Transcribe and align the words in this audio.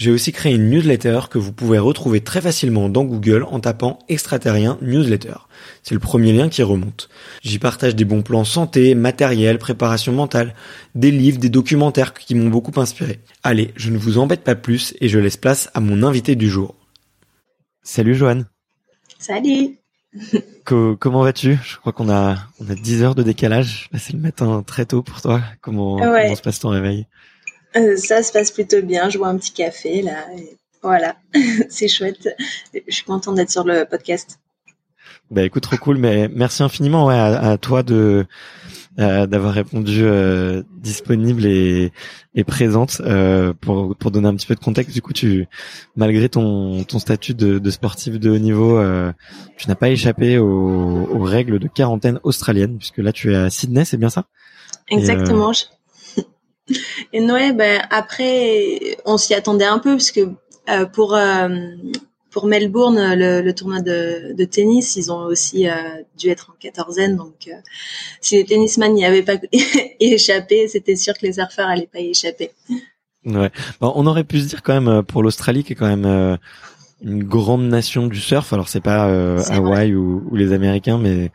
j'ai 0.00 0.10
aussi 0.10 0.32
créé 0.32 0.54
une 0.54 0.70
newsletter 0.70 1.20
que 1.28 1.36
vous 1.36 1.52
pouvez 1.52 1.78
retrouver 1.78 2.22
très 2.22 2.40
facilement 2.40 2.88
dans 2.88 3.04
Google 3.04 3.44
en 3.50 3.60
tapant 3.60 3.98
extraterrien 4.08 4.78
newsletter. 4.80 5.34
C'est 5.82 5.92
le 5.92 6.00
premier 6.00 6.32
lien 6.32 6.48
qui 6.48 6.62
remonte. 6.62 7.10
J'y 7.42 7.58
partage 7.58 7.94
des 7.94 8.06
bons 8.06 8.22
plans 8.22 8.46
santé, 8.46 8.94
matériel, 8.94 9.58
préparation 9.58 10.14
mentale, 10.14 10.54
des 10.94 11.10
livres, 11.10 11.38
des 11.38 11.50
documentaires 11.50 12.14
qui 12.14 12.34
m'ont 12.34 12.48
beaucoup 12.48 12.80
inspiré. 12.80 13.18
Allez, 13.42 13.72
je 13.76 13.90
ne 13.90 13.98
vous 13.98 14.16
embête 14.16 14.42
pas 14.42 14.54
plus 14.54 14.94
et 15.02 15.10
je 15.10 15.18
laisse 15.18 15.36
place 15.36 15.68
à 15.74 15.80
mon 15.80 16.02
invité 16.02 16.34
du 16.34 16.48
jour. 16.48 16.76
Salut 17.82 18.14
Joanne. 18.14 18.46
Salut. 19.18 19.76
comment 20.64 21.24
vas-tu? 21.24 21.58
Je 21.62 21.76
crois 21.76 21.92
qu'on 21.92 22.08
a 22.08 22.38
on 22.58 22.70
a 22.70 22.74
10 22.74 23.02
heures 23.02 23.14
de 23.14 23.22
décalage. 23.22 23.90
Là 23.92 23.98
c'est 23.98 24.14
le 24.14 24.20
matin 24.20 24.64
très 24.66 24.86
tôt 24.86 25.02
pour 25.02 25.20
toi. 25.20 25.42
Comment, 25.60 25.98
comment 25.98 26.34
se 26.34 26.40
passe 26.40 26.60
ton 26.60 26.70
réveil? 26.70 27.06
Euh, 27.76 27.96
ça 27.96 28.22
se 28.22 28.32
passe 28.32 28.50
plutôt 28.50 28.82
bien. 28.82 29.08
Je 29.10 29.18
bois 29.18 29.28
un 29.28 29.36
petit 29.36 29.52
café 29.52 30.02
là. 30.02 30.26
voilà, 30.82 31.16
c'est 31.68 31.88
chouette. 31.88 32.28
Je 32.74 32.94
suis 32.94 33.04
contente 33.04 33.36
d'être 33.36 33.50
sur 33.50 33.64
le 33.64 33.84
podcast. 33.84 34.38
Bah 35.30 35.44
écoute, 35.44 35.62
trop 35.62 35.76
cool. 35.76 35.96
Mais 35.96 36.28
merci 36.28 36.62
infiniment 36.62 37.06
ouais, 37.06 37.14
à, 37.14 37.56
toi 37.56 37.82
de 37.84 38.26
euh, 38.98 39.26
d'avoir 39.26 39.54
répondu 39.54 40.00
euh, 40.02 40.62
disponible 40.78 41.46
et, 41.46 41.92
et 42.34 42.42
présente 42.42 43.00
euh, 43.04 43.52
pour 43.60 43.96
pour 43.96 44.10
donner 44.10 44.26
un 44.26 44.34
petit 44.34 44.48
peu 44.48 44.56
de 44.56 44.60
contexte. 44.60 44.92
Du 44.92 45.02
coup, 45.02 45.12
tu 45.12 45.46
malgré 45.94 46.28
ton 46.28 46.82
ton 46.82 46.98
statut 46.98 47.34
de, 47.34 47.60
de 47.60 47.70
sportif 47.70 48.18
de 48.18 48.30
haut 48.30 48.38
niveau, 48.38 48.76
euh, 48.76 49.12
tu 49.56 49.68
n'as 49.68 49.76
pas 49.76 49.90
échappé 49.90 50.38
aux, 50.38 51.06
aux, 51.08 51.22
règles 51.22 51.60
de 51.60 51.68
quarantaine 51.68 52.18
australienne 52.24 52.76
puisque 52.76 52.98
là 52.98 53.12
tu 53.12 53.32
es 53.32 53.36
à 53.36 53.50
Sydney, 53.50 53.84
c'est 53.84 53.98
bien 53.98 54.10
ça? 54.10 54.24
Exactement. 54.88 55.52
Et 55.52 55.56
Noé, 57.14 57.52
ben 57.52 57.82
après, 57.90 58.96
on 59.04 59.16
s'y 59.16 59.34
attendait 59.34 59.64
un 59.64 59.78
peu 59.78 59.92
parce 59.92 60.10
que 60.10 60.28
euh, 60.68 60.86
pour 60.86 61.14
euh, 61.14 61.48
pour 62.30 62.46
Melbourne, 62.46 62.96
le, 63.16 63.50
tournoi 63.52 63.80
de, 63.80 64.44
tennis, 64.44 64.94
ils 64.94 65.10
ont 65.10 65.24
aussi 65.24 65.68
euh, 65.68 65.72
dû 66.16 66.28
être 66.28 66.50
en 66.50 66.54
quatorzaine. 66.60 67.16
Donc, 67.16 67.50
si 68.20 68.36
les 68.36 68.44
tennisman 68.44 68.94
n'y 68.94 69.04
avaient 69.04 69.24
pas 69.24 69.34
échappé, 70.00 70.68
c'était 70.68 70.94
sûr 70.94 71.14
que 71.14 71.26
les 71.26 71.32
surfeurs 71.32 71.66
allaient 71.66 71.90
pas 71.92 71.98
y 71.98 72.10
échapper. 72.10 72.52
Ouais. 73.24 73.50
Bon, 73.80 73.92
on 73.96 74.06
aurait 74.06 74.22
pu 74.22 74.38
se 74.38 74.46
dire 74.46 74.62
quand 74.62 74.80
même 74.80 75.02
pour 75.02 75.24
l'Australie 75.24 75.64
qui 75.64 75.72
est 75.72 75.76
quand 75.76 75.88
même 75.88 76.38
une 77.02 77.24
grande 77.24 77.64
nation 77.68 78.06
du 78.06 78.20
surf. 78.20 78.52
Alors 78.52 78.68
c'est 78.68 78.80
pas 78.80 79.06
Hawaï 79.50 79.96
ou, 79.96 80.22
ou, 80.30 80.36
les 80.36 80.52
Américains, 80.52 80.98
mais 80.98 81.32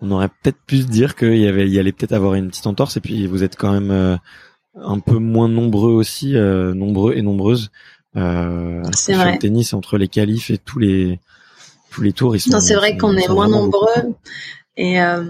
on 0.00 0.10
aurait 0.10 0.28
peut-être 0.28 0.58
pu 0.66 0.78
se 0.78 0.86
dire 0.86 1.14
qu'il 1.14 1.36
y 1.36 1.46
avait, 1.46 1.66
il 1.66 1.74
y 1.74 1.78
allait 1.78 1.92
peut-être 1.92 2.14
avoir 2.14 2.36
une 2.36 2.48
petite 2.48 2.66
entorse. 2.66 2.96
Et 2.96 3.00
puis 3.02 3.26
vous 3.26 3.44
êtes 3.44 3.56
quand 3.56 3.78
même 3.78 4.18
un 4.82 4.98
peu 5.00 5.18
moins 5.18 5.48
nombreux 5.48 5.92
aussi, 5.92 6.36
euh, 6.36 6.74
nombreux 6.74 7.14
et 7.14 7.22
nombreuses. 7.22 7.70
Euh, 8.16 8.82
c'est 8.94 9.14
vrai. 9.14 9.32
Le 9.32 9.38
tennis 9.38 9.74
entre 9.74 9.98
les 9.98 10.08
qualifs 10.08 10.50
et 10.50 10.58
tous 10.58 10.78
les 10.78 11.20
tous 11.90 12.02
les 12.02 12.12
tours, 12.12 12.36
ils 12.36 12.40
sont. 12.40 12.50
Non, 12.50 12.60
c'est 12.60 12.74
vrai 12.74 12.96
qu'on 12.96 13.16
est 13.16 13.28
moins 13.28 13.48
nombreux 13.48 14.14
et 14.76 15.00
euh, 15.00 15.24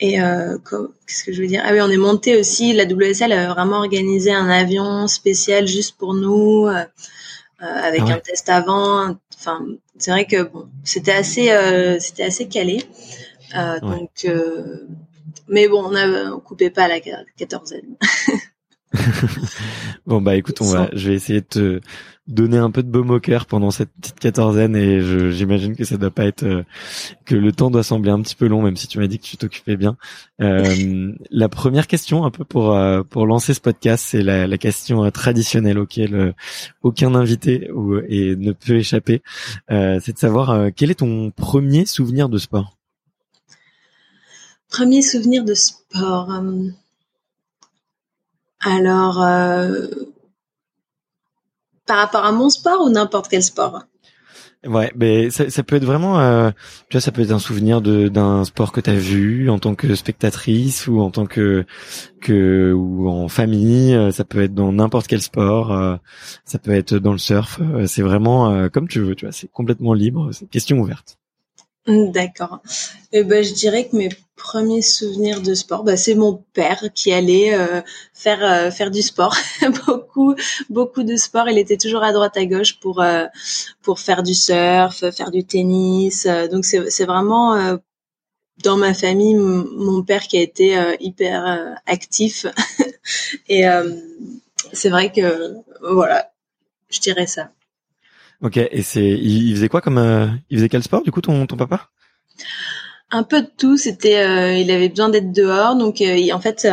et 0.00 0.20
euh, 0.20 0.58
qu'est-ce 1.06 1.24
que 1.24 1.32
je 1.32 1.42
veux 1.42 1.48
dire? 1.48 1.62
Ah 1.64 1.72
oui, 1.72 1.80
on 1.80 1.90
est 1.90 1.96
monté 1.96 2.38
aussi. 2.38 2.72
La 2.72 2.84
WSL 2.84 3.32
a 3.32 3.52
vraiment 3.52 3.78
organisé 3.78 4.32
un 4.32 4.48
avion 4.48 5.08
spécial 5.08 5.66
juste 5.66 5.96
pour 5.96 6.14
nous, 6.14 6.66
euh, 6.66 6.84
avec 7.60 8.02
ah 8.06 8.14
un 8.14 8.18
test 8.18 8.48
avant. 8.48 9.16
Enfin, 9.36 9.66
c'est 9.98 10.12
vrai 10.12 10.24
que 10.24 10.44
bon, 10.44 10.68
c'était 10.84 11.12
assez, 11.12 11.50
euh, 11.50 11.98
c'était 11.98 12.24
assez 12.24 12.46
calé. 12.46 12.84
Donc, 13.82 14.26
mais 15.48 15.68
bon, 15.68 15.84
on 15.84 15.90
ne 15.90 16.38
coupait 16.40 16.70
pas 16.70 16.88
la 16.88 17.00
quatorzaine. 17.00 17.96
bon 20.06 20.20
bah 20.20 20.36
écoute, 20.36 20.60
on 20.60 20.70
va, 20.70 20.88
je 20.92 21.10
vais 21.10 21.14
essayer 21.14 21.40
de 21.40 21.46
te 21.46 21.80
donner 22.26 22.58
un 22.58 22.70
peu 22.70 22.82
de 22.82 22.90
baume 22.90 23.10
au 23.10 23.20
cœur 23.20 23.46
pendant 23.46 23.70
cette 23.70 23.90
petite 24.00 24.20
quatorzaine 24.20 24.76
et 24.76 25.00
j'imagine 25.32 25.74
que 25.74 25.84
ça 25.84 25.96
doit 25.96 26.10
pas 26.10 26.26
être 26.26 26.42
euh, 26.42 26.62
que 27.24 27.34
le 27.34 27.52
temps 27.52 27.70
doit 27.70 27.82
sembler 27.82 28.10
un 28.10 28.20
petit 28.20 28.34
peu 28.34 28.46
long, 28.46 28.62
même 28.62 28.76
si 28.76 28.86
tu 28.86 28.98
m'as 28.98 29.06
dit 29.06 29.18
que 29.18 29.24
tu 29.24 29.36
t'occupais 29.38 29.76
bien. 29.76 29.96
Euh, 30.42 31.12
la 31.30 31.48
première 31.48 31.86
question, 31.86 32.24
un 32.24 32.30
peu 32.30 32.44
pour 32.44 32.74
euh, 32.74 33.02
pour 33.02 33.26
lancer 33.26 33.54
ce 33.54 33.60
podcast, 33.60 34.04
c'est 34.06 34.22
la, 34.22 34.46
la, 34.46 34.58
question 34.58 35.10
traditionnelle 35.10 35.78
auquel 35.78 36.34
aucun 36.82 37.14
invité 37.14 37.70
ou, 37.72 37.98
et 38.08 38.36
ne 38.36 38.52
peut 38.52 38.76
échapper, 38.76 39.22
c'est 39.68 40.12
de 40.12 40.18
savoir 40.18 40.70
quel 40.74 40.90
est 40.90 40.96
ton 40.96 41.30
premier 41.30 41.86
souvenir 41.86 42.28
de 42.28 42.38
sport? 42.38 42.77
Premier 44.68 45.00
souvenir 45.00 45.44
de 45.44 45.54
sport. 45.54 46.30
Euh, 46.30 46.68
alors, 48.60 49.22
euh, 49.22 49.86
par 51.86 51.98
rapport 51.98 52.24
à 52.24 52.32
mon 52.32 52.50
sport 52.50 52.82
ou 52.84 52.90
n'importe 52.90 53.28
quel 53.28 53.42
sport? 53.42 53.84
Ouais, 54.66 54.92
mais 54.96 55.30
ça, 55.30 55.62
peut 55.62 55.76
être 55.76 55.84
vraiment, 55.84 56.18
euh, 56.18 56.50
tu 56.90 56.96
vois, 56.96 57.00
ça 57.00 57.12
peut 57.12 57.22
être 57.22 57.30
un 57.30 57.38
souvenir 57.38 57.80
d'un 57.80 58.44
sport 58.44 58.72
que 58.72 58.80
tu 58.80 58.90
as 58.90 58.96
vu 58.96 59.48
en 59.50 59.60
tant 59.60 59.76
que 59.76 59.94
spectatrice 59.94 60.88
ou 60.88 61.00
en 61.00 61.10
tant 61.12 61.26
que 61.26 61.64
que 62.20 62.72
ou 62.72 63.08
en 63.08 63.28
famille. 63.28 63.96
Ça 64.12 64.24
peut 64.24 64.42
être 64.42 64.54
dans 64.54 64.72
n'importe 64.72 65.06
quel 65.06 65.22
sport. 65.22 65.98
ça 66.44 66.58
peut 66.58 66.72
être 66.72 66.98
dans 66.98 67.12
le 67.12 67.18
surf. 67.18 67.60
C'est 67.86 68.02
vraiment 68.02 68.68
comme 68.68 68.88
tu 68.88 68.98
veux, 69.00 69.14
tu 69.14 69.26
vois. 69.26 69.32
C'est 69.32 69.50
complètement 69.50 69.94
libre. 69.94 70.30
C'est 70.32 70.50
question 70.50 70.78
ouverte. 70.80 71.18
D'accord. 72.12 72.60
Eh 73.12 73.24
ben, 73.24 73.42
je 73.42 73.54
dirais 73.54 73.88
que 73.88 73.96
mes 73.96 74.10
premiers 74.36 74.82
souvenirs 74.82 75.40
de 75.40 75.54
sport, 75.54 75.84
bah, 75.84 75.96
c'est 75.96 76.14
mon 76.14 76.44
père 76.52 76.82
qui 76.94 77.12
allait 77.12 77.54
euh, 77.54 77.80
faire 78.12 78.44
euh, 78.44 78.70
faire 78.70 78.90
du 78.90 79.02
sport, 79.02 79.34
beaucoup 79.86 80.34
beaucoup 80.68 81.02
de 81.02 81.16
sport. 81.16 81.48
Il 81.48 81.58
était 81.58 81.78
toujours 81.78 82.02
à 82.02 82.12
droite 82.12 82.36
à 82.36 82.44
gauche 82.44 82.78
pour 82.80 83.00
euh, 83.00 83.24
pour 83.82 84.00
faire 84.00 84.22
du 84.22 84.34
surf, 84.34 84.98
faire 85.10 85.30
du 85.30 85.44
tennis. 85.44 86.26
donc 86.52 86.64
c'est 86.66 86.90
c'est 86.90 87.06
vraiment 87.06 87.78
dans 88.64 88.76
ma 88.76 88.92
famille 88.94 89.34
mon 89.34 90.02
père 90.02 90.22
qui 90.28 90.38
a 90.38 90.42
été 90.42 90.76
hyper 91.00 91.76
actif 91.86 92.46
et 93.48 93.64
c'est 94.72 94.90
vrai 94.90 95.12
que 95.12 95.54
voilà, 95.80 96.30
je 96.90 97.00
dirais 97.00 97.26
ça. 97.26 97.50
Ok, 98.40 98.56
et 98.56 98.82
c'est, 98.82 99.04
il, 99.04 99.52
faisait 99.54 99.68
quoi 99.68 99.80
comme, 99.80 99.98
euh, 99.98 100.28
il 100.48 100.58
faisait 100.58 100.68
quel 100.68 100.82
sport 100.82 101.02
du 101.02 101.10
coup 101.10 101.20
ton 101.20 101.46
ton 101.46 101.56
papa? 101.56 101.88
Un 103.10 103.24
peu 103.24 103.42
de 103.42 103.50
tout. 103.56 103.76
C'était, 103.76 104.18
euh, 104.18 104.54
il 104.54 104.70
avait 104.70 104.88
besoin 104.88 105.08
d'être 105.08 105.32
dehors, 105.32 105.74
donc 105.74 106.00
euh, 106.00 106.32
en 106.32 106.40
fait, 106.40 106.66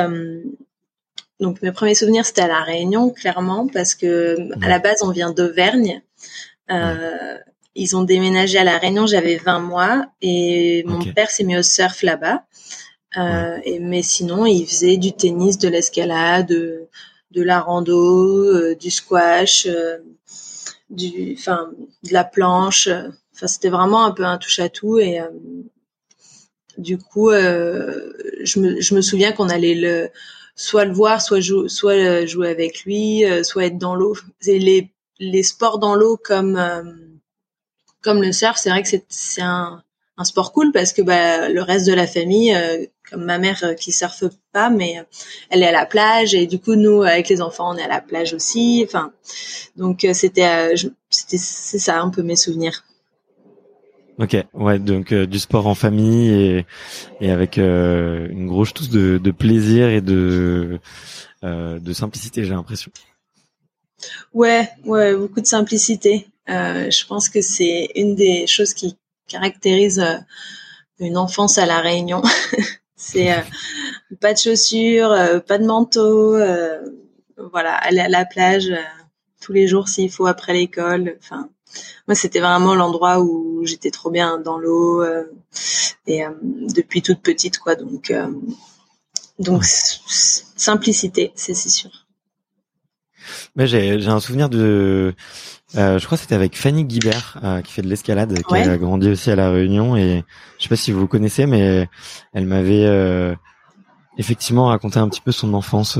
donc 1.40 1.62
mes 1.64 1.72
premiers 1.72 1.96
souvenirs 1.96 2.26
c'était 2.26 2.42
à 2.42 2.48
la 2.48 2.62
Réunion 2.62 3.10
clairement 3.10 3.68
parce 3.68 3.96
que 3.96 4.38
à 4.64 4.70
la 4.70 4.80
base 4.80 5.02
on 5.02 5.12
vient 5.12 5.32
d'Auvergne. 5.32 6.02
Ils 7.78 7.98
ont 7.98 8.04
déménagé 8.04 8.58
à 8.58 8.64
la 8.64 8.78
Réunion, 8.78 9.06
j'avais 9.06 9.36
20 9.36 9.60
mois 9.60 10.06
et 10.22 10.84
mon 10.86 11.04
père 11.14 11.30
s'est 11.30 11.44
mis 11.44 11.58
au 11.58 11.64
surf 11.64 12.04
là-bas. 12.04 12.44
et, 13.66 13.80
mais 13.80 14.02
sinon, 14.02 14.46
il 14.46 14.66
faisait 14.66 14.98
du 14.98 15.12
tennis, 15.14 15.58
de 15.58 15.68
l'escalade, 15.68 16.48
de, 16.48 16.88
de 17.32 17.42
la 17.42 17.60
rando, 17.60 18.76
du 18.76 18.92
squash 18.92 19.68
du, 20.96 21.36
enfin, 21.38 21.72
de 22.04 22.14
la 22.14 22.24
planche. 22.24 22.88
Enfin, 23.34 23.48
c'était 23.48 23.70
vraiment 23.70 24.06
un 24.06 24.12
peu 24.12 24.24
un 24.26 24.38
touche 24.38 24.60
à 24.60 24.70
tout 24.70 24.98
et 25.00 25.20
euh, 25.20 25.28
du 26.78 26.98
coup, 26.98 27.30
euh, 27.30 28.14
je 28.44 28.60
me, 28.60 28.82
je 28.82 28.96
me 28.96 29.02
souviens 29.02 29.32
qu'on 29.32 29.50
allait 29.50 29.76
le 29.76 30.10
soit 30.56 30.86
le 30.86 30.94
voir, 30.94 31.22
soit 31.22 31.40
jouer, 31.42 31.70
soit 31.70 31.94
euh, 31.94 32.26
jouer 32.26 32.50
avec 32.50 32.84
lui, 32.84 33.24
soit 33.44 33.66
être 33.66 33.78
dans 33.78 33.96
l'eau. 33.96 34.16
Les 34.46 34.92
les 35.20 35.44
sports 35.44 35.80
dans 35.80 35.96
l'eau 35.96 36.18
comme 36.18 36.60
comme 38.02 38.22
le 38.22 38.32
surf, 38.34 38.58
c'est 38.58 38.70
vrai 38.70 38.84
que 38.84 38.90
c'est 38.90 39.06
c'est 39.10 39.42
un 39.42 39.84
un 40.18 40.24
sport 40.24 40.54
cool 40.54 40.72
parce 40.72 40.94
que 40.94 41.02
bah, 41.02 41.50
le 41.50 41.62
reste 41.62 41.88
de 41.88 41.94
la 41.94 42.08
famille, 42.08 42.54
euh, 42.56 42.86
comme 43.10 43.26
ma 43.26 43.38
mère 43.38 43.64
euh, 43.64 43.74
qui 43.74 43.92
surfe 43.92 44.24
pas, 44.54 44.70
mais 44.70 45.00
euh, 45.00 45.04
elle 45.50 45.64
est 45.64 45.68
à 45.68 45.72
la 45.72 45.86
plage 45.86 46.34
et 46.34 46.48
du 46.48 46.60
coup 46.60 46.76
nous 46.76 47.04
avec 47.04 47.28
les 47.30 47.42
enfants 47.42 47.74
on 47.74 47.78
est 47.78 47.84
à 47.84 47.88
la 47.88 48.02
plage 48.02 48.34
aussi. 48.34 48.84
Enfin, 48.88 49.12
donc 49.76 50.08
c'était 50.14 50.74
c'était 51.10 51.38
c'est 51.38 51.80
ça 51.80 52.02
un 52.02 52.10
peu 52.10 52.24
mes 52.24 52.36
souvenirs. 52.36 52.84
Ok, 54.18 54.38
ouais, 54.54 54.80
donc 54.80 55.14
du 55.14 55.40
sport 55.40 55.68
en 55.68 55.76
famille 55.76 56.30
et, 56.30 56.66
et 57.20 57.32
avec 57.32 57.58
une 57.58 58.48
grosse 58.48 58.74
touche 58.74 58.88
de, 58.88 59.18
de 59.18 59.32
plaisir 59.32 59.90
et 59.90 60.00
de 60.00 60.80
de 61.44 61.94
simplicité, 61.94 62.46
j'ai 62.46 62.54
l'impression. 62.54 62.92
Ouais, 64.34 64.70
ouais, 64.86 65.14
beaucoup 65.16 65.42
de 65.42 65.46
simplicité. 65.46 66.28
je 66.48 67.06
pense 67.06 67.28
que 67.28 67.42
c'est 67.42 67.90
une 67.96 68.16
des 68.16 68.48
choses 68.48 68.74
qui 68.74 68.96
caractérise 69.28 70.00
euh, 70.00 70.18
une 71.00 71.18
enfance 71.18 71.58
à 71.58 71.66
la 71.66 71.80
Réunion. 71.80 72.22
c'est 72.96 73.34
euh, 73.34 73.42
pas 74.20 74.34
de 74.34 74.40
chaussures, 74.40 75.12
euh, 75.12 75.40
pas 75.40 75.58
de 75.58 75.66
manteau, 75.66 76.38
voilà, 77.52 77.76
aller 77.76 78.00
à 78.00 78.08
la 78.10 78.26
plage 78.26 78.72
tous 79.42 79.54
les 79.54 79.68
jours 79.68 79.88
s'il 79.88 80.10
faut 80.10 80.26
après 80.26 80.54
l'école. 80.54 81.18
Enfin, 81.20 81.50
moi 82.08 82.16
c'était 82.16 82.40
vraiment 82.40 82.76
l'endroit 82.76 83.20
où 83.20 83.66
j'étais 83.66 83.92
trop 83.92 84.10
bien 84.10 84.40
dans 84.40 84.58
l'eau 84.58 85.04
et 86.08 86.24
depuis 86.42 87.02
toute 87.02 87.22
petite 87.22 87.60
quoi. 87.60 87.76
Donc 87.76 88.14
donc 89.38 89.66
simplicité, 89.66 91.34
c'est 91.36 91.54
sûr. 91.54 91.92
Mais 93.56 93.68
j'ai 93.68 94.08
un 94.08 94.20
souvenir 94.20 94.50
de 94.50 95.14
euh, 95.78 96.00
je 96.00 96.06
crois 96.06 96.18
que 96.18 96.22
c'était 96.22 96.36
avec 96.36 96.58
Fanny 96.58 96.86
Guibert 96.86 97.38
euh, 97.44 97.62
qui 97.62 97.74
fait 97.74 97.82
de 97.82 97.88
l'escalade, 97.88 98.34
qui 98.48 98.56
a 98.56 98.78
grandi 98.78 99.10
aussi 99.10 99.30
à 99.30 99.36
la 99.36 99.50
Réunion 99.50 99.98
et 99.98 100.24
je 100.58 100.64
sais 100.64 100.70
pas 100.70 100.76
si 100.76 100.92
vous 100.92 101.02
vous 101.02 101.08
connaissez, 101.08 101.46
mais 101.46 101.90
elle 102.34 102.46
m'avait 102.46 102.86
euh, 102.86 103.36
effectivement 104.18 104.68
raconté 104.68 105.00
un 105.00 105.10
petit 105.10 105.22
peu 105.22 105.32
son 105.32 105.54
enfance, 105.54 106.00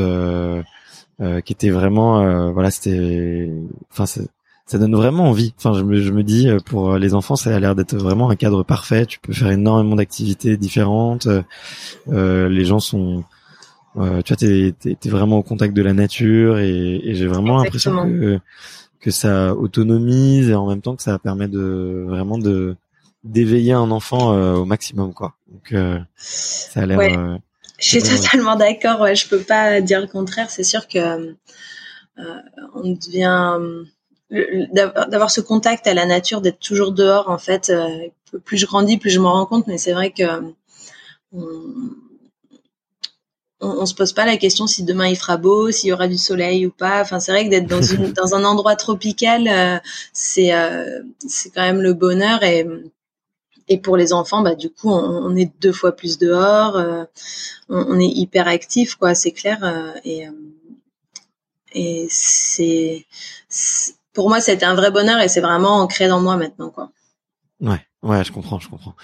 qui 1.46 1.54
était 1.54 1.70
vraiment, 1.70 2.52
voilà, 2.52 2.72
c'était, 2.72 3.50
enfin, 3.92 4.06
ça 4.06 4.78
donne 4.78 4.96
vraiment 4.96 5.30
envie. 5.30 5.54
Enfin, 5.58 5.74
je 5.74 5.84
me, 5.84 6.02
je 6.02 6.12
me 6.12 6.24
dis 6.24 6.50
pour 6.66 6.98
les 6.98 7.14
enfants, 7.14 7.36
ça 7.36 7.54
a 7.56 7.60
l'air 7.60 7.76
d'être 7.76 7.96
vraiment 7.96 8.30
un 8.30 8.36
cadre 8.36 8.64
parfait. 8.64 9.06
Tu 9.06 9.20
peux 9.20 9.34
faire 9.34 9.52
énormément 9.52 9.96
d'activités 9.96 10.58
différentes. 10.58 11.28
les 12.08 12.66
gens 12.66 12.80
sont 12.80 13.24
tu 13.96 14.00
vois, 14.00 14.38
t'es 14.38 14.76
es, 14.86 15.10
vraiment 15.10 15.38
au 15.38 15.44
contact 15.44 15.74
de 15.74 15.82
la 15.82 15.94
nature 15.94 16.60
et, 16.60 17.00
et 17.04 17.16
j'ai 17.16 17.28
vraiment 17.28 17.58
l'impression 17.58 18.06
que 18.06 18.40
que 19.06 19.12
ça 19.12 19.54
autonomise 19.54 20.50
et 20.50 20.56
en 20.56 20.66
même 20.66 20.82
temps 20.82 20.96
que 20.96 21.04
ça 21.04 21.20
permet 21.20 21.48
de 21.48 22.06
vraiment 22.08 22.40
de 22.40 22.76
d'éveiller 23.24 23.74
un 23.74 23.92
enfant 23.92 24.34
euh, 24.34 24.56
au 24.56 24.66
maximum 24.66 25.14
quoi. 25.14 25.36
Donc 25.48 25.74
euh, 25.74 26.00
ça 26.18 26.82
a 26.82 26.86
l'air. 26.88 26.98
Ouais. 26.98 27.16
Euh, 27.16 27.38
je 27.78 27.88
suis 27.88 28.02
totalement 28.02 28.56
d'accord. 28.56 29.02
Ouais, 29.02 29.16
je 29.16 29.28
peux 29.28 29.42
pas 29.42 29.80
dire 29.80 30.02
le 30.02 30.08
contraire. 30.08 30.50
C'est 30.50 30.64
sûr 30.64 30.88
que 30.88 31.36
on 32.74 32.94
devient 32.94 33.60
d'avoir 34.72 35.30
ce 35.30 35.40
contact 35.40 35.86
à 35.86 35.94
la 35.94 36.08
nature, 36.08 36.42
d'être 36.42 36.60
toujours 36.60 36.92
dehors 36.92 37.30
en 37.30 37.38
fait. 37.38 37.72
plus 38.44 38.58
je 38.58 38.66
grandis, 38.66 38.98
plus 38.98 39.12
je 39.12 39.20
m'en 39.20 39.34
rends 39.34 39.46
compte. 39.46 39.68
Mais 39.68 39.78
c'est 39.78 39.94
vrai 39.94 40.10
que 40.10 40.24
on, 41.32 41.46
on, 43.66 43.82
on, 43.82 43.86
se 43.86 43.94
pose 43.94 44.14
pas 44.14 44.26
la 44.26 44.38
question 44.38 44.68
si 44.68 44.84
demain 44.84 45.08
il 45.08 45.16
fera 45.16 45.38
beau, 45.38 45.72
s'il 45.72 45.90
y 45.90 45.94
aura 45.94 46.08
du 46.08 46.18
soleil 46.18 46.66
ou 46.66 46.72
pas. 46.72 47.02
Enfin, 47.02 47.20
c'est 47.20 47.32
vrai 47.32 47.46
que 47.46 47.50
d'être 47.50 47.68
dans, 47.68 47.82
une, 47.82 48.14
dans 48.14 48.36
un 48.36 48.44
endroit 48.44 48.76
tropical, 48.76 49.48
euh, 49.48 49.80
c'est 50.14 50.54
euh, 50.54 51.02
c'est 51.28 51.50
quand 51.50 51.62
même 51.62 51.82
le 51.82 51.94
bonheur 51.94 52.44
et 52.44 52.68
et 53.68 53.80
pour 53.80 53.98
les 53.98 54.14
enfants, 54.14 54.44
bah 54.44 54.54
du 54.54 54.70
coup, 54.70 54.92
on, 54.92 55.36
est 55.36 55.52
deux 55.60 55.72
fois 55.72 55.96
plus 55.96 56.20
dehors, 56.20 56.76
euh, 56.78 57.04
on, 57.68 58.00
est 58.00 58.06
hyper 58.06 58.48
actif, 58.48 58.94
quoi, 58.94 59.16
c'est 59.16 59.32
clair. 59.32 59.58
et 60.06 60.28
et 61.74 62.06
c'est 62.10 63.06
pour 64.14 64.30
moi, 64.30 64.40
c'était 64.40 64.66
un 64.66 64.76
vrai 64.76 64.92
bonheur 64.92 65.20
et 65.20 65.28
c'est 65.28 65.42
vraiment 65.42 65.82
ancré 65.82 66.08
dans 66.08 66.22
moi 66.22 66.38
maintenant, 66.38 66.70
quoi. 66.70 66.92
Ouais, 67.60 67.82
ouais, 68.04 68.24
je 68.24 68.32
comprends, 68.32 68.60
je 68.60 68.70
comprends. 68.70 68.96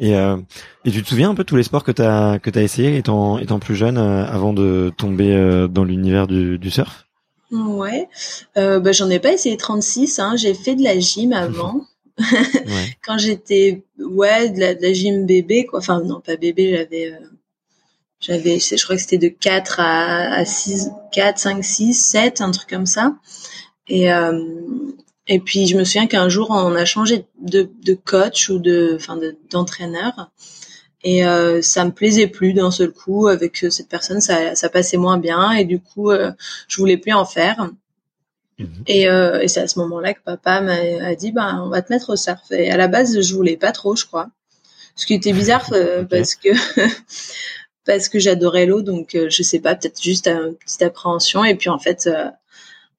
Et, 0.00 0.16
euh, 0.16 0.38
et 0.86 0.90
tu 0.90 1.02
te 1.02 1.08
souviens 1.08 1.30
un 1.30 1.34
peu 1.34 1.44
de 1.44 1.48
tous 1.48 1.56
les 1.56 1.62
sports 1.62 1.84
que 1.84 1.92
tu 1.92 2.00
as 2.00 2.38
que 2.42 2.50
as 2.58 2.62
essayé 2.62 2.96
étant 2.96 3.38
étant 3.38 3.58
plus 3.58 3.76
jeune 3.76 3.98
euh, 3.98 4.24
avant 4.24 4.54
de 4.54 4.90
tomber 4.96 5.32
euh, 5.34 5.68
dans 5.68 5.84
l'univers 5.84 6.26
du, 6.26 6.58
du 6.58 6.70
surf? 6.70 7.06
Ouais, 7.52 8.08
euh, 8.56 8.80
bah, 8.80 8.92
j'en 8.92 9.10
ai 9.10 9.18
pas 9.18 9.32
essayé 9.32 9.56
36. 9.56 10.18
Hein. 10.18 10.36
J'ai 10.36 10.54
fait 10.54 10.74
de 10.74 10.82
la 10.82 10.98
gym 10.98 11.34
avant. 11.34 11.84
ouais. 12.18 12.96
Quand 13.04 13.18
j'étais 13.18 13.84
ouais 13.98 14.48
de 14.48 14.60
la, 14.60 14.74
de 14.74 14.82
la, 14.82 14.92
gym 14.94 15.26
bébé 15.26 15.66
quoi. 15.66 15.80
Enfin 15.80 16.00
non 16.00 16.20
pas 16.20 16.36
bébé, 16.36 16.76
j'avais 16.76 17.12
j'avais 18.20 18.58
je 18.58 18.82
crois 18.82 18.96
que 18.96 19.02
c'était 19.02 19.18
de 19.18 19.28
4 19.28 19.80
à, 19.80 20.32
à 20.32 20.44
6 20.46 20.90
4 21.12 21.38
5 21.38 21.62
6 21.62 21.94
7 21.94 22.40
un 22.40 22.52
truc 22.52 22.70
comme 22.70 22.86
ça. 22.86 23.16
Et 23.86 24.10
euh, 24.10 24.40
et 25.30 25.38
puis 25.38 25.66
je 25.66 25.76
me 25.76 25.84
souviens 25.84 26.06
qu'un 26.06 26.28
jour 26.28 26.50
on 26.50 26.74
a 26.74 26.84
changé 26.84 27.24
de, 27.40 27.70
de 27.84 27.94
coach 27.94 28.50
ou 28.50 28.58
de, 28.58 28.96
enfin 28.96 29.18
d'entraîneur. 29.50 30.30
et 31.02 31.24
euh, 31.24 31.62
ça 31.62 31.84
me 31.84 31.92
plaisait 31.92 32.26
plus 32.26 32.52
d'un 32.52 32.70
seul 32.70 32.92
coup 32.92 33.28
avec 33.28 33.64
cette 33.70 33.88
personne, 33.88 34.20
ça, 34.20 34.54
ça 34.54 34.68
passait 34.68 34.98
moins 34.98 35.18
bien 35.18 35.52
et 35.52 35.64
du 35.64 35.80
coup 35.80 36.10
euh, 36.10 36.32
je 36.68 36.76
voulais 36.76 36.98
plus 36.98 37.12
en 37.12 37.24
faire. 37.24 37.70
Mhm. 38.58 38.82
Et, 38.88 39.08
euh, 39.08 39.40
et 39.40 39.48
c'est 39.48 39.60
à 39.60 39.68
ce 39.68 39.78
moment-là 39.78 40.14
que 40.14 40.20
papa 40.22 40.60
m'a 40.60 41.14
dit 41.14 41.32
bah 41.32 41.60
on 41.62 41.68
va 41.68 41.80
te 41.80 41.92
mettre 41.92 42.10
au 42.10 42.16
surf. 42.16 42.50
Et 42.50 42.70
à 42.70 42.76
la 42.76 42.88
base 42.88 43.20
je 43.20 43.34
voulais 43.34 43.56
pas 43.56 43.72
trop, 43.72 43.96
je 43.96 44.04
crois. 44.04 44.28
Ce 44.96 45.06
qui 45.06 45.14
était 45.14 45.32
bizarre 45.32 45.66
euh, 45.72 46.04
parce 46.04 46.34
que 46.34 46.48
parce 47.86 48.08
que 48.08 48.18
j'adorais 48.18 48.66
l'eau, 48.66 48.82
donc 48.82 49.14
euh, 49.14 49.28
je 49.30 49.42
sais 49.42 49.60
pas, 49.60 49.74
peut-être 49.76 50.02
juste 50.02 50.26
une 50.26 50.56
petite 50.56 50.82
appréhension. 50.82 51.44
Et 51.44 51.54
puis 51.54 51.70
en 51.70 51.78
fait 51.78 52.08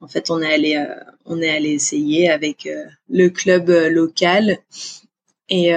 en 0.02 0.08
fait, 0.08 0.32
on 0.32 0.42
est 0.42 0.52
allé, 0.52 0.76
euh, 0.76 0.96
on 1.26 1.40
est 1.42 1.50
allé 1.50 1.70
essayer 1.70 2.30
avec 2.30 2.66
euh, 2.66 2.86
le 3.08 3.30
club 3.30 3.70
euh, 3.70 3.90
local 3.90 4.58
et 5.48 5.74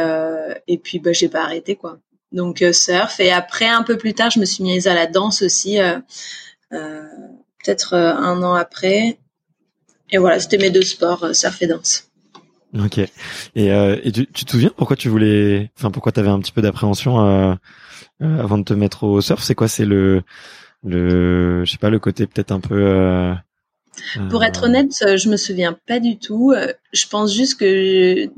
et 0.69 0.79
puis 0.79 1.01
bah 1.01 1.13
j'ai 1.13 1.29
pas 1.29 1.43
arrêté 1.43 1.75
quoi. 1.75 1.99
Donc 2.31 2.65
surf 2.73 3.19
et 3.19 3.33
après 3.33 3.67
un 3.67 3.83
peu 3.83 3.99
plus 3.99 4.15
tard, 4.15 4.31
je 4.31 4.39
me 4.39 4.45
suis 4.45 4.63
mise 4.63 4.87
à 4.87 4.95
la 4.95 5.09
danse 5.09 5.43
aussi, 5.43 5.79
peut-être 6.71 7.95
un 7.95 8.41
an 8.45 8.55
après. 8.55 9.19
Et 10.11 10.19
voilà, 10.19 10.39
c'était 10.39 10.59
mes 10.59 10.71
deux 10.71 10.83
sports, 10.83 11.35
surf 11.35 11.61
et 11.61 11.67
danse. 11.67 12.09
Ok. 12.79 13.01
Et, 13.57 14.13
tu, 14.13 14.27
te 14.27 14.51
souviens 14.53 14.71
pourquoi 14.77 14.95
tu 14.95 15.09
voulais, 15.09 15.73
enfin 15.77 15.91
pourquoi 15.91 16.13
tu 16.13 16.21
avais 16.21 16.29
un 16.29 16.39
petit 16.39 16.53
peu 16.53 16.63
d'appréhension 16.63 17.59
avant 18.21 18.59
de 18.59 18.65
te 18.65 18.75
mettre 18.75 19.03
au 19.03 19.21
surf? 19.21 19.43
C'est 19.43 19.57
quoi? 19.57 19.67
C'est 19.67 19.87
le, 19.87 20.23
le, 20.85 21.65
je 21.65 21.73
sais 21.73 21.79
pas, 21.79 21.91
le 21.91 21.99
côté 21.99 22.29
peut-être 22.29 22.53
un 22.53 22.61
peu 22.61 23.35
pour 24.31 24.45
être 24.45 24.65
honnête, 24.65 24.93
euh, 25.07 25.17
je 25.17 25.29
me 25.29 25.37
souviens 25.37 25.79
pas 25.87 26.01
du 26.01 26.19
tout. 26.19 26.53
Euh, 26.53 26.73
je 26.93 27.07
pense 27.07 27.35
juste 27.35 27.59
que 27.59 28.31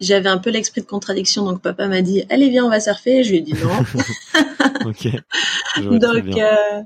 j'avais 0.00 0.28
un 0.28 0.38
peu 0.38 0.50
l'esprit 0.50 0.80
de 0.80 0.86
contradiction, 0.86 1.44
donc 1.44 1.62
papa 1.62 1.86
m'a 1.86 2.02
dit 2.02 2.24
allez 2.30 2.50
viens 2.50 2.64
on 2.64 2.70
va 2.70 2.80
surfer. 2.80 3.22
Je 3.22 3.30
lui 3.30 3.38
ai 3.38 3.40
dit 3.40 3.54
non. 3.54 3.70
ok. 4.86 5.08
donc 5.98 6.36
euh, 6.36 6.82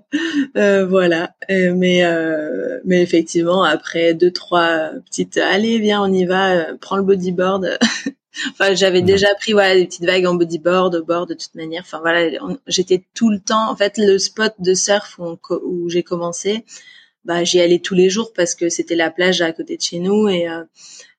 euh, 0.56 0.86
voilà. 0.86 1.34
Euh, 1.50 1.74
mais 1.74 2.04
euh, 2.04 2.78
mais 2.84 3.02
effectivement 3.02 3.64
après 3.64 4.14
deux 4.14 4.30
trois 4.30 4.90
petites 5.06 5.38
allez 5.38 5.78
viens 5.78 6.02
on 6.02 6.12
y 6.12 6.24
va, 6.24 6.52
euh, 6.52 6.76
prends 6.80 6.96
le 6.96 7.02
bodyboard. 7.02 7.78
enfin 8.52 8.74
j'avais 8.74 9.02
déjà 9.02 9.34
pris 9.36 9.52
voilà 9.52 9.74
des 9.74 9.86
petites 9.86 10.04
vagues 10.04 10.26
en 10.26 10.34
bodyboard 10.34 10.94
au 10.94 11.04
bord 11.04 11.26
de 11.26 11.34
toute 11.34 11.54
manière. 11.54 11.82
Enfin 11.84 12.00
voilà 12.00 12.38
j'étais 12.66 13.04
tout 13.14 13.30
le 13.30 13.40
temps 13.40 13.70
en 13.70 13.76
fait 13.76 13.96
le 13.96 14.18
spot 14.18 14.54
de 14.58 14.74
surf 14.74 15.18
où, 15.18 15.38
où 15.64 15.88
j'ai 15.88 16.02
commencé. 16.02 16.64
Bah 17.24 17.44
j'y 17.44 17.60
allais 17.60 17.80
tous 17.80 17.94
les 17.94 18.10
jours 18.10 18.32
parce 18.32 18.54
que 18.54 18.68
c'était 18.68 18.94
la 18.94 19.10
plage 19.10 19.40
à 19.42 19.52
côté 19.52 19.76
de 19.76 19.82
chez 19.82 19.98
nous 19.98 20.28
et 20.28 20.48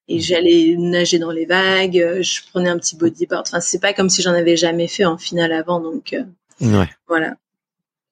et 0.10 0.18
mm. 0.18 0.22
j'allais 0.22 0.76
nager 0.78 1.20
dans 1.20 1.32
les 1.32 1.46
vagues, 1.46 2.00
euh, 2.00 2.22
je 2.22 2.42
prenais 2.52 2.70
un 2.70 2.78
petit 2.78 2.98
bodyboard. 2.98 3.46
Enfin, 3.48 3.62
c'est 3.62 3.80
pas 3.80 3.94
comme 3.94 4.10
si 4.10 4.22
j'en 4.22 4.34
avais 4.34 4.58
jamais 4.58 4.88
fait 4.88 5.06
en 5.06 5.18
finale 5.18 5.54
avant, 5.54 5.80
donc 5.80 6.14
euh, 6.14 6.24
ouais. 6.62 6.90
voilà. 7.08 7.36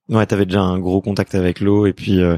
Ouais, 0.08 0.26
t'avais 0.26 0.46
déjà 0.46 0.62
un 0.62 0.80
gros 0.80 1.02
contact 1.02 1.36
avec 1.36 1.60
l'eau 1.60 1.86
et 1.86 1.92
puis 1.92 2.22
euh, 2.22 2.38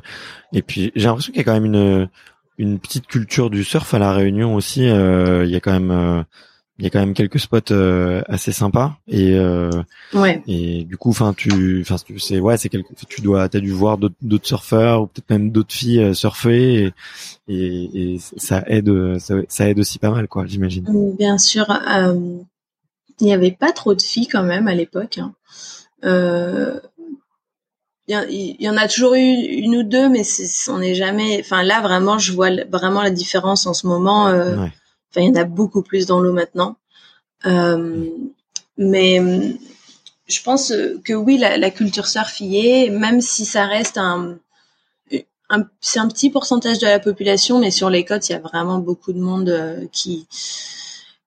et 0.53 0.63
puis 0.63 0.91
j'ai 0.95 1.05
l'impression 1.05 1.31
qu'il 1.31 1.39
y 1.39 1.41
a 1.41 1.43
quand 1.43 1.53
même 1.53 1.65
une 1.65 2.09
une 2.57 2.79
petite 2.79 3.05
culture 3.05 3.51
du 3.51 3.63
surf 3.63 3.93
à 3.93 3.99
la 3.99 4.11
Réunion 4.11 4.55
aussi. 4.55 4.85
Il 4.85 5.49
y 5.49 5.55
a 5.55 5.59
quand 5.59 5.79
même 5.79 6.25
il 6.79 6.83
y 6.85 6.87
a 6.87 6.89
quand 6.89 6.99
même 6.99 7.13
quelques 7.13 7.39
spots 7.39 7.71
euh, 7.71 8.21
assez 8.27 8.53
sympas 8.53 8.95
et 9.07 9.33
euh, 9.33 9.69
ouais. 10.13 10.41
et 10.47 10.85
du 10.85 10.95
coup 10.95 11.09
enfin 11.09 11.33
tu 11.35 11.81
enfin 11.81 11.97
tu 12.03 12.17
sais 12.19 12.39
ouais 12.39 12.57
c'est 12.57 12.69
quelque 12.69 12.93
tu 13.09 13.21
dois 13.21 13.49
t'as 13.49 13.59
dû 13.59 13.71
voir 13.71 13.97
d'autres 13.97 14.47
surfeurs 14.47 15.01
ou 15.01 15.07
peut-être 15.07 15.29
même 15.29 15.51
d'autres 15.51 15.73
filles 15.73 15.99
euh, 15.99 16.13
surfer 16.13 16.93
et, 17.49 17.53
et, 17.53 18.13
et 18.13 18.19
ça 18.37 18.63
aide 18.67 19.19
ça, 19.19 19.35
ça, 19.49 19.69
aide 19.69 19.79
aussi 19.79 19.99
pas 19.99 20.09
mal 20.09 20.29
quoi 20.29 20.45
j'imagine 20.45 20.85
bien 21.17 21.37
sûr 21.37 21.69
euh, 21.69 22.37
il 23.19 23.25
n'y 23.25 23.33
avait 23.33 23.51
pas 23.51 23.73
trop 23.73 23.93
de 23.93 24.01
filles 24.01 24.27
quand 24.27 24.43
même 24.43 24.69
à 24.69 24.73
l'époque 24.73 25.17
hein. 25.17 25.33
euh, 26.05 26.79
il 28.07 28.55
y, 28.59 28.67
en 28.67 28.75
a 28.75 28.87
toujours 28.87 29.13
eu 29.13 29.19
une 29.19 29.75
ou 29.75 29.83
deux, 29.83 30.09
mais 30.09 30.23
on 30.67 30.79
n'est 30.79 30.95
jamais. 30.95 31.37
Enfin 31.41 31.61
là, 31.61 31.79
vraiment, 31.79 32.17
je 32.17 32.33
vois 32.33 32.49
vraiment 32.71 33.03
la 33.03 33.11
différence 33.11 33.67
en 33.67 33.75
ce 33.75 33.85
moment. 33.85 34.29
Euh, 34.29 34.55
ouais. 34.55 34.71
Enfin, 35.09 35.21
il 35.21 35.27
y 35.27 35.29
en 35.31 35.35
a 35.35 35.43
beaucoup 35.43 35.81
plus 35.81 36.05
dans 36.05 36.19
l'eau 36.19 36.33
maintenant. 36.33 36.77
Euh, 37.45 38.07
mais 38.77 39.21
je 40.27 40.41
pense 40.43 40.73
que 41.03 41.13
oui, 41.13 41.37
la, 41.37 41.57
la 41.57 41.71
culture 41.71 42.07
surf 42.07 42.39
y 42.41 42.59
est, 42.59 42.89
même 42.89 43.21
si 43.21 43.45
ça 43.45 43.65
reste 43.65 43.97
un, 43.97 44.37
un 45.49 45.65
c'est 45.81 45.99
un 45.99 46.07
petit 46.07 46.29
pourcentage 46.29 46.79
de 46.79 46.85
la 46.85 46.99
population, 46.99 47.59
mais 47.59 47.71
sur 47.71 47.89
les 47.89 48.05
côtes, 48.05 48.29
il 48.29 48.33
y 48.33 48.35
a 48.35 48.39
vraiment 48.39 48.79
beaucoup 48.79 49.13
de 49.13 49.19
monde 49.19 49.49
euh, 49.49 49.85
qui 49.91 50.27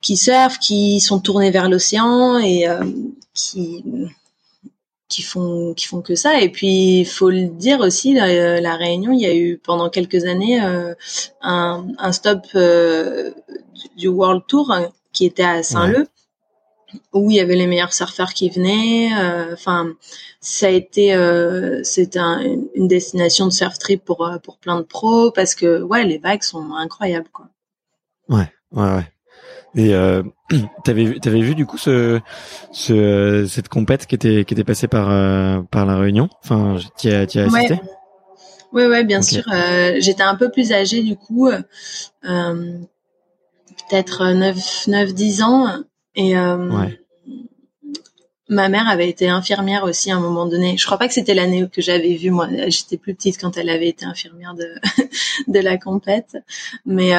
qui 0.00 0.16
surfent, 0.16 0.58
qui 0.58 1.00
sont 1.00 1.20
tournés 1.20 1.50
vers 1.50 1.68
l'océan 1.68 2.38
et 2.38 2.68
euh, 2.68 2.84
qui 3.34 3.84
qui 5.12 5.22
font 5.22 5.74
qui 5.74 5.86
font 5.86 6.00
que 6.00 6.14
ça. 6.14 6.40
Et 6.40 6.48
puis 6.48 7.00
il 7.00 7.04
faut 7.04 7.30
le 7.30 7.46
dire 7.46 7.80
aussi 7.80 8.14
la, 8.14 8.60
la, 8.60 8.76
Réunion 8.76 9.12
il 9.12 9.20
y 9.20 9.26
a 9.26 9.34
eu 9.34 9.58
pendant 9.58 9.90
quelques 9.90 10.24
années 10.24 10.64
euh, 10.64 10.94
un, 11.42 11.86
un, 11.98 12.12
stop 12.12 12.46
euh, 12.54 13.32
du 13.96 14.08
World 14.08 14.42
Tour 14.48 14.70
hein, 14.72 14.88
qui 15.12 15.26
était 15.26 15.44
à 15.44 15.62
Saint-Leu 15.62 16.08
où 17.12 17.30
il 17.30 17.36
y 17.36 17.40
avait 17.40 17.56
les 17.56 17.66
meilleurs 17.66 17.92
surfeurs 17.92 18.32
qui 18.32 18.48
venaient 18.50 19.10
euh, 19.18 19.52
enfin 19.52 19.92
ça 20.40 20.66
a 20.66 20.70
été 20.70 21.04
c'était 21.84 22.18
un, 22.18 22.40
une 22.74 22.88
destination 22.88 23.46
de 23.46 23.52
surf 23.52 23.78
trip 23.78 24.04
pour 24.04 24.30
pour 24.42 24.56
plein 24.58 24.76
de 24.76 24.86
pros 24.86 25.30
parce 25.30 25.54
que 25.54 25.82
ouais 25.82 26.04
les 26.04 26.18
vagues 26.18 26.42
sont 26.42 26.72
incroyables 26.74 27.30
quoi. 27.32 27.48
Ouais 28.28 28.50
ouais 28.72 28.94
ouais 28.96 29.12
et 29.74 29.94
euh, 29.94 30.22
t'avais 30.84 31.18
t'avais 31.18 31.40
vu 31.40 31.54
du 31.54 31.64
coup 31.66 31.78
ce, 31.78 32.20
ce 32.72 33.46
cette 33.48 33.68
compète 33.68 34.06
qui 34.06 34.14
était 34.14 34.44
qui 34.44 34.54
était 34.54 34.64
passée 34.64 34.88
par 34.88 35.10
euh, 35.10 35.62
par 35.70 35.86
la 35.86 35.96
Réunion? 35.96 36.28
Enfin, 36.44 36.76
tu 36.98 37.10
as 37.10 37.26
tu 37.26 37.38
as 37.38 37.44
assisté? 37.44 37.80
Ouais. 38.72 38.86
ouais, 38.86 39.04
bien 39.04 39.22
sûr. 39.22 39.44
Euh, 39.52 39.96
J'étais 39.98 40.22
un 40.22 40.34
peu 40.34 40.50
plus 40.50 40.72
âgée 40.72 41.02
du 41.02 41.16
coup, 41.16 41.48
euh, 41.48 41.62
peut-être 43.88 44.32
9 44.32 44.86
9 44.88 45.14
10 45.14 45.42
ans 45.42 45.66
et 46.14 46.36
euh, 46.36 46.70
ouais. 46.70 47.00
ma 48.48 48.68
mère 48.68 48.88
avait 48.88 49.08
été 49.08 49.28
infirmière 49.30 49.84
aussi 49.84 50.10
à 50.10 50.16
un 50.16 50.20
moment 50.20 50.46
donné. 50.46 50.76
Je 50.76 50.84
crois 50.84 50.98
pas 50.98 51.08
que 51.08 51.14
c'était 51.14 51.34
l'année 51.34 51.66
que 51.70 51.80
j'avais 51.80 52.14
vu 52.14 52.30
moi. 52.30 52.48
J'étais 52.68 52.98
plus 52.98 53.14
petite 53.14 53.38
quand 53.38 53.56
elle 53.56 53.70
avait 53.70 53.88
été 53.88 54.04
infirmière 54.04 54.54
de 54.54 54.68
de 55.48 55.60
la 55.60 55.78
compète, 55.78 56.36
mais 56.84 57.12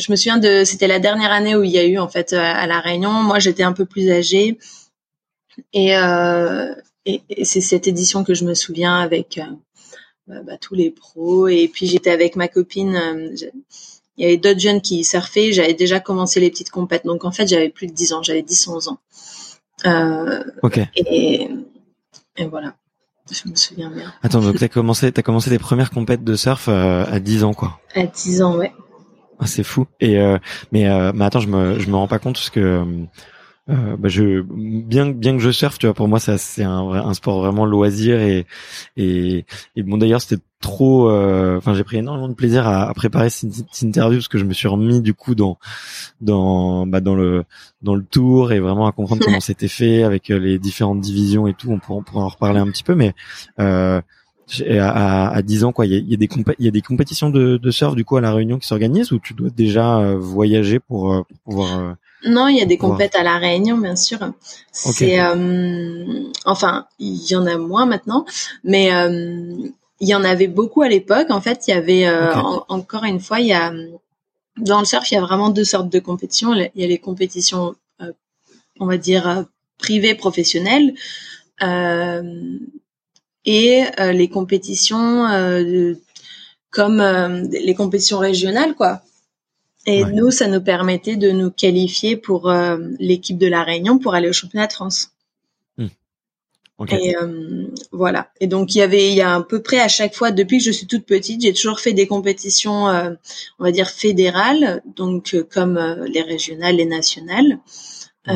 je 0.00 0.10
me 0.10 0.16
souviens 0.16 0.38
de, 0.38 0.64
c'était 0.64 0.86
la 0.86 0.98
dernière 0.98 1.32
année 1.32 1.54
où 1.54 1.62
il 1.62 1.70
y 1.70 1.78
a 1.78 1.84
eu 1.84 1.98
en 1.98 2.08
fait 2.08 2.32
à, 2.32 2.66
la 2.66 2.80
Réunion. 2.80 3.10
Moi, 3.10 3.38
j'étais 3.38 3.62
un 3.62 3.72
peu 3.72 3.84
plus 3.84 4.10
âgée 4.10 4.58
et, 5.72 5.96
euh, 5.96 6.74
et, 7.04 7.22
et 7.28 7.44
c'est 7.44 7.60
cette 7.60 7.86
édition 7.86 8.24
que 8.24 8.34
je 8.34 8.44
me 8.44 8.54
souviens 8.54 8.98
avec 8.98 9.38
euh, 9.38 9.44
bah, 10.26 10.42
bah, 10.44 10.56
tous 10.58 10.74
les 10.74 10.90
pros. 10.90 11.48
Et 11.48 11.68
puis 11.68 11.86
j'étais 11.86 12.10
avec 12.10 12.36
ma 12.36 12.48
copine. 12.48 12.96
Euh, 12.96 13.34
il 14.16 14.24
y 14.24 14.26
avait 14.26 14.36
d'autres 14.36 14.60
jeunes 14.60 14.80
qui 14.80 15.04
surfaient. 15.04 15.52
J'avais 15.52 15.74
déjà 15.74 16.00
commencé 16.00 16.40
les 16.40 16.50
petites 16.50 16.70
compètes. 16.70 17.04
Donc 17.04 17.24
en 17.24 17.32
fait, 17.32 17.46
j'avais 17.46 17.70
plus 17.70 17.86
de 17.86 17.92
10 17.92 18.12
ans. 18.12 18.22
J'avais 18.22 18.42
10-11 18.42 18.88
ans. 18.88 18.98
Euh, 19.86 20.44
ok. 20.62 20.78
Et, 20.96 21.48
et 22.36 22.44
voilà. 22.46 22.74
Je 23.30 23.48
me 23.48 23.54
souviens 23.54 23.90
bien. 23.90 24.12
Attends, 24.22 24.40
donc 24.40 24.58
t'as 24.58 24.68
commencé, 24.68 25.10
t'as 25.12 25.22
commencé 25.22 25.50
tes 25.50 25.58
premières 25.58 25.90
compètes 25.90 26.24
de 26.24 26.34
surf 26.34 26.68
euh, 26.68 27.04
à 27.06 27.20
10 27.20 27.44
ans, 27.44 27.54
quoi. 27.54 27.80
À 27.94 28.04
10 28.04 28.42
ans, 28.42 28.56
ouais. 28.56 28.72
Ah, 29.40 29.46
c'est 29.46 29.62
fou. 29.64 29.86
Et 30.00 30.18
euh, 30.18 30.38
mais 30.70 30.88
euh, 30.88 31.12
mais 31.14 31.24
attends, 31.24 31.40
je 31.40 31.48
me 31.48 31.78
je 31.78 31.88
me 31.88 31.96
rends 31.96 32.08
pas 32.08 32.18
compte 32.18 32.34
parce 32.34 32.50
que 32.50 32.84
euh, 33.68 33.96
bah 33.96 34.08
je 34.08 34.42
bien 34.42 35.10
bien 35.10 35.32
que 35.34 35.38
je 35.42 35.50
surfe, 35.50 35.78
tu 35.78 35.86
vois, 35.86 35.94
pour 35.94 36.08
moi 36.08 36.18
ça 36.20 36.38
c'est 36.38 36.64
un 36.64 36.88
un 36.90 37.14
sport 37.14 37.40
vraiment 37.40 37.64
loisir 37.66 38.20
et 38.20 38.46
et, 38.96 39.44
et 39.76 39.82
bon 39.82 39.96
d'ailleurs 39.96 40.20
c'était 40.20 40.42
trop. 40.60 41.08
euh, 41.08 41.56
Enfin 41.58 41.72
j'ai 41.74 41.84
pris 41.84 41.98
énormément 41.98 42.28
de 42.28 42.34
plaisir 42.34 42.66
à, 42.66 42.88
à 42.88 42.94
préparer 42.94 43.30
cette, 43.30 43.52
cette, 43.54 43.82
interview 43.82 44.18
parce 44.18 44.28
que 44.28 44.38
je 44.38 44.44
me 44.44 44.52
suis 44.52 44.68
remis 44.68 45.00
du 45.00 45.14
coup 45.14 45.34
dans 45.34 45.58
dans 46.20 46.86
bah 46.86 47.00
dans 47.00 47.14
le 47.14 47.44
dans 47.82 47.94
le 47.94 48.02
tour 48.04 48.52
et 48.52 48.60
vraiment 48.60 48.86
à 48.88 48.92
comprendre 48.92 49.22
comment 49.24 49.40
c'était 49.40 49.68
fait 49.68 50.02
avec 50.02 50.28
les 50.28 50.58
différentes 50.58 51.00
divisions 51.00 51.46
et 51.46 51.54
tout. 51.54 51.70
On 51.70 51.78
pourra, 51.78 51.98
on 51.98 52.02
pourra 52.02 52.24
en 52.24 52.28
reparler 52.28 52.60
un 52.60 52.66
petit 52.66 52.84
peu, 52.84 52.94
mais 52.94 53.14
euh, 53.60 54.00
à, 54.78 55.30
à 55.30 55.42
10 55.42 55.64
ans 55.64 55.72
quoi. 55.72 55.86
Il 55.86 55.92
y 55.92 55.96
a, 55.96 55.98
y 55.98 56.14
a, 56.14 56.16
des 56.16 56.28
il 56.58 56.64
y 56.64 56.68
a 56.68 56.70
des 56.70 56.82
compétitions 56.82 57.30
de, 57.30 57.56
de, 57.56 57.70
surf 57.70 57.94
du 57.94 58.04
coup 58.04 58.16
à 58.16 58.20
la 58.20 58.32
Réunion 58.32 58.58
qui 58.58 58.66
s'organisent 58.66 59.12
ou 59.12 59.18
tu 59.18 59.34
dois 59.34 59.50
déjà 59.50 59.98
euh, 59.98 60.16
voyager 60.18 60.80
pour, 60.80 61.12
euh, 61.12 61.22
pour 61.22 61.38
pouvoir 61.44 61.78
euh, 61.78 61.92
non 62.26 62.48
il 62.48 62.58
y 62.58 62.62
a 62.62 62.66
des 62.66 62.78
compètes 62.78 63.14
à 63.14 63.22
la 63.22 63.38
Réunion 63.38 63.78
bien 63.78 63.96
sûr. 63.96 64.18
C'est 64.72 65.20
euh, 65.20 66.24
enfin 66.44 66.86
il 66.98 67.30
y 67.30 67.36
en 67.36 67.46
a 67.46 67.56
moins 67.56 67.86
maintenant 67.86 68.24
mais 68.64 68.92
euh, 68.92 69.54
il 70.00 70.08
y 70.08 70.14
en 70.14 70.24
avait 70.24 70.48
beaucoup 70.48 70.82
à 70.82 70.88
l'époque. 70.88 71.30
En 71.30 71.40
fait 71.40 71.68
il 71.68 71.70
y 71.70 71.74
avait 71.74 72.08
okay. 72.08 72.38
en, 72.38 72.64
encore 72.68 73.04
une 73.04 73.20
fois 73.20 73.40
il 73.40 73.46
y 73.46 73.52
a 73.52 73.72
dans 74.58 74.80
le 74.80 74.84
surf 74.84 75.10
il 75.10 75.14
y 75.14 75.18
a 75.18 75.22
vraiment 75.22 75.50
deux 75.50 75.64
sortes 75.64 75.90
de 75.90 75.98
compétitions. 75.98 76.54
Il 76.54 76.70
y 76.74 76.84
a 76.84 76.88
les 76.88 76.98
compétitions 76.98 77.74
on 78.78 78.86
va 78.86 78.96
dire 78.96 79.44
privées 79.78 80.14
professionnelles 80.14 80.94
et 83.44 83.84
euh, 83.98 84.12
les 84.12 84.28
compétitions 84.28 85.26
euh, 85.26 85.94
comme 86.70 87.00
euh, 87.00 87.42
les 87.50 87.74
compétitions 87.74 88.18
régionales 88.18 88.74
quoi. 88.74 89.02
Et 89.86 90.04
ouais. 90.04 90.12
nous, 90.12 90.30
ça 90.30 90.46
nous 90.46 90.60
permettait 90.60 91.16
de 91.16 91.30
nous 91.30 91.50
qualifier 91.50 92.14
pour 92.16 92.52
l'équipe 92.98 93.38
de 93.38 93.46
la 93.46 93.64
Réunion 93.64 93.98
pour 93.98 94.14
aller 94.14 94.28
au 94.28 94.32
championnat 94.32 94.66
de 94.66 94.74
France. 94.74 95.12
Mmh. 95.78 95.86
Okay. 96.80 96.96
Et 96.96 97.16
euh, 97.16 97.66
voilà. 97.92 98.30
Et 98.40 98.46
donc 98.46 98.74
il 98.74 98.78
y 98.78 98.82
avait, 98.82 99.08
il 99.08 99.14
y 99.14 99.20
a 99.20 99.34
à 99.34 99.42
peu 99.42 99.62
près 99.62 99.80
à 99.80 99.88
chaque 99.88 100.14
fois 100.14 100.30
depuis 100.30 100.58
que 100.58 100.64
je 100.64 100.70
suis 100.70 100.86
toute 100.86 101.04
petite, 101.04 101.42
j'ai 101.42 101.52
toujours 101.52 101.78
fait 101.78 101.92
des 101.92 102.06
compétitions, 102.06 102.88
euh, 102.88 103.10
on 103.58 103.64
va 103.64 103.70
dire 103.70 103.90
fédérales, 103.90 104.82
donc 104.96 105.34
euh, 105.34 105.42
comme 105.42 105.78
les 106.06 106.22
régionales, 106.22 106.76
les 106.76 106.86
nationales. 106.86 107.58
Ouais. 108.26 108.34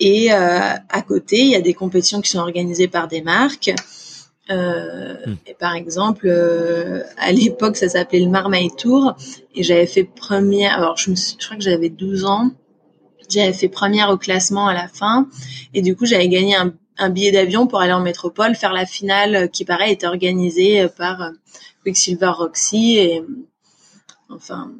Et 0.00 0.32
euh, 0.32 0.74
à 0.88 1.02
côté, 1.02 1.40
il 1.40 1.50
y 1.50 1.56
a 1.56 1.60
des 1.60 1.74
compétitions 1.74 2.20
qui 2.20 2.30
sont 2.30 2.38
organisées 2.38 2.88
par 2.88 3.08
des 3.08 3.22
marques. 3.22 3.70
Euh, 4.50 5.14
mmh. 5.26 5.36
Et 5.46 5.54
par 5.54 5.74
exemple, 5.74 6.26
euh, 6.26 7.02
à 7.18 7.32
l'époque, 7.32 7.76
ça 7.76 7.88
s'appelait 7.88 8.20
le 8.20 8.30
Marmaille 8.30 8.70
Tour, 8.76 9.16
et 9.54 9.62
j'avais 9.62 9.86
fait 9.86 10.04
première. 10.04 10.78
Alors, 10.78 10.96
je, 10.96 11.10
me 11.10 11.16
suis, 11.16 11.36
je 11.38 11.44
crois 11.44 11.56
que 11.56 11.62
j'avais 11.62 11.90
12 11.90 12.24
ans. 12.24 12.50
J'avais 13.28 13.52
fait 13.52 13.68
première 13.68 14.08
au 14.08 14.16
classement 14.16 14.68
à 14.68 14.74
la 14.74 14.88
fin, 14.88 15.28
et 15.74 15.82
du 15.82 15.94
coup, 15.94 16.06
j'avais 16.06 16.28
gagné 16.28 16.56
un, 16.56 16.72
un 16.96 17.10
billet 17.10 17.30
d'avion 17.30 17.66
pour 17.66 17.80
aller 17.80 17.92
en 17.92 18.00
métropole 18.00 18.54
faire 18.54 18.72
la 18.72 18.86
finale, 18.86 19.50
qui 19.50 19.66
pareil 19.66 19.92
était 19.92 20.06
organisée 20.06 20.86
par 20.96 21.32
Quicksilver 21.84 22.30
Roxy 22.30 22.96
et 22.96 23.22
enfin 24.30 24.72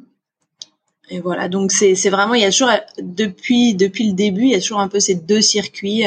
et 1.09 1.19
voilà, 1.19 1.49
donc 1.49 1.71
c'est 1.71 1.95
c'est 1.95 2.09
vraiment 2.09 2.35
il 2.35 2.41
y 2.41 2.45
a 2.45 2.51
toujours 2.51 2.69
depuis 2.99 3.73
depuis 3.73 4.07
le 4.07 4.13
début 4.13 4.43
il 4.43 4.51
y 4.51 4.55
a 4.55 4.59
toujours 4.59 4.79
un 4.79 4.87
peu 4.87 4.99
ces 4.99 5.15
deux 5.15 5.41
circuits 5.41 6.05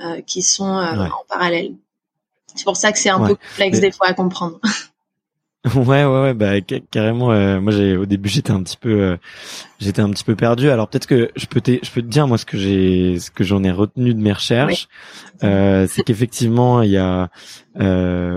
euh, 0.00 0.20
qui 0.22 0.42
sont 0.42 0.76
euh, 0.76 0.96
ouais. 0.96 1.08
en 1.08 1.24
parallèle. 1.28 1.74
C'est 2.54 2.64
pour 2.64 2.76
ça 2.76 2.90
que 2.90 2.98
c'est 2.98 3.10
un 3.10 3.20
ouais. 3.20 3.28
peu 3.28 3.34
complexe 3.36 3.76
Mais... 3.76 3.88
des 3.88 3.92
fois 3.92 4.08
à 4.08 4.14
comprendre. 4.14 4.58
Ouais, 5.74 6.04
ouais, 6.04 6.22
ouais, 6.22 6.34
bah 6.34 6.60
carrément. 6.62 7.32
Euh, 7.32 7.60
moi, 7.60 7.70
j'ai 7.70 7.94
au 7.94 8.06
début, 8.06 8.30
j'étais 8.30 8.50
un 8.50 8.62
petit 8.62 8.78
peu, 8.78 9.02
euh, 9.02 9.16
j'étais 9.78 10.00
un 10.00 10.08
petit 10.08 10.24
peu 10.24 10.34
perdu. 10.34 10.70
Alors 10.70 10.88
peut-être 10.88 11.06
que 11.06 11.30
je 11.36 11.44
peux, 11.44 11.60
te, 11.60 11.72
je 11.82 11.90
peux 11.90 12.00
te 12.00 12.06
dire 12.06 12.26
moi 12.26 12.38
ce 12.38 12.46
que 12.46 12.56
j'ai, 12.56 13.18
ce 13.18 13.30
que 13.30 13.44
j'en 13.44 13.62
ai 13.62 13.70
retenu 13.70 14.14
de 14.14 14.20
mes 14.20 14.32
recherches, 14.32 14.88
euh, 15.44 15.86
c'est 15.86 16.02
qu'effectivement, 16.02 16.80
il 16.80 16.90
y 16.92 16.96
a 16.96 17.28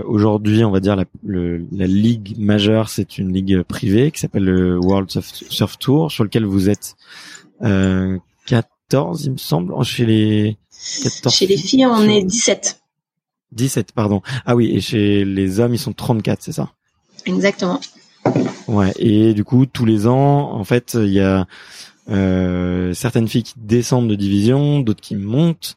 aujourd'hui, 0.06 0.64
on 0.64 0.70
va 0.70 0.80
dire 0.80 0.96
la, 0.96 1.04
la 1.24 1.86
ligue 1.86 2.36
majeure, 2.38 2.90
c'est 2.90 3.16
une 3.16 3.32
ligue 3.32 3.62
privée 3.62 4.10
qui 4.10 4.20
s'appelle 4.20 4.44
le 4.44 4.78
World 4.78 5.08
Surf, 5.10 5.78
Tour, 5.78 6.12
sur 6.12 6.24
lequel 6.24 6.44
vous 6.44 6.68
êtes 6.68 6.94
14, 7.60 9.24
il 9.24 9.32
me 9.32 9.36
semble, 9.38 9.82
chez 9.82 10.04
les 10.04 10.58
14 11.02 11.34
Chez 11.34 11.46
les 11.46 11.56
filles, 11.56 11.86
on 11.86 12.02
est 12.02 12.22
17. 12.22 12.82
17, 13.52 13.92
pardon. 13.92 14.20
Ah 14.44 14.54
oui, 14.54 14.72
et 14.74 14.80
chez 14.80 15.24
les 15.24 15.60
hommes, 15.60 15.72
ils 15.72 15.78
sont 15.78 15.94
34, 15.94 16.42
c'est 16.42 16.52
ça? 16.52 16.72
Exactement. 17.26 17.80
Ouais, 18.68 18.92
et 18.98 19.34
du 19.34 19.44
coup, 19.44 19.66
tous 19.66 19.84
les 19.84 20.06
ans, 20.06 20.52
en 20.52 20.64
fait, 20.64 20.94
il 20.94 21.12
y 21.12 21.20
a 21.20 21.46
euh, 22.10 22.92
certaines 22.94 23.28
filles 23.28 23.42
qui 23.42 23.54
descendent 23.56 24.08
de 24.08 24.14
division, 24.14 24.80
d'autres 24.80 25.00
qui 25.00 25.16
montent. 25.16 25.76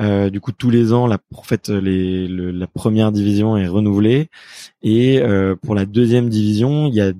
Euh, 0.00 0.30
du 0.30 0.40
coup, 0.40 0.52
tous 0.52 0.70
les 0.70 0.92
ans, 0.92 1.06
la, 1.06 1.18
en 1.34 1.42
fait, 1.42 1.68
les, 1.68 2.28
la 2.28 2.66
première 2.66 3.12
division 3.12 3.56
est 3.56 3.68
renouvelée. 3.68 4.28
Et 4.82 5.20
euh, 5.20 5.54
pour 5.56 5.74
la 5.74 5.86
deuxième 5.86 6.28
division, 6.28 6.86
il 6.86 6.94
y 6.94 7.00
a 7.00 7.12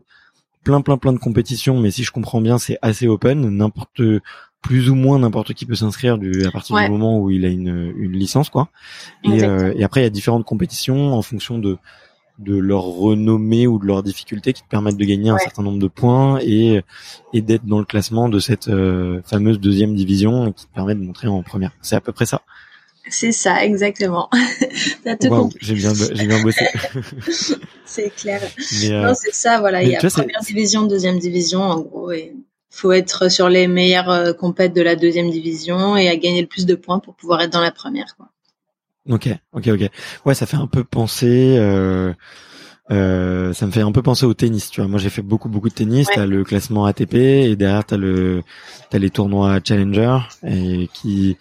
plein, 0.64 0.80
plein, 0.80 0.98
plein 0.98 1.12
de 1.12 1.18
compétitions. 1.18 1.78
Mais 1.80 1.90
si 1.90 2.04
je 2.04 2.12
comprends 2.12 2.40
bien, 2.40 2.58
c'est 2.58 2.78
assez 2.82 3.08
open. 3.08 3.48
N'importe 3.48 4.02
plus 4.62 4.90
ou 4.90 4.94
moins 4.94 5.20
n'importe 5.20 5.54
qui 5.54 5.64
peut 5.64 5.76
s'inscrire 5.76 6.18
à 6.44 6.50
partir 6.50 6.76
du 6.76 6.88
moment 6.90 7.20
où 7.20 7.30
il 7.30 7.44
a 7.44 7.48
une, 7.48 7.94
une 7.96 8.12
licence, 8.12 8.50
quoi. 8.50 8.68
Et, 9.22 9.44
euh, 9.44 9.72
et 9.76 9.84
après, 9.84 10.00
il 10.00 10.04
y 10.04 10.06
a 10.06 10.10
différentes 10.10 10.44
compétitions 10.44 11.14
en 11.14 11.22
fonction 11.22 11.58
de 11.58 11.78
de 12.38 12.56
leur 12.56 12.82
renommée 12.82 13.66
ou 13.66 13.78
de 13.78 13.86
leur 13.86 14.02
difficulté 14.02 14.52
qui 14.52 14.62
te 14.62 14.68
permettent 14.68 14.96
de 14.96 15.04
gagner 15.04 15.30
un 15.30 15.38
certain 15.38 15.62
nombre 15.62 15.78
de 15.78 15.88
points 15.88 16.38
et 16.42 16.82
et 17.32 17.40
d'être 17.40 17.64
dans 17.64 17.78
le 17.78 17.84
classement 17.84 18.28
de 18.28 18.38
cette 18.38 18.68
euh, 18.68 19.20
fameuse 19.24 19.60
deuxième 19.60 19.94
division 19.94 20.52
qui 20.52 20.66
te 20.66 20.74
permet 20.74 20.94
de 20.94 21.00
montrer 21.00 21.28
en 21.28 21.42
première. 21.42 21.72
C'est 21.82 21.96
à 21.96 22.00
peu 22.00 22.12
près 22.12 22.26
ça. 22.26 22.42
C'est 23.08 23.32
ça, 23.32 23.64
exactement. 23.64 24.28
j'ai 25.60 25.74
bien, 25.74 25.92
j'ai 25.94 26.26
bien 26.26 26.42
bossé. 26.42 26.66
c'est 27.84 28.14
clair. 28.14 28.42
Euh, 28.84 29.08
non, 29.08 29.14
c'est 29.14 29.32
ça, 29.32 29.60
voilà. 29.60 29.82
Il 29.82 29.90
y 29.90 29.96
a 29.96 29.98
première 29.98 30.40
division, 30.40 30.86
deuxième 30.86 31.18
division, 31.18 31.60
en 31.60 31.80
gros, 31.80 32.10
et 32.12 32.34
faut 32.70 32.92
être 32.92 33.30
sur 33.30 33.48
les 33.48 33.68
meilleures 33.68 34.10
euh, 34.10 34.32
compètes 34.32 34.74
de 34.74 34.82
la 34.82 34.96
deuxième 34.96 35.30
division 35.30 35.96
et 35.96 36.08
à 36.08 36.16
gagner 36.16 36.40
le 36.40 36.46
plus 36.46 36.66
de 36.66 36.74
points 36.74 36.98
pour 36.98 37.14
pouvoir 37.14 37.40
être 37.42 37.52
dans 37.52 37.60
la 37.60 37.72
première, 37.72 38.16
quoi. 38.16 38.28
Ok, 39.08 39.28
ok, 39.52 39.68
ok. 39.68 39.90
Ouais, 40.24 40.34
ça 40.34 40.46
fait 40.46 40.56
un 40.56 40.66
peu 40.66 40.84
penser. 40.84 41.56
Euh, 41.58 42.12
euh, 42.90 43.52
ça 43.52 43.66
me 43.66 43.72
fait 43.72 43.80
un 43.80 43.90
peu 43.90 44.02
penser 44.02 44.26
au 44.26 44.34
tennis, 44.34 44.70
tu 44.70 44.80
vois. 44.80 44.88
Moi, 44.88 44.98
j'ai 44.98 45.10
fait 45.10 45.22
beaucoup, 45.22 45.48
beaucoup 45.48 45.68
de 45.68 45.74
tennis. 45.74 46.06
T'as 46.14 46.26
le 46.26 46.44
classement 46.44 46.84
ATP 46.84 47.14
et 47.14 47.56
derrière 47.56 47.84
t'as 47.84 47.96
le, 47.96 48.42
t'as 48.90 48.98
les 48.98 49.10
tournois 49.10 49.58
Challenger 49.64 50.18
et 50.46 50.88
qui, 50.92 51.36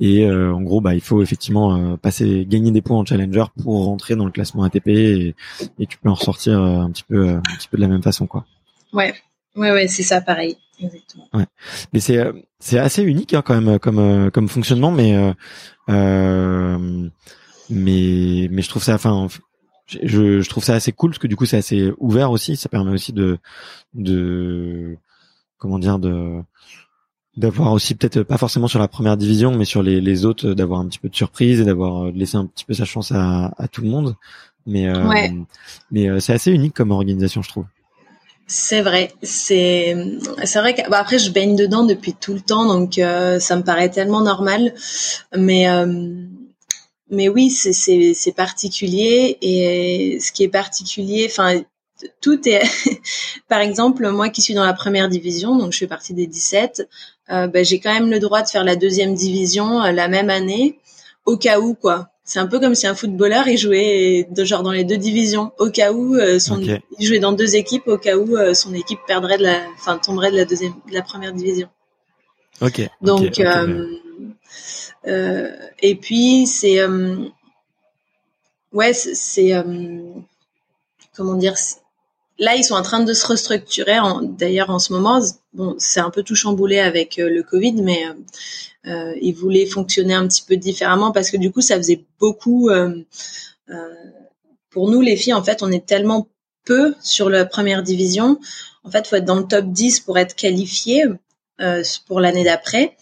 et 0.00 0.24
euh, 0.26 0.52
en 0.52 0.62
gros, 0.62 0.80
bah, 0.80 0.94
il 0.94 1.00
faut 1.00 1.22
effectivement 1.22 1.76
euh, 1.76 1.96
passer, 1.96 2.44
gagner 2.48 2.72
des 2.72 2.82
points 2.82 2.98
en 2.98 3.04
Challenger 3.04 3.44
pour 3.62 3.84
rentrer 3.84 4.16
dans 4.16 4.24
le 4.24 4.32
classement 4.32 4.64
ATP 4.64 4.88
et, 4.88 5.34
et 5.78 5.86
tu 5.86 5.98
peux 5.98 6.08
en 6.08 6.14
ressortir 6.14 6.60
euh, 6.60 6.80
un 6.80 6.90
petit 6.90 7.04
peu, 7.04 7.28
un 7.28 7.40
petit 7.56 7.68
peu 7.68 7.76
de 7.76 7.82
la 7.82 7.88
même 7.88 8.02
façon, 8.02 8.26
quoi. 8.26 8.44
Ouais, 8.92 9.14
ouais, 9.54 9.70
ouais, 9.70 9.86
c'est 9.86 10.02
ça, 10.02 10.20
pareil. 10.20 10.56
Exactement. 10.82 11.28
Ouais. 11.34 11.44
Mais 11.92 12.00
c'est 12.00 12.18
c'est 12.58 12.78
assez 12.78 13.02
unique 13.02 13.34
hein, 13.34 13.42
quand 13.44 13.60
même 13.60 13.78
comme 13.78 14.30
comme 14.30 14.48
fonctionnement, 14.48 14.90
mais 14.90 15.14
euh, 15.14 15.32
mais 17.70 18.48
mais 18.50 18.62
je 18.62 18.68
trouve 18.68 18.82
ça, 18.82 18.94
enfin, 18.94 19.28
je, 20.02 20.40
je 20.40 20.48
trouve 20.48 20.64
ça 20.64 20.74
assez 20.74 20.92
cool 20.92 21.10
parce 21.10 21.18
que 21.18 21.26
du 21.26 21.36
coup 21.36 21.46
c'est 21.46 21.56
assez 21.56 21.92
ouvert 21.98 22.30
aussi. 22.30 22.56
Ça 22.56 22.68
permet 22.68 22.92
aussi 22.92 23.12
de 23.12 23.38
de 23.94 24.96
comment 25.58 25.78
dire 25.78 25.98
de 25.98 26.40
d'avoir 27.36 27.72
aussi 27.72 27.94
peut-être 27.94 28.22
pas 28.22 28.38
forcément 28.38 28.68
sur 28.68 28.80
la 28.80 28.88
première 28.88 29.16
division 29.16 29.56
mais 29.56 29.64
sur 29.64 29.82
les, 29.82 30.00
les 30.00 30.24
autres 30.24 30.52
d'avoir 30.52 30.80
un 30.80 30.88
petit 30.88 30.98
peu 30.98 31.08
de 31.08 31.14
surprise 31.14 31.60
et 31.60 31.64
d'avoir 31.64 32.06
euh, 32.06 32.12
laissé 32.12 32.36
un 32.36 32.46
petit 32.46 32.64
peu 32.64 32.74
sa 32.74 32.84
chance 32.84 33.12
à, 33.12 33.54
à 33.56 33.68
tout 33.68 33.82
le 33.82 33.88
monde. 33.88 34.16
Mais 34.66 34.88
euh, 34.88 35.28
mais 35.90 36.08
euh, 36.08 36.20
c'est 36.20 36.34
assez 36.34 36.52
unique 36.52 36.74
comme 36.74 36.90
organisation 36.90 37.42
je 37.42 37.48
trouve 37.48 37.64
c'est 38.52 38.82
vrai, 38.82 39.12
c'est 39.22 39.94
c'est 40.42 40.58
vrai 40.58 40.74
que 40.74 40.90
bah, 40.90 40.98
après 40.98 41.20
je 41.20 41.30
baigne 41.30 41.54
dedans 41.54 41.84
depuis 41.84 42.14
tout 42.14 42.34
le 42.34 42.40
temps 42.40 42.66
donc 42.66 42.98
euh, 42.98 43.38
ça 43.38 43.54
me 43.54 43.62
paraît 43.62 43.90
tellement 43.90 44.22
normal. 44.22 44.74
Mais 45.36 45.68
euh, 45.70 45.86
mais 47.10 47.28
oui 47.28 47.50
c'est 47.50 47.72
c'est 47.72 48.32
particulier 48.32 49.38
et 49.40 50.18
ce 50.20 50.32
qui 50.32 50.42
est 50.42 50.48
particulier 50.48 51.28
enfin 51.30 51.60
tout 52.20 52.48
est 52.48 52.62
par 53.48 53.60
exemple 53.60 54.10
moi 54.10 54.30
qui 54.30 54.42
suis 54.42 54.54
dans 54.54 54.66
la 54.66 54.74
première 54.74 55.08
division 55.08 55.56
donc 55.56 55.72
je 55.72 55.78
fais 55.78 55.86
partie 55.86 56.14
des 56.14 56.26
17 56.26 56.88
euh, 57.30 57.46
bah, 57.46 57.62
j'ai 57.62 57.78
quand 57.78 57.92
même 57.92 58.10
le 58.10 58.18
droit 58.18 58.42
de 58.42 58.48
faire 58.48 58.64
la 58.64 58.74
deuxième 58.74 59.14
division 59.14 59.80
la 59.80 60.08
même 60.08 60.30
année 60.30 60.78
au 61.24 61.36
cas 61.36 61.60
où 61.60 61.74
quoi 61.74 62.08
c'est 62.30 62.38
un 62.38 62.46
peu 62.46 62.60
comme 62.60 62.76
si 62.76 62.86
un 62.86 62.94
footballeur 62.94 63.48
il 63.48 63.58
jouait 63.58 64.28
de 64.30 64.44
genre 64.44 64.62
dans 64.62 64.70
les 64.70 64.84
deux 64.84 64.98
divisions 64.98 65.50
au 65.58 65.68
cas 65.68 65.90
où 65.90 66.14
euh, 66.14 66.38
son 66.38 66.60
il 66.60 66.78
jouait 67.04 67.18
dans 67.18 67.32
deux 67.32 67.56
équipes 67.56 67.88
au 67.88 67.98
cas 67.98 68.16
où 68.16 68.36
euh, 68.36 68.54
son 68.54 68.72
équipe 68.72 69.00
perdrait 69.04 69.36
de 69.36 69.42
la 69.42 69.58
enfin 69.74 69.98
tomberait 69.98 70.30
de 70.30 70.36
la 70.36 70.44
deuxième 70.44 70.74
de 70.88 70.94
la 70.94 71.02
première 71.02 71.32
division. 71.32 71.68
OK. 72.60 72.88
Donc 73.02 73.40
euh, 75.08 75.56
et 75.80 75.96
puis 75.96 76.46
c'est 76.46 76.78
ouais 78.72 78.92
c'est 78.92 79.52
comment 81.16 81.34
dire 81.34 81.56
là 82.38 82.54
ils 82.54 82.62
sont 82.62 82.76
en 82.76 82.82
train 82.82 83.00
de 83.00 83.12
se 83.12 83.26
restructurer 83.26 83.98
d'ailleurs 84.22 84.70
en 84.70 84.78
ce 84.78 84.92
moment 84.92 85.20
bon 85.52 85.74
c'est 85.78 86.00
un 86.00 86.10
peu 86.10 86.22
tout 86.22 86.36
chamboulé 86.36 86.78
avec 86.78 87.16
le 87.16 87.42
Covid 87.42 87.82
mais 87.82 88.06
euh, 88.06 88.14
ils 88.84 89.32
voulaient 89.32 89.66
fonctionner 89.66 90.14
un 90.14 90.26
petit 90.26 90.42
peu 90.42 90.56
différemment 90.56 91.12
parce 91.12 91.30
que 91.30 91.36
du 91.36 91.52
coup 91.52 91.60
ça 91.60 91.76
faisait 91.76 92.04
beaucoup 92.18 92.70
euh, 92.70 93.04
euh, 93.68 93.94
pour 94.70 94.90
nous 94.90 95.00
les 95.00 95.16
filles 95.16 95.34
en 95.34 95.44
fait 95.44 95.62
on 95.62 95.70
est 95.70 95.86
tellement 95.86 96.28
peu 96.64 96.94
sur 97.02 97.28
la 97.30 97.44
première 97.44 97.82
division. 97.82 98.38
En 98.84 98.90
fait 98.90 99.06
faut 99.06 99.16
être 99.16 99.24
dans 99.24 99.36
le 99.36 99.46
top 99.46 99.66
10 99.66 100.00
pour 100.00 100.18
être 100.18 100.34
qualifié 100.34 101.04
pour 102.06 102.20
l'année 102.20 102.44
d'après. 102.44 102.96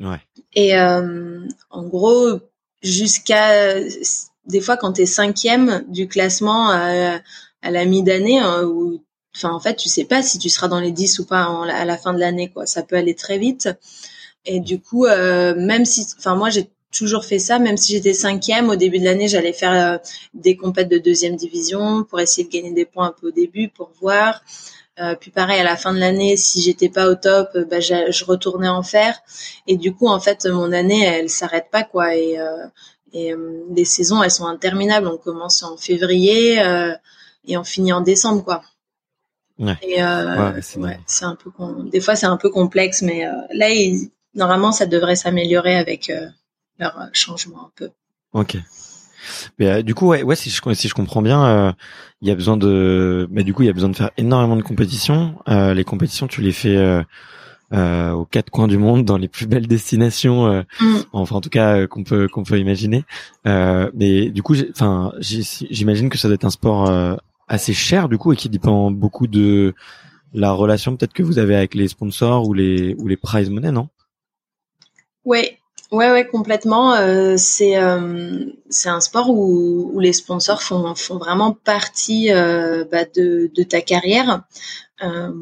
Ouais. 0.00 0.20
et 0.54 0.76
en 0.76 1.84
gros 1.84 2.40
jusqu'à 2.82 3.78
des 4.46 4.60
fois 4.60 4.76
quand 4.76 4.94
tu 4.94 5.02
es 5.02 5.06
cinquième 5.06 5.84
du 5.86 6.08
classement 6.08 6.70
à, 6.70 7.20
à 7.62 7.70
la 7.70 7.84
mi-d'année 7.84 8.40
hein, 8.40 8.64
ou 8.64 9.04
enfin 9.36 9.50
en 9.50 9.60
fait 9.60 9.76
tu 9.76 9.88
sais 9.88 10.04
pas 10.04 10.22
si 10.22 10.38
tu 10.38 10.48
seras 10.48 10.66
dans 10.66 10.80
les 10.80 10.90
10 10.90 11.20
ou 11.20 11.26
pas 11.26 11.44
à 11.44 11.84
la 11.84 11.96
fin 11.96 12.12
de 12.12 12.18
l'année 12.18 12.50
quoi. 12.50 12.66
Ça 12.66 12.82
peut 12.82 12.96
aller 12.96 13.14
très 13.14 13.38
vite 13.38 13.68
et 14.44 14.60
du 14.60 14.80
coup, 14.80 15.06
euh, 15.06 15.54
même 15.56 15.84
si, 15.84 16.06
enfin 16.18 16.34
moi 16.34 16.50
j'ai 16.50 16.68
toujours 16.92 17.24
fait 17.24 17.38
ça, 17.38 17.58
même 17.58 17.76
si 17.76 17.92
j'étais 17.92 18.12
cinquième 18.12 18.68
au 18.68 18.76
début 18.76 18.98
de 18.98 19.04
l'année, 19.04 19.28
j'allais 19.28 19.52
faire 19.52 19.94
euh, 19.94 19.98
des 20.34 20.56
compètes 20.56 20.88
de 20.88 20.98
deuxième 20.98 21.36
division 21.36 22.04
pour 22.04 22.20
essayer 22.20 22.46
de 22.46 22.52
gagner 22.52 22.72
des 22.72 22.84
points 22.84 23.08
un 23.08 23.14
peu 23.18 23.28
au 23.28 23.30
début 23.32 23.68
pour 23.68 23.90
voir. 24.00 24.42
Euh, 25.00 25.14
puis 25.14 25.30
pareil 25.30 25.58
à 25.58 25.64
la 25.64 25.76
fin 25.76 25.94
de 25.94 25.98
l'année, 25.98 26.36
si 26.36 26.60
j'étais 26.60 26.90
pas 26.90 27.08
au 27.08 27.14
top, 27.14 27.48
euh, 27.54 27.64
bah, 27.64 27.80
je 27.80 28.24
retournais 28.24 28.68
en 28.68 28.82
faire. 28.82 29.18
Et 29.66 29.76
du 29.76 29.94
coup, 29.94 30.06
en 30.06 30.20
fait, 30.20 30.44
mon 30.46 30.70
année, 30.70 31.02
elle 31.02 31.30
s'arrête 31.30 31.68
pas 31.70 31.82
quoi. 31.82 32.14
Et, 32.14 32.38
euh, 32.38 32.66
et 33.14 33.34
les 33.74 33.84
saisons, 33.84 34.22
elles 34.22 34.30
sont 34.30 34.46
interminables. 34.46 35.06
On 35.06 35.16
commence 35.16 35.62
en 35.62 35.76
février 35.76 36.62
et 37.46 37.56
on 37.58 37.64
finit 37.64 37.92
en 37.92 38.00
décembre 38.00 38.42
quoi. 38.42 38.62
Ouais. 39.58 39.76
Et 39.82 40.02
ouais, 40.02 40.98
c'est 41.06 41.24
un 41.24 41.36
peu 41.36 41.50
des 41.90 42.00
fois 42.00 42.16
c'est 42.16 42.26
un 42.26 42.38
peu 42.38 42.48
complexe, 42.48 43.02
mais 43.02 43.26
là 43.52 43.68
ils 43.68 44.10
normalement, 44.34 44.72
ça 44.72 44.86
devrait 44.86 45.16
s'améliorer 45.16 45.76
avec 45.76 46.10
euh, 46.10 46.26
leur 46.78 46.98
euh, 46.98 47.06
changement 47.12 47.66
un 47.66 47.70
peu. 47.76 47.90
Ok. 48.32 48.56
Mais 49.58 49.68
euh, 49.68 49.82
du 49.82 49.94
coup, 49.94 50.08
ouais, 50.08 50.22
ouais, 50.22 50.36
si 50.36 50.50
je 50.50 50.74
si 50.74 50.88
je 50.88 50.94
comprends 50.94 51.22
bien, 51.22 51.74
il 52.20 52.28
y 52.28 52.30
a 52.30 52.34
besoin 52.34 52.56
de, 52.56 53.28
mais 53.30 53.44
du 53.44 53.54
coup, 53.54 53.62
il 53.62 53.66
y 53.66 53.70
a 53.70 53.72
besoin 53.72 53.90
de 53.90 53.96
faire 53.96 54.10
énormément 54.16 54.56
de 54.56 54.62
compétitions. 54.62 55.36
les 55.46 55.84
compétitions, 55.84 56.26
tu 56.26 56.40
les 56.40 56.52
fais 56.52 57.04
aux 57.72 58.24
quatre 58.24 58.50
coins 58.50 58.66
du 58.66 58.78
monde, 58.78 59.04
dans 59.04 59.18
les 59.18 59.28
plus 59.28 59.46
belles 59.46 59.68
destinations, 59.68 60.64
mm. 60.80 60.96
enfin 61.12 61.36
en 61.36 61.40
tout 61.40 61.50
cas 61.50 61.86
qu'on 61.86 62.02
peut 62.02 62.26
qu'on 62.26 62.42
peut 62.42 62.58
imaginer. 62.58 63.04
mais 63.44 64.30
du 64.30 64.42
coup, 64.42 64.56
enfin, 64.72 65.12
j'imagine 65.20 66.10
que 66.10 66.18
ça 66.18 66.26
doit 66.26 66.34
être 66.34 66.44
un 66.44 66.50
sport 66.50 66.90
assez 67.46 67.74
cher 67.74 68.08
du 68.08 68.18
coup 68.18 68.32
et 68.32 68.36
qui 68.36 68.48
dépend 68.48 68.90
beaucoup 68.90 69.28
de 69.28 69.74
la 70.34 70.52
relation 70.52 70.96
peut-être 70.96 71.12
que 71.12 71.22
vous 71.22 71.38
avez 71.38 71.54
avec 71.54 71.74
les 71.74 71.86
sponsors 71.86 72.48
ou 72.48 72.54
les 72.54 72.94
ou 72.98 73.06
les 73.06 73.16
prize 73.16 73.50
money, 73.50 73.70
non? 73.70 73.88
Ouais, 75.24 75.58
ouais, 75.92 76.10
ouais, 76.10 76.26
complètement. 76.26 76.94
Euh, 76.94 77.36
c'est 77.36 77.76
euh, 77.76 78.46
c'est 78.70 78.88
un 78.88 79.00
sport 79.00 79.30
où, 79.30 79.90
où 79.94 80.00
les 80.00 80.12
sponsors 80.12 80.62
font 80.62 80.94
font 80.94 81.18
vraiment 81.18 81.52
partie 81.52 82.32
euh, 82.32 82.84
bah, 82.90 83.04
de 83.04 83.50
de 83.54 83.62
ta 83.62 83.80
carrière. 83.80 84.42
Euh, 85.02 85.32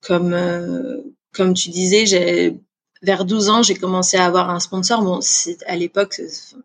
comme 0.00 0.32
euh, 0.34 0.98
comme 1.32 1.54
tu 1.54 1.70
disais, 1.70 2.06
j'ai 2.06 2.60
vers 3.02 3.24
12 3.24 3.48
ans, 3.50 3.62
j'ai 3.62 3.74
commencé 3.74 4.16
à 4.16 4.26
avoir 4.26 4.50
un 4.50 4.60
sponsor. 4.60 5.02
Bon, 5.02 5.20
à 5.66 5.76
l'époque, 5.76 6.20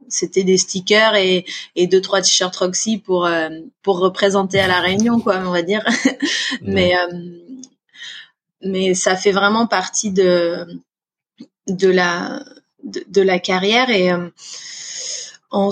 c'était 0.08 0.44
des 0.44 0.58
stickers 0.58 1.16
et, 1.16 1.46
et 1.76 1.88
deux 1.88 2.02
trois 2.02 2.22
t-shirts 2.22 2.56
Roxy 2.58 2.98
pour 3.00 3.26
euh, 3.26 3.50
pour 3.82 4.00
représenter 4.00 4.60
à 4.60 4.68
la 4.68 4.80
Réunion, 4.82 5.20
quoi, 5.20 5.38
on 5.46 5.52
va 5.52 5.62
dire. 5.64 5.84
mais 6.62 6.96
euh, 6.98 7.40
mais 8.62 8.94
ça 8.94 9.16
fait 9.16 9.32
vraiment 9.32 9.68
partie 9.68 10.12
de 10.12 10.66
de 11.68 11.90
la 11.90 12.44
de, 12.84 13.22
la 13.22 13.40
carrière 13.40 13.90
et 13.90 14.12
euh, 14.12 14.30
en 15.52 15.70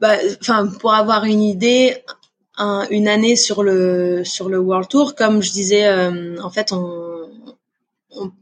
bah, 0.00 0.16
enfin 0.40 0.66
pour 0.66 0.94
avoir 0.94 1.24
une 1.24 1.42
idée 1.42 2.02
une 2.90 3.08
année 3.08 3.36
sur 3.36 3.62
le 3.62 4.24
sur 4.24 4.48
le 4.48 4.58
World 4.58 4.88
Tour 4.88 5.14
comme 5.14 5.42
je 5.42 5.52
disais 5.52 5.88
en 6.40 6.50
fait 6.50 6.72
on, 6.72 7.28
on 8.10 8.32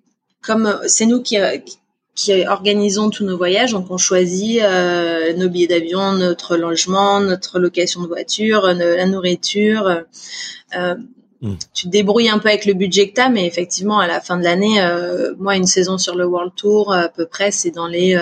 comme 0.42 0.81
c'est 0.87 1.07
nous 1.07 1.22
qui, 1.22 1.37
qui 2.20 2.46
organisons 2.46 3.11
tous 3.11 3.24
nos 3.24 3.37
voyages, 3.37 3.72
donc 3.72 3.87
on 3.90 3.96
choisit 3.98 4.61
euh, 4.61 5.33
nos 5.35 5.48
billets 5.48 5.68
d'avion, 5.68 6.12
notre 6.12 6.57
logement, 6.57 7.20
notre 7.20 7.59
location 7.59 8.03
de 8.03 8.09
voiture, 8.09 8.66
la 8.66 9.07
nourriture. 9.07 10.05
Euh, 10.76 10.94
hmm. 11.42 11.57
Tu 11.74 11.87
te 11.87 11.90
débrouilles 11.90 12.29
un 12.29 12.38
peu 12.38 12.48
avec 12.48 12.64
le 12.64 12.74
budget 12.74 13.09
que 13.11 13.14
tu 13.14 13.20
as, 13.20 13.29
mais 13.29 13.46
effectivement, 13.46 13.98
à 13.98 14.07
la 14.07 14.20
fin 14.20 14.37
de 14.37 14.44
l'année, 14.44 14.81
euh, 14.81 15.35
moi, 15.38 15.57
une 15.57 15.66
saison 15.66 15.98
sur 15.98 16.14
le 16.14 16.26
World 16.26 16.53
Tour, 16.55 16.92
à 16.92 17.09
peu 17.09 17.26
près, 17.26 17.50
c'est 17.50 17.70
dans 17.70 17.87
les 17.87 18.18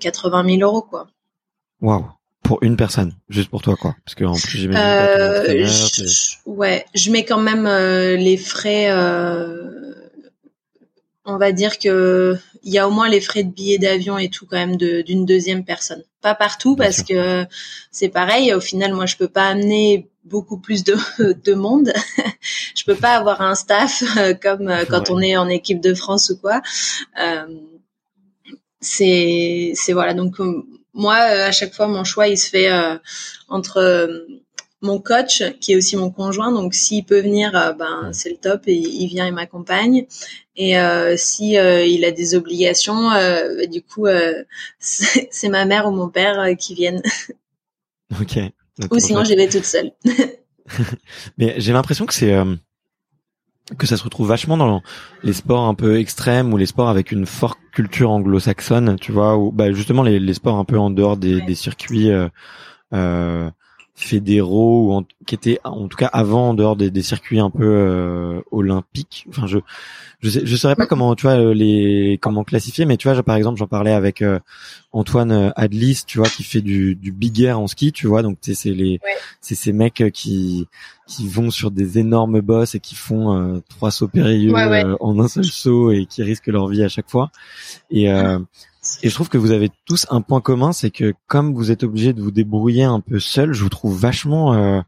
80 0.00 0.44
000 0.58 0.60
euros, 0.60 0.82
quoi. 0.82 1.08
Waouh 1.80 2.06
pour 2.42 2.58
une 2.62 2.76
personne, 2.76 3.14
juste 3.30 3.48
pour 3.48 3.62
toi, 3.62 3.74
quoi. 3.74 3.96
Parce 4.04 4.14
que 4.14 4.24
en 4.26 4.34
plus, 4.34 4.58
j'imagine. 4.58 4.78
Euh, 4.78 5.66
ouais, 6.44 6.84
je 6.94 7.10
mets 7.10 7.24
quand 7.24 7.40
même 7.40 7.64
les 7.64 8.36
frais 8.36 8.90
on 11.24 11.38
va 11.38 11.52
dire 11.52 11.78
que 11.78 12.36
il 12.62 12.72
y 12.72 12.78
a 12.78 12.88
au 12.88 12.90
moins 12.90 13.08
les 13.08 13.20
frais 13.20 13.44
de 13.44 13.50
billets 13.50 13.78
d'avion 13.78 14.18
et 14.18 14.28
tout 14.28 14.46
quand 14.46 14.56
même 14.56 14.76
d'une 14.76 15.26
deuxième 15.26 15.64
personne. 15.64 16.02
Pas 16.20 16.34
partout 16.34 16.76
parce 16.76 17.02
que 17.02 17.44
c'est 17.90 18.08
pareil. 18.08 18.54
Au 18.54 18.60
final, 18.60 18.94
moi, 18.94 19.06
je 19.06 19.16
peux 19.16 19.28
pas 19.28 19.48
amener 19.48 20.08
beaucoup 20.24 20.58
plus 20.58 20.84
de, 20.84 20.96
de 21.18 21.54
monde. 21.54 21.92
je 22.74 22.84
peux 22.84 22.94
pas 22.94 23.16
avoir 23.16 23.42
un 23.42 23.54
staff 23.54 24.02
euh, 24.16 24.34
comme 24.42 24.68
euh, 24.68 24.84
quand 24.88 25.10
on 25.10 25.20
est 25.20 25.36
en 25.36 25.48
équipe 25.48 25.80
de 25.80 25.94
France 25.94 26.30
ou 26.30 26.38
quoi. 26.38 26.62
Euh, 27.20 27.46
c'est 28.80 29.72
c'est 29.74 29.94
voilà 29.94 30.12
donc 30.12 30.36
moi 30.92 31.14
à 31.14 31.52
chaque 31.52 31.72
fois 31.72 31.86
mon 31.86 32.04
choix 32.04 32.28
il 32.28 32.36
se 32.36 32.50
fait 32.50 32.70
entre 33.48 34.26
mon 34.84 35.00
coach 35.00 35.42
qui 35.60 35.72
est 35.72 35.76
aussi 35.76 35.96
mon 35.96 36.10
conjoint. 36.10 36.52
Donc 36.52 36.74
s'il 36.74 37.04
peut 37.04 37.20
venir 37.20 37.56
euh, 37.56 37.72
ben 37.72 38.10
c'est 38.12 38.30
le 38.30 38.36
top 38.36 38.62
et 38.66 38.74
il 38.74 39.08
vient 39.08 39.26
et 39.26 39.30
m'accompagne. 39.32 40.06
Et 40.56 40.78
euh, 40.78 41.16
si 41.16 41.58
euh, 41.58 41.84
il 41.84 42.04
a 42.04 42.12
des 42.12 42.36
obligations 42.36 43.10
bah, 43.10 43.66
du 43.66 43.82
coup 43.82 44.06
c'est 44.78 45.48
ma 45.48 45.64
mère 45.64 45.86
ou 45.86 45.90
mon 45.90 46.08
père 46.08 46.46
qui 46.58 46.74
viennent. 46.74 47.02
Ok. 48.20 48.38
Ou 48.92 49.00
sinon 49.00 49.24
j'y 49.24 49.34
vais 49.34 49.48
toute 49.48 49.64
seule. 49.64 49.90
Mais 51.38 51.54
j'ai 51.56 51.72
l'impression 51.72 52.06
que 52.06 52.14
c'est 52.14 52.36
que 53.76 53.86
ça 53.86 53.96
se 53.96 54.04
retrouve 54.04 54.28
vachement 54.28 54.56
dans 54.56 54.82
les 55.24 55.32
sports 55.32 55.64
un 55.64 55.74
peu 55.74 55.98
extrêmes 55.98 56.52
ou 56.52 56.56
les 56.56 56.66
sports 56.66 56.90
avec 56.90 57.10
une 57.10 57.26
forte 57.26 57.58
culture 57.72 58.10
anglo-saxonne, 58.10 58.96
tu 59.00 59.10
vois, 59.10 59.36
ou 59.36 59.50
bah 59.50 59.72
justement 59.72 60.02
les, 60.02 60.20
les 60.20 60.34
sports 60.34 60.58
un 60.58 60.64
peu 60.64 60.78
en 60.78 60.90
dehors 60.90 61.16
des, 61.16 61.40
des 61.40 61.54
circuits 61.56 62.12
euh, 62.94 63.50
fédéraux 63.96 64.88
ou 64.88 64.92
en, 64.92 65.04
qui 65.24 65.36
étaient 65.36 65.60
en 65.62 65.86
tout 65.86 65.96
cas 65.96 66.08
avant 66.12 66.50
en 66.50 66.54
dehors 66.54 66.74
des, 66.74 66.90
des 66.90 67.02
circuits 67.02 67.38
un 67.38 67.50
peu 67.50 67.64
euh, 67.64 68.40
olympiques. 68.50 69.26
Enfin, 69.28 69.46
je 69.46 69.58
je 70.20 70.30
sais, 70.30 70.40
je 70.44 70.56
saurais 70.56 70.74
pas 70.74 70.86
comment 70.86 71.14
tu 71.14 71.22
vois 71.22 71.36
euh, 71.36 71.54
les 71.54 72.18
comment 72.20 72.44
classifier, 72.44 72.86
mais 72.86 72.96
tu 72.96 73.08
vois, 73.08 73.22
par 73.22 73.36
exemple, 73.36 73.58
j'en 73.58 73.66
parlais 73.66 73.92
avec 73.92 74.22
euh, 74.22 74.40
Antoine 74.92 75.52
Adlis, 75.54 76.02
tu 76.06 76.18
vois, 76.18 76.28
qui 76.28 76.42
fait 76.42 76.62
du, 76.62 76.96
du 76.96 77.12
big 77.12 77.40
air 77.42 77.60
en 77.60 77.66
ski, 77.66 77.92
tu 77.92 78.06
vois, 78.06 78.22
donc 78.22 78.38
c'est 78.40 78.70
les 78.70 79.00
c'est 79.40 79.54
ces 79.54 79.72
mecs 79.72 80.02
qui 80.12 80.66
qui 81.06 81.28
vont 81.28 81.50
sur 81.50 81.70
des 81.70 81.98
énormes 81.98 82.40
bosses 82.40 82.74
et 82.74 82.80
qui 82.80 82.94
font 82.94 83.62
trois 83.68 83.90
sauts 83.90 84.08
périlleux 84.08 84.54
en 85.00 85.20
un 85.20 85.28
seul 85.28 85.44
saut 85.44 85.90
et 85.90 86.06
qui 86.06 86.22
risquent 86.22 86.46
leur 86.46 86.68
vie 86.68 86.82
à 86.82 86.88
chaque 86.88 87.10
fois. 87.10 87.30
Et 87.90 88.08
et 89.02 89.08
je 89.08 89.14
trouve 89.14 89.28
que 89.28 89.38
vous 89.38 89.50
avez 89.50 89.70
tous 89.84 90.06
un 90.10 90.20
point 90.20 90.40
commun, 90.40 90.72
c'est 90.72 90.90
que 90.90 91.14
comme 91.26 91.54
vous 91.54 91.70
êtes 91.70 91.84
obligé 91.84 92.12
de 92.12 92.22
vous 92.22 92.30
débrouiller 92.30 92.84
un 92.84 93.00
peu 93.00 93.18
seul, 93.18 93.52
je 93.52 93.62
vous 93.62 93.68
trouve 93.68 93.98
vachement 93.98 94.54
euh, 94.54 94.80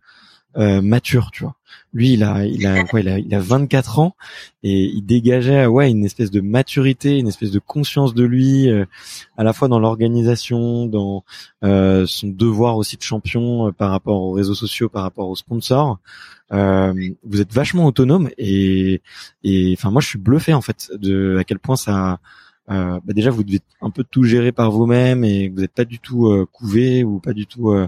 euh, 0.57 0.81
mature, 0.81 1.31
tu 1.33 1.43
vois. 1.45 1.55
Lui, 1.93 2.13
il 2.13 2.23
a, 2.25 2.45
il 2.45 2.67
a, 2.67 2.85
quoi, 2.85 3.01
il 3.01 3.09
a, 3.09 3.19
il 3.19 3.35
a 3.35 3.41
24 3.41 3.99
ans 3.99 4.17
et 4.63 4.85
il 4.85 5.03
dégageait, 5.03 5.67
ouais, 5.67 5.91
une 5.91 6.05
espèce 6.05 6.31
de 6.31 6.41
maturité, 6.41 7.19
une 7.19 7.29
espèce 7.29 7.51
de 7.51 7.59
conscience 7.59 8.15
de 8.15 8.25
lui, 8.25 8.69
euh, 8.71 8.85
à 9.37 9.45
la 9.45 9.53
fois 9.53 9.69
dans 9.69 9.79
l'organisation, 9.79 10.87
dans 10.87 11.25
euh, 11.65 12.07
son 12.07 12.29
devoir 12.29 12.77
aussi 12.77 12.97
de 12.97 13.03
champion 13.03 13.69
euh, 13.69 13.73
par 13.73 13.91
rapport 13.91 14.21
aux 14.21 14.33
réseaux 14.33 14.55
sociaux, 14.55 14.89
par 14.89 15.03
rapport 15.03 15.29
aux 15.29 15.37
sponsors. 15.37 15.99
vous 16.51 17.41
êtes 17.41 17.53
vachement 17.53 17.87
autonome 17.87 18.31
et, 18.39 19.03
et, 19.43 19.75
enfin, 19.79 19.91
moi, 19.91 20.01
je 20.01 20.09
suis 20.09 20.19
bluffé 20.19 20.55
en 20.55 20.63
fait 20.63 20.91
de 20.95 21.37
à 21.39 21.45
quel 21.45 21.59
point 21.59 21.77
ça 21.77 22.13
euh, 22.13 22.17
bah 22.69 23.13
déjà 23.15 23.31
vous 23.31 23.45
devez 23.45 23.61
un 23.81 23.91
peu 23.91 24.05
tout 24.05 24.25
gérer 24.25 24.53
par 24.53 24.71
vous-même 24.71 25.25
et 25.25 25.49
vous 25.49 25.61
n'êtes 25.61 25.73
pas 25.73 25.85
du 25.85 25.99
tout 25.99 26.27
euh, 26.27 26.47
couvé 26.51 27.05
ou 27.05 27.21
pas 27.21 27.33
du 27.33 27.47
tout 27.47 27.71
euh, 27.71 27.87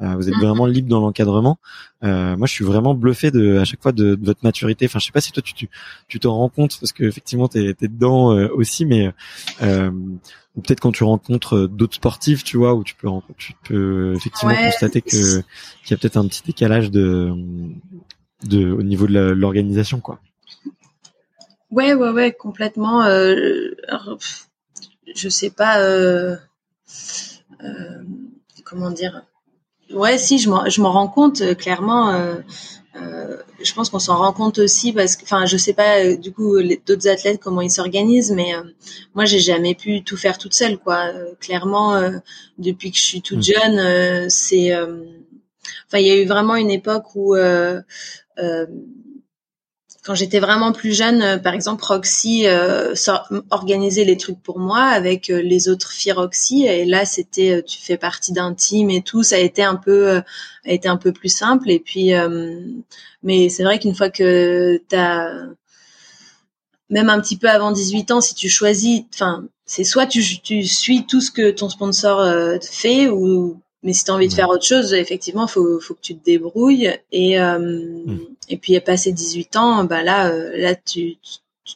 euh 0.00 0.14
vous 0.14 0.28
êtes 0.28 0.34
mhm. 0.34 0.42
vraiment 0.42 0.66
libre 0.66 0.88
dans 0.88 1.00
l'encadrement. 1.00 1.58
Euh, 2.02 2.36
moi, 2.36 2.46
je 2.46 2.52
suis 2.52 2.64
vraiment 2.64 2.94
bluffé 2.94 3.30
de 3.30 3.58
à 3.58 3.64
chaque 3.64 3.82
fois 3.82 3.92
de, 3.92 4.14
de 4.14 4.26
votre 4.26 4.40
maturité. 4.42 4.86
Enfin, 4.86 4.98
je 4.98 5.06
sais 5.06 5.12
pas 5.12 5.20
si 5.20 5.32
toi 5.32 5.42
tu 5.42 5.54
tu, 5.54 5.68
tu 6.08 6.20
t'en 6.20 6.34
rends 6.34 6.48
compte 6.48 6.78
parce 6.78 6.92
que 6.92 7.04
effectivement 7.04 7.48
t'es 7.48 7.74
es 7.80 7.88
dedans 7.88 8.32
euh, 8.32 8.48
aussi, 8.54 8.84
mais 8.84 9.12
ou 9.60 10.62
peut-être 10.62 10.80
quand 10.80 10.92
tu 10.92 11.04
rencontres 11.04 11.66
d'autres 11.66 11.96
sportifs, 11.96 12.42
tu 12.42 12.56
vois, 12.56 12.74
où 12.74 12.84
tu 12.84 12.94
peux 12.94 13.08
tu 13.36 13.52
peux 13.64 14.14
effectivement 14.16 14.54
constater 14.54 15.02
que 15.02 15.40
qu'il 15.82 15.90
y 15.90 15.94
a 15.94 15.96
peut-être 15.98 16.16
un 16.16 16.26
petit 16.26 16.42
décalage 16.42 16.90
de 16.90 17.32
de 18.44 18.70
au 18.70 18.82
niveau 18.82 19.06
de 19.06 19.12
l'organisation, 19.12 20.00
quoi. 20.00 20.20
Ouais, 21.76 21.92
ouais, 21.92 22.08
ouais, 22.08 22.32
complètement. 22.32 23.04
Euh, 23.04 23.70
je 25.14 25.28
sais 25.28 25.50
pas. 25.50 25.80
Euh, 25.80 26.34
euh, 27.62 28.02
comment 28.64 28.90
dire 28.90 29.26
Ouais, 29.90 30.16
si, 30.16 30.38
je 30.38 30.48
m'en, 30.48 30.70
je 30.70 30.80
m'en 30.80 30.90
rends 30.90 31.08
compte 31.08 31.54
clairement. 31.56 32.18
Je 32.94 33.74
pense 33.74 33.90
qu'on 33.90 33.98
s'en 33.98 34.16
rend 34.16 34.32
compte 34.32 34.58
aussi 34.58 34.94
parce 34.94 35.16
que, 35.16 35.24
enfin, 35.24 35.44
je 35.44 35.58
sais 35.58 35.74
pas 35.74 36.14
du 36.16 36.32
coup 36.32 36.56
d'autres 36.86 37.08
athlètes 37.08 37.40
comment 37.42 37.60
ils 37.60 37.70
s'organisent, 37.70 38.32
mais 38.32 38.52
moi 39.14 39.26
j'ai 39.26 39.38
jamais 39.38 39.74
pu 39.74 40.02
tout 40.02 40.16
faire 40.16 40.38
toute 40.38 40.54
seule, 40.54 40.78
quoi. 40.78 41.12
clairement, 41.40 42.00
depuis 42.58 42.90
que 42.90 42.96
je 42.96 43.02
suis 43.02 43.20
toute 43.20 43.38
mmh. 43.38 43.52
jeune, 43.52 44.30
c'est, 44.30 44.74
enfin, 44.74 45.98
il 45.98 46.06
y 46.06 46.10
a 46.10 46.16
eu 46.16 46.24
vraiment 46.24 46.56
une 46.56 46.70
époque 46.70 47.14
où 47.14 47.36
quand 50.06 50.14
j'étais 50.14 50.38
vraiment 50.38 50.70
plus 50.70 50.96
jeune, 50.96 51.20
euh, 51.20 51.36
par 51.36 51.52
exemple, 51.52 51.82
Roxy 51.84 52.46
euh, 52.46 52.94
organisait 53.50 54.04
les 54.04 54.16
trucs 54.16 54.40
pour 54.40 54.60
moi 54.60 54.82
avec 54.82 55.30
euh, 55.30 55.42
les 55.42 55.68
autres 55.68 55.90
filles 55.90 56.12
Roxy. 56.12 56.64
Et 56.64 56.84
là, 56.84 57.04
c'était, 57.04 57.56
euh, 57.56 57.62
tu 57.62 57.80
fais 57.80 57.96
partie 57.96 58.32
d'un 58.32 58.54
team 58.54 58.88
et 58.88 59.02
tout. 59.02 59.24
Ça 59.24 59.34
a 59.34 59.40
été 59.40 59.64
un 59.64 59.74
peu, 59.74 60.18
a 60.18 60.22
été 60.72 60.86
un 60.86 60.96
peu 60.96 61.12
plus 61.12 61.28
simple. 61.28 61.68
Et 61.70 61.80
puis, 61.80 62.12
mais 63.24 63.48
c'est 63.48 63.64
vrai 63.64 63.80
qu'une 63.80 63.96
fois 63.96 64.08
que 64.08 64.80
t'as, 64.88 65.28
même 66.88 67.10
un 67.10 67.20
petit 67.20 67.36
peu 67.36 67.48
avant 67.50 67.72
18 67.72 68.12
ans, 68.12 68.20
si 68.20 68.36
tu 68.36 68.48
choisis, 68.48 69.02
enfin, 69.12 69.44
c'est 69.64 69.82
soit 69.82 70.06
tu, 70.06 70.22
tu 70.40 70.62
suis 70.64 71.04
tout 71.06 71.20
ce 71.20 71.32
que 71.32 71.50
ton 71.50 71.68
sponsor 71.68 72.24
fait 72.62 73.08
ou 73.08 73.60
mais 73.86 73.92
si 73.92 74.04
tu 74.04 74.10
as 74.10 74.14
envie 74.14 74.26
de 74.26 74.32
faire 74.34 74.48
autre 74.48 74.64
chose, 74.64 74.92
effectivement, 74.94 75.46
faut 75.46 75.78
faut 75.78 75.94
que 75.94 76.00
tu 76.00 76.16
te 76.16 76.24
débrouilles 76.24 76.92
et 77.12 77.40
euh, 77.40 77.58
mm. 77.58 78.26
Et 78.48 78.56
puis 78.56 78.76
à 78.76 78.80
passer 78.80 79.12
18 79.12 79.56
ans, 79.56 79.84
bah 79.84 80.02
là 80.02 80.30
euh, 80.30 80.56
là 80.56 80.74
tu, 80.74 81.16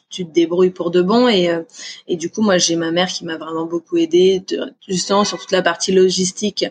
tu, 0.09 0.25
te 0.25 0.31
débrouilles 0.31 0.71
pour 0.71 0.91
de 0.91 1.01
bon 1.01 1.27
et 1.27 1.49
euh, 1.49 1.63
et 2.07 2.15
du 2.15 2.29
coup 2.29 2.41
moi 2.41 2.57
j'ai 2.57 2.75
ma 2.75 2.91
mère 2.91 3.07
qui 3.07 3.25
m'a 3.25 3.37
vraiment 3.37 3.65
beaucoup 3.65 3.97
aidé 3.97 4.43
justement 4.87 5.25
sur 5.25 5.39
toute 5.39 5.51
la 5.51 5.61
partie 5.61 5.91
logistique 5.91 6.65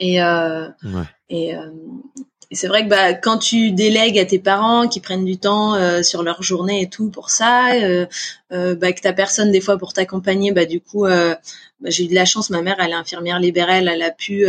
et 0.00 0.22
euh, 0.22 0.68
ouais. 0.84 1.04
et 1.30 1.54
et 2.50 2.54
c'est 2.54 2.66
vrai 2.66 2.84
que 2.84 2.90
bah, 2.90 3.14
quand 3.14 3.38
tu 3.38 3.72
délègues 3.72 4.18
à 4.18 4.26
tes 4.26 4.38
parents 4.38 4.86
qui 4.86 5.00
prennent 5.00 5.24
du 5.24 5.38
temps 5.38 5.74
euh, 5.74 6.02
sur 6.02 6.22
leur 6.22 6.42
journée 6.42 6.82
et 6.82 6.88
tout 6.90 7.08
pour 7.08 7.30
ça, 7.30 7.68
bah, 8.50 8.92
que 8.92 9.00
t'as 9.00 9.14
personne 9.14 9.50
des 9.50 9.62
fois 9.62 9.78
pour 9.78 9.94
t'accompagner, 9.94 10.52
bah 10.52 10.66
du 10.66 10.78
coup, 10.78 11.04
bah, 11.04 11.38
j'ai 11.84 12.04
eu 12.04 12.08
de 12.08 12.14
la 12.14 12.26
chance. 12.26 12.50
Ma 12.50 12.60
mère, 12.60 12.76
elle 12.78 12.90
est 12.90 12.94
infirmière 12.94 13.40
libérale, 13.40 13.88
elle 13.88 14.02
a 14.02 14.10
pu 14.10 14.44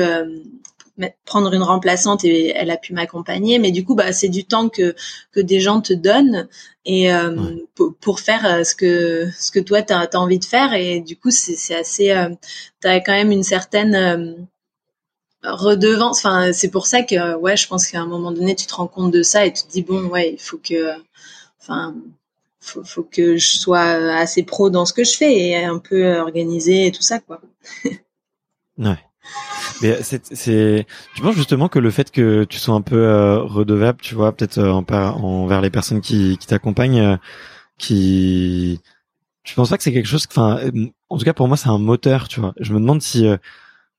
prendre 1.25 1.53
une 1.53 1.63
remplaçante 1.63 2.23
et 2.23 2.53
elle 2.55 2.71
a 2.71 2.77
pu 2.77 2.93
m'accompagner. 2.93 3.59
Mais 3.59 3.71
du 3.71 3.83
coup, 3.85 3.95
bah 3.95 4.13
c'est 4.13 4.29
du 4.29 4.45
temps 4.45 4.69
que 4.69 4.95
que 5.31 5.39
des 5.39 5.59
gens 5.59 5.81
te 5.81 5.93
donnent 5.93 6.47
et 6.85 7.09
pour, 8.01 8.19
faire 8.19 8.65
ce 8.65 8.75
que 8.75 9.29
ce 9.39 9.51
que 9.51 9.59
toi 9.59 9.81
t'as 9.81 10.05
as 10.05 10.17
envie 10.17 10.39
de 10.39 10.45
faire. 10.45 10.73
Et 10.73 10.99
du 11.01 11.17
coup, 11.17 11.31
c'est 11.31 11.75
assez, 11.75 12.13
t'as 12.81 12.99
quand 12.99 13.13
même 13.13 13.31
une 13.31 13.43
certaine 13.43 14.47
redevance. 15.43 16.19
Enfin, 16.19 16.53
c'est 16.53 16.69
pour 16.69 16.87
ça 16.87 17.03
que 17.03 17.35
ouais, 17.35 17.57
je 17.57 17.67
pense 17.67 17.87
qu'à 17.87 18.01
un 18.01 18.05
moment 18.07 18.31
donné, 18.31 18.55
tu 18.55 18.65
te 18.67 18.73
rends 18.75 18.87
compte 18.87 19.11
de 19.11 19.23
ça 19.23 19.45
et 19.45 19.53
tu 19.53 19.63
te 19.63 19.71
dis 19.71 19.81
bon, 19.81 20.05
ouais, 20.07 20.33
il 20.33 20.39
faut 20.39 20.57
que, 20.57 20.93
enfin, 21.61 21.95
faut, 22.59 22.83
faut 22.83 23.03
que 23.03 23.37
je 23.37 23.57
sois 23.57 23.81
assez 23.81 24.43
pro 24.43 24.69
dans 24.69 24.85
ce 24.85 24.93
que 24.93 25.03
je 25.03 25.15
fais 25.15 25.35
et 25.35 25.65
un 25.65 25.79
peu 25.79 26.17
organisé 26.17 26.87
et 26.87 26.91
tout 26.91 27.01
ça 27.01 27.19
quoi. 27.19 27.41
ouais. 28.77 28.97
Mais 29.81 30.01
c'est, 30.01 30.85
tu 31.15 31.21
penses 31.21 31.35
justement 31.35 31.67
que 31.67 31.79
le 31.79 31.91
fait 31.91 32.11
que 32.11 32.43
tu 32.45 32.57
sois 32.57 32.75
un 32.75 32.81
peu 32.81 32.97
euh, 32.97 33.39
redevable, 33.41 33.99
tu 34.01 34.15
vois, 34.15 34.31
peut-être 34.31 34.57
euh, 34.59 34.71
envers 34.71 35.61
les 35.61 35.69
personnes 35.69 36.01
qui, 36.01 36.37
qui 36.37 36.47
t'accompagnent, 36.47 36.99
euh, 36.99 37.17
qui, 37.77 38.79
tu 39.43 39.55
penses 39.55 39.69
pas 39.69 39.77
que 39.77 39.83
c'est 39.83 39.93
quelque 39.93 40.07
chose, 40.07 40.27
enfin, 40.29 40.59
en 41.09 41.17
tout 41.17 41.25
cas 41.25 41.33
pour 41.33 41.47
moi 41.47 41.57
c'est 41.57 41.69
un 41.69 41.79
moteur, 41.79 42.27
tu 42.27 42.39
vois. 42.39 42.53
Je 42.59 42.73
me 42.73 42.79
demande 42.79 43.01
si 43.01 43.27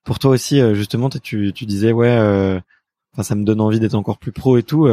pour 0.03 0.19
toi 0.19 0.31
aussi 0.31 0.59
justement 0.73 1.09
tu, 1.09 1.53
tu 1.53 1.65
disais 1.65 1.91
ouais, 1.91 2.17
enfin 3.13 3.23
ça 3.23 3.35
me 3.35 3.43
donne 3.43 3.61
envie 3.61 3.79
d'être 3.79 3.95
encore 3.95 4.17
plus 4.17 4.31
pro 4.31 4.57
et 4.57 4.63
tout. 4.63 4.89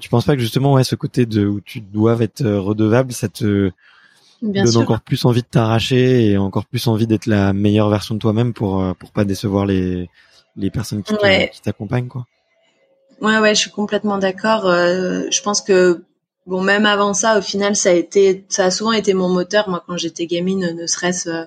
tu 0.00 0.08
penses 0.08 0.24
pas 0.24 0.34
que 0.34 0.40
justement 0.40 0.72
ouais 0.74 0.84
ce 0.84 0.94
côté 0.94 1.26
de 1.26 1.46
où 1.46 1.60
tu 1.60 1.80
dois 1.80 2.20
être 2.22 2.44
redevable, 2.44 3.12
ça 3.12 3.28
te 3.28 3.70
donne 4.52 4.76
encore 4.76 5.00
plus 5.00 5.24
envie 5.24 5.42
de 5.42 5.46
t'arracher 5.46 6.26
et 6.26 6.38
encore 6.38 6.66
plus 6.66 6.86
envie 6.86 7.06
d'être 7.06 7.26
la 7.26 7.52
meilleure 7.52 7.90
version 7.90 8.14
de 8.14 8.20
toi-même 8.20 8.52
pour 8.52 8.82
euh, 8.82 8.92
pour 8.94 9.10
pas 9.10 9.24
décevoir 9.24 9.66
les 9.66 10.08
les 10.56 10.70
personnes 10.70 11.02
qui 11.02 11.14
t'accompagnent 11.62 12.08
quoi. 12.08 12.26
Ouais 13.20 13.38
ouais, 13.38 13.54
je 13.54 13.60
suis 13.60 13.70
complètement 13.70 14.18
d'accord. 14.18 14.66
Euh, 14.66 15.22
je 15.30 15.42
pense 15.42 15.62
que 15.62 16.04
bon 16.46 16.62
même 16.62 16.86
avant 16.86 17.14
ça, 17.14 17.38
au 17.38 17.42
final, 17.42 17.76
ça 17.76 17.90
a 17.90 17.92
été 17.92 18.44
ça 18.48 18.66
a 18.66 18.70
souvent 18.70 18.92
été 18.92 19.14
mon 19.14 19.28
moteur. 19.28 19.68
Moi, 19.68 19.82
quand 19.86 19.96
j'étais 19.96 20.26
gamine, 20.26 20.74
ne 20.76 20.86
serait-ce 20.86 21.28
euh, 21.28 21.44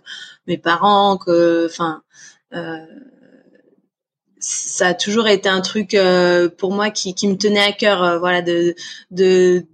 mes 0.48 0.58
parents, 0.58 1.18
que 1.18 1.68
enfin. 1.68 2.02
ça 4.40 4.88
a 4.88 4.94
toujours 4.94 5.28
été 5.28 5.50
un 5.50 5.62
truc 5.62 5.98
pour 6.58 6.72
moi 6.72 6.90
qui, 6.92 7.14
qui 7.16 7.28
me 7.28 7.38
tenait 7.38 7.60
à 7.60 7.72
cœur 7.74 8.20
voilà 8.20 8.42
de 8.42 8.76
de 9.12 9.66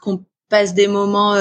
qu'on 0.00 0.24
passe 0.54 0.74
des 0.74 0.88
moments 0.88 1.34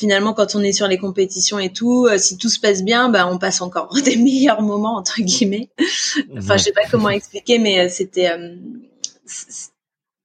finalement 0.00 0.32
quand 0.32 0.54
on 0.54 0.62
est 0.62 0.72
sur 0.72 0.88
les 0.88 0.96
compétitions 0.96 1.58
et 1.58 1.70
tout, 1.72 2.06
euh, 2.06 2.16
si 2.16 2.38
tout 2.38 2.48
se 2.48 2.58
passe 2.58 2.82
bien, 2.82 3.10
bah 3.10 3.28
on 3.30 3.38
passe 3.38 3.60
encore 3.60 3.92
des 4.04 4.16
meilleurs 4.16 4.62
moments 4.62 4.96
entre 4.96 5.20
guillemets. 5.20 5.68
enfin, 6.38 6.56
je 6.56 6.64
sais 6.64 6.72
pas 6.72 6.86
comment 6.90 7.10
expliquer, 7.10 7.58
mais 7.58 7.80
euh, 7.80 7.88
c'était 7.90 8.30
euh, 8.30 8.56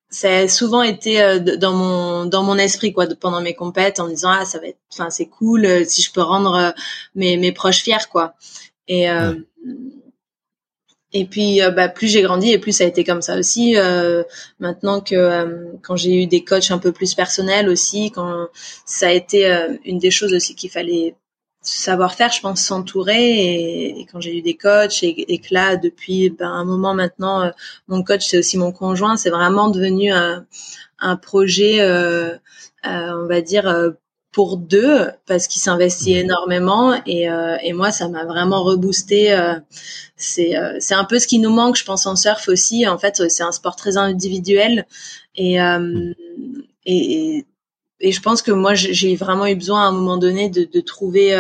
ça 0.10 0.29
a 0.29 0.47
souvent 0.47 0.81
été 0.81 1.39
dans 1.58 1.73
mon 1.73 2.25
dans 2.25 2.43
mon 2.43 2.58
esprit 2.58 2.93
quoi 2.93 3.05
pendant 3.19 3.41
mes 3.41 3.53
compètes 3.53 3.99
en 3.99 4.08
disant 4.08 4.29
ah 4.31 4.45
ça 4.45 4.60
va 4.60 4.67
être 4.67 4.79
enfin 4.93 5.10
c'est 5.10 5.25
cool 5.25 5.86
si 5.86 6.01
je 6.01 6.12
peux 6.13 6.21
rendre 6.21 6.73
mes 7.15 7.36
mes 7.36 7.51
proches 7.51 7.84
fiers 7.84 8.08
quoi 8.10 8.34
et 8.88 9.08
et 11.17 11.23
puis, 11.23 11.62
euh, 11.62 11.71
bah, 11.71 11.88
plus 11.88 12.10
j'ai 12.10 12.21
grandi 12.21 12.51
et 12.51 12.60
plus 12.60 12.73
ça 12.73 12.84
a 12.84 12.88
été 12.88 13.06
comme 13.06 13.21
ça 13.21 13.39
aussi. 13.39 13.78
Euh, 13.78 14.23
maintenant 14.60 14.99
que 14.99 15.15
euh, 15.15 15.71
quand 15.82 15.95
j'ai 15.95 16.23
eu 16.23 16.28
des 16.28 16.43
coachs 16.43 16.71
un 16.71 16.78
peu 16.78 16.91
plus 16.91 17.13
personnels 17.15 17.69
aussi, 17.69 18.12
quand 18.12 18.49
ça 18.86 19.08
a 19.08 19.12
été 19.12 19.49
une 19.86 19.97
des 19.97 20.12
choses 20.12 20.34
aussi 20.34 20.56
qu'il 20.56 20.69
fallait 20.69 21.15
savoir 21.62 22.15
faire, 22.15 22.34
je 22.34 22.41
pense, 22.41 22.62
s'entourer. 22.62 23.95
Et, 23.97 24.06
quand 24.12 24.19
j'ai 24.19 24.38
eu 24.38 24.41
des 24.41 24.56
coachs 24.56 25.04
et, 25.04 25.39
que 25.39 25.54
là, 25.54 25.78
depuis 25.78 26.32
ben, 26.32 26.51
un 26.51 26.65
moment 26.65 26.93
maintenant, 26.93 27.49
mon 27.88 28.04
coach 28.04 28.28
c'est 28.28 28.38
aussi 28.38 28.58
mon 28.58 28.73
conjoint, 28.73 29.15
c'est 29.15 29.30
vraiment 29.30 29.69
devenu 29.69 30.12
un, 30.12 30.45
un 30.99 31.15
projet, 31.15 31.82
on 32.84 33.25
va 33.28 33.39
dire 33.39 33.93
pour 34.36 34.58
deux 34.58 35.08
parce 35.28 35.48
qu'il 35.48 35.62
s'investit 35.62 36.13
mmh. 36.13 36.17
énormément. 36.17 37.02
Et, 37.06 37.30
euh, 37.30 37.56
et 37.63 37.71
moi 37.71 37.91
ça 37.91 38.10
m'a 38.10 38.26
vraiment 38.26 38.65
reboosté 38.65 39.32
euh, 39.32 39.56
c'est 40.17 40.58
euh, 40.58 40.76
c'est 40.80 40.93
un 40.93 41.06
peu 41.06 41.19
ce 41.19 41.28
qui 41.28 41.39
nous 41.39 41.52
manque 41.52 41.78
je 41.78 41.86
pense 41.86 42.06
en 42.06 42.17
surf 42.17 42.50
aussi. 42.50 42.86
En 42.86 42.98
fait 42.98 43.30
c'est 43.30 43.43
un 43.43 43.54
sport 43.54 43.78
très 43.78 43.95
individuel. 43.95 44.88
Et 45.38 45.58
mmh. 45.58 46.13
et, 46.86 47.45
et 48.02 48.12
je 48.12 48.21
pense 48.21 48.41
que 48.41 48.52
moi 48.52 48.74
j'ai 48.74 49.15
vraiment 49.15 49.48
eu 49.48 49.56
besoin 49.56 49.86
à 49.86 49.88
un 49.88 49.93
moment 49.93 50.17
donné 50.17 50.50
de, 50.50 50.65
de 50.65 50.80
trouver 50.82 51.34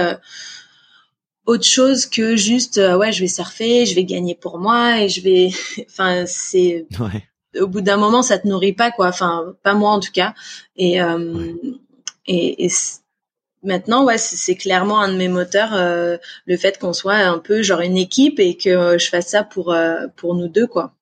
autre 1.45 1.65
chose 1.65 2.05
que 2.05 2.37
juste 2.37 2.77
ouais 2.77 3.11
je 3.11 3.19
vais 3.19 3.27
surfer 3.27 3.85
je 3.85 3.93
vais 3.93 4.05
gagner 4.05 4.35
pour 4.35 4.57
moi 4.57 5.01
et 5.01 5.09
je 5.09 5.19
vais 5.19 5.49
enfin 5.89 6.23
c'est 6.27 6.87
au 7.59 7.67
bout 7.67 7.81
d'un 7.81 7.97
moment 7.97 8.21
ça 8.21 8.39
te 8.39 8.47
nourrit 8.47 8.73
pas 8.73 8.91
quoi. 8.91 9.09
Enfin 9.09 9.53
pas 9.63 9.73
moi 9.73 9.91
en 9.91 9.99
tout 9.99 10.13
cas. 10.13 10.33
Et 10.77 11.01
et, 12.27 12.65
et 12.65 12.69
maintenant, 13.63 14.05
ouais, 14.05 14.17
c'est 14.17 14.55
clairement 14.55 15.01
un 15.01 15.11
de 15.11 15.17
mes 15.17 15.27
moteurs, 15.27 15.73
euh, 15.73 16.17
le 16.45 16.57
fait 16.57 16.79
qu'on 16.79 16.93
soit 16.93 17.15
un 17.15 17.39
peu 17.39 17.61
genre 17.61 17.81
une 17.81 17.97
équipe 17.97 18.39
et 18.39 18.55
que 18.55 18.69
euh, 18.69 18.97
je 18.97 19.09
fasse 19.09 19.27
ça 19.29 19.43
pour 19.43 19.73
euh, 19.73 20.07
pour 20.15 20.35
nous 20.35 20.47
deux, 20.47 20.67
quoi. 20.67 20.93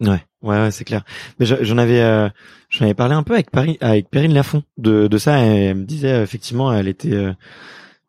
Ouais, 0.00 0.22
ouais, 0.42 0.60
ouais 0.60 0.70
c'est 0.70 0.84
clair. 0.84 1.04
Mais 1.38 1.46
j'en 1.46 1.78
avais, 1.78 2.00
euh, 2.00 2.28
j'en 2.68 2.84
avais 2.84 2.94
parlé 2.94 3.14
un 3.14 3.22
peu 3.22 3.34
avec 3.34 3.50
Paris, 3.50 3.78
avec 3.80 4.10
Perrine 4.10 4.34
Lafont 4.34 4.62
de 4.76 5.06
de 5.06 5.18
ça. 5.18 5.44
Et 5.44 5.64
elle 5.66 5.76
me 5.76 5.84
disait 5.84 6.22
effectivement, 6.22 6.72
elle 6.72 6.88
était 6.88 7.34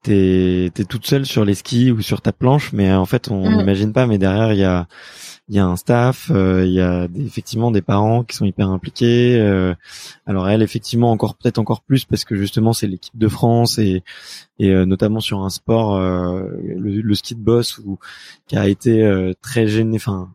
t'es 0.03 0.69
t'es 0.73 0.83
toute 0.83 1.07
seule 1.07 1.25
sur 1.25 1.45
les 1.45 1.55
skis 1.55 1.91
ou 1.91 2.01
sur 2.01 2.21
ta 2.21 2.33
planche, 2.33 2.73
mais 2.73 2.91
en 2.93 3.05
fait 3.05 3.29
on 3.31 3.49
mm. 3.49 3.57
n'imagine 3.57 3.93
pas. 3.93 4.05
Mais 4.05 4.17
derrière 4.17 4.51
il 4.51 4.59
y 4.59 4.65
a 4.65 4.87
il 5.49 5.55
y 5.55 5.59
a 5.59 5.65
un 5.65 5.77
staff, 5.77 6.29
euh, 6.29 6.65
il 6.65 6.73
y 6.73 6.81
a 6.81 7.07
effectivement 7.15 7.71
des 7.71 7.81
parents 7.81 8.23
qui 8.23 8.35
sont 8.35 8.43
hyper 8.43 8.69
impliqués. 8.69 9.39
Euh, 9.39 9.73
alors 10.25 10.49
elle, 10.49 10.61
effectivement, 10.61 11.09
encore 11.09 11.35
peut-être 11.35 11.57
encore 11.57 11.81
plus 11.81 12.03
parce 12.03 12.25
que 12.25 12.35
justement 12.35 12.73
c'est 12.73 12.87
l'équipe 12.87 13.17
de 13.17 13.27
France 13.29 13.77
et, 13.77 14.03
et 14.59 14.71
euh, 14.71 14.85
notamment 14.85 15.21
sur 15.21 15.39
un 15.43 15.49
sport, 15.49 15.99
le, 15.99 17.13
ski 17.15 17.35
de 17.35 17.39
boss, 17.39 17.77
où, 17.77 17.97
qui 18.47 18.57
a 18.57 18.67
été 18.67 19.33
très 19.41 19.67
gêné, 19.67 19.95
enfin 19.95 20.29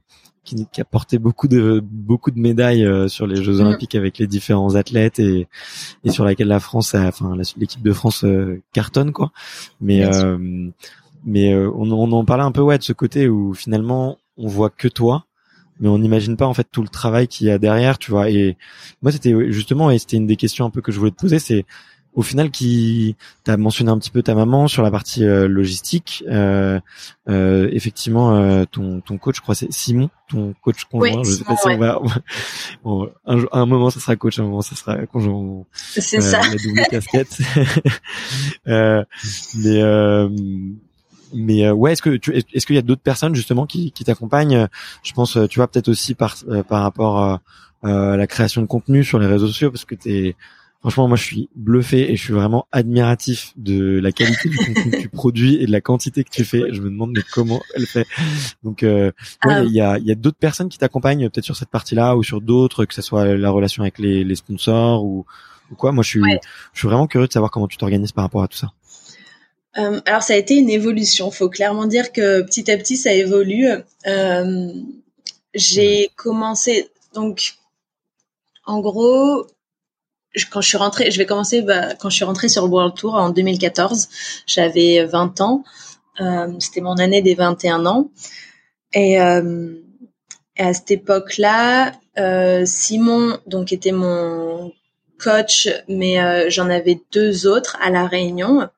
qui, 0.45 0.67
qui, 0.73 0.81
a 0.81 0.85
porté 0.85 1.19
beaucoup 1.19 1.47
de 1.47 1.81
beaucoup 1.85 2.31
de 2.31 2.41
médailles 2.41 3.11
sur 3.11 3.27
les 3.27 3.43
Jeux 3.43 3.59
mm. 3.59 3.67
Olympiques 3.67 3.95
avec 3.95 4.17
les 4.17 4.27
différents 4.27 4.77
athlètes 4.77 5.19
et, 5.19 5.47
et 6.05 6.11
sur 6.11 6.25
laquelle 6.25 6.49
la 6.49 6.59
France, 6.61 6.95
a, 6.95 7.07
enfin 7.07 7.37
l'équipe 7.59 7.83
de 7.83 7.93
France 7.93 8.25
cartonne 8.73 9.13
quoi. 9.13 9.31
Mais 9.83 10.09
mais 11.25 11.55
on, 11.55 11.93
on 11.93 12.11
en 12.13 12.25
parlait 12.25 12.43
un 12.43 12.51
peu 12.51 12.63
ouais 12.63 12.79
de 12.79 12.83
ce 12.83 12.95
côté 12.95 13.29
où 13.29 13.55
finalement 13.55 14.19
on 14.37 14.49
voit 14.49 14.71
que 14.71 14.89
toi 14.89 15.27
mais 15.81 15.89
on 15.89 15.99
n'imagine 15.99 16.37
pas 16.37 16.47
en 16.47 16.55
fait 16.55 16.67
tout 16.71 16.83
le 16.83 16.89
travail 16.89 17.29
qu'il 17.29 17.49
y 17.49 17.51
a 17.51 17.59
derrière 17.59 17.99
tu 17.99 18.11
vois. 18.11 18.31
Et 18.31 18.57
moi 19.03 19.13
c'était 19.13 19.35
justement 19.53 19.91
et 19.91 19.99
c'était 19.99 20.17
une 20.17 20.27
des 20.27 20.37
questions 20.37 20.65
un 20.65 20.71
peu 20.71 20.81
que 20.81 20.93
je 20.93 20.99
voulais 20.99 21.11
te 21.11 21.17
poser 21.17 21.39
c'est 21.39 21.67
au 22.15 22.21
final 22.21 22.51
qui 22.51 23.17
t'as 23.43 23.57
mentionné 23.57 23.91
un 23.91 23.99
petit 23.99 24.11
peu 24.11 24.23
ta 24.23 24.35
maman 24.35 24.69
sur 24.69 24.83
la 24.83 24.91
partie 24.91 25.25
euh, 25.25 25.49
logistique 25.49 26.23
euh, 26.29 26.79
euh, 27.29 27.71
effectivement 27.73 28.67
ton 28.67 29.01
ton 29.01 29.17
coach 29.17 29.37
je 29.37 29.41
crois 29.41 29.55
c'est 29.55 29.73
Simon 29.73 30.11
ton 30.29 30.55
coach 30.63 30.85
conjoint 30.85 31.25
je 31.25 31.31
sais 31.31 31.45
pas 31.45 31.57
si 31.57 31.69
on 31.69 31.79
va, 31.79 32.01
un, 33.53 33.67
moment 33.67 33.89
ça 33.89 33.99
sera 33.99 34.15
coach 34.17 34.39
un 34.39 34.43
moment 34.43 34.61
ça 34.61 34.77
sera 34.77 35.07
conjoint. 35.07 35.65
C'est 35.73 36.21
ça. 36.21 36.41
la 36.43 36.57
double 36.57 36.83
casquette. 36.91 37.39
Mais 39.57 39.83
mais 41.33 41.67
euh, 41.67 41.73
ouais, 41.73 41.93
est-ce 41.93 42.03
que 42.03 42.17
tu, 42.17 42.35
est-ce 42.35 42.67
qu'il 42.67 42.77
y 42.77 42.79
a 42.79 42.83
d'autres 42.83 43.03
personnes 43.03 43.35
justement 43.35 43.67
qui, 43.67 43.93
qui 43.93 44.05
t'accompagnent? 44.05 44.69
Je 45.03 45.13
pense, 45.13 45.37
euh, 45.37 45.47
tu 45.47 45.59
vois, 45.59 45.69
peut-être 45.69 45.89
aussi 45.89 46.15
par 46.15 46.37
euh, 46.49 46.63
par 46.63 46.83
rapport 46.83 47.19
à, 47.19 47.41
la 47.85 48.29
création 48.29 48.63
de 48.63 48.67
contenu 48.69 49.03
sur 49.03 49.19
les 49.19 49.27
réseaux 49.27 49.49
sociaux, 49.49 49.73
parce 49.73 49.85
que 49.85 49.97
t'es 49.97 50.37
franchement, 50.81 51.09
moi, 51.09 51.17
je 51.17 51.25
suis 51.25 51.49
bluffé 51.57 52.13
et 52.13 52.17
je 52.17 52.23
suis 52.23 52.33
vraiment 52.33 52.69
admiratif 52.71 53.53
de 53.57 53.99
la 53.99 54.13
qualité 54.13 54.49
du 54.49 54.57
contenu 54.57 54.91
que 54.93 54.97
tu 54.99 55.09
produis 55.09 55.57
et 55.57 55.67
de 55.67 55.73
la 55.73 55.81
quantité 55.81 56.23
que 56.23 56.31
tu 56.31 56.45
fais. 56.45 56.63
Je 56.73 56.81
me 56.81 56.91
demande 56.91 57.11
mais 57.13 57.23
comment 57.33 57.61
elle 57.75 57.87
fait? 57.87 58.07
Donc, 58.63 58.85
ah. 58.85 59.63
il 59.65 59.73
y 59.73 59.81
a 59.81 59.99
il 59.99 60.05
y 60.05 60.13
a 60.13 60.15
d'autres 60.15 60.39
personnes 60.39 60.69
qui 60.69 60.79
t'accompagnent 60.79 61.29
peut-être 61.29 61.45
sur 61.45 61.57
cette 61.57 61.71
partie-là 61.71 62.17
ou 62.17 62.23
sur 62.23 62.41
d'autres, 62.41 62.85
que 62.85 62.95
ce 62.95 63.03
soit 63.03 63.37
la 63.37 63.51
relation 63.51 63.83
avec 63.83 63.99
les, 63.99 64.23
les 64.23 64.35
sponsors 64.37 65.05
ou, 65.05 65.27
ou 65.73 65.75
quoi. 65.75 65.91
Moi, 65.91 66.05
je 66.05 66.09
suis 66.09 66.23
je 66.73 66.79
suis 66.79 66.87
vraiment 66.87 67.09
curieux 67.09 67.27
de 67.27 67.33
savoir 67.33 67.51
comment 67.51 67.67
tu 67.67 67.79
t'organises 67.79 68.13
par 68.13 68.23
rapport 68.23 68.45
à 68.45 68.49
tout 68.49 68.59
ça. 68.59 68.73
Euh, 69.79 70.01
alors 70.05 70.23
ça 70.23 70.35
a 70.35 70.37
été 70.37 70.55
une 70.57 70.71
évolution. 70.71 71.31
Faut 71.31 71.49
clairement 71.49 71.87
dire 71.87 72.13
que 72.13 72.43
petit 72.43 72.71
à 72.71 72.77
petit 72.77 72.97
ça 72.97 73.13
évolue. 73.13 73.69
Euh, 74.07 74.73
j'ai 75.55 76.11
commencé 76.17 76.91
donc 77.15 77.55
en 78.67 78.81
gros 78.81 79.47
quand 80.51 80.63
je 80.63 80.69
suis 80.69 80.79
rentrée, 80.79 81.11
je 81.11 81.19
vais 81.19 81.27
commencer 81.27 81.61
bah, 81.61 81.95
quand 81.95 82.09
je 82.09 82.17
suis 82.17 82.25
rentrée 82.25 82.49
sur 82.49 82.65
le 82.65 82.71
World 82.71 82.95
Tour 82.95 83.15
en 83.15 83.31
2014. 83.31 84.09
J'avais 84.47 85.05
20 85.05 85.41
ans. 85.43 85.65
Euh, 86.21 86.49
C'était 86.59 86.81
mon 86.81 86.97
année 86.97 87.21
des 87.21 87.35
21 87.35 87.85
ans. 87.85 88.11
Et, 88.95 89.13
et 89.13 89.19
à 90.59 90.75
cette 90.75 90.91
époque-là, 90.91 91.93
Simon 92.65 93.39
donc 93.47 93.73
était 93.73 93.93
mon 93.93 94.73
coach, 95.19 95.69
mais 95.89 96.51
j'en 96.51 96.69
avais 96.71 97.01
deux 97.13 97.47
autres 97.47 97.77
à 97.83 97.91
la 97.91 98.07
Réunion. 98.07 98.69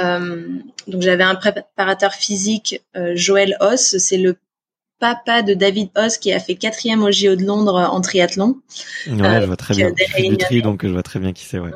Euh, 0.00 0.48
donc 0.86 1.02
j'avais 1.02 1.24
un 1.24 1.34
préparateur 1.34 2.12
physique, 2.12 2.82
euh, 2.96 3.12
Joël 3.14 3.56
Hoss, 3.60 3.98
c'est 3.98 4.16
le 4.16 4.36
papa 4.98 5.42
de 5.42 5.54
David 5.54 5.90
Hoss 5.96 6.16
qui 6.16 6.32
a 6.32 6.40
fait 6.40 6.54
quatrième 6.54 7.02
au 7.02 7.12
JO 7.12 7.36
de 7.36 7.44
Londres 7.44 7.88
en 7.92 8.00
triathlon. 8.00 8.58
Ouais, 9.06 9.16
je 9.18 9.22
euh, 9.22 9.46
vois 9.46 9.56
très 9.56 9.74
bien. 9.74 9.92
tri, 10.38 10.62
donc 10.62 10.86
je 10.86 10.92
vois 10.92 11.02
très 11.02 11.20
bien 11.20 11.32
qui 11.32 11.44
c'est. 11.44 11.58
Ouais. 11.58 11.70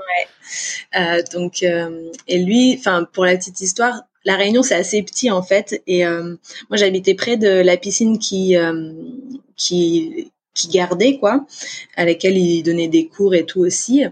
ouais. 0.94 1.24
donc 1.33 1.62
et 1.62 2.38
lui, 2.38 2.76
enfin 2.78 3.06
pour 3.12 3.24
la 3.24 3.37
petite 3.37 3.61
histoire, 3.61 4.02
la 4.24 4.37
Réunion 4.37 4.62
c'est 4.62 4.74
assez 4.74 5.02
petit 5.02 5.30
en 5.30 5.42
fait 5.42 5.83
et 5.87 6.04
moi 6.04 6.76
j'habitais 6.76 7.14
près 7.14 7.37
de 7.37 7.48
la 7.48 7.76
piscine 7.76 8.18
qui 8.18 8.56
qui 9.56 10.30
qui 10.61 10.68
gardait 10.68 11.18
quoi, 11.18 11.46
à 11.96 12.05
laquelle 12.05 12.37
il 12.37 12.62
donnait 12.62 12.88
des 12.88 13.07
cours 13.09 13.35
et 13.35 13.44
tout 13.44 13.61
aussi. 13.61 14.05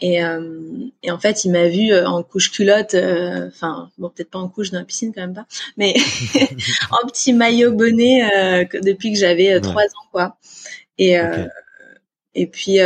Et, 0.00 0.24
euh, 0.24 0.62
et 1.02 1.10
en 1.10 1.18
fait, 1.18 1.44
il 1.44 1.52
m'a 1.52 1.68
vu 1.68 1.92
euh, 1.92 2.06
en 2.06 2.22
couche 2.22 2.50
culotte, 2.50 2.94
euh, 2.94 3.48
enfin 3.48 3.90
bon 3.98 4.08
peut-être 4.08 4.30
pas 4.30 4.38
en 4.38 4.48
couche 4.48 4.70
dans 4.70 4.78
la 4.78 4.84
piscine 4.84 5.12
quand 5.14 5.20
même 5.20 5.34
pas, 5.34 5.46
mais 5.76 5.94
en 6.90 7.06
petit 7.06 7.32
maillot 7.32 7.72
bonnet 7.72 8.68
depuis 8.82 9.12
que 9.12 9.18
j'avais 9.18 9.60
trois 9.60 9.84
ans 9.84 10.08
quoi. 10.10 10.36
Et 10.98 11.16
et 12.34 12.46
puis 12.46 12.78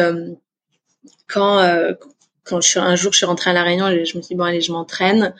quand 1.29 1.61
quand 2.44 2.61
je 2.61 2.68
suis 2.68 2.79
un 2.79 2.94
jour 2.94 3.12
je 3.12 3.18
suis 3.18 3.27
rentrée 3.27 3.50
à 3.50 3.55
la 3.55 3.62
Réunion, 3.62 3.88
je 3.90 3.98
me 3.98 4.05
suis 4.05 4.20
dit 4.20 4.35
bon 4.35 4.44
allez 4.44 4.61
je 4.61 4.72
m'entraîne 4.72 5.35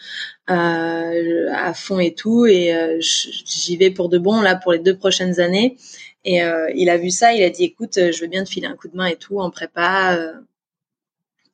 euh, 0.51 1.49
à 1.55 1.73
fond 1.73 2.01
et 2.01 2.15
tout 2.15 2.47
et 2.47 2.75
euh, 2.75 2.99
j'y 3.01 3.77
vais 3.77 3.91
pour 3.91 4.09
de 4.09 4.19
bon 4.19 4.41
là 4.41 4.57
pour 4.57 4.73
les 4.73 4.79
deux 4.79 4.97
prochaines 4.97 5.41
années 5.41 5.79
et 6.25 6.43
euh, 6.43 6.71
il 6.75 6.91
a 6.91 6.97
vu 6.97 7.11
ça, 7.11 7.33
il 7.35 7.43
a 7.43 7.51
dit 7.51 7.65
écoute 7.65 7.95
je 7.97 8.21
veux 8.21 8.27
bien 8.27 8.45
te 8.45 8.51
filer 8.51 8.67
un 8.67 8.77
coup 8.77 8.89
de 8.89 8.97
main 8.97 9.07
et 9.07 9.17
tout 9.17 9.41
en 9.41 9.51
prépa 9.51 10.19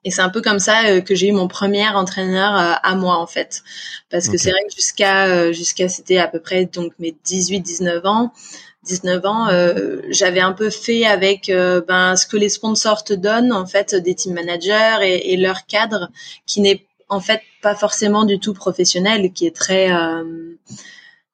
et 0.02 0.11
c'est 0.11 0.22
un 0.22 0.30
peu 0.30 0.40
comme 0.40 0.61
ça 0.61 1.02
que 1.02 1.14
j'ai 1.14 1.28
eu 1.28 1.33
mon 1.33 1.46
premier 1.46 1.87
entraîneur 1.88 2.52
à 2.83 2.94
moi 2.94 3.18
en 3.18 3.26
fait. 3.26 3.62
Parce 4.09 4.28
que 4.28 4.38
c'est 4.38 4.50
vrai 4.50 4.61
que 4.66 4.74
jusqu'à 4.74 5.52
jusqu'à 5.52 5.90
c'était 5.90 6.16
à 6.16 6.26
peu 6.26 6.40
près 6.40 6.64
donc 6.64 6.94
mes 6.98 7.14
18 7.24 7.61
19 7.61 8.06
ans 8.06 8.33
19 8.85 9.26
ans, 9.26 9.48
euh, 9.48 10.00
j'avais 10.09 10.40
un 10.40 10.52
peu 10.52 10.70
fait 10.70 11.04
avec 11.04 11.50
euh, 11.50 11.83
ben, 11.87 12.16
ce 12.16 12.26
que 12.26 12.37
les 12.37 12.48
sponsors 12.48 13.04
te 13.04 13.12
donnent, 13.12 13.52
en 13.52 13.66
fait, 13.66 13.94
des 13.94 14.14
team 14.14 14.33
managers 14.35 14.98
et, 15.02 15.33
et 15.33 15.37
leur 15.37 15.66
cadre, 15.66 16.11
qui 16.46 16.61
n'est 16.61 16.87
en 17.09 17.20
fait 17.20 17.42
pas 17.62 17.74
forcément 17.74 18.24
du 18.24 18.38
tout 18.38 18.54
professionnel, 18.54 19.33
qui 19.33 19.46
est 19.46 19.54
très, 19.54 19.92
euh, 19.92 20.54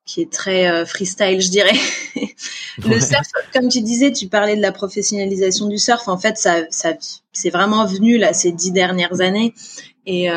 qui 0.07 0.23
est 0.23 0.33
très 0.33 0.69
euh, 0.69 0.87
freestyle, 0.87 1.41
je 1.41 1.51
dirais. 1.51 1.77
le 2.79 3.01
surf, 3.01 3.27
comme 3.53 3.69
tu 3.69 3.83
disais, 3.83 4.13
tu 4.13 4.29
parlais 4.29 4.57
de 4.57 4.63
la 4.63 4.73
professionnalisation 4.73 5.69
du 5.69 5.79
surf. 5.79 6.09
En 6.09 6.17
fait, 6.17 6.39
ça, 6.39 6.63
ça 6.71 6.95
c'est 7.33 7.51
vraiment 7.51 7.85
venu 7.87 8.17
là 8.17 8.33
ces 8.33 8.53
dix 8.53 8.73
dernières 8.73 9.21
années. 9.21 9.55
Et, 10.07 10.29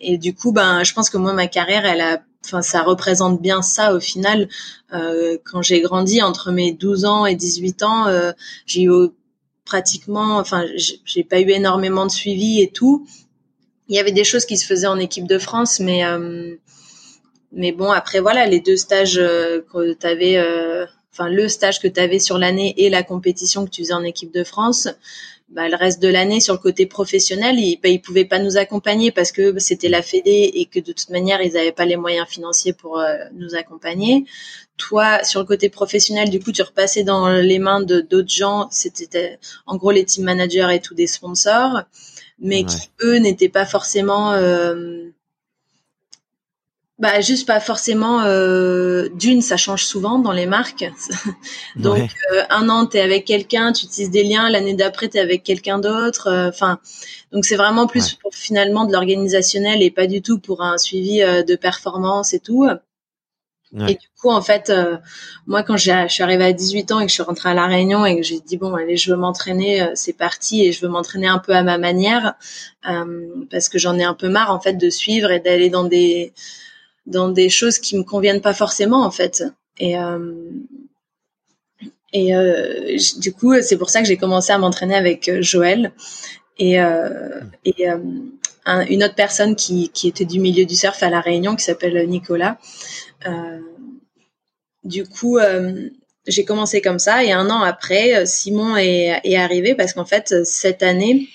et 0.00 0.16
du 0.16 0.34
coup, 0.34 0.50
ben, 0.50 0.82
je 0.82 0.94
pense 0.94 1.10
que 1.10 1.18
moi, 1.18 1.34
ma 1.34 1.46
carrière, 1.46 1.84
elle 1.84 2.00
a 2.00 2.22
enfin 2.44 2.62
ça 2.62 2.82
représente 2.82 3.40
bien 3.40 3.62
ça 3.62 3.94
au 3.94 4.00
final. 4.00 4.48
Euh, 4.92 5.38
quand 5.44 5.62
j'ai 5.62 5.80
grandi 5.80 6.22
entre 6.22 6.50
mes 6.50 6.72
12 6.72 7.04
ans 7.04 7.26
et 7.26 7.34
18 7.34 7.82
ans, 7.82 8.06
euh, 8.06 8.32
j'ai 8.66 8.84
eu 8.84 8.92
pratiquement, 9.64 10.38
enfin 10.38 10.64
j'ai 11.04 11.24
pas 11.24 11.40
eu 11.40 11.50
énormément 11.50 12.06
de 12.06 12.10
suivi 12.10 12.62
et 12.62 12.70
tout. 12.70 13.06
Il 13.88 13.96
y 13.96 13.98
avait 13.98 14.12
des 14.12 14.24
choses 14.24 14.44
qui 14.44 14.56
se 14.56 14.66
faisaient 14.66 14.86
en 14.86 14.98
équipe 14.98 15.26
de 15.26 15.38
France, 15.38 15.80
mais 15.80 16.04
euh, 16.04 16.56
mais 17.52 17.72
bon 17.72 17.90
après 17.90 18.20
voilà 18.20 18.46
les 18.46 18.60
deux 18.60 18.76
stages 18.76 19.16
que 19.16 19.92
tu 19.94 20.06
avais, 20.06 20.38
enfin 21.12 21.28
le 21.28 21.48
stage 21.48 21.80
que 21.80 21.88
tu 21.88 22.00
avais 22.00 22.18
sur 22.18 22.38
l'année 22.38 22.74
et 22.76 22.90
la 22.90 23.02
compétition 23.02 23.64
que 23.64 23.70
tu 23.70 23.82
faisais 23.82 23.94
en 23.94 24.04
équipe 24.04 24.32
de 24.32 24.44
France 24.44 24.88
bah, 25.50 25.66
le 25.66 25.76
reste 25.76 26.02
de 26.02 26.08
l'année 26.08 26.40
sur 26.40 26.52
le 26.52 26.58
côté 26.58 26.84
professionnel, 26.84 27.58
ils, 27.58 27.80
bah, 27.82 27.88
ils 27.88 28.02
pouvaient 28.02 28.26
pas 28.26 28.38
nous 28.38 28.58
accompagner 28.58 29.10
parce 29.10 29.32
que 29.32 29.58
c'était 29.58 29.88
la 29.88 30.02
Fédé 30.02 30.50
et 30.54 30.66
que 30.66 30.78
de 30.78 30.92
toute 30.92 31.08
manière 31.08 31.40
ils 31.40 31.54
n'avaient 31.54 31.72
pas 31.72 31.86
les 31.86 31.96
moyens 31.96 32.28
financiers 32.28 32.74
pour 32.74 32.98
euh, 32.98 33.14
nous 33.32 33.54
accompagner. 33.54 34.26
Toi, 34.76 35.24
sur 35.24 35.40
le 35.40 35.46
côté 35.46 35.70
professionnel, 35.70 36.28
du 36.28 36.38
coup, 36.38 36.52
tu 36.52 36.62
repassais 36.62 37.02
dans 37.02 37.28
les 37.30 37.58
mains 37.58 37.80
de 37.80 38.00
d'autres 38.00 38.30
gens. 38.30 38.68
C'était 38.70 39.38
en 39.66 39.76
gros 39.76 39.90
les 39.90 40.04
team 40.04 40.24
managers 40.24 40.68
et 40.70 40.80
tous 40.80 40.94
des 40.94 41.06
sponsors, 41.06 41.82
mais 42.38 42.64
qui 42.64 42.90
eux 43.02 43.16
n'étaient 43.16 43.48
pas 43.48 43.64
forcément 43.64 44.32
euh, 44.34 45.08
bah 46.98 47.20
juste 47.20 47.46
pas 47.46 47.60
forcément 47.60 48.22
euh, 48.22 49.08
d'une 49.14 49.40
ça 49.40 49.56
change 49.56 49.84
souvent 49.84 50.18
dans 50.18 50.32
les 50.32 50.46
marques. 50.46 50.84
Donc 51.76 52.10
euh, 52.32 52.42
un 52.50 52.68
an 52.68 52.86
tu 52.86 52.96
es 52.96 53.00
avec 53.00 53.24
quelqu'un 53.24 53.72
tu 53.72 53.86
utilises 53.86 54.10
des 54.10 54.24
liens. 54.24 54.50
L'année 54.50 54.74
d'après 54.74 55.08
tu 55.08 55.16
es 55.16 55.20
avec 55.20 55.44
quelqu'un 55.44 55.78
d'autre. 55.78 56.26
Euh, 56.26 56.48
enfin 56.48 56.80
donc 57.30 57.44
c'est 57.44 57.56
vraiment 57.56 57.86
plus 57.86 58.14
pour 58.14 58.34
finalement 58.34 58.84
de 58.84 58.92
l'organisationnel 58.92 59.80
et 59.82 59.90
pas 59.92 60.08
du 60.08 60.22
tout 60.22 60.40
pour 60.40 60.60
un 60.62 60.76
suivi 60.76 61.22
euh, 61.22 61.44
de 61.44 61.54
performance 61.54 62.34
et 62.34 62.40
tout. 62.40 62.68
Et 63.86 63.94
du 63.94 64.08
coup 64.18 64.30
en 64.30 64.40
fait 64.40 64.72
moi 65.46 65.62
quand 65.62 65.76
je 65.76 66.08
suis 66.08 66.22
arrivée 66.22 66.46
à 66.46 66.52
18 66.54 66.90
ans 66.90 67.00
et 67.00 67.04
que 67.04 67.10
je 67.10 67.14
suis 67.14 67.22
rentrée 67.22 67.50
à 67.50 67.54
la 67.54 67.66
Réunion 67.66 68.06
et 68.06 68.16
que 68.16 68.22
j'ai 68.22 68.40
dit 68.40 68.56
bon 68.56 68.74
allez 68.74 68.96
je 68.96 69.10
veux 69.10 69.18
m'entraîner 69.18 69.86
c'est 69.94 70.14
parti 70.14 70.64
et 70.64 70.72
je 70.72 70.80
veux 70.80 70.88
m'entraîner 70.88 71.26
un 71.26 71.36
peu 71.38 71.52
à 71.52 71.62
ma 71.62 71.76
manière 71.76 72.32
parce 73.50 73.68
que 73.68 73.78
j'en 73.78 73.98
ai 73.98 74.04
un 74.04 74.14
peu 74.14 74.30
marre 74.30 74.54
en 74.54 74.58
fait 74.58 74.72
de 74.72 74.88
suivre 74.88 75.30
et 75.30 75.38
d'aller 75.38 75.68
dans 75.68 75.84
des 75.84 76.32
dans 77.08 77.30
des 77.30 77.48
choses 77.48 77.78
qui 77.78 77.96
me 77.96 78.04
conviennent 78.04 78.42
pas 78.42 78.54
forcément 78.54 79.04
en 79.04 79.10
fait. 79.10 79.42
Et 79.78 79.98
euh, 79.98 80.34
et 82.12 82.34
euh, 82.34 82.96
du 83.18 83.32
coup, 83.32 83.54
c'est 83.60 83.76
pour 83.76 83.90
ça 83.90 84.00
que 84.00 84.06
j'ai 84.06 84.16
commencé 84.16 84.52
à 84.52 84.58
m'entraîner 84.58 84.94
avec 84.94 85.28
euh, 85.28 85.42
Joël 85.42 85.92
et 86.58 86.76
et 87.64 87.86
une 88.66 89.04
autre 89.04 89.14
personne 89.14 89.54
qui 89.54 89.90
qui 89.90 90.08
était 90.08 90.24
du 90.24 90.40
milieu 90.40 90.64
du 90.64 90.74
surf 90.74 91.02
à 91.02 91.10
la 91.10 91.20
Réunion 91.20 91.54
qui 91.56 91.64
s'appelle 91.64 92.08
Nicolas. 92.08 92.58
Du 94.82 95.04
coup, 95.06 95.38
j'ai 96.26 96.44
commencé 96.44 96.80
comme 96.80 96.98
ça 96.98 97.22
et 97.22 97.30
un 97.30 97.48
an 97.48 97.62
après, 97.62 98.26
Simon 98.26 98.76
est, 98.76 99.20
est 99.22 99.36
arrivé 99.36 99.76
parce 99.76 99.92
qu'en 99.92 100.04
fait 100.04 100.44
cette 100.44 100.82
année, 100.82 101.28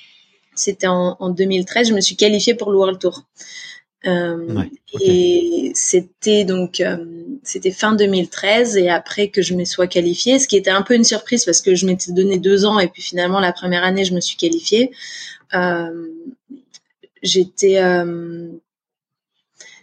c'était 0.55 0.87
en, 0.87 1.15
en 1.21 1.29
2013, 1.29 1.87
je 1.87 1.93
me 1.93 2.01
suis 2.01 2.17
qualifiée 2.17 2.55
pour 2.55 2.69
le 2.69 2.77
World 2.77 2.99
Tour. 2.99 3.23
Euh, 4.05 4.63
et 4.99 5.71
c'était 5.75 6.43
donc 6.43 6.81
euh, 6.81 6.97
c'était 7.43 7.71
fin 7.71 7.93
2013 7.95 8.75
et 8.75 8.89
après 8.89 9.29
que 9.29 9.41
je 9.41 9.53
me 9.53 9.63
sois 9.63 9.87
qualifiée, 9.87 10.39
ce 10.39 10.47
qui 10.47 10.57
était 10.57 10.71
un 10.71 10.81
peu 10.81 10.93
une 10.95 11.05
surprise 11.05 11.45
parce 11.45 11.61
que 11.61 11.73
je 11.73 11.85
m'étais 11.85 12.11
donné 12.11 12.37
deux 12.37 12.65
ans 12.65 12.79
et 12.79 12.89
puis 12.89 13.01
finalement 13.01 13.39
la 13.39 13.53
première 13.53 13.83
année 13.83 14.03
je 14.03 14.13
me 14.13 14.19
suis 14.19 14.35
qualifiée. 14.35 14.91
Euh, 15.53 16.07
j'étais 17.21 17.79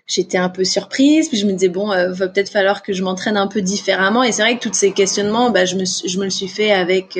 j'étais 0.06 0.38
un 0.38 0.50
peu 0.50 0.64
surprise 0.64 1.28
puis 1.30 1.38
je 1.38 1.46
me 1.46 1.52
disais 1.52 1.68
bon 1.68 1.86
va 1.86 2.28
peut-être 2.28 2.50
falloir 2.50 2.82
que 2.82 2.92
je 2.92 3.02
m'entraîne 3.02 3.38
un 3.38 3.46
peu 3.46 3.62
différemment. 3.62 4.22
Et 4.22 4.32
c'est 4.32 4.42
vrai 4.42 4.58
que 4.58 4.68
tous 4.68 4.74
ces 4.74 4.92
questionnements 4.92 5.50
bah, 5.50 5.64
je 5.64 5.76
me 5.76 5.84
je 5.86 6.18
me 6.18 6.24
le 6.24 6.30
suis 6.30 6.48
fait 6.48 6.72
avec 6.72 7.18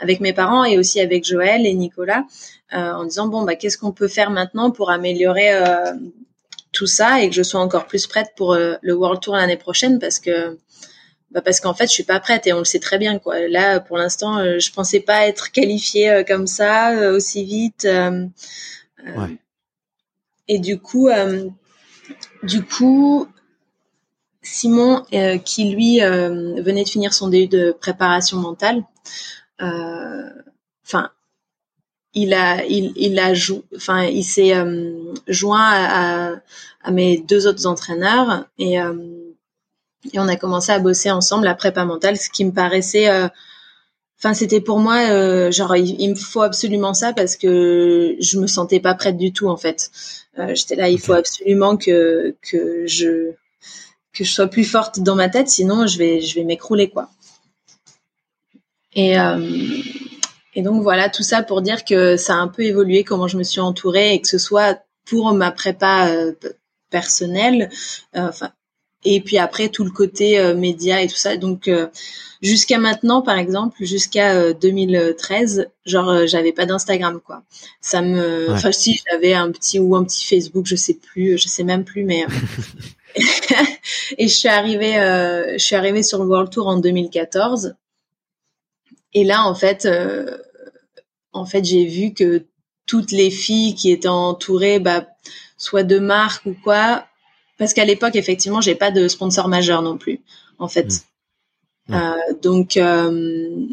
avec 0.00 0.20
mes 0.20 0.32
parents 0.32 0.64
et 0.64 0.78
aussi 0.78 1.00
avec 1.00 1.26
Joël 1.26 1.66
et 1.66 1.74
Nicolas. 1.74 2.24
euh, 2.24 2.53
en 2.74 3.04
disant 3.04 3.28
bon 3.28 3.42
bah 3.42 3.54
qu'est-ce 3.54 3.78
qu'on 3.78 3.92
peut 3.92 4.08
faire 4.08 4.30
maintenant 4.30 4.70
pour 4.70 4.90
améliorer 4.90 5.54
euh, 5.54 5.92
tout 6.72 6.86
ça 6.86 7.22
et 7.22 7.28
que 7.28 7.34
je 7.34 7.42
sois 7.42 7.60
encore 7.60 7.86
plus 7.86 8.06
prête 8.06 8.32
pour 8.36 8.54
euh, 8.54 8.74
le 8.82 8.94
World 8.94 9.20
Tour 9.20 9.36
l'année 9.36 9.56
prochaine 9.56 9.98
parce 9.98 10.18
que 10.18 10.58
bah 11.30 11.40
parce 11.40 11.60
qu'en 11.60 11.74
fait 11.74 11.86
je 11.86 11.92
suis 11.92 12.04
pas 12.04 12.20
prête 12.20 12.46
et 12.46 12.52
on 12.52 12.58
le 12.58 12.64
sait 12.64 12.80
très 12.80 12.98
bien 12.98 13.18
quoi. 13.18 13.48
Là 13.48 13.80
pour 13.80 13.96
l'instant 13.96 14.38
je 14.58 14.72
pensais 14.72 15.00
pas 15.00 15.26
être 15.26 15.50
qualifiée 15.52 16.24
comme 16.26 16.46
ça 16.46 17.10
aussi 17.10 17.44
vite. 17.44 17.86
Ouais. 17.86 19.38
Et 20.48 20.58
du 20.58 20.78
coup 20.78 21.08
du 22.42 22.62
coup 22.64 23.26
Simon 24.42 25.04
qui 25.44 25.70
lui 25.70 26.00
venait 26.00 26.84
de 26.84 26.88
finir 26.88 27.12
son 27.14 27.28
DU 27.28 27.48
de 27.48 27.72
préparation 27.72 28.36
mentale 28.36 28.84
enfin 29.58 31.10
il 32.14 32.32
a 32.34 32.64
il, 32.64 32.92
il 32.96 33.18
a 33.18 33.34
jou 33.34 33.64
enfin 33.76 34.04
il 34.04 34.24
s'est 34.24 34.54
euh, 34.54 35.12
joint 35.28 35.70
à, 35.70 36.34
à, 36.82 36.90
mes 36.90 37.18
deux 37.18 37.46
autres 37.46 37.66
entraîneurs 37.66 38.46
et 38.58 38.80
euh, 38.80 38.94
et 40.12 40.18
on 40.18 40.28
a 40.28 40.36
commencé 40.36 40.70
à 40.70 40.78
bosser 40.78 41.10
ensemble 41.10 41.44
la 41.44 41.54
prépa 41.54 41.84
mentale 41.84 42.16
ce 42.16 42.30
qui 42.30 42.44
me 42.44 42.52
paraissait 42.52 43.08
euh, 43.08 43.28
enfin 44.18 44.34
c'était 44.34 44.60
pour 44.60 44.78
moi 44.78 45.50
genre 45.50 45.76
il, 45.76 46.10
me 46.10 46.14
faut 46.14 46.42
absolument 46.42 46.94
ça 46.94 47.12
parce 47.12 47.36
que 47.36 48.16
je 48.20 48.38
me 48.38 48.46
sentais 48.46 48.80
pas 48.80 48.94
prête 48.94 49.16
du 49.16 49.32
tout 49.32 49.48
en 49.48 49.56
fait. 49.56 49.90
J'étais 50.54 50.76
là 50.76 50.88
il 50.88 50.98
faut 51.00 51.12
absolument 51.12 51.76
que 51.76 52.34
que 52.42 52.86
je 52.86 53.32
que 54.12 54.24
je 54.24 54.30
sois 54.30 54.48
plus 54.48 54.64
forte 54.64 55.00
dans 55.00 55.14
ma 55.14 55.28
tête 55.28 55.48
sinon 55.48 55.86
je 55.86 55.98
vais 55.98 56.20
je 56.20 56.34
vais 56.36 56.44
m'écrouler 56.44 56.88
quoi. 56.88 57.10
Et 58.94 59.16
et 60.54 60.62
donc 60.62 60.82
voilà, 60.82 61.08
tout 61.08 61.22
ça 61.22 61.42
pour 61.42 61.62
dire 61.62 61.84
que 61.84 62.16
ça 62.16 62.34
a 62.34 62.38
un 62.38 62.48
peu 62.48 62.62
évolué 62.62 63.04
comment 63.04 63.28
je 63.28 63.36
me 63.36 63.42
suis 63.42 63.60
entourée 63.60 64.14
et 64.14 64.20
que 64.20 64.28
ce 64.28 64.38
soit 64.38 64.80
pour 65.04 65.32
ma 65.32 65.50
prépa 65.50 66.08
euh, 66.08 66.32
personnelle, 66.90 67.70
euh, 68.16 68.28
enfin 68.28 68.50
et 69.06 69.20
puis 69.20 69.36
après 69.36 69.68
tout 69.68 69.84
le 69.84 69.90
côté 69.90 70.38
euh, 70.38 70.54
média 70.54 71.02
et 71.02 71.08
tout 71.08 71.16
ça. 71.16 71.36
Donc 71.36 71.68
jusqu'à 72.40 72.78
maintenant, 72.78 73.20
par 73.20 73.36
exemple, 73.36 73.76
jusqu'à 73.84 74.54
2013, 74.54 75.68
genre 75.84 76.26
j'avais 76.26 76.52
pas 76.52 76.64
d'Instagram 76.66 77.20
quoi. 77.24 77.42
Ça 77.80 78.00
me, 78.00 78.50
enfin 78.50 78.72
si 78.72 79.02
j'avais 79.10 79.34
un 79.34 79.50
petit 79.50 79.78
ou 79.78 79.94
un 79.96 80.04
petit 80.04 80.24
Facebook, 80.24 80.66
je 80.66 80.76
sais 80.76 80.94
plus, 80.94 81.36
je 81.36 81.48
sais 81.48 81.64
même 81.64 81.84
plus, 81.84 82.04
mais 82.04 82.24
et 84.18 84.26
je 84.26 84.34
suis 84.34 84.48
arrivée, 84.48 84.94
je 84.94 85.62
suis 85.62 85.76
arrivée 85.76 86.02
sur 86.02 86.18
le 86.18 86.24
World 86.24 86.50
Tour 86.50 86.68
en 86.68 86.78
2014 86.78 87.74
et 89.14 89.24
là, 89.24 89.44
en 89.44 89.54
fait, 89.54 89.86
euh, 89.86 90.36
en 91.32 91.46
fait, 91.46 91.64
j'ai 91.64 91.86
vu 91.86 92.12
que 92.12 92.44
toutes 92.86 93.12
les 93.12 93.30
filles 93.30 93.74
qui 93.74 93.90
étaient 93.90 94.08
entourées, 94.08 94.78
bah, 94.78 95.06
soit 95.56 95.84
de 95.84 95.98
marques 95.98 96.46
ou 96.46 96.54
quoi, 96.62 97.06
parce 97.56 97.72
qu'à 97.72 97.84
l'époque, 97.84 98.16
effectivement, 98.16 98.60
j'ai 98.60 98.74
pas 98.74 98.90
de 98.90 99.08
sponsor 99.08 99.48
majeur 99.48 99.82
non 99.82 99.96
plus, 99.96 100.20
en 100.58 100.68
fait. 100.68 101.04
Mmh. 101.88 101.94
Euh, 101.94 102.34
donc, 102.42 102.76
euh, 102.76 103.66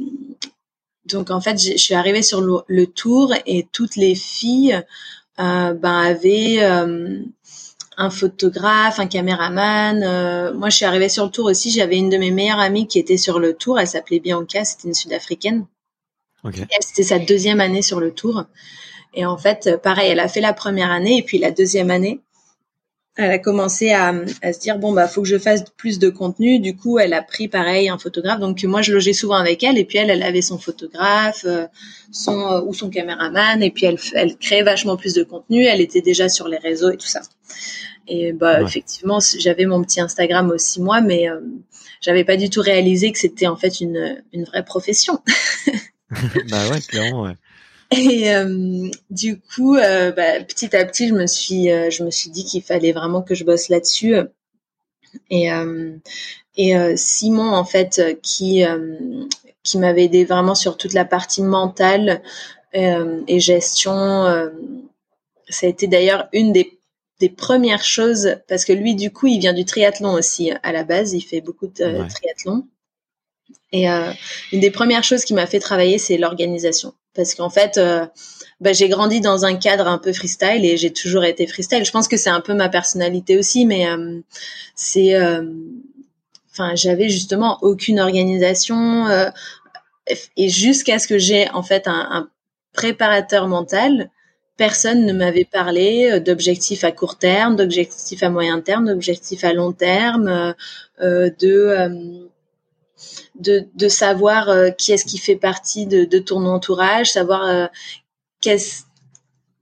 donc 1.05 1.31
en 1.31 1.41
fait, 1.41 1.61
je 1.61 1.77
suis 1.77 1.95
arrivée 1.95 2.21
sur 2.21 2.41
le, 2.41 2.85
tour 2.85 3.33
et 3.45 3.67
toutes 3.71 3.95
les 3.95 4.15
filles 4.15 4.81
ben 5.37 5.81
avaient 5.83 6.59
euh, 6.61 7.19
un 8.01 8.09
photographe, 8.09 8.99
un 8.99 9.05
caméraman. 9.05 10.01
Euh, 10.03 10.53
moi, 10.53 10.69
je 10.69 10.77
suis 10.77 10.85
arrivée 10.85 11.09
sur 11.09 11.25
le 11.25 11.31
tour 11.31 11.45
aussi. 11.45 11.69
J'avais 11.69 11.97
une 11.97 12.09
de 12.09 12.17
mes 12.17 12.31
meilleures 12.31 12.59
amies 12.59 12.87
qui 12.87 12.97
était 12.97 13.17
sur 13.17 13.39
le 13.39 13.53
tour. 13.53 13.79
Elle 13.79 13.87
s'appelait 13.87 14.19
Bianca. 14.19 14.65
C'était 14.65 14.87
une 14.87 14.95
Sud-africaine. 14.95 15.65
Okay. 16.43 16.65
C'était 16.79 17.03
sa 17.03 17.19
deuxième 17.19 17.61
année 17.61 17.83
sur 17.83 17.99
le 17.99 18.11
tour. 18.11 18.45
Et 19.13 19.25
en 19.25 19.37
fait, 19.37 19.77
pareil, 19.83 20.09
elle 20.09 20.19
a 20.19 20.27
fait 20.27 20.41
la 20.41 20.53
première 20.53 20.89
année 20.89 21.17
et 21.17 21.21
puis 21.21 21.37
la 21.37 21.51
deuxième 21.51 21.91
année, 21.91 22.21
elle 23.17 23.31
a 23.31 23.39
commencé 23.39 23.91
à, 23.91 24.13
à, 24.41 24.53
se 24.53 24.59
dire 24.59 24.77
bon 24.79 24.93
bah 24.93 25.07
faut 25.07 25.21
que 25.21 25.27
je 25.27 25.37
fasse 25.37 25.63
plus 25.75 25.99
de 25.99 26.09
contenu. 26.09 26.59
Du 26.59 26.77
coup, 26.77 26.97
elle 26.97 27.13
a 27.13 27.21
pris 27.21 27.49
pareil 27.49 27.89
un 27.89 27.97
photographe. 27.97 28.39
Donc 28.39 28.63
moi 28.63 28.81
je 28.81 28.93
logeais 28.93 29.13
souvent 29.13 29.35
avec 29.35 29.63
elle 29.63 29.77
et 29.77 29.83
puis 29.83 29.97
elle 29.97 30.09
elle 30.09 30.23
avait 30.23 30.41
son 30.41 30.57
photographe, 30.57 31.43
euh, 31.45 31.67
son 32.11 32.39
euh, 32.39 32.61
ou 32.61 32.73
son 32.73 32.89
caméraman 32.89 33.61
et 33.61 33.69
puis 33.69 33.85
elle 33.85 33.97
elle 34.13 34.37
créait 34.37 34.63
vachement 34.63 34.95
plus 34.95 35.13
de 35.13 35.23
contenu. 35.23 35.65
Elle 35.65 35.81
était 35.81 36.01
déjà 36.01 36.29
sur 36.29 36.47
les 36.47 36.57
réseaux 36.57 36.89
et 36.89 36.97
tout 36.97 37.07
ça. 37.07 37.21
Et 38.07 38.33
bah 38.33 38.61
effectivement 38.61 39.19
j'avais 39.37 39.65
mon 39.65 39.81
petit 39.83 40.01
Instagram 40.01 40.49
aussi 40.49 40.81
moi, 40.81 41.01
mais 41.01 41.29
euh, 41.29 41.39
j'avais 42.01 42.23
pas 42.23 42.37
du 42.37 42.49
tout 42.49 42.61
réalisé 42.61 43.11
que 43.11 43.19
c'était 43.19 43.47
en 43.47 43.55
fait 43.55 43.79
une 43.79 44.21
une 44.33 44.43
vraie 44.43 44.65
profession. 44.65 45.21
bah 46.49 46.69
ouais 46.69 46.81
clairement 46.81 47.23
ouais. 47.23 47.35
Et 47.91 48.33
euh, 48.33 48.89
du 49.09 49.39
coup, 49.39 49.75
euh, 49.75 50.11
bah, 50.13 50.41
petit 50.47 50.75
à 50.75 50.85
petit, 50.85 51.09
je 51.09 51.13
me 51.13 51.27
suis, 51.27 51.69
euh, 51.69 51.89
je 51.89 52.03
me 52.03 52.09
suis 52.09 52.29
dit 52.29 52.45
qu'il 52.45 52.63
fallait 52.63 52.93
vraiment 52.93 53.21
que 53.21 53.35
je 53.35 53.43
bosse 53.43 53.67
là-dessus. 53.67 54.15
Et, 55.29 55.49
et 56.55 56.95
Simon, 56.95 57.53
en 57.53 57.65
fait, 57.65 58.01
qui 58.23 58.63
qui 59.63 59.77
m'avait 59.77 60.05
aidé 60.05 60.23
vraiment 60.23 60.55
sur 60.55 60.77
toute 60.77 60.93
la 60.93 61.03
partie 61.03 61.41
mentale 61.41 62.21
et 62.73 63.39
gestion. 63.41 63.91
ça 65.49 65.65
a 65.65 65.69
été 65.69 65.87
d'ailleurs 65.87 66.29
une 66.31 66.53
des 66.53 66.79
des 67.21 67.29
premières 67.29 67.83
choses 67.83 68.35
parce 68.49 68.65
que 68.65 68.73
lui, 68.73 68.95
du 68.95 69.11
coup, 69.11 69.27
il 69.27 69.39
vient 69.39 69.53
du 69.53 69.63
triathlon 69.63 70.11
aussi 70.11 70.51
à 70.63 70.71
la 70.73 70.83
base. 70.83 71.13
Il 71.13 71.21
fait 71.21 71.39
beaucoup 71.39 71.67
de 71.67 72.07
triathlon. 72.09 72.67
Et 73.71 73.87
une 73.87 74.59
des 74.59 74.71
premières 74.71 75.03
choses 75.03 75.23
qui 75.23 75.33
m'a 75.33 75.45
fait 75.45 75.59
travailler, 75.59 75.97
c'est 75.97 76.17
l'organisation 76.17 76.93
parce 77.13 77.35
qu'en 77.35 77.49
fait, 77.49 77.77
euh, 77.77 78.05
bah, 78.59 78.73
j'ai 78.73 78.89
grandi 78.89 79.21
dans 79.21 79.45
un 79.45 79.55
cadre 79.55 79.87
un 79.87 79.97
peu 79.97 80.13
freestyle 80.13 80.65
et 80.65 80.77
j'ai 80.77 80.91
toujours 80.91 81.23
été 81.23 81.47
freestyle. 81.47 81.83
Je 81.83 81.91
pense 81.91 82.07
que 82.07 82.17
c'est 82.17 82.29
un 82.29 82.41
peu 82.41 82.53
ma 82.53 82.69
personnalité 82.69 83.37
aussi, 83.37 83.65
mais 83.65 83.87
euh, 83.87 84.21
c'est, 84.75 85.15
euh, 85.15 85.43
enfin, 86.51 86.75
j'avais 86.75 87.09
justement 87.09 87.57
aucune 87.61 87.99
organisation 87.99 89.07
et 90.35 90.49
jusqu'à 90.49 90.99
ce 90.99 91.07
que 91.07 91.17
j'ai 91.17 91.49
en 91.51 91.63
fait 91.63 91.87
un, 91.87 92.07
un 92.11 92.29
préparateur 92.73 93.47
mental. 93.47 94.09
Personne 94.57 95.05
ne 95.05 95.13
m'avait 95.13 95.45
parlé 95.45 96.19
d'objectifs 96.19 96.83
à 96.83 96.91
court 96.91 97.17
terme, 97.17 97.55
d'objectifs 97.55 98.21
à 98.21 98.29
moyen 98.29 98.61
terme, 98.61 98.85
d'objectifs 98.85 99.43
à 99.43 99.53
long 99.53 99.71
terme, 99.71 100.53
de 100.99 102.29
de, 103.35 103.67
de 103.75 103.87
savoir 103.87 104.49
euh, 104.49 104.69
qui 104.69 104.91
est-ce 104.91 105.05
qui 105.05 105.17
fait 105.17 105.35
partie 105.35 105.87
de, 105.87 106.19
ton 106.19 106.45
entourage, 106.45 107.11
savoir 107.11 107.43
euh, 107.43 107.67
qu'est-ce 108.41 108.83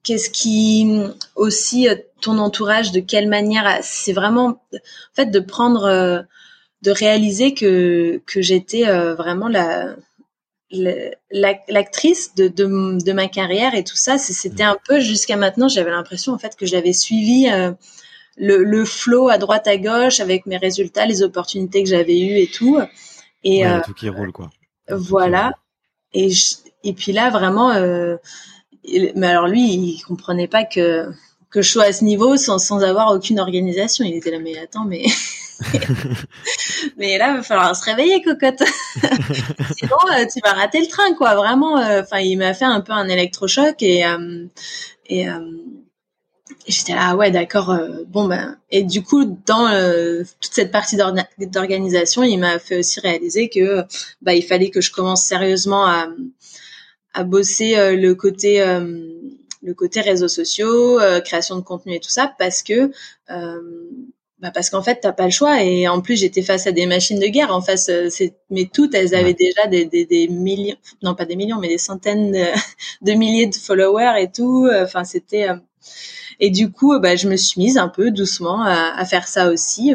qu'est-ce 0.04 0.30
qui 0.30 1.02
aussi 1.36 1.88
euh, 1.90 1.96
ton 2.22 2.38
entourage, 2.38 2.92
de 2.92 3.00
quelle 3.00 3.28
manière. 3.28 3.80
C'est 3.82 4.14
vraiment 4.14 4.48
en 4.48 4.80
fait 5.14 5.28
de 5.28 5.40
prendre, 5.40 6.26
de 6.82 6.92
réaliser 6.92 7.54
que 7.54 8.22
que 8.26 8.42
j'étais 8.42 8.84
vraiment 9.14 9.48
la 9.48 9.96
l'actrice 10.72 12.36
de, 12.36 12.48
de, 12.48 13.04
de, 13.04 13.12
ma 13.12 13.28
carrière 13.28 13.74
et 13.76 13.84
tout 13.84 13.96
ça, 13.96 14.18
c'était 14.18 14.64
un 14.64 14.78
peu 14.88 15.00
jusqu'à 15.00 15.36
maintenant, 15.36 15.68
j'avais 15.68 15.92
l'impression 15.92 16.34
en 16.34 16.38
fait 16.38 16.56
que 16.56 16.66
j'avais 16.66 16.94
suivi 16.94 17.48
le, 18.40 18.64
le 18.64 18.86
flow 18.86 19.30
à 19.30 19.38
droite 19.38 19.68
à 19.68 19.78
gauche 19.78 20.20
avec 20.20 20.46
mes 20.46 20.58
résultats, 20.58 21.06
les 21.06 21.22
opportunités 21.22 21.84
que 21.84 21.90
j'avais 21.90 22.20
eues 22.20 22.38
et 22.38 22.48
tout. 22.48 22.80
Et 23.44 23.66
euh, 23.66 23.80
tout 23.86 23.94
qui 23.94 24.10
roule 24.10 24.32
quoi. 24.32 24.50
Voilà. 24.90 25.54
Et 26.14 26.32
et 26.84 26.94
puis 26.94 27.12
là 27.12 27.30
vraiment, 27.30 27.72
euh, 27.72 28.16
mais 29.16 29.28
alors 29.28 29.48
lui, 29.48 29.62
il 29.62 30.02
comprenait 30.02 30.48
pas 30.48 30.64
que 30.64 31.10
que 31.52 31.62
je 31.62 31.70
sois 31.70 31.86
à 31.86 31.92
ce 31.92 32.04
niveau 32.04 32.38
sans, 32.38 32.60
sans 32.60 32.84
avoir 32.84 33.12
aucune 33.12 33.40
organisation. 33.40 34.06
Il 34.06 34.16
était 34.16 34.32
là, 34.32 34.40
mais 34.40 34.58
attends, 34.58 34.86
mais 34.86 35.04
mais 36.98 37.18
là, 37.18 37.32
il 37.32 37.38
va 37.38 37.44
falloir 37.44 37.76
se 37.76 37.86
réveiller, 37.86 38.22
cocotte. 38.22 38.64
Sinon, 39.78 39.98
euh, 40.14 40.26
tu 40.32 40.40
vas 40.44 40.54
rater 40.54 40.80
le 40.80 40.88
train, 40.88 41.14
quoi. 41.14 41.36
Vraiment. 41.36 41.76
Enfin, 41.76 42.20
il 42.20 42.38
m'a 42.38 42.54
fait 42.54 42.66
un 42.66 42.82
peu 42.82 42.94
un 42.94 43.08
électrochoc 43.08 43.82
et 43.82 44.04
et 45.08 45.28
et 46.70 46.72
j'étais 46.72 46.94
là, 46.94 47.10
ah 47.10 47.16
ouais, 47.16 47.32
d'accord. 47.32 47.72
Euh, 47.72 48.04
bon 48.08 48.28
ben, 48.28 48.58
et 48.70 48.84
du 48.84 49.04
coup, 49.04 49.26
dans 49.46 49.68
euh, 49.68 50.24
toute 50.40 50.54
cette 50.54 50.72
partie 50.72 50.98
d'organisation, 50.98 52.24
il 52.24 52.38
m'a 52.38 52.60
fait 52.60 52.80
aussi 52.80 53.00
réaliser 53.00 53.50
que 53.50 53.84
bah 54.22 54.36
il 54.36 54.44
fallait 54.44 54.70
que 54.70 54.82
je 54.82 54.92
commence 54.92 55.24
sérieusement 55.26 55.86
à 55.86 56.10
à 57.14 57.24
bosser 57.24 57.76
euh, 57.78 57.96
le 57.96 58.14
côté 58.16 58.60
le 59.62 59.74
côté 59.74 60.02
réseaux 60.02 60.28
sociaux, 60.28 61.00
création 61.26 61.56
de 61.58 61.62
contenu 61.62 61.96
et 61.96 62.00
tout 62.00 62.10
ça, 62.10 62.34
parce 62.38 62.64
que 62.64 62.92
bah 64.42 64.52
parce 64.54 64.70
qu'en 64.70 64.82
fait 64.82 65.00
t'as 65.02 65.12
pas 65.12 65.26
le 65.26 65.32
choix. 65.32 65.64
Et 65.64 65.88
en 65.88 66.02
plus 66.02 66.18
j'étais 66.20 66.42
face 66.42 66.68
à 66.68 66.72
des 66.72 66.86
machines 66.86 67.20
de 67.20 67.28
guerre. 67.28 67.54
En 67.54 67.62
face 67.62 67.90
c'est 68.10 68.36
mais 68.50 68.70
toutes 68.74 68.96
elles 68.96 69.16
avaient 69.16 69.34
déjà 69.34 69.68
des, 69.68 69.86
des, 69.86 70.06
des 70.06 70.28
millions 70.28 70.76
non 71.04 71.16
pas 71.16 71.26
des 71.26 71.36
millions 71.36 71.60
mais 71.60 71.68
des 71.70 71.78
centaines 71.78 72.32
de, 72.32 72.46
de 73.02 73.12
milliers 73.14 73.48
de 73.48 73.56
followers 73.56 74.22
et 74.22 74.32
tout. 74.32 74.70
Enfin 74.84 75.04
c'était 75.04 75.48
et 76.40 76.50
du 76.50 76.72
coup, 76.72 76.98
bah, 77.00 77.16
je 77.16 77.28
me 77.28 77.36
suis 77.36 77.60
mise 77.62 77.78
un 77.78 77.90
peu 77.90 78.12
doucement 78.12 78.62
à, 78.64 78.94
à 78.98 79.06
faire 79.06 79.28
ça 79.28 79.50
aussi. 79.52 79.94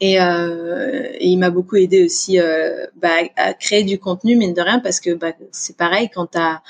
Et, 0.00 0.20
euh, 0.20 1.08
et 1.14 1.28
il 1.28 1.38
m'a 1.38 1.50
beaucoup 1.50 1.76
aidé 1.76 2.04
aussi 2.04 2.40
euh, 2.40 2.86
bah, 2.96 3.14
à 3.36 3.54
créer 3.54 3.84
du 3.84 3.98
contenu, 3.98 4.36
mine 4.36 4.52
de 4.52 4.60
rien, 4.60 4.80
parce 4.80 5.00
que 5.00 5.14
bah, 5.14 5.32
c'est 5.52 5.76
pareil 5.76 6.10
quand 6.12 6.26
t'as 6.26 6.62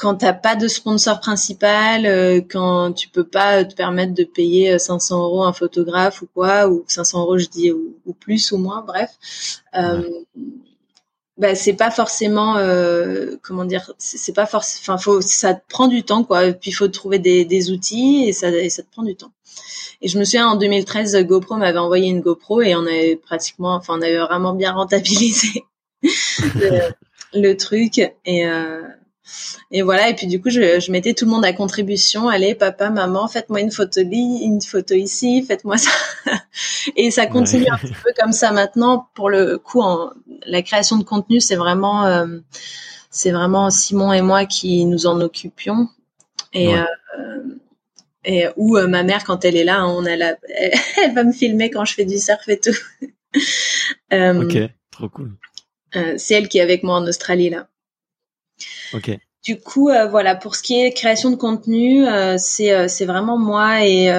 quand 0.00 0.14
t'as 0.16 0.32
pas 0.32 0.56
de 0.56 0.66
sponsor 0.66 1.20
principal, 1.20 2.06
euh, 2.06 2.40
quand 2.40 2.92
tu 2.92 3.10
peux 3.10 3.24
pas 3.24 3.64
te 3.66 3.74
permettre 3.74 4.14
de 4.14 4.24
payer 4.24 4.78
500 4.78 5.14
euh, 5.14 5.22
euros 5.24 5.44
un 5.44 5.52
photographe 5.52 6.22
ou 6.22 6.28
quoi, 6.34 6.68
ou 6.68 6.84
500 6.88 7.20
euros 7.20 7.38
je 7.38 7.46
dis 7.46 7.70
ou, 7.70 7.96
ou 8.06 8.14
plus 8.14 8.50
ou 8.52 8.56
moins, 8.56 8.82
bref, 8.82 9.10
euh, 9.76 10.02
bah 11.36 11.54
c'est 11.54 11.74
pas 11.74 11.90
forcément 11.90 12.56
euh, 12.56 13.36
comment 13.42 13.66
dire 13.66 13.92
c'est 13.98 14.34
pas 14.34 14.46
forcément 14.46 14.80
enfin 14.82 14.98
faut 14.98 15.20
ça 15.20 15.54
te 15.54 15.62
prend 15.68 15.86
du 15.86 16.02
temps 16.02 16.24
quoi. 16.24 16.50
Puis 16.52 16.70
il 16.70 16.74
faut 16.74 16.88
trouver 16.88 17.18
des, 17.18 17.44
des 17.44 17.70
outils 17.70 18.24
et 18.26 18.32
ça 18.32 18.48
et 18.48 18.70
ça 18.70 18.82
te 18.82 18.90
prend 18.90 19.02
du 19.02 19.16
temps. 19.16 19.32
Et 20.00 20.08
je 20.08 20.18
me 20.18 20.24
souviens 20.24 20.48
en 20.48 20.56
2013 20.56 21.14
GoPro 21.26 21.56
m'avait 21.56 21.78
envoyé 21.78 22.08
une 22.08 22.20
GoPro 22.20 22.62
et 22.62 22.74
on 22.74 22.86
avait 22.86 23.16
pratiquement 23.16 23.74
enfin 23.74 23.98
on 23.98 24.02
avait 24.02 24.18
vraiment 24.18 24.54
bien 24.54 24.72
rentabilisé 24.72 25.64
le, 26.02 26.90
le, 27.34 27.56
truc. 27.56 27.98
Et 28.24 28.46
euh, 28.46 28.82
et 29.70 29.82
voilà, 29.82 30.08
et 30.08 30.14
puis 30.14 30.26
du 30.26 30.40
coup, 30.40 30.50
je, 30.50 30.80
je 30.80 30.90
mettais 30.90 31.14
tout 31.14 31.24
le 31.24 31.30
monde 31.30 31.44
à 31.44 31.52
contribution. 31.52 32.28
Allez, 32.28 32.54
papa, 32.54 32.90
maman, 32.90 33.28
faites-moi 33.28 33.60
une 33.60 33.70
photo 33.70 34.00
une 34.00 34.60
photo 34.60 34.94
ici, 34.94 35.44
faites-moi 35.46 35.78
ça. 35.78 35.90
et 36.96 37.10
ça 37.10 37.26
continue 37.26 37.68
un 37.70 37.76
petit 37.76 37.92
peu 37.92 38.10
comme 38.18 38.32
ça 38.32 38.50
maintenant. 38.52 39.08
Pour 39.14 39.30
le 39.30 39.58
coup, 39.58 39.80
en, 39.80 40.10
la 40.46 40.62
création 40.62 40.96
de 40.96 41.04
contenu, 41.04 41.40
c'est 41.40 41.56
vraiment, 41.56 42.06
euh, 42.06 42.38
c'est 43.10 43.30
vraiment 43.30 43.70
Simon 43.70 44.12
et 44.12 44.22
moi 44.22 44.46
qui 44.46 44.84
nous 44.84 45.06
en 45.06 45.20
occupions. 45.20 45.88
Et 46.52 46.74
euh, 46.74 46.84
et 48.24 48.46
où 48.56 48.76
euh, 48.76 48.86
ma 48.86 49.02
mère, 49.02 49.24
quand 49.24 49.44
elle 49.44 49.56
est 49.56 49.64
là, 49.64 49.86
on 49.86 50.04
a 50.04 50.16
la, 50.16 50.36
elle, 51.02 51.14
va 51.14 51.24
me 51.24 51.32
filmer 51.32 51.70
quand 51.70 51.84
je 51.84 51.94
fais 51.94 52.04
du 52.04 52.18
surf 52.18 52.48
et 52.48 52.58
tout. 52.58 52.76
ok, 54.12 54.58
trop 54.90 55.08
cool. 55.08 55.36
c'est 56.16 56.34
elle 56.34 56.48
qui 56.48 56.58
est 56.58 56.62
avec 56.62 56.82
moi 56.82 56.96
en 56.96 57.06
Australie 57.06 57.50
là. 57.50 57.68
Du 59.42 59.58
coup, 59.58 59.88
euh, 59.88 60.06
voilà, 60.06 60.34
pour 60.34 60.54
ce 60.54 60.62
qui 60.62 60.80
est 60.80 60.92
création 60.92 61.30
de 61.30 61.36
contenu, 61.36 62.06
euh, 62.06 62.36
c'est 62.36 62.72
euh, 62.72 62.88
c'est 62.88 63.06
vraiment 63.06 63.38
moi 63.38 63.86
et 63.86 64.12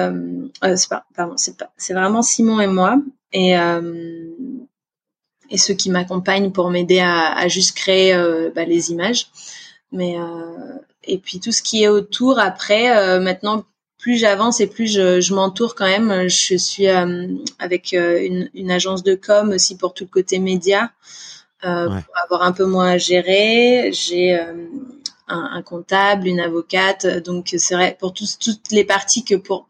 c'est 0.66 1.54
c'est 1.76 1.94
vraiment 1.94 2.22
Simon 2.22 2.60
et 2.60 2.66
moi 2.66 2.98
et 3.32 3.54
ceux 5.58 5.74
qui 5.74 5.90
m'accompagnent 5.90 6.50
pour 6.50 6.70
m'aider 6.70 7.00
à, 7.00 7.46
juste 7.48 7.76
créer 7.76 8.14
bah, 8.54 8.64
les 8.64 8.90
images. 8.90 9.28
Et 11.04 11.18
puis 11.18 11.40
tout 11.40 11.52
ce 11.52 11.62
qui 11.62 11.82
est 11.82 11.88
autour 11.88 12.38
après, 12.38 13.20
maintenant 13.20 13.64
plus 13.98 14.16
j'avance 14.16 14.60
et 14.60 14.66
plus 14.66 14.92
je, 14.92 15.34
m'entoure 15.34 15.74
quand 15.74 15.86
même. 15.86 16.28
Je 16.28 16.56
suis 16.56 16.88
avec 16.88 17.92
une, 17.92 18.70
agence 18.70 19.02
de 19.02 19.14
com 19.14 19.50
aussi 19.50 19.76
pour 19.76 19.94
tout 19.94 20.04
le 20.04 20.10
côté 20.10 20.38
média. 20.38 20.90
Euh, 21.64 21.86
pour 21.88 22.16
avoir 22.24 22.42
un 22.42 22.52
peu 22.52 22.64
moins 22.64 22.90
à 22.92 22.98
gérer. 22.98 23.90
J'ai 23.92 24.34
euh, 24.34 24.52
un, 25.28 25.50
un, 25.52 25.62
comptable, 25.62 26.26
une 26.26 26.40
avocate, 26.40 27.06
donc 27.24 27.54
c'est 27.56 27.74
vrai 27.74 27.96
pour 28.00 28.12
tous, 28.12 28.38
toutes 28.38 28.72
les 28.72 28.84
parties 28.84 29.24
que 29.24 29.36
pour 29.36 29.68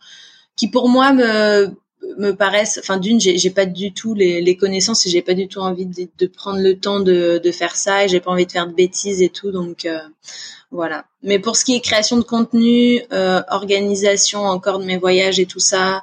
qui 0.56 0.68
pour 0.68 0.88
moi 0.88 1.12
me 1.12 1.70
me 2.18 2.32
paraissent. 2.32 2.78
Enfin, 2.82 2.96
d'une, 2.96 3.20
j'ai, 3.20 3.38
j'ai 3.38 3.50
pas 3.50 3.66
du 3.66 3.92
tout 3.92 4.14
les, 4.14 4.40
les 4.40 4.56
connaissances 4.56 5.06
et 5.06 5.10
j'ai 5.10 5.22
pas 5.22 5.34
du 5.34 5.48
tout 5.48 5.60
envie 5.60 5.86
de, 5.86 6.08
de 6.18 6.26
prendre 6.26 6.60
le 6.60 6.78
temps 6.78 7.00
de, 7.00 7.40
de 7.42 7.52
faire 7.52 7.76
ça 7.76 8.04
et 8.04 8.08
j'ai 8.08 8.20
pas 8.20 8.30
envie 8.30 8.46
de 8.46 8.52
faire 8.52 8.66
de 8.66 8.74
bêtises 8.74 9.22
et 9.22 9.28
tout. 9.28 9.50
Donc 9.50 9.84
euh, 9.84 9.98
voilà. 10.70 11.04
Mais 11.22 11.38
pour 11.38 11.56
ce 11.56 11.64
qui 11.64 11.74
est 11.76 11.80
création 11.80 12.16
de 12.16 12.22
contenu, 12.24 13.02
euh, 13.12 13.42
organisation 13.48 14.40
encore 14.44 14.78
de 14.78 14.84
mes 14.84 14.98
voyages 14.98 15.38
et 15.38 15.46
tout 15.46 15.60
ça, 15.60 16.02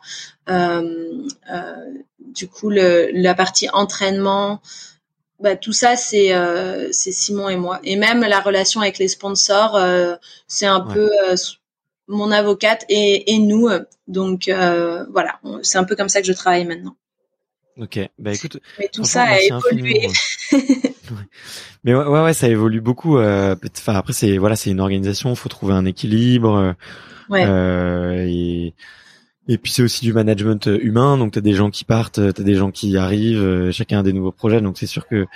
euh, 0.49 1.25
euh, 1.51 1.73
du 2.19 2.47
coup 2.47 2.69
le, 2.69 3.09
la 3.13 3.33
partie 3.33 3.69
entraînement. 3.73 4.61
Bah, 5.39 5.55
tout 5.55 5.71
ça 5.73 5.95
c'est 5.95 6.33
c'est 6.91 7.11
Simon 7.13 7.47
et 7.49 7.55
moi 7.55 7.79
et 7.83 7.95
même 7.95 8.21
la 8.21 8.41
relation 8.41 8.81
avec 8.81 8.97
les 8.97 9.07
sponsors 9.07 9.79
c'est 10.47 10.65
un 10.65 10.81
peu 10.81 11.09
mon 12.09 12.31
avocate 12.31 12.85
et, 12.89 13.33
et 13.33 13.39
nous. 13.39 13.69
Donc 14.07 14.49
euh, 14.49 15.05
voilà, 15.13 15.39
c'est 15.61 15.77
un 15.77 15.85
peu 15.85 15.95
comme 15.95 16.09
ça 16.09 16.19
que 16.19 16.27
je 16.27 16.33
travaille 16.33 16.65
maintenant. 16.65 16.95
Ok, 17.77 17.99
bah 18.17 18.33
écoute. 18.33 18.59
Mais 18.77 18.89
tout 18.91 19.05
ça 19.05 19.23
a 19.23 19.39
évolué. 19.39 20.09
Mais 21.85 21.95
ouais, 21.95 22.05
ouais, 22.05 22.33
ça 22.33 22.49
évolue 22.49 22.81
beaucoup. 22.81 23.17
Euh, 23.17 23.55
enfin 23.77 23.95
après 23.95 24.11
c'est 24.11 24.37
voilà, 24.37 24.57
c'est 24.57 24.71
une 24.71 24.81
organisation, 24.81 25.33
faut 25.35 25.47
trouver 25.47 25.73
un 25.73 25.85
équilibre. 25.85 26.55
Euh, 26.55 26.73
ouais. 27.29 27.45
Euh, 27.45 28.25
et 28.27 28.73
et 29.49 29.57
puis 29.57 29.71
c'est 29.71 29.81
aussi 29.81 30.05
du 30.05 30.13
management 30.13 30.69
humain, 30.81 31.17
donc 31.17 31.33
t'as 31.33 31.41
des 31.41 31.53
gens 31.53 31.69
qui 31.69 31.83
partent, 31.83 32.21
t'as 32.33 32.43
des 32.43 32.55
gens 32.55 32.71
qui 32.71 32.95
arrivent, 32.97 33.71
chacun 33.71 33.99
a 33.99 34.03
des 34.03 34.13
nouveaux 34.13 34.31
projets, 34.31 34.61
donc 34.61 34.77
c'est 34.77 34.87
sûr 34.87 35.07
que, 35.07 35.23
que, 35.23 35.27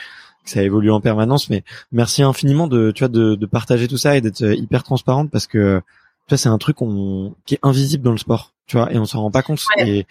ça 0.45 0.63
évolue 0.63 0.91
en 0.91 1.01
permanence. 1.01 1.49
Mais 1.49 1.63
merci 1.91 2.23
infiniment 2.23 2.67
de 2.67 2.91
tu 2.91 2.99
vois 2.99 3.09
de, 3.09 3.35
de 3.35 3.45
partager 3.45 3.87
tout 3.87 3.97
ça 3.97 4.15
et 4.15 4.21
d'être 4.21 4.41
hyper 4.41 4.83
transparente 4.83 5.29
parce 5.31 5.47
que 5.47 5.81
ça 6.29 6.37
c'est 6.37 6.49
un 6.49 6.57
truc 6.57 6.81
on, 6.81 7.35
qui 7.45 7.55
est 7.55 7.59
invisible 7.63 8.03
dans 8.03 8.11
le 8.11 8.17
sport 8.17 8.53
tu 8.65 8.77
vois 8.77 8.91
et 8.93 8.97
on 8.97 9.05
s'en 9.05 9.21
rend 9.21 9.31
pas 9.31 9.41
compte. 9.41 9.59
Et, 9.79 10.05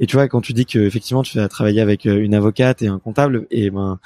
et 0.00 0.06
tu 0.06 0.16
vois 0.16 0.28
quand 0.28 0.40
tu 0.40 0.52
dis 0.52 0.66
que 0.66 0.78
effectivement 0.78 1.22
tu 1.22 1.36
vas 1.38 1.48
travailler 1.48 1.80
avec 1.80 2.06
euh, 2.06 2.22
une 2.22 2.34
avocate 2.34 2.82
et 2.82 2.88
un 2.88 2.98
comptable 2.98 3.46
et 3.50 3.70
ben 3.70 3.98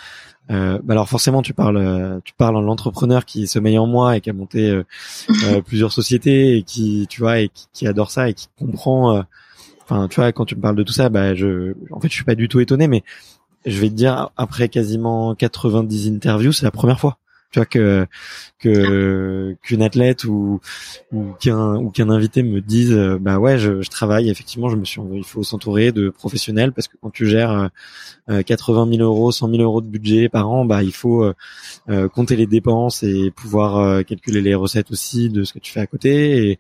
euh, 0.50 0.80
bah 0.82 0.94
alors 0.94 1.08
forcément 1.08 1.40
tu 1.42 1.54
parles 1.54 1.76
euh, 1.76 2.18
tu 2.24 2.32
parles 2.34 2.56
en 2.56 2.60
l'entrepreneur 2.60 3.24
qui 3.24 3.46
sommeille 3.46 3.78
en 3.78 3.86
moi 3.86 4.16
et 4.16 4.20
qui 4.20 4.30
a 4.30 4.32
monté 4.32 4.70
euh, 4.70 4.84
euh, 5.44 5.62
plusieurs 5.66 5.92
sociétés 5.92 6.56
et 6.56 6.62
qui 6.62 7.06
tu 7.08 7.20
vois 7.20 7.38
et 7.38 7.48
qui, 7.48 7.66
qui 7.72 7.86
adore 7.86 8.10
ça 8.10 8.28
et 8.28 8.34
qui 8.34 8.48
comprend 8.58 9.24
enfin 9.84 10.08
tu 10.08 10.16
vois 10.16 10.32
quand 10.32 10.44
tu 10.44 10.56
me 10.56 10.60
parles 10.60 10.76
de 10.76 10.82
tout 10.82 10.92
ça 10.92 11.08
bah 11.08 11.34
je 11.34 11.74
en 11.90 12.00
fait 12.00 12.08
je 12.08 12.14
suis 12.14 12.24
pas 12.24 12.34
du 12.34 12.48
tout 12.48 12.60
étonné 12.60 12.88
mais 12.88 13.02
je 13.66 13.80
vais 13.80 13.88
te 13.88 13.94
dire 13.94 14.30
après 14.36 14.68
quasiment 14.68 15.34
90 15.34 16.08
interviews 16.08 16.52
c'est 16.52 16.64
la 16.64 16.70
première 16.70 17.00
fois 17.00 17.18
tu 17.52 17.58
vois 17.58 17.66
que 17.66 18.06
que 18.58 19.54
qu'une 19.62 19.82
athlète 19.82 20.24
ou 20.24 20.60
ou 21.12 21.32
qu'un 21.38 21.76
ou 21.76 21.90
qu'un 21.90 22.08
invité 22.08 22.42
me 22.42 22.60
dise 22.60 22.92
euh, 22.92 23.18
bah 23.20 23.38
ouais 23.38 23.58
je, 23.58 23.82
je, 23.82 23.90
travaille. 23.90 24.30
Effectivement 24.30 24.70
je 24.70 24.76
me 24.76 24.84
suis 24.84 25.00
il 25.12 25.24
faut 25.24 25.42
s'entourer 25.42 25.92
de 25.92 26.08
professionnels 26.08 26.72
parce 26.72 26.88
que 26.88 26.96
quand 27.00 27.10
tu 27.10 27.26
gères 27.26 27.70
80 28.28 28.88
000 28.96 29.02
euros 29.02 29.32
100 29.32 29.50
000 29.50 29.62
euros 29.62 29.80
de 29.80 29.88
budget 29.88 30.28
par 30.28 30.48
an 30.48 30.64
bah 30.64 30.82
il 30.82 30.92
faut 30.92 31.24
euh, 31.24 31.34
euh, 31.90 32.08
compter 32.08 32.36
les 32.36 32.46
dépenses 32.46 33.02
et 33.02 33.30
pouvoir 33.30 34.04
calculer 34.04 34.40
les 34.40 34.54
recettes 34.54 34.90
aussi 34.90 35.28
de 35.28 35.44
ce 35.44 35.52
que 35.52 35.58
tu 35.58 35.72
fais 35.72 35.80
à 35.80 35.86
côté. 35.86 36.50
Et 36.50 36.58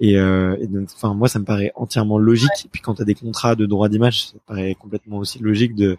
et, 0.00 0.14
et 0.14 0.66
donc 0.66 0.88
enfin 0.94 1.14
moi 1.14 1.28
ça 1.28 1.38
me 1.38 1.44
paraît 1.44 1.72
entièrement 1.74 2.18
logique. 2.18 2.66
Et 2.66 2.68
puis 2.70 2.82
quand 2.82 2.96
tu 2.96 3.02
as 3.02 3.06
des 3.06 3.14
contrats 3.14 3.54
de 3.54 3.64
droit 3.64 3.88
d'image 3.88 4.26
ça 4.26 4.34
paraît 4.46 4.74
complètement 4.74 5.18
aussi 5.18 5.38
logique 5.38 5.74
de 5.74 5.96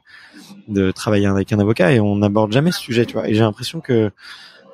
de 0.68 0.92
travailler 0.92 1.26
avec 1.26 1.52
un 1.52 1.60
avocat. 1.60 1.94
Et 1.94 2.00
on 2.00 2.18
n'aborde 2.18 2.52
jamais 2.52 2.72
ce 2.72 2.80
sujet 2.80 3.06
tu 3.08 3.14
vois. 3.14 3.28
Et 3.28 3.34
j'ai 3.34 3.42
l'impression 3.42 3.82
que 3.82 4.12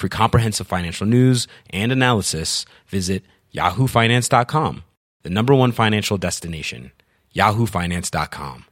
For 0.00 0.08
comprehensive 0.08 0.66
financial 0.66 1.06
news 1.06 1.46
and 1.74 1.92
analysis, 1.92 2.64
visit 2.88 3.22
yahoofinance.com, 3.54 4.82
the 5.24 5.28
number 5.28 5.54
one 5.54 5.72
financial 5.72 6.16
destination, 6.16 6.92
yahoofinance.com. 7.36 8.64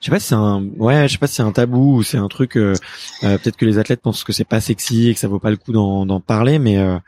Je 0.00 0.06
sais 0.06 0.10
pas 0.10 0.20
si 0.20 0.26
c'est 0.26 0.34
un, 0.34 0.68
ouais, 0.76 1.08
je 1.08 1.12
sais 1.12 1.18
pas 1.18 1.26
si 1.28 1.36
c'est 1.36 1.42
un 1.42 1.52
tabou 1.52 1.96
ou 1.96 2.02
c'est 2.02 2.18
un 2.18 2.28
truc. 2.28 2.58
Euh, 2.58 2.74
euh, 3.22 3.38
Peut-être 3.38 3.56
que 3.56 3.64
les 3.64 3.78
athlètes 3.78 4.02
pensent 4.02 4.24
que 4.24 4.34
c'est 4.34 4.44
pas 4.44 4.60
sexy 4.60 5.08
et 5.08 5.14
que 5.14 5.20
ça 5.20 5.28
vaut 5.28 5.38
pas 5.38 5.50
le 5.50 5.56
coup 5.56 5.72
d'en 5.72 6.20
parler, 6.20 6.58
mais 6.58 6.76
euh, 6.76 6.98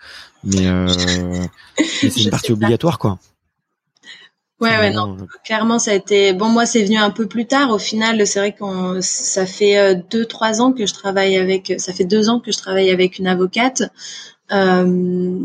mais, 0.44 0.66
euh, 0.66 0.86
mais 1.78 2.10
c'est 2.10 2.22
une 2.22 2.30
partie 2.30 2.52
obligatoire, 2.52 2.98
quoi. 2.98 3.18
Ouais, 4.60 4.78
ouais, 4.78 4.90
non. 4.90 5.16
Clairement, 5.44 5.78
ça 5.78 5.90
a 5.90 5.94
été. 5.94 6.32
Bon, 6.32 6.48
moi, 6.48 6.64
c'est 6.64 6.84
venu 6.84 6.96
un 6.96 7.10
peu 7.10 7.26
plus 7.26 7.46
tard. 7.46 7.70
Au 7.70 7.78
final, 7.78 8.24
c'est 8.26 8.38
vrai 8.38 8.54
qu'on, 8.54 8.98
ça 9.00 9.46
fait 9.46 9.76
euh, 9.78 9.94
deux, 10.10 10.24
trois 10.26 10.60
ans 10.62 10.72
que 10.72 10.86
je 10.86 10.94
travaille 10.94 11.36
avec. 11.36 11.74
Ça 11.78 11.92
fait 11.92 12.04
deux 12.04 12.28
ans 12.28 12.40
que 12.40 12.52
je 12.52 12.58
travaille 12.58 12.90
avec 12.90 13.18
une 13.18 13.26
avocate. 13.26 13.82
Euh, 14.52 15.38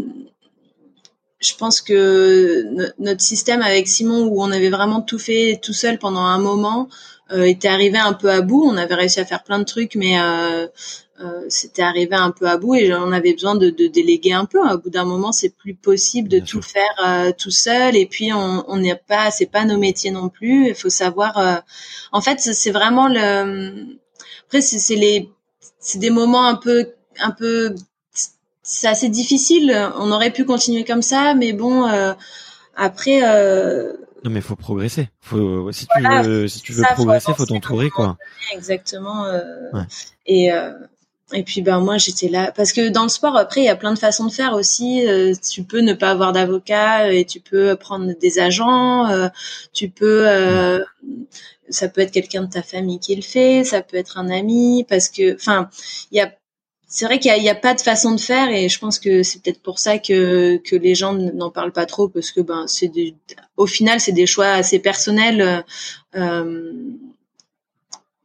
je 1.40 1.56
pense 1.56 1.82
que 1.82 2.66
notre 3.00 3.22
système 3.22 3.62
avec 3.62 3.88
Simon, 3.88 4.26
où 4.28 4.44
on 4.44 4.52
avait 4.52 4.70
vraiment 4.70 5.02
tout 5.02 5.20
fait 5.20 5.60
tout 5.62 5.74
seul 5.74 5.98
pendant 5.98 6.22
un 6.22 6.38
moment, 6.40 6.90
euh, 7.32 7.44
était 7.44 7.68
arrivé 7.68 7.98
un 7.98 8.14
peu 8.14 8.30
à 8.30 8.42
bout. 8.42 8.64
On 8.66 8.78
avait 8.78 8.96
réussi 8.96 9.20
à 9.20 9.26
faire 9.26 9.44
plein 9.44 9.60
de 9.60 9.64
trucs, 9.64 9.96
mais 9.96 10.20
euh, 10.20 10.68
euh, 11.22 11.44
c'était 11.50 11.82
arrivé 11.82 12.16
un 12.16 12.32
peu 12.32 12.48
à 12.48 12.58
bout 12.58 12.76
et 12.76 12.94
on 12.94 13.12
avait 13.12 13.34
besoin 13.34 13.56
de, 13.56 13.70
de 13.70 13.88
déléguer 13.88 14.32
un 14.32 14.46
peu. 14.46 14.60
Au 14.60 14.78
bout 14.78 14.90
d'un 14.90 15.04
moment, 15.04 15.34
c'est 15.34 15.50
plus 15.50 15.76
possible 15.76 16.30
de 16.30 16.40
tout 16.40 16.62
faire 16.62 16.96
euh, 17.06 17.32
tout 17.38 17.52
seul. 17.52 17.98
Et 17.98 18.06
puis, 18.06 18.32
on 18.34 18.78
n'est 18.78 18.96
pas, 18.96 19.30
c'est 19.30 19.48
pas 19.48 19.66
nos 19.66 19.78
métiers 19.78 20.12
non 20.12 20.30
plus. 20.30 20.70
Il 20.70 20.76
faut 20.76 20.90
savoir. 20.90 21.38
Euh, 21.38 21.58
en 22.12 22.22
fait, 22.22 22.40
c'est 22.40 22.72
vraiment 22.72 23.10
le. 23.10 23.98
Après, 24.46 24.62
c'est 24.62 24.96
les, 24.96 25.30
c'est 25.80 26.00
des 26.00 26.10
moments 26.10 26.46
un 26.46 26.56
peu, 26.56 26.94
un 27.20 27.32
peu. 27.32 27.76
C'est 28.64 28.88
assez 28.88 29.10
difficile. 29.10 29.92
On 29.98 30.12
aurait 30.12 30.32
pu 30.32 30.46
continuer 30.46 30.86
comme 30.86 31.02
ça, 31.02 31.34
mais 31.34 31.52
bon. 31.54 31.86
après. 32.76 33.22
Non 34.22 34.32
mais 34.32 34.42
faut 34.42 34.58
progresser. 34.58 35.10
Faut 35.22 35.72
si 35.72 35.88
tu 35.88 36.02
veux 36.02 36.48
si 36.48 36.62
tu 36.62 36.74
veux 36.74 36.84
progresser, 36.94 37.34
faut 37.34 37.46
t'entourer 37.46 37.90
quoi. 37.90 38.18
Exactement. 38.54 39.24
Ouais. 39.74 39.84
Et 40.26 40.52
et 41.34 41.44
puis 41.44 41.62
ben 41.62 41.80
moi 41.80 41.98
j'étais 41.98 42.28
là 42.28 42.52
parce 42.52 42.74
que 42.74 42.90
dans 42.90 43.04
le 43.04 43.10
sport 43.10 43.38
après 43.38 43.62
il 43.62 43.66
y 43.66 43.70
a 43.70 43.76
plein 43.76 43.94
de 43.94 44.00
façons 44.00 44.26
de 44.26 44.32
faire 44.32 44.54
aussi. 44.54 45.08
Euh, 45.08 45.34
tu 45.52 45.64
peux 45.64 45.82
ne 45.82 45.94
pas 45.94 46.12
avoir 46.12 46.34
d'avocat 46.34 47.12
et 47.14 47.26
tu 47.26 47.40
peux 47.40 47.76
prendre 47.76 48.14
des 48.20 48.40
agents. 48.40 49.08
Euh, 49.08 49.30
tu 49.74 49.90
peux 49.90 50.28
euh, 50.28 50.84
ça 51.70 51.88
peut 51.88 52.02
être 52.02 52.12
quelqu'un 52.12 52.44
de 52.44 52.50
ta 52.50 52.64
famille 52.64 53.00
qui 53.00 53.16
le 53.16 53.22
fait, 53.22 53.64
ça 53.64 53.82
peut 53.82 53.98
être 53.98 54.18
un 54.18 54.30
ami 54.30 54.86
parce 54.90 55.10
que 55.10 55.36
enfin 55.36 55.70
il 56.12 56.18
y 56.18 56.22
a 56.22 56.34
c'est 56.92 57.06
vrai 57.06 57.20
qu'il 57.20 57.32
n'y 57.40 57.50
a, 57.50 57.52
a, 57.52 57.56
pas 57.56 57.76
de 57.76 57.82
façon 57.82 58.16
de 58.16 58.20
faire 58.20 58.50
et 58.50 58.68
je 58.68 58.80
pense 58.80 58.98
que 58.98 59.22
c'est 59.22 59.44
peut-être 59.44 59.62
pour 59.62 59.78
ça 59.78 60.00
que 60.00 60.58
que 60.58 60.76
les 60.76 60.96
gens 60.96 61.14
n'en 61.14 61.52
parlent 61.52 61.72
pas 61.72 61.86
trop 61.86 62.08
parce 62.08 62.32
que 62.32 62.42
ben 62.42 62.66
c'est 62.68 62.92
au 63.58 63.68
final 63.68 64.00
c'est 64.00 64.12
des 64.12 64.26
choix 64.26 64.48
assez 64.48 64.80
personnels 64.80 65.64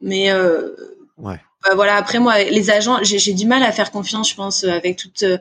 mais 0.01 0.33
ouais 0.33 0.65
bah, 1.17 1.39
voilà, 1.73 1.95
après 1.95 2.19
moi, 2.19 2.43
les 2.43 2.69
agents, 2.69 2.99
j'ai 3.01 3.33
du 3.33 3.45
mal 3.45 3.63
à 3.63 3.71
faire 3.71 3.91
confiance, 3.91 4.29
je 4.29 4.35
pense, 4.35 4.63
avec 4.63 4.97
tout 4.97 5.09
euh, 5.23 5.37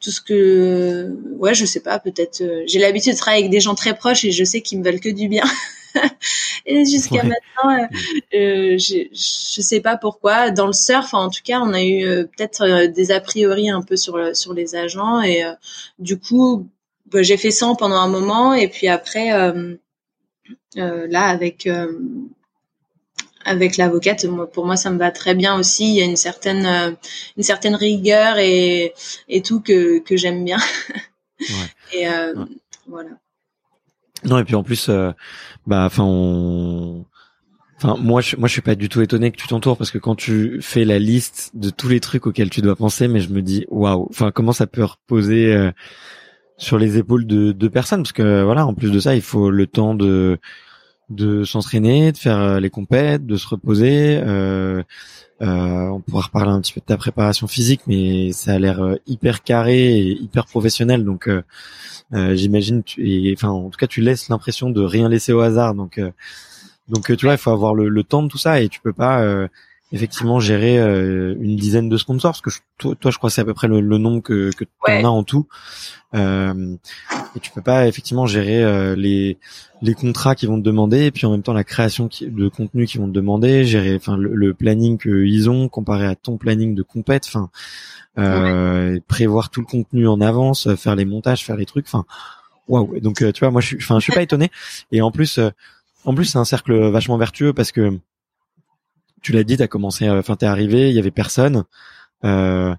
tout 0.00 0.10
ce 0.10 0.20
que, 0.20 1.16
ouais, 1.36 1.54
je 1.54 1.64
sais 1.64 1.80
pas, 1.80 1.98
peut-être. 2.00 2.40
Euh, 2.42 2.64
j'ai 2.66 2.80
l'habitude 2.80 3.12
de 3.12 3.18
travailler 3.18 3.44
avec 3.44 3.52
des 3.52 3.60
gens 3.60 3.76
très 3.76 3.94
proches 3.94 4.24
et 4.24 4.32
je 4.32 4.42
sais 4.42 4.60
qu'ils 4.60 4.80
me 4.80 4.84
veulent 4.84 5.00
que 5.00 5.08
du 5.08 5.28
bien. 5.28 5.44
et 6.66 6.84
jusqu'à 6.84 7.22
maintenant, 7.22 7.88
euh, 8.34 8.76
je, 8.78 9.08
je 9.12 9.60
sais 9.60 9.80
pas 9.80 9.96
pourquoi. 9.96 10.50
Dans 10.50 10.66
le 10.66 10.72
surf, 10.72 11.14
en 11.14 11.30
tout 11.30 11.42
cas, 11.44 11.60
on 11.60 11.72
a 11.72 11.82
eu 11.84 12.26
peut-être 12.26 12.86
des 12.86 13.12
a 13.12 13.20
priori 13.20 13.70
un 13.70 13.82
peu 13.82 13.96
sur 13.96 14.34
sur 14.34 14.54
les 14.54 14.74
agents 14.74 15.22
et 15.22 15.44
du 16.00 16.18
coup, 16.18 16.66
bah, 17.06 17.22
j'ai 17.22 17.36
fait 17.36 17.52
ça 17.52 17.72
pendant 17.78 17.96
un 17.96 18.08
moment 18.08 18.54
et 18.54 18.68
puis 18.68 18.88
après, 18.88 19.30
là, 20.74 21.20
avec 21.20 21.68
avec 23.44 23.76
l'avocate, 23.76 24.26
pour 24.52 24.66
moi, 24.66 24.76
ça 24.76 24.90
me 24.90 24.98
va 24.98 25.10
très 25.10 25.34
bien 25.34 25.58
aussi. 25.58 25.90
Il 25.90 25.96
y 25.96 26.02
a 26.02 26.04
une 26.04 26.16
certaine, 26.16 26.66
euh, 26.66 26.92
une 27.36 27.42
certaine 27.42 27.74
rigueur 27.74 28.38
et, 28.38 28.94
et 29.28 29.42
tout 29.42 29.60
que, 29.60 29.98
que 29.98 30.16
j'aime 30.16 30.44
bien. 30.44 30.58
Ouais. 31.40 31.98
et 31.98 32.06
euh, 32.06 32.34
voilà. 32.86 33.10
Non, 34.24 34.38
et 34.38 34.44
puis 34.44 34.54
en 34.54 34.62
plus, 34.62 34.88
euh, 34.88 35.10
bah, 35.66 35.84
enfin, 35.86 36.04
on... 36.06 37.04
Enfin, 37.76 37.96
moi, 38.00 38.20
je, 38.20 38.36
moi, 38.36 38.46
je 38.46 38.52
suis 38.52 38.62
pas 38.62 38.76
du 38.76 38.88
tout 38.88 39.00
étonné 39.00 39.32
que 39.32 39.36
tu 39.36 39.48
t'entoures 39.48 39.76
parce 39.76 39.90
que 39.90 39.98
quand 39.98 40.14
tu 40.14 40.62
fais 40.62 40.84
la 40.84 41.00
liste 41.00 41.50
de 41.54 41.70
tous 41.70 41.88
les 41.88 41.98
trucs 41.98 42.28
auxquels 42.28 42.50
tu 42.50 42.62
dois 42.62 42.76
penser, 42.76 43.08
mais 43.08 43.18
je 43.18 43.30
me 43.30 43.42
dis, 43.42 43.66
waouh, 43.70 44.06
enfin, 44.08 44.30
comment 44.30 44.52
ça 44.52 44.68
peut 44.68 44.84
reposer 44.84 45.52
euh, 45.52 45.72
sur 46.58 46.78
les 46.78 46.96
épaules 46.96 47.26
de 47.26 47.50
deux 47.50 47.70
personnes? 47.70 48.04
Parce 48.04 48.12
que 48.12 48.44
voilà, 48.44 48.64
en 48.66 48.74
plus 48.74 48.92
de 48.92 49.00
ça, 49.00 49.16
il 49.16 49.22
faut 49.22 49.50
le 49.50 49.66
temps 49.66 49.96
de 49.96 50.38
de 51.10 51.44
s'entraîner, 51.44 52.12
de 52.12 52.16
faire 52.16 52.60
les 52.60 52.70
compètes, 52.70 53.26
de 53.26 53.36
se 53.36 53.46
reposer. 53.46 54.20
Euh, 54.22 54.82
on 55.40 56.00
pourra 56.00 56.22
reparler 56.22 56.52
un 56.52 56.60
petit 56.60 56.72
peu 56.72 56.80
de 56.80 56.86
ta 56.86 56.96
préparation 56.96 57.46
physique, 57.48 57.80
mais 57.86 58.32
ça 58.32 58.52
a 58.52 58.58
l'air 58.58 58.96
hyper 59.06 59.42
carré 59.42 59.98
et 59.98 60.12
hyper 60.12 60.46
professionnel. 60.46 61.04
Donc, 61.04 61.28
j'imagine, 62.12 62.82
et 62.98 63.34
enfin, 63.36 63.48
en 63.48 63.68
tout 63.68 63.78
cas, 63.78 63.88
tu 63.88 64.00
laisses 64.00 64.28
l'impression 64.28 64.70
de 64.70 64.82
rien 64.82 65.08
laisser 65.08 65.32
au 65.32 65.40
hasard. 65.40 65.74
Donc, 65.74 66.00
donc, 66.88 67.16
tu 67.16 67.26
vois, 67.26 67.34
il 67.34 67.38
faut 67.38 67.50
avoir 67.50 67.74
le, 67.74 67.88
le, 67.88 68.04
temps 68.04 68.22
de 68.22 68.28
tout 68.28 68.38
ça 68.38 68.60
et 68.60 68.68
tu 68.68 68.80
peux 68.80 68.92
pas 68.92 69.48
effectivement 69.92 70.40
gérer 70.40 70.78
euh, 70.78 71.34
une 71.38 71.56
dizaine 71.56 71.88
de 71.88 71.96
sponsors 71.96 72.32
parce 72.32 72.40
que 72.40 72.50
toi, 72.78 72.94
toi, 72.98 73.10
je 73.10 73.18
crois 73.18 73.30
c'est 73.30 73.42
à 73.42 73.44
peu 73.44 73.54
près 73.54 73.68
le, 73.68 73.80
nombre 73.80 74.22
que, 74.22 74.50
que 74.56 74.64
tu 74.64 74.70
en 74.88 75.04
as 75.04 75.08
en 75.08 75.22
tout. 75.22 75.46
Euh, 76.14 76.76
et 77.36 77.40
tu 77.40 77.50
peux 77.50 77.62
pas 77.62 77.86
effectivement 77.86 78.26
gérer 78.26 78.62
euh, 78.62 78.94
les 78.96 79.38
les 79.80 79.94
contrats 79.94 80.34
qui 80.34 80.46
vont 80.46 80.58
te 80.58 80.64
demander 80.64 81.06
et 81.06 81.10
puis 81.10 81.26
en 81.26 81.30
même 81.30 81.42
temps 81.42 81.54
la 81.54 81.64
création 81.64 82.08
de 82.20 82.48
contenu 82.48 82.86
qui 82.86 82.98
vont 82.98 83.06
te 83.06 83.12
demander 83.12 83.64
gérer 83.64 83.96
enfin 83.96 84.16
le, 84.18 84.52
planning 84.52 84.98
qu'ils 84.98 85.48
ont 85.48 85.68
comparé 85.68 86.06
à 86.06 86.14
ton 86.14 86.36
planning 86.36 86.74
de 86.74 86.82
compète 86.82 87.24
enfin 87.26 87.50
euh, 88.18 89.00
prévoir 89.08 89.48
tout 89.48 89.60
le 89.60 89.66
contenu 89.66 90.06
en 90.06 90.20
avance 90.20 90.74
faire 90.74 90.96
les 90.96 91.06
montages 91.06 91.44
faire 91.44 91.56
les 91.56 91.66
trucs 91.66 91.86
enfin 91.86 92.04
waouh. 92.68 93.00
Donc 93.00 93.24
tu 93.32 93.40
vois 93.40 93.50
moi 93.50 93.62
je 93.62 93.68
suis 93.68 93.76
enfin 93.78 93.98
je 93.98 94.04
suis 94.04 94.12
pas 94.12 94.22
étonné. 94.22 94.50
Et 94.90 95.00
en 95.00 95.10
plus 95.10 95.40
en 96.04 96.14
plus 96.14 96.26
c'est 96.26 96.38
un 96.38 96.44
cercle 96.44 96.74
vachement 96.90 97.16
vertueux 97.16 97.54
parce 97.54 97.72
que 97.72 97.98
tu 99.22 99.32
l'as 99.32 99.44
dit, 99.44 99.56
t'as 99.56 99.68
commencé, 99.68 100.08
enfin 100.10 100.36
t'es 100.36 100.46
arrivé, 100.46 100.90
il 100.90 100.96
y 100.96 100.98
avait 100.98 101.10
personne, 101.10 101.64
euh, 102.24 102.74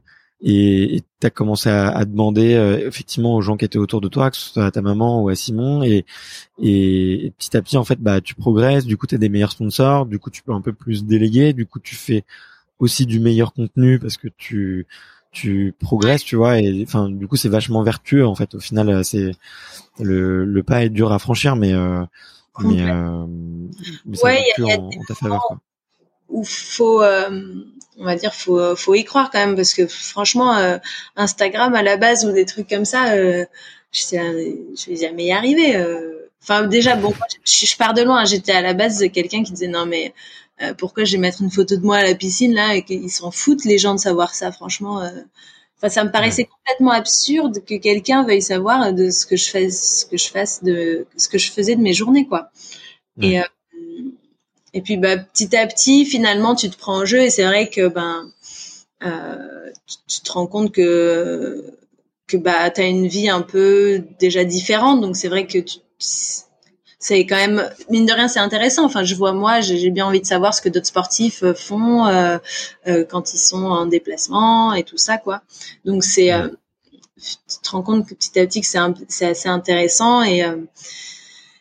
et 0.46 1.04
t'as 1.22 1.30
commencé 1.30 1.70
à, 1.70 1.90
à 1.90 2.04
demander 2.06 2.54
euh, 2.56 2.88
effectivement 2.88 3.36
aux 3.36 3.42
gens 3.42 3.56
qui 3.56 3.64
étaient 3.66 3.78
autour 3.78 4.02
de 4.02 4.10
toi, 4.10 4.30
que 4.30 4.38
ce 4.38 4.52
soit 4.52 4.66
à 4.66 4.72
ta 4.72 4.82
maman 4.82 5.22
ou 5.22 5.30
à 5.30 5.36
Simon, 5.36 5.84
et, 5.84 6.06
et, 6.62 7.32
petit 7.38 7.56
à 7.56 7.62
petit 7.62 7.78
en 7.78 7.86
fait, 7.86 8.00
bah 8.00 8.20
tu 8.22 8.36
progresses, 8.36 8.86
du 8.86 8.98
coup 8.98 9.08
t'as 9.08 9.18
des 9.18 9.30
meilleurs 9.30 9.52
sponsors, 9.52 10.06
du 10.06 10.20
coup 10.20 10.30
tu 10.30 10.44
peux 10.44 10.52
un 10.54 10.62
peu 10.62 10.74
plus 10.74 11.06
déléguer, 11.06 11.54
du 11.54 11.66
coup 11.66 11.80
tu 11.80 11.96
fais 11.96 12.26
aussi 12.80 13.06
du 13.06 13.20
meilleur 13.22 13.54
contenu 13.54 14.00
parce 14.00 14.18
que 14.18 14.28
tu 14.38 14.86
tu 15.32 15.74
progresses, 15.80 16.24
tu 16.24 16.36
vois, 16.36 16.60
et 16.60 16.84
enfin 16.84 17.10
du 17.10 17.28
coup 17.28 17.38
c'est 17.38 17.50
vachement 17.50 17.82
vertueux 17.82 18.26
en 18.28 18.36
fait. 18.36 18.54
Au 18.54 18.60
final, 18.60 18.90
euh, 18.90 19.04
c'est 19.04 19.32
le, 20.00 20.46
le 20.46 20.64
pas 20.64 20.84
est 20.84 20.90
dur 20.90 21.12
à 21.12 21.20
franchir, 21.20 21.56
mais 21.56 21.74
euh, 21.74 22.04
mais, 22.60 22.82
euh, 22.82 23.26
mais 24.06 24.24
ouais, 24.24 24.44
y 24.58 24.72
a, 24.72 24.78
en, 24.78 24.88
en 24.88 25.04
ta 25.08 25.16
faveur. 25.16 25.42
Quoi 25.48 25.60
où 26.34 26.44
faut 26.44 27.02
euh, 27.02 27.30
on 27.98 28.04
va 28.04 28.16
dire 28.16 28.34
faut 28.34 28.76
faut 28.76 28.96
y 28.96 29.06
croire 29.06 29.30
quand 29.32 29.40
même 29.40 29.56
parce 29.56 29.74
que 29.74 29.88
franchement 29.88 30.58
euh, 30.58 30.78
Instagram 31.16 31.74
à 31.76 31.84
la 31.84 31.96
base 31.96 32.26
ou 32.26 32.32
des 32.32 32.46
trucs 32.46 32.68
comme 32.68 32.86
ça 32.86 33.14
euh, 33.14 33.46
je 33.92 34.02
je 34.76 34.90
vais 34.90 34.96
jamais 34.98 35.26
y 35.26 35.32
arriver 35.32 35.78
enfin 36.42 36.64
déjà 36.66 36.96
bon 36.96 37.14
je, 37.46 37.66
je, 37.68 37.78
pars 37.78 37.94
de 37.94 38.02
loin 38.02 38.26
j'étais 38.26 38.52
à 38.52 38.62
la 38.62 38.74
base 38.74 39.06
quelqu'un 39.14 39.44
qui 39.44 39.54
disait 39.54 39.68
non 39.68 39.86
mais 39.86 40.14
pourquoi 40.78 41.04
je 41.04 41.14
vais 41.14 41.20
mettre 41.20 41.42
une 41.42 41.52
photo 41.52 41.76
de 41.76 41.82
moi 41.82 41.98
à 41.98 42.04
la 42.04 42.16
piscine 42.16 42.54
là 42.54 42.76
et 42.76 42.84
qu'ils 42.84 43.12
s'en 43.12 43.30
foutent 43.30 43.66
les 43.66 43.78
gens 43.78 43.94
de 43.94 44.00
savoir 44.00 44.34
ça 44.34 44.52
franchement 44.52 45.08
enfin 45.78 45.90
ça 45.90 46.04
me 46.04 46.12
paraissait 46.12 46.46
complètement 46.46 46.92
absurde 46.92 47.64
que 47.64 47.76
quelqu'un 47.76 48.24
veuille 48.24 48.42
savoir 48.42 48.92
de 48.92 49.12
ce 49.12 49.28
que 49.28 49.36
je 49.36 49.50
fais 49.52 49.70
ce 49.70 50.08
que 50.08 50.18
je 50.18 50.30
fasse 50.30 50.64
de 50.64 51.06
ce 51.16 51.30
que 51.30 51.38
je 51.38 51.52
faisais 51.52 51.76
de 51.76 51.82
mes 51.82 51.94
journées 51.94 52.26
quoi. 52.26 52.50
Et 53.22 53.40
et 54.74 54.82
puis 54.82 54.98
bah, 54.98 55.18
petit 55.18 55.56
à 55.56 55.68
petit, 55.68 56.06
finalement, 56.06 56.56
tu 56.56 56.70
te 56.70 56.78
prends 56.78 57.02
en 57.02 57.06
jeu 57.06 57.22
et 57.22 57.30
c'est 57.30 57.44
vrai 57.44 57.70
que 57.70 57.88
ben 57.88 58.32
euh, 59.04 59.70
tu, 60.08 60.22
te 60.22 60.32
rends 60.32 60.48
compte 60.48 60.72
que 60.72 61.64
que 62.28 62.38
bah 62.38 62.72
as 62.76 62.82
une 62.82 63.08
vie 63.08 63.30
un 63.30 63.42
peu 63.42 64.04
déjà 64.20 64.44
différente. 64.44 65.02
Donc 65.02 65.16
c'est 65.16 65.28
vrai 65.28 65.46
que 65.46 65.60
c'est 66.00 67.26
quand 67.26 67.36
même 67.36 67.70
mine 67.90 68.06
de 68.08 68.14
rien 68.14 68.28
c'est 68.28 68.40
intéressant. 68.40 68.86
Enfin 68.86 69.04
je 69.04 69.14
vois 69.14 69.34
moi 69.34 69.62
j'ai 69.62 69.92
bien 69.92 70.08
envie 70.08 70.22
de 70.22 70.26
savoir 70.26 70.56
ce 70.56 70.62
que 70.62 70.70
d'autres 70.70 70.88
sportifs 70.88 71.44
euh, 71.44 71.54
font 71.54 72.08
euh, 72.08 72.40
quand 73.10 73.34
ils 73.34 73.40
sont 73.40 73.66
en 73.66 73.86
déplacement 73.86 74.74
et 74.74 74.84
tout 74.84 74.98
ça 74.98 75.18
quoi. 75.18 75.44
Donc 75.86 76.04
c'est 76.04 76.32
tu 77.16 77.58
te 77.62 77.70
rends 77.70 77.84
compte 77.84 78.08
que 78.08 78.16
petit 78.16 78.40
à 78.40 78.48
petit 78.48 78.62
que 78.62 78.68
c'est 79.08 79.26
assez 79.28 79.50
intéressant 79.50 80.24
et 80.24 80.44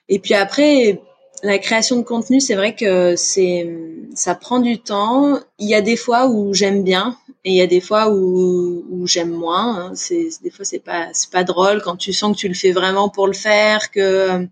et 0.09 0.19
puis 0.19 0.35
après 0.35 1.01
la 1.43 1.59
création 1.59 1.97
de 1.97 2.03
contenu, 2.03 2.41
c'est 2.41 2.55
vrai 2.55 2.75
que 2.75 3.17
c'est 3.17 3.69
ça 4.15 4.35
prend 4.35 4.61
du 4.61 4.79
temps. 4.79 5.41
Il 5.59 5.69
y 5.69 5.75
a 5.75 5.81
des 5.81 5.97
fois 5.97 6.29
où 6.29 6.55
j'aime 6.55 6.85
bien 6.85 7.19
et 7.45 7.51
il 7.51 7.57
y 7.57 7.61
a 7.61 7.67
des 7.67 7.81
fois 7.81 8.11
où, 8.11 8.85
où 8.89 9.07
j'aime 9.07 9.33
moins. 9.33 9.77
Hein. 9.77 9.93
C'est 9.95 10.29
des 10.43 10.51
fois 10.51 10.65
c'est 10.65 10.79
pas 10.79 11.09
c'est 11.13 11.31
pas 11.31 11.45
drôle 11.45 11.83
quand 11.83 11.97
tu 11.97 12.13
sens 12.13 12.37
que 12.37 12.41
tu 12.41 12.49
le 12.49 12.55
fais 12.55 12.73
vraiment 12.73 13.09
pour 13.09 13.27
le 13.27 13.33
faire, 13.33 13.91
que 13.91 14.47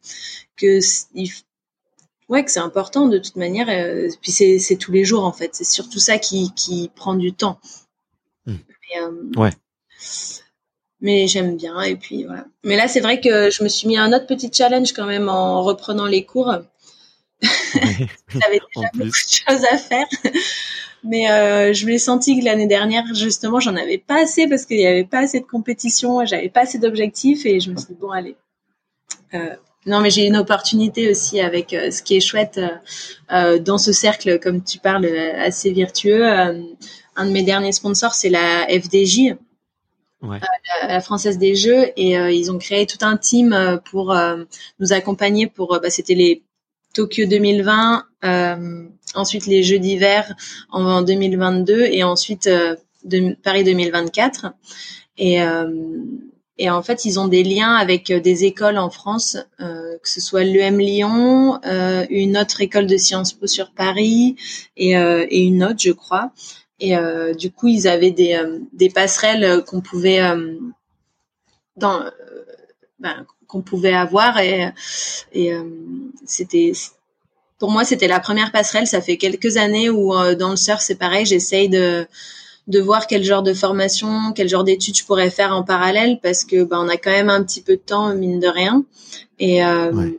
que 0.56 0.80
ouais 2.28 2.44
que 2.44 2.50
c'est 2.50 2.60
important 2.60 3.06
de 3.06 3.18
toute 3.18 3.36
manière. 3.36 3.68
Et 3.68 3.82
euh, 3.82 4.08
puis 4.20 4.32
c'est 4.32 4.58
c'est 4.58 4.76
tous 4.76 4.92
les 4.92 5.04
jours 5.04 5.24
en 5.24 5.32
fait. 5.32 5.50
C'est 5.54 5.64
surtout 5.64 6.00
ça 6.00 6.18
qui 6.18 6.52
qui 6.56 6.90
prend 6.96 7.14
du 7.14 7.32
temps. 7.32 7.60
Mmh. 8.46 8.54
Euh, 9.00 9.40
ouais 9.40 9.52
mais 11.00 11.26
j'aime 11.26 11.56
bien 11.56 11.80
et 11.80 11.96
puis 11.96 12.24
voilà. 12.24 12.44
Mais 12.64 12.76
là 12.76 12.88
c'est 12.88 13.00
vrai 13.00 13.20
que 13.20 13.50
je 13.50 13.62
me 13.62 13.68
suis 13.68 13.88
mis 13.88 13.96
un 13.96 14.12
autre 14.12 14.26
petit 14.26 14.50
challenge 14.52 14.92
quand 14.92 15.06
même 15.06 15.28
en 15.28 15.62
reprenant 15.62 16.06
les 16.06 16.24
cours. 16.24 16.52
J'avais 17.42 18.60
déjà 18.74 18.88
beaucoup 18.94 19.04
de 19.04 19.12
choses 19.12 19.64
à 19.70 19.76
faire. 19.76 20.06
Mais 21.02 21.30
euh, 21.30 21.72
je 21.72 21.86
l'ai 21.86 21.98
senti 21.98 22.38
que 22.38 22.44
l'année 22.44 22.66
dernière, 22.66 23.04
justement, 23.14 23.58
j'en 23.58 23.76
avais 23.76 23.98
pas 23.98 24.22
assez 24.22 24.46
parce 24.46 24.66
qu'il 24.66 24.78
y 24.78 24.86
avait 24.86 25.04
pas 25.04 25.20
assez 25.20 25.40
de 25.40 25.46
compétition, 25.46 26.24
j'avais 26.26 26.50
pas 26.50 26.60
assez 26.62 26.78
d'objectifs 26.78 27.46
et 27.46 27.58
je 27.60 27.70
me 27.70 27.76
suis 27.76 27.88
dit 27.88 27.96
bon 27.98 28.10
allez. 28.10 28.36
Euh, 29.34 29.54
non, 29.86 30.00
mais 30.00 30.10
j'ai 30.10 30.26
une 30.26 30.36
opportunité 30.36 31.10
aussi 31.10 31.40
avec 31.40 31.72
euh, 31.72 31.90
ce 31.90 32.02
qui 32.02 32.16
est 32.16 32.20
chouette 32.20 32.60
euh, 33.32 33.58
dans 33.58 33.78
ce 33.78 33.92
cercle, 33.92 34.38
comme 34.38 34.62
tu 34.62 34.78
parles, 34.78 35.06
assez 35.06 35.70
virtueux. 35.70 36.26
un 36.26 37.26
de 37.26 37.30
mes 37.30 37.42
derniers 37.42 37.72
sponsors, 37.72 38.14
c'est 38.14 38.28
la 38.28 38.66
FDJ, 38.68 39.36
ouais. 40.22 40.38
la, 40.86 41.00
Française 41.00 41.38
des 41.38 41.54
Jeux, 41.54 41.86
et 41.96 42.12
ils 42.14 42.50
ont 42.52 42.58
créé 42.58 42.86
tout 42.86 42.98
un 43.00 43.16
team 43.16 43.80
pour 43.90 44.14
nous 44.78 44.92
accompagner. 44.92 45.46
Pour, 45.46 45.78
bah, 45.80 45.90
c'était 45.90 46.14
les 46.14 46.42
Tokyo 46.94 47.26
2020, 47.26 48.04
euh, 48.24 48.84
ensuite 49.14 49.46
les 49.46 49.62
Jeux 49.62 49.78
d'hiver 49.78 50.34
en, 50.70 51.02
2022 51.02 51.82
et 51.82 52.02
ensuite 52.02 52.46
euh, 52.46 52.76
Paris 53.42 53.64
2024. 53.64 54.46
Et, 55.18 55.42
euh, 55.42 55.68
et 56.58 56.68
en 56.68 56.82
fait, 56.82 57.06
ils 57.06 57.18
ont 57.18 57.26
des 57.26 57.42
liens 57.42 57.74
avec 57.74 58.12
des 58.12 58.44
écoles 58.44 58.76
en 58.76 58.90
France, 58.90 59.38
euh, 59.60 59.96
que 60.02 60.08
ce 60.08 60.20
soit 60.20 60.44
l'EM 60.44 60.78
Lyon, 60.78 61.58
euh, 61.64 62.04
une 62.10 62.36
autre 62.36 62.60
école 62.60 62.86
de 62.86 62.98
Sciences 62.98 63.32
Po 63.32 63.46
sur 63.46 63.70
Paris 63.72 64.36
et, 64.76 64.96
euh, 64.96 65.26
et 65.30 65.42
une 65.42 65.64
autre, 65.64 65.80
je 65.80 65.92
crois. 65.92 66.32
Et 66.82 66.94
du 67.38 67.50
coup, 67.50 67.68
ils 67.68 67.86
avaient 67.86 68.10
des, 68.10 68.42
des 68.72 68.88
passerelles 68.88 69.62
qu'on 69.64 69.82
pouvait 69.82 70.22
dans 71.76 72.04
ben, 72.98 73.26
qu'on 73.50 73.62
pouvait 73.62 73.92
avoir 73.92 74.38
et, 74.38 74.72
et 75.32 75.52
euh, 75.52 75.64
c'était 76.24 76.72
pour 77.58 77.70
moi 77.70 77.84
c'était 77.84 78.06
la 78.06 78.20
première 78.20 78.52
passerelle. 78.52 78.86
Ça 78.86 79.00
fait 79.00 79.16
quelques 79.16 79.56
années 79.56 79.90
où 79.90 80.14
euh, 80.14 80.34
dans 80.34 80.50
le 80.50 80.56
surf 80.56 80.80
c'est 80.80 80.94
pareil. 80.94 81.26
J'essaye 81.26 81.68
de 81.68 82.06
de 82.68 82.80
voir 82.80 83.06
quel 83.08 83.24
genre 83.24 83.42
de 83.42 83.52
formation 83.52 84.32
quel 84.34 84.48
genre 84.48 84.62
d'études 84.62 84.96
je 84.96 85.04
pourrais 85.04 85.30
faire 85.30 85.52
en 85.52 85.64
parallèle 85.64 86.20
parce 86.22 86.44
que 86.44 86.62
ben 86.62 86.78
on 86.84 86.88
a 86.88 86.96
quand 86.96 87.10
même 87.10 87.30
un 87.30 87.42
petit 87.42 87.60
peu 87.60 87.74
de 87.74 87.82
temps 87.82 88.14
mine 88.14 88.38
de 88.38 88.46
rien. 88.46 88.84
Et 89.40 89.64
euh, 89.64 90.10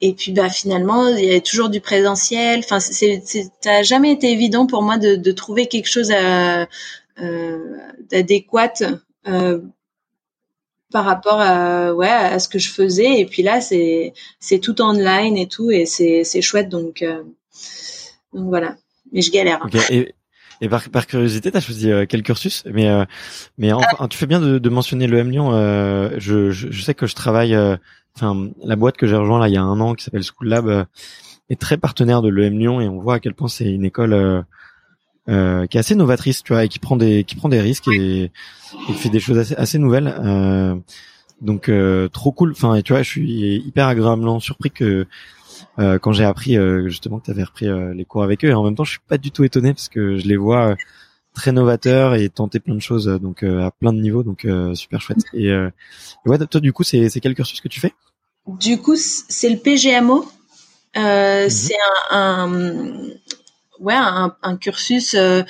et 0.00 0.14
puis 0.14 0.32
bah 0.32 0.48
finalement 0.48 1.08
il 1.08 1.26
y 1.26 1.34
a 1.34 1.40
toujours 1.40 1.68
du 1.68 1.82
présentiel. 1.82 2.60
Enfin 2.60 2.80
c'est 2.80 3.22
ça 3.60 3.72
a 3.72 3.82
jamais 3.82 4.12
été 4.12 4.30
évident 4.32 4.66
pour 4.66 4.82
moi 4.82 4.96
de, 4.96 5.16
de 5.16 5.32
trouver 5.32 5.66
quelque 5.66 5.88
chose 5.88 6.10
à, 6.12 6.66
d'adéquat 8.10 8.72
euh, 9.26 9.60
par 10.92 11.04
rapport 11.04 11.40
à 11.40 11.94
ouais 11.94 12.08
à 12.08 12.38
ce 12.38 12.48
que 12.48 12.58
je 12.58 12.70
faisais. 12.70 13.20
Et 13.20 13.26
puis 13.26 13.42
là 13.42 13.60
c'est 13.60 14.12
c'est 14.40 14.58
tout 14.58 14.80
online 14.80 15.36
et 15.36 15.46
tout 15.46 15.70
et 15.70 15.86
c'est 15.86 16.42
chouette. 16.42 16.68
Donc 16.68 17.02
euh, 17.02 17.22
donc 18.32 18.48
voilà. 18.48 18.76
Mais 19.12 19.22
je 19.22 19.30
galère. 19.30 19.66
Et, 20.60 20.68
par, 20.68 20.88
par 20.90 21.06
curiosité 21.06 21.52
t'as 21.52 21.60
choisi 21.60 21.90
euh, 21.90 22.04
quel 22.08 22.22
cursus? 22.22 22.64
Mais 22.66 22.88
euh, 22.88 23.04
mais 23.58 23.70
tu 24.10 24.18
fais 24.18 24.26
bien 24.26 24.40
de, 24.40 24.68
mentionner 24.68 25.06
le 25.06 25.22
Lyon. 25.22 25.52
Je, 26.18 26.50
je, 26.50 26.70
je 26.70 26.82
sais 26.82 26.94
que 26.94 27.06
je 27.06 27.14
travaille 27.14 27.56
enfin 28.16 28.50
la 28.64 28.76
boîte 28.76 28.96
que 28.96 29.06
j'ai 29.06 29.16
rejoint 29.16 29.38
là 29.38 29.48
il 29.48 29.54
y 29.54 29.56
a 29.56 29.62
un 29.62 29.80
an 29.80 29.94
qui 29.94 30.04
s'appelle 30.04 30.24
School 30.24 30.48
Lab 30.48 30.86
est 31.48 31.60
très 31.60 31.76
partenaire 31.76 32.22
de 32.22 32.28
l'EM 32.28 32.58
Lyon 32.58 32.80
et 32.80 32.88
on 32.88 32.98
voit 32.98 33.14
à 33.14 33.20
quel 33.20 33.34
point 33.34 33.48
c'est 33.48 33.70
une 33.70 33.84
école 33.84 34.44
euh, 35.28 35.66
qui 35.66 35.76
est 35.76 35.80
assez 35.80 35.94
novatrice, 35.94 36.42
tu 36.42 36.52
vois, 36.52 36.64
et 36.64 36.68
qui 36.68 36.78
prend 36.78 36.96
des 36.96 37.24
qui 37.24 37.36
prend 37.36 37.48
des 37.48 37.60
risques 37.60 37.88
et, 37.88 38.30
et 38.88 38.92
fait 38.92 39.08
des 39.10 39.20
choses 39.20 39.38
assez, 39.38 39.54
assez 39.54 39.78
nouvelles. 39.78 40.14
Euh, 40.24 40.74
donc 41.40 41.68
euh, 41.68 42.08
trop 42.08 42.32
cool. 42.32 42.52
Enfin, 42.52 42.80
tu 42.82 42.92
vois, 42.92 43.02
je 43.02 43.08
suis 43.08 43.56
hyper 43.56 43.86
agréablement 43.86 44.40
surpris 44.40 44.70
que 44.70 45.06
euh, 45.78 45.98
quand 45.98 46.12
j'ai 46.12 46.24
appris 46.24 46.56
euh, 46.56 46.88
justement 46.88 47.18
que 47.18 47.26
tu 47.26 47.30
avais 47.30 47.44
repris 47.44 47.66
les 47.94 48.04
cours 48.04 48.22
avec 48.22 48.44
eux, 48.44 48.48
et 48.48 48.54
en 48.54 48.64
même 48.64 48.74
temps, 48.74 48.84
je 48.84 48.92
suis 48.92 49.00
pas 49.06 49.18
du 49.18 49.30
tout 49.30 49.44
étonné 49.44 49.72
parce 49.72 49.88
que 49.88 50.18
je 50.18 50.26
les 50.26 50.36
vois 50.36 50.76
très 51.34 51.52
novateurs 51.52 52.14
et 52.14 52.28
tenter 52.28 52.58
plein 52.58 52.74
de 52.74 52.80
choses, 52.80 53.06
donc 53.06 53.42
à 53.44 53.70
plein 53.70 53.92
de 53.92 54.00
niveaux, 54.00 54.22
donc 54.22 54.46
super 54.74 55.00
chouette. 55.00 55.22
Et, 55.34 55.52
ouais, 56.26 56.38
toi, 56.46 56.60
du 56.60 56.72
coup, 56.72 56.82
c'est 56.82 57.08
c'est 57.08 57.20
quel 57.20 57.34
cursus 57.34 57.60
que 57.60 57.68
tu 57.68 57.80
fais? 57.80 57.92
Du 58.46 58.78
coup, 58.78 58.96
c'est 58.96 59.50
le 59.50 59.58
PGMO. 59.58 60.26
Euh, 60.96 61.44
mhm. 61.44 61.50
C'est 61.50 61.74
un, 62.10 62.48
ouais, 63.80 63.94
un, 63.96 64.56
cursus. 64.56 65.14
Euh, 65.14 65.42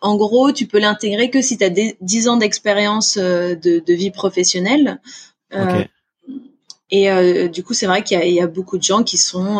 en 0.00 0.16
gros, 0.16 0.52
tu 0.52 0.66
peux 0.66 0.78
l'intégrer 0.78 1.30
que 1.30 1.40
si 1.40 1.56
tu 1.56 1.64
as 1.64 1.70
10 1.70 2.28
ans 2.28 2.36
d'expérience 2.36 3.16
euh, 3.16 3.54
de, 3.54 3.92
vie 3.92 4.10
professionnelle. 4.10 5.00
Et 6.90 7.48
du 7.48 7.64
coup, 7.64 7.74
c'est 7.74 7.86
vrai 7.86 8.02
qu'il 8.02 8.20
y, 8.20 8.40
a 8.40 8.46
beaucoup 8.46 8.78
de 8.78 8.82
gens 8.82 9.02
qui 9.02 9.16
sont, 9.16 9.58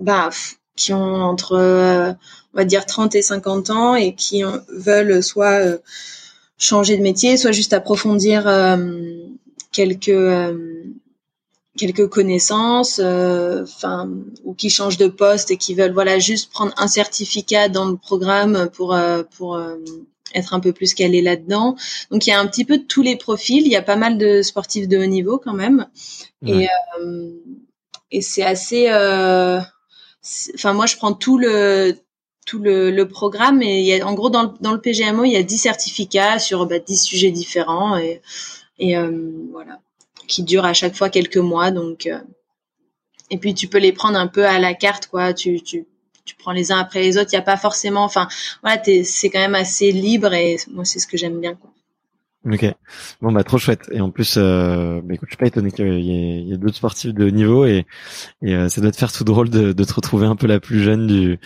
bah, 0.00 0.30
qui 0.76 0.92
ont 0.92 1.22
entre, 1.22 1.56
on 1.56 2.56
va 2.56 2.64
dire, 2.64 2.86
30 2.86 3.14
et 3.14 3.22
50 3.22 3.70
ans 3.70 3.94
et 3.94 4.14
qui 4.14 4.42
veulent 4.68 5.22
soit 5.22 5.60
changer 6.58 6.96
de 6.96 7.02
métier, 7.02 7.36
soit 7.36 7.52
juste 7.52 7.72
approfondir 7.74 8.44
quelques 9.72 10.08
quelques 11.76 12.08
connaissances, 12.08 13.00
euh, 13.02 13.62
enfin, 13.62 14.10
ou 14.44 14.54
qui 14.54 14.70
changent 14.70 14.98
de 14.98 15.08
poste 15.08 15.50
et 15.50 15.56
qui 15.56 15.74
veulent 15.74 15.92
voilà 15.92 16.18
juste 16.18 16.50
prendre 16.50 16.72
un 16.76 16.88
certificat 16.88 17.68
dans 17.68 17.86
le 17.86 17.96
programme 17.96 18.68
pour 18.74 18.94
euh, 18.94 19.22
pour 19.36 19.56
euh, 19.56 19.76
être 20.34 20.54
un 20.54 20.60
peu 20.60 20.72
plus 20.72 20.94
calé 20.94 21.22
là-dedans. 21.22 21.76
Donc 22.10 22.26
il 22.26 22.30
y 22.30 22.32
a 22.32 22.40
un 22.40 22.46
petit 22.46 22.64
peu 22.64 22.78
de 22.78 22.84
tous 22.84 23.02
les 23.02 23.16
profils. 23.16 23.64
Il 23.64 23.72
y 23.72 23.76
a 23.76 23.82
pas 23.82 23.96
mal 23.96 24.18
de 24.18 24.42
sportifs 24.42 24.88
de 24.88 24.98
haut 24.98 25.06
niveau 25.06 25.38
quand 25.38 25.54
même, 25.54 25.86
et 26.46 26.68
et 28.10 28.20
c'est 28.20 28.42
assez. 28.42 28.88
Enfin 30.54 30.72
moi 30.74 30.86
je 30.86 30.96
prends 30.96 31.14
tout 31.14 31.38
le 31.38 31.96
tout 32.44 32.58
le, 32.58 32.90
le 32.90 33.08
programme 33.08 33.62
et 33.62 33.80
il 33.80 33.86
y 33.86 34.00
a 34.00 34.06
en 34.06 34.14
gros 34.14 34.28
dans 34.28 34.42
le, 34.42 34.50
dans 34.60 34.72
le 34.72 34.80
PGMO 34.80 35.24
il 35.24 35.30
y 35.30 35.36
a 35.36 35.44
10 35.44 35.58
certificats 35.58 36.40
sur 36.40 36.66
bah, 36.66 36.80
10 36.80 36.96
sujets 36.96 37.30
différents 37.30 37.96
et 37.96 38.20
et 38.78 38.96
voilà 39.52 39.80
qui 40.26 40.42
durent 40.42 40.64
à 40.64 40.72
chaque 40.72 40.94
fois 40.94 41.08
quelques 41.10 41.36
mois. 41.36 41.70
Donc, 41.70 42.06
euh, 42.06 42.18
et 43.30 43.38
puis 43.38 43.54
tu 43.54 43.68
peux 43.68 43.78
les 43.78 43.92
prendre 43.92 44.18
un 44.18 44.26
peu 44.26 44.46
à 44.46 44.58
la 44.58 44.74
carte, 44.74 45.06
quoi. 45.06 45.32
Tu, 45.32 45.62
tu, 45.62 45.86
tu 46.24 46.36
prends 46.36 46.52
les 46.52 46.72
uns 46.72 46.78
après 46.78 47.00
les 47.00 47.16
autres. 47.16 47.30
Il 47.32 47.36
n'y 47.36 47.40
a 47.40 47.42
pas 47.42 47.56
forcément, 47.56 48.04
enfin, 48.04 48.28
voilà, 48.62 48.82
c'est 49.04 49.30
quand 49.30 49.40
même 49.40 49.54
assez 49.54 49.92
libre 49.92 50.32
et 50.34 50.56
moi 50.70 50.84
c'est 50.84 50.98
ce 50.98 51.06
que 51.06 51.16
j'aime 51.16 51.40
bien, 51.40 51.54
quoi. 51.54 51.70
Ok, 52.44 52.64
bon 53.20 53.30
bah 53.30 53.44
trop 53.44 53.56
chouette 53.56 53.88
et 53.92 54.00
en 54.00 54.10
plus, 54.10 54.34
euh, 54.36 55.00
bah, 55.04 55.14
écoute, 55.14 55.28
je 55.28 55.34
suis 55.34 55.36
pas 55.36 55.46
étonné 55.46 55.70
qu'il 55.70 55.86
y 56.00 56.10
ait, 56.10 56.54
ait 56.54 56.56
d'autres 56.56 56.74
sportifs 56.74 57.14
de 57.14 57.26
haut 57.26 57.30
niveau 57.30 57.66
et, 57.66 57.86
et 58.42 58.56
euh, 58.56 58.68
ça 58.68 58.80
doit 58.80 58.90
te 58.90 58.96
faire 58.96 59.12
tout 59.12 59.22
drôle 59.22 59.48
de, 59.48 59.72
de 59.72 59.84
te 59.84 59.94
retrouver 59.94 60.26
un 60.26 60.34
peu 60.34 60.48
la 60.48 60.58
plus 60.58 60.82
jeune 60.82 61.06
du 61.06 61.38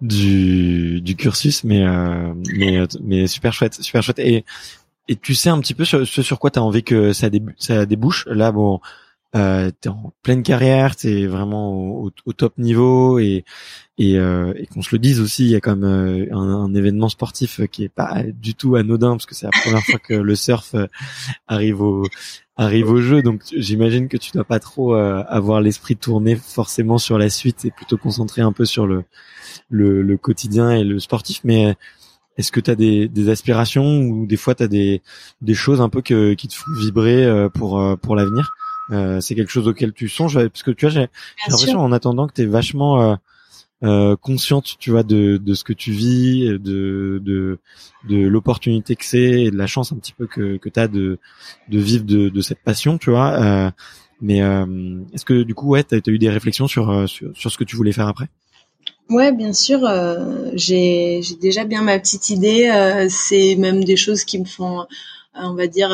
du, 0.00 1.02
du 1.02 1.16
cursus, 1.16 1.64
mais 1.64 1.84
euh, 1.84 2.32
mais 2.54 2.86
mais 3.02 3.26
super 3.26 3.52
chouette, 3.52 3.74
super 3.74 4.02
chouette 4.02 4.18
et 4.18 4.46
et 5.08 5.16
tu 5.16 5.34
sais 5.34 5.50
un 5.50 5.60
petit 5.60 5.74
peu 5.74 5.84
sur, 5.84 6.06
ce 6.06 6.22
sur 6.22 6.38
quoi 6.38 6.50
tu 6.50 6.58
as 6.58 6.62
envie 6.62 6.82
que 6.82 7.12
ça, 7.12 7.28
débouche? 7.30 8.26
Là, 8.26 8.52
bon, 8.52 8.80
euh, 9.34 9.70
t'es 9.80 9.88
en 9.88 10.12
pleine 10.22 10.42
carrière, 10.42 10.96
t'es 10.96 11.26
vraiment 11.26 11.72
au, 11.72 12.32
top 12.32 12.58
niveau 12.58 13.18
et 13.18 13.44
et, 13.98 14.18
euh, 14.18 14.52
et 14.56 14.66
qu'on 14.66 14.82
se 14.82 14.94
le 14.94 14.98
dise 14.98 15.20
aussi, 15.20 15.44
il 15.44 15.50
y 15.50 15.54
a 15.54 15.60
comme 15.60 15.84
euh, 15.84 16.26
un, 16.30 16.36
un, 16.36 16.74
événement 16.74 17.08
sportif 17.08 17.62
qui 17.70 17.84
est 17.84 17.88
pas 17.88 18.24
du 18.24 18.54
tout 18.54 18.76
anodin 18.76 19.12
parce 19.12 19.24
que 19.24 19.34
c'est 19.34 19.46
la 19.46 19.52
première 19.62 19.82
fois 19.82 19.98
que 19.98 20.12
le 20.12 20.36
surf 20.36 20.74
euh, 20.74 20.86
arrive 21.48 21.80
au 21.80 22.04
arrive 22.56 22.90
au 22.90 23.00
jeu. 23.00 23.22
Donc 23.22 23.42
j'imagine 23.56 24.08
que 24.08 24.18
tu 24.18 24.32
dois 24.32 24.44
pas 24.44 24.60
trop 24.60 24.94
euh, 24.94 25.24
avoir 25.28 25.62
l'esprit 25.62 25.96
tourné 25.96 26.36
forcément 26.36 26.98
sur 26.98 27.16
la 27.16 27.30
suite 27.30 27.64
et 27.64 27.70
plutôt 27.70 27.96
concentré 27.96 28.42
un 28.42 28.52
peu 28.52 28.66
sur 28.66 28.86
le 28.86 29.04
le, 29.70 30.02
le 30.02 30.16
quotidien 30.18 30.70
et 30.72 30.84
le 30.84 30.98
sportif. 30.98 31.40
Mais 31.44 31.74
est-ce 32.36 32.52
que 32.52 32.60
tu 32.60 32.70
as 32.70 32.74
des, 32.74 33.08
des, 33.08 33.28
aspirations 33.28 34.00
ou 34.00 34.26
des 34.26 34.36
fois 34.36 34.54
tu 34.54 34.62
as 34.62 34.68
des, 34.68 35.02
des 35.40 35.54
choses 35.54 35.80
un 35.80 35.88
peu 35.88 36.02
que, 36.02 36.34
qui 36.34 36.48
te 36.48 36.54
font 36.54 36.70
vibrer 36.78 37.24
euh, 37.24 37.48
pour, 37.48 37.80
euh, 37.80 37.96
pour 37.96 38.14
l'avenir? 38.14 38.54
Euh, 38.90 39.20
C'est 39.20 39.34
quelque 39.34 39.50
chose 39.50 39.66
auquel 39.68 39.92
tu 39.92 40.08
songes 40.08 40.34
Parce 40.34 40.62
que 40.62 40.70
tu 40.70 40.86
vois, 40.86 40.92
j'ai 40.92 41.08
l'impression 41.48 41.80
en 41.80 41.92
attendant 41.92 42.26
que 42.26 42.34
tu 42.34 42.42
es 42.42 42.46
vachement 42.46 43.18
euh, 43.82 44.16
consciente 44.16 44.76
tu 44.78 44.90
vois, 44.90 45.02
de, 45.02 45.38
de 45.38 45.54
ce 45.54 45.64
que 45.64 45.72
tu 45.72 45.92
vis, 45.92 46.46
de, 46.46 47.20
de, 47.24 47.58
de 48.08 48.16
l'opportunité 48.16 48.96
que 48.96 49.04
c'est 49.04 49.44
et 49.44 49.50
de 49.50 49.56
la 49.56 49.66
chance 49.66 49.92
un 49.92 49.96
petit 49.96 50.12
peu 50.12 50.26
que, 50.26 50.56
que 50.58 50.68
tu 50.68 50.80
as 50.80 50.88
de, 50.88 51.18
de 51.68 51.78
vivre 51.78 52.04
de, 52.04 52.28
de 52.28 52.40
cette 52.42 52.62
passion, 52.62 52.98
tu 52.98 53.10
vois. 53.10 53.72
mais 54.20 54.38
est-ce 55.12 55.24
que 55.24 55.42
du 55.42 55.54
coup, 55.54 55.68
ouais, 55.68 55.84
tu 55.84 55.94
as, 55.94 56.00
eu 56.06 56.18
des 56.18 56.30
réflexions 56.30 56.68
sur, 56.68 57.08
sur, 57.08 57.36
sur 57.36 57.50
ce 57.50 57.56
que 57.56 57.64
tu 57.64 57.76
voulais 57.76 57.92
faire 57.92 58.08
après? 58.08 58.28
Ouais, 59.08 59.32
bien 59.32 59.52
sûr. 59.52 59.84
Euh, 59.84 60.50
j'ai 60.54 61.20
déjà 61.40 61.64
bien 61.64 61.82
ma 61.82 61.98
petite 61.98 62.30
idée. 62.30 62.68
Euh, 62.68 63.06
c'est 63.08 63.54
même 63.56 63.84
des 63.84 63.96
choses 63.96 64.24
qui 64.24 64.38
me 64.38 64.44
font, 64.44 64.80
euh, 64.80 64.84
on 65.34 65.54
va 65.54 65.66
dire, 65.68 65.90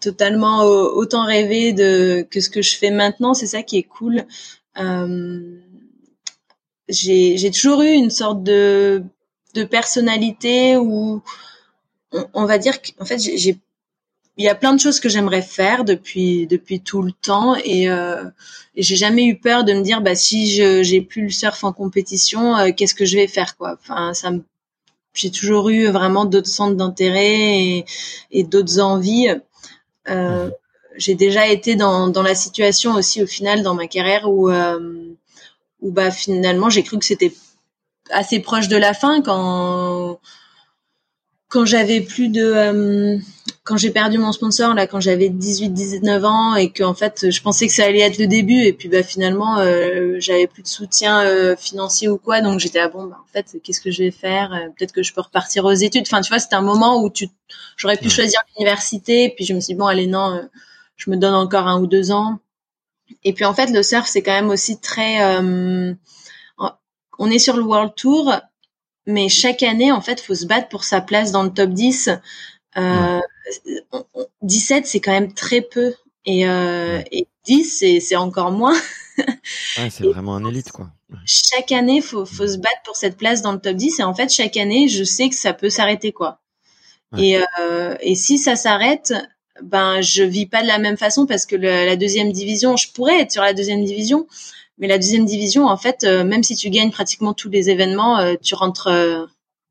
totalement 0.00 0.62
autant 0.62 1.24
rêver 1.24 1.72
de 1.72 2.26
que 2.30 2.40
ce 2.40 2.50
que 2.50 2.62
je 2.62 2.76
fais 2.76 2.90
maintenant. 2.90 3.34
C'est 3.34 3.46
ça 3.46 3.62
qui 3.62 3.78
est 3.78 3.82
cool. 3.84 4.24
j'ai 6.88 7.50
toujours 7.52 7.82
eu 7.82 7.92
une 7.92 8.10
sorte 8.10 8.42
de 8.42 9.02
de 9.54 9.64
personnalité 9.64 10.76
où 10.76 11.22
on, 12.12 12.26
on 12.34 12.44
va 12.44 12.58
dire 12.58 12.80
qu'en 12.82 13.04
fait 13.04 13.18
j'ai 13.18 13.58
il 14.38 14.44
y 14.44 14.48
a 14.48 14.54
plein 14.54 14.72
de 14.72 14.80
choses 14.80 15.00
que 15.00 15.08
j'aimerais 15.08 15.42
faire 15.42 15.84
depuis 15.84 16.46
depuis 16.46 16.80
tout 16.80 17.02
le 17.02 17.12
temps 17.12 17.56
et, 17.56 17.90
euh, 17.90 18.22
et 18.76 18.82
j'ai 18.82 18.96
jamais 18.96 19.24
eu 19.26 19.36
peur 19.36 19.64
de 19.64 19.72
me 19.72 19.82
dire 19.82 20.00
bah 20.00 20.14
si 20.14 20.46
j'ai 20.48 21.02
plus 21.02 21.22
le 21.24 21.30
surf 21.30 21.64
en 21.64 21.72
compétition 21.72 22.56
euh, 22.56 22.70
qu'est-ce 22.74 22.94
que 22.94 23.04
je 23.04 23.16
vais 23.16 23.26
faire 23.26 23.56
quoi. 23.56 23.76
Enfin 23.80 24.14
ça 24.14 24.30
j'ai 25.14 25.30
toujours 25.32 25.68
eu 25.70 25.88
vraiment 25.88 26.24
d'autres 26.24 26.48
centres 26.48 26.76
d'intérêt 26.76 27.58
et, 27.60 27.84
et 28.30 28.44
d'autres 28.44 28.78
envies. 28.78 29.28
Euh, 30.08 30.50
j'ai 30.96 31.16
déjà 31.16 31.48
été 31.48 31.74
dans 31.74 32.08
dans 32.08 32.22
la 32.22 32.36
situation 32.36 32.94
aussi 32.94 33.22
au 33.22 33.26
final 33.26 33.64
dans 33.64 33.74
ma 33.74 33.88
carrière 33.88 34.30
où 34.30 34.50
euh, 34.50 35.16
où 35.80 35.90
bah 35.90 36.12
finalement 36.12 36.70
j'ai 36.70 36.84
cru 36.84 36.98
que 36.98 37.04
c'était 37.04 37.34
assez 38.10 38.38
proche 38.38 38.68
de 38.68 38.76
la 38.76 38.94
fin 38.94 39.20
quand 39.20 40.20
quand 41.48 41.64
j'avais 41.64 42.00
plus 42.00 42.28
de 42.28 42.44
euh, 42.44 43.18
quand 43.68 43.76
j'ai 43.76 43.90
perdu 43.90 44.16
mon 44.16 44.32
sponsor 44.32 44.72
là 44.72 44.86
quand 44.86 44.98
j'avais 44.98 45.28
18 45.28 45.68
19 45.68 46.24
ans 46.24 46.54
et 46.54 46.70
que 46.70 46.82
en 46.82 46.94
fait 46.94 47.30
je 47.30 47.42
pensais 47.42 47.66
que 47.66 47.72
ça 47.74 47.84
allait 47.84 48.00
être 48.00 48.16
le 48.16 48.26
début 48.26 48.62
et 48.62 48.72
puis 48.72 48.88
bah 48.88 49.02
finalement 49.02 49.58
euh, 49.58 50.16
j'avais 50.20 50.46
plus 50.46 50.62
de 50.62 50.68
soutien 50.68 51.20
euh, 51.20 51.54
financier 51.54 52.08
ou 52.08 52.16
quoi 52.16 52.40
donc 52.40 52.60
j'étais 52.60 52.78
à 52.78 52.88
bon 52.88 53.04
bah 53.04 53.18
en 53.22 53.30
fait 53.30 53.58
qu'est-ce 53.62 53.82
que 53.82 53.90
je 53.90 54.04
vais 54.04 54.10
faire? 54.10 54.54
Euh, 54.54 54.70
peut-être 54.74 54.92
que 54.92 55.02
je 55.02 55.12
peux 55.12 55.20
repartir 55.20 55.66
aux 55.66 55.72
études. 55.72 56.04
Enfin 56.06 56.22
tu 56.22 56.30
vois 56.30 56.38
c'était 56.38 56.54
un 56.54 56.62
moment 56.62 57.02
où 57.02 57.10
tu 57.10 57.28
j'aurais 57.76 57.98
pu 57.98 58.08
choisir 58.08 58.40
l'université 58.56 59.34
puis 59.36 59.44
je 59.44 59.52
me 59.52 59.60
suis 59.60 59.74
dit 59.74 59.78
bon 59.78 59.86
allez 59.86 60.06
non 60.06 60.48
je 60.96 61.10
me 61.10 61.16
donne 61.16 61.34
encore 61.34 61.66
un 61.66 61.78
ou 61.78 61.86
deux 61.86 62.10
ans. 62.10 62.38
Et 63.22 63.34
puis 63.34 63.44
en 63.44 63.52
fait 63.52 63.66
le 63.70 63.82
surf 63.82 64.06
c'est 64.08 64.22
quand 64.22 64.32
même 64.32 64.48
aussi 64.48 64.80
très 64.80 65.20
on 67.20 67.30
est 67.30 67.38
sur 67.38 67.56
le 67.58 67.64
World 67.64 67.92
Tour 67.96 68.32
mais 69.10 69.30
chaque 69.30 69.62
année, 69.62 69.90
en 69.90 70.02
fait, 70.02 70.20
faut 70.20 70.34
se 70.34 70.44
battre 70.44 70.68
pour 70.68 70.84
sa 70.84 71.00
place 71.00 71.32
dans 71.32 71.42
le 71.42 71.48
top 71.48 71.70
10. 71.70 72.10
Euh, 72.76 73.20
17, 74.42 74.86
c'est 74.86 75.00
quand 75.00 75.12
même 75.12 75.32
très 75.32 75.60
peu. 75.60 75.94
Et, 76.24 76.46
euh, 76.48 77.00
et 77.10 77.26
10, 77.44 77.84
c'est 78.00 78.16
encore 78.16 78.52
moins. 78.52 78.76
ouais, 79.18 79.90
c'est 79.90 80.04
vraiment 80.04 80.36
un 80.36 80.44
élite, 80.44 80.72
quoi. 80.72 80.88
Chaque 81.24 81.72
année, 81.72 82.02
faut, 82.02 82.26
faut 82.26 82.46
se 82.46 82.58
battre 82.58 82.82
pour 82.84 82.96
cette 82.96 83.16
place 83.16 83.40
dans 83.40 83.52
le 83.52 83.58
top 83.58 83.76
10. 83.76 84.00
Et 84.00 84.02
en 84.02 84.14
fait, 84.14 84.30
chaque 84.30 84.56
année, 84.56 84.88
je 84.88 85.04
sais 85.04 85.28
que 85.28 85.34
ça 85.34 85.54
peut 85.54 85.70
s'arrêter, 85.70 86.12
quoi. 86.12 86.40
Et, 87.16 87.38
euh, 87.58 87.96
et 88.00 88.14
si 88.14 88.36
ça 88.36 88.54
s'arrête, 88.54 89.14
ben, 89.62 90.02
je 90.02 90.22
vis 90.22 90.46
pas 90.46 90.62
de 90.62 90.66
la 90.66 90.78
même 90.78 90.98
façon 90.98 91.24
parce 91.24 91.46
que 91.46 91.56
la 91.56 91.96
deuxième 91.96 92.32
division, 92.32 92.76
je 92.76 92.92
pourrais 92.92 93.20
être 93.20 93.32
sur 93.32 93.42
la 93.42 93.54
deuxième 93.54 93.82
division, 93.82 94.26
mais 94.78 94.86
la 94.86 94.98
deuxième 94.98 95.24
division, 95.24 95.66
en 95.66 95.76
fait, 95.76 96.04
euh, 96.04 96.24
même 96.24 96.42
si 96.42 96.54
tu 96.54 96.70
gagnes 96.70 96.90
pratiquement 96.90 97.34
tous 97.34 97.50
les 97.50 97.68
événements, 97.70 98.18
euh, 98.18 98.34
tu 98.40 98.54
rentres, 98.54 98.86
euh, 98.86 99.26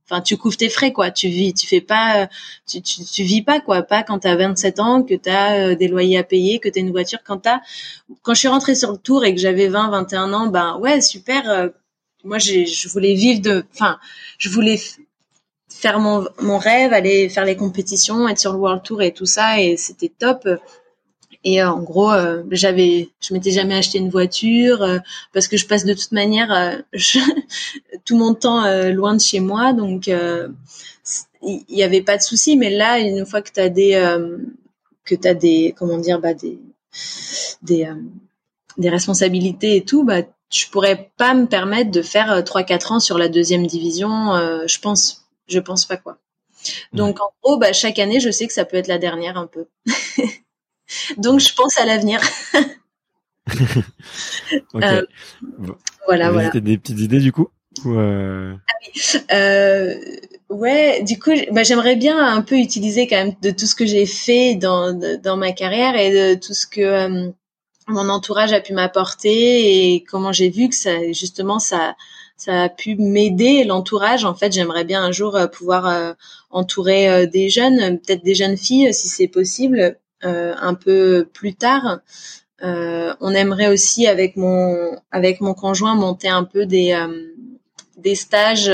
enfin, 0.10 0.22
tu 0.22 0.38
couvres 0.38 0.58
tes 0.58 0.70
frais, 0.70 0.92
quoi. 0.94 1.12
Tu 1.12 1.28
vis, 1.30 1.54
tu 1.54 1.68
fais 1.68 1.82
pas, 1.82 2.30
tu, 2.68 2.82
tu, 2.82 3.04
tu 3.04 3.24
vis 3.24 3.42
pas, 3.42 3.60
quoi. 3.60 3.84
Pas 3.84 4.04
quand 4.04 4.20
tu 4.20 4.28
as 4.28 4.36
27 4.36 4.80
ans, 4.80 5.04
que 5.04 5.14
tu 5.14 5.30
as 5.30 5.76
des 5.76 5.88
loyers 5.88 6.18
à 6.18 6.24
payer, 6.24 6.60
que 6.60 6.70
tu 6.70 6.80
as 6.80 6.82
une 6.82 6.92
voiture. 6.92 7.20
Quand 7.26 7.40
t'as, 7.40 7.60
quand 8.22 8.34
je 8.34 8.40
suis 8.40 8.48
rentrée 8.48 8.76
sur 8.76 8.92
le 8.92 8.98
tour 8.98 9.26
et 9.26 9.34
que 9.34 9.42
j'avais 9.42 9.68
20, 9.68 9.90
21 9.90 10.34
ans, 10.34 10.48
ben 10.48 10.78
ouais, 10.80 11.02
super. 11.02 11.70
moi, 12.24 12.38
j'ai, 12.38 12.66
je 12.66 12.90
voulais 12.90 13.14
vivre 13.16 13.42
de, 13.42 13.66
enfin, 13.74 14.00
je 14.38 14.50
voulais 14.50 14.80
faire 15.70 16.00
mon, 16.00 16.28
mon 16.42 16.58
rêve, 16.58 16.94
aller 16.94 17.30
faire 17.30 17.46
les 17.46 17.56
compétitions, 17.56 18.28
être 18.28 18.40
sur 18.40 18.54
le 18.54 18.60
World 18.60 18.84
Tour 18.84 19.02
et 19.02 19.12
tout 19.14 19.26
ça, 19.26 19.62
et 19.62 19.78
c'était 19.78 20.12
top. 20.18 20.48
Et 21.50 21.62
euh, 21.62 21.72
en 21.72 21.82
gros, 21.82 22.12
euh, 22.12 22.44
j'avais, 22.52 23.10
je 23.22 23.34
m'étais 23.34 23.52
jamais 23.52 23.76
acheté 23.76 24.00
une 24.00 24.10
voiture 24.10 24.84
euh, 24.84 24.98
parce 25.32 25.48
que 25.48 25.56
je 25.56 25.66
passe 25.66 25.86
de 25.86 25.94
toute 25.94 26.12
manière 26.12 26.84
tout 28.06 28.18
mon 28.18 28.34
temps 28.34 28.66
loin 28.92 29.16
de 29.16 29.22
chez 29.22 29.40
moi, 29.40 29.72
donc 29.72 30.08
il 30.08 31.64
y, 31.70 31.84
avait 31.84 32.02
pas 32.02 32.18
de 32.18 32.22
souci. 32.22 32.58
Mais 32.58 32.70
là, 32.70 33.00
une 33.00 33.26
fois 33.26 33.42
que 33.42 33.52
tu 33.54 33.62
as 33.62 33.70
des, 33.70 33.94
que 35.06 35.16
t'as 35.16 35.34
des, 35.34 35.74
comment 35.78 35.98
dire, 35.98 36.20
bah 36.20 36.34
des, 36.34 36.60
des, 37.62 37.88
des 38.78 38.90
responsabilités 38.90 39.78
et 39.78 39.86
tout, 39.86 40.04
bah 40.04 40.24
je 40.52 40.68
pourrais 40.68 41.12
pas 41.16 41.34
me 41.34 41.46
permettre 41.46 41.92
de 41.92 42.02
faire 42.02 42.44
trois 42.44 42.64
quatre 42.64 42.92
ans 42.92 43.00
sur 43.00 43.18
la 43.18 43.30
deuxième 43.30 43.66
division. 43.66 44.34
je 44.68 44.80
pense, 44.80 45.30
je 45.48 45.60
pense 45.60 45.86
pas 45.86 45.96
quoi. 45.96 46.18
Donc 46.92 47.22
en 47.22 47.32
gros, 47.42 47.58
bah 47.58 47.72
chaque 47.72 48.00
année, 48.00 48.20
je 48.20 48.32
sais 48.32 48.48
que 48.48 48.54
ça 48.54 48.66
peut 48.66 48.76
être 48.76 48.88
la 48.88 48.98
dernière 48.98 49.38
un 49.38 49.48
peu. 49.48 49.68
Donc 51.18 51.40
je 51.40 51.54
pense 51.54 51.78
à 51.78 51.86
l'avenir. 51.86 52.22
ok. 54.74 54.84
Euh, 54.84 55.06
voilà, 56.06 56.32
voilà. 56.32 56.50
des 56.50 56.78
petites 56.78 57.00
idées 57.00 57.20
du 57.20 57.32
coup 57.32 57.50
euh... 57.86 58.56
euh, 59.32 59.94
ouais, 60.50 61.04
du 61.04 61.20
coup, 61.20 61.32
bah, 61.52 61.64
j'aimerais 61.64 61.96
bien 61.96 62.18
un 62.18 62.42
peu 62.42 62.58
utiliser 62.58 63.08
quand 63.08 63.18
même 63.18 63.36
de 63.42 63.52
tout 63.52 63.66
ce 63.68 63.76
que 63.76 63.86
j'ai 63.86 64.06
fait 64.06 64.56
dans, 64.56 64.94
dans 65.22 65.38
ma 65.38 65.52
carrière 65.52 65.96
et 65.96 66.12
de 66.12 66.40
tout 66.40 66.56
ce 66.56 66.66
que 66.66 67.32
mon 67.88 68.10
entourage 68.10 68.52
a 68.52 68.62
pu 68.62 68.74
m'apporter 68.74 69.94
et 69.94 70.04
comment 70.04 70.32
j'ai 70.32 70.50
vu 70.50 70.70
que 70.70 70.76
ça, 70.76 71.12
justement, 71.12 71.60
ça, 71.60 71.96
ça 72.36 72.64
a 72.64 72.70
pu 72.70 72.96
m'aider 72.96 73.64
l'entourage. 73.64 74.26
En 74.26 74.34
fait, 74.34 74.52
j'aimerais 74.52 74.84
bien 74.84 75.04
un 75.04 75.12
jour 75.12 75.38
pouvoir 75.54 76.16
entourer 76.50 77.28
des 77.28 77.50
jeunes, 77.50 78.00
peut-être 78.00 78.24
des 78.24 78.36
jeunes 78.36 78.58
filles 78.58 78.92
si 78.94 79.08
c'est 79.08 79.28
possible, 79.28 79.98
un 80.24 80.74
peu 80.74 81.28
plus 81.34 81.56
tard. 81.56 82.00
on 82.62 83.32
aimerait 83.34 83.68
aussi 83.68 84.08
avec 84.08 84.36
mon 84.36 85.00
avec 85.12 85.42
mon 85.42 85.54
conjoint 85.54 85.96
monter 85.96 86.30
un 86.30 86.44
peu 86.44 86.66
des 86.66 86.94
des 87.98 88.16
stages, 88.16 88.72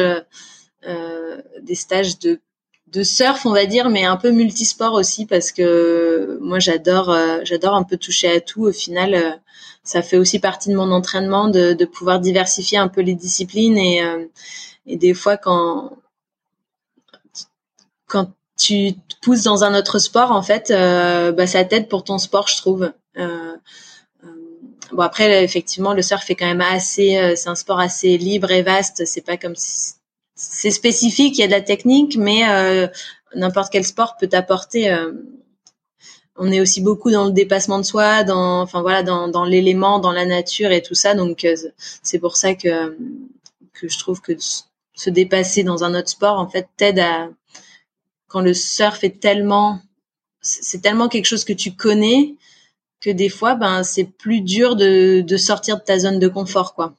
euh, 0.86 1.41
des 1.62 1.76
stages 1.76 2.20
de 2.20 2.39
de 2.88 3.02
surf, 3.02 3.48
on 3.48 3.54
va 3.54 3.66
dire, 3.66 3.89
mais 3.89 4.06
un 4.06 4.18
peu 4.18 4.30
multisport 4.30 4.94
aussi 4.94 5.26
parce 5.26 5.52
que 5.52 6.38
moi 6.41 6.60
j'adore, 6.60 7.10
euh, 7.10 7.39
j'adore 7.44 7.74
un 7.74 7.82
peu 7.82 7.98
toucher 7.98 8.30
à 8.30 8.39
tout. 8.39 8.66
Au 8.66 8.72
final, 8.72 9.16
euh, 9.16 9.32
ça 9.84 10.04
fait 10.04 10.18
aussi 10.18 10.38
partie 10.39 10.70
de 10.70 10.76
mon 10.76 10.91
entraînement 10.91 11.48
de, 11.48 11.74
de 11.74 11.86
pouvoir 11.86 12.20
diversifier 12.20 12.78
un 12.78 12.89
peu 12.89 13.02
les 13.02 13.16
disciplines 13.16 13.78
et, 13.78 14.02
et 14.86 14.96
des 14.98 15.14
fois 15.14 15.38
quand 15.38 15.98
quand 18.08 18.32
tu 18.58 18.93
te 18.93 19.16
pousses 19.22 19.43
dans 19.43 19.64
un 19.64 19.78
autre 19.78 19.99
sport, 19.99 20.32
en 20.32 20.41
fait, 20.41 20.70
bah, 20.70 21.47
ça 21.47 21.64
t'aide 21.66 21.88
pour 21.88 22.04
ton 22.04 22.18
sport, 22.18 22.47
je 22.47 22.58
trouve. 22.58 22.91
Euh, 23.18 23.56
Bon 24.93 25.01
après 25.01 25.43
effectivement 25.43 25.93
le 25.93 26.04
surf 26.04 26.30
est 26.30 26.36
quand 26.36 26.45
même 26.45 26.62
assez, 26.62 27.18
euh, 27.18 27.34
c'est 27.36 27.49
un 27.49 27.56
sport 27.56 27.80
assez 27.80 28.18
libre 28.18 28.51
et 28.51 28.62
vaste. 28.62 29.06
C'est 29.06 29.26
pas 29.26 29.38
comme 29.38 29.56
si 29.56 29.93
c'est 30.36 30.72
spécifique, 30.72 31.38
il 31.38 31.41
y 31.41 31.43
a 31.43 31.47
de 31.47 31.51
la 31.51 31.62
technique, 31.62 32.16
mais 32.18 32.47
euh, 32.49 32.88
n'importe 33.36 33.72
quel 33.72 33.84
sport 33.86 34.18
peut 34.18 34.28
t'apporter. 34.28 34.91
Euh, 34.91 35.12
on 36.36 36.51
est 36.51 36.62
aussi 36.62 36.82
beaucoup 36.82 37.12
dans 37.12 37.26
le 37.26 37.32
dépassement 37.32 37.78
de 37.80 37.84
soi, 37.84 38.24
dans, 38.24 38.62
enfin 38.62 38.82
voilà, 38.82 39.04
dans, 39.04 39.28
dans 39.28 39.45
l'élément, 39.45 39.99
dans 39.99 40.12
la 40.12 40.26
nature 40.26 40.72
et 40.72 40.82
tout 40.82 40.95
ça. 40.95 41.16
Donc 41.16 41.45
c'est 42.04 42.20
pour 42.20 42.38
ça 42.38 42.54
que 42.56 42.97
que 43.74 43.89
je 43.89 43.97
trouve 43.97 44.22
que 44.22 44.34
se 44.95 45.10
dépasser 45.10 45.64
dans 45.64 45.84
un 45.84 45.95
autre 45.95 46.10
sport 46.10 46.38
en 46.39 46.47
fait 46.47 46.68
t'aide 46.78 46.99
à 46.99 47.30
quand 48.34 48.42
le 48.42 48.56
surf 48.56 49.04
est 49.04 49.20
tellement 49.20 49.80
c'est 50.42 50.82
tellement 50.82 51.08
quelque 51.08 51.28
chose 51.28 51.46
que 51.46 51.54
tu 51.54 51.72
connais 51.72 52.36
que 53.00 53.12
des 53.12 53.30
fois, 53.30 53.56
ben, 53.56 53.84
c'est 53.84 54.06
plus 54.06 54.42
dur 54.42 54.76
de, 54.76 55.22
de 55.22 55.38
sortir 55.38 55.78
de 55.78 55.84
ta 55.84 56.00
zone 56.00 56.20
de 56.20 56.28
confort, 56.28 56.74
quoi. 56.74 56.96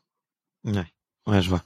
Ouais. 0.64 0.86
Ouais, 1.26 1.42
je 1.42 1.48
vois. 1.48 1.62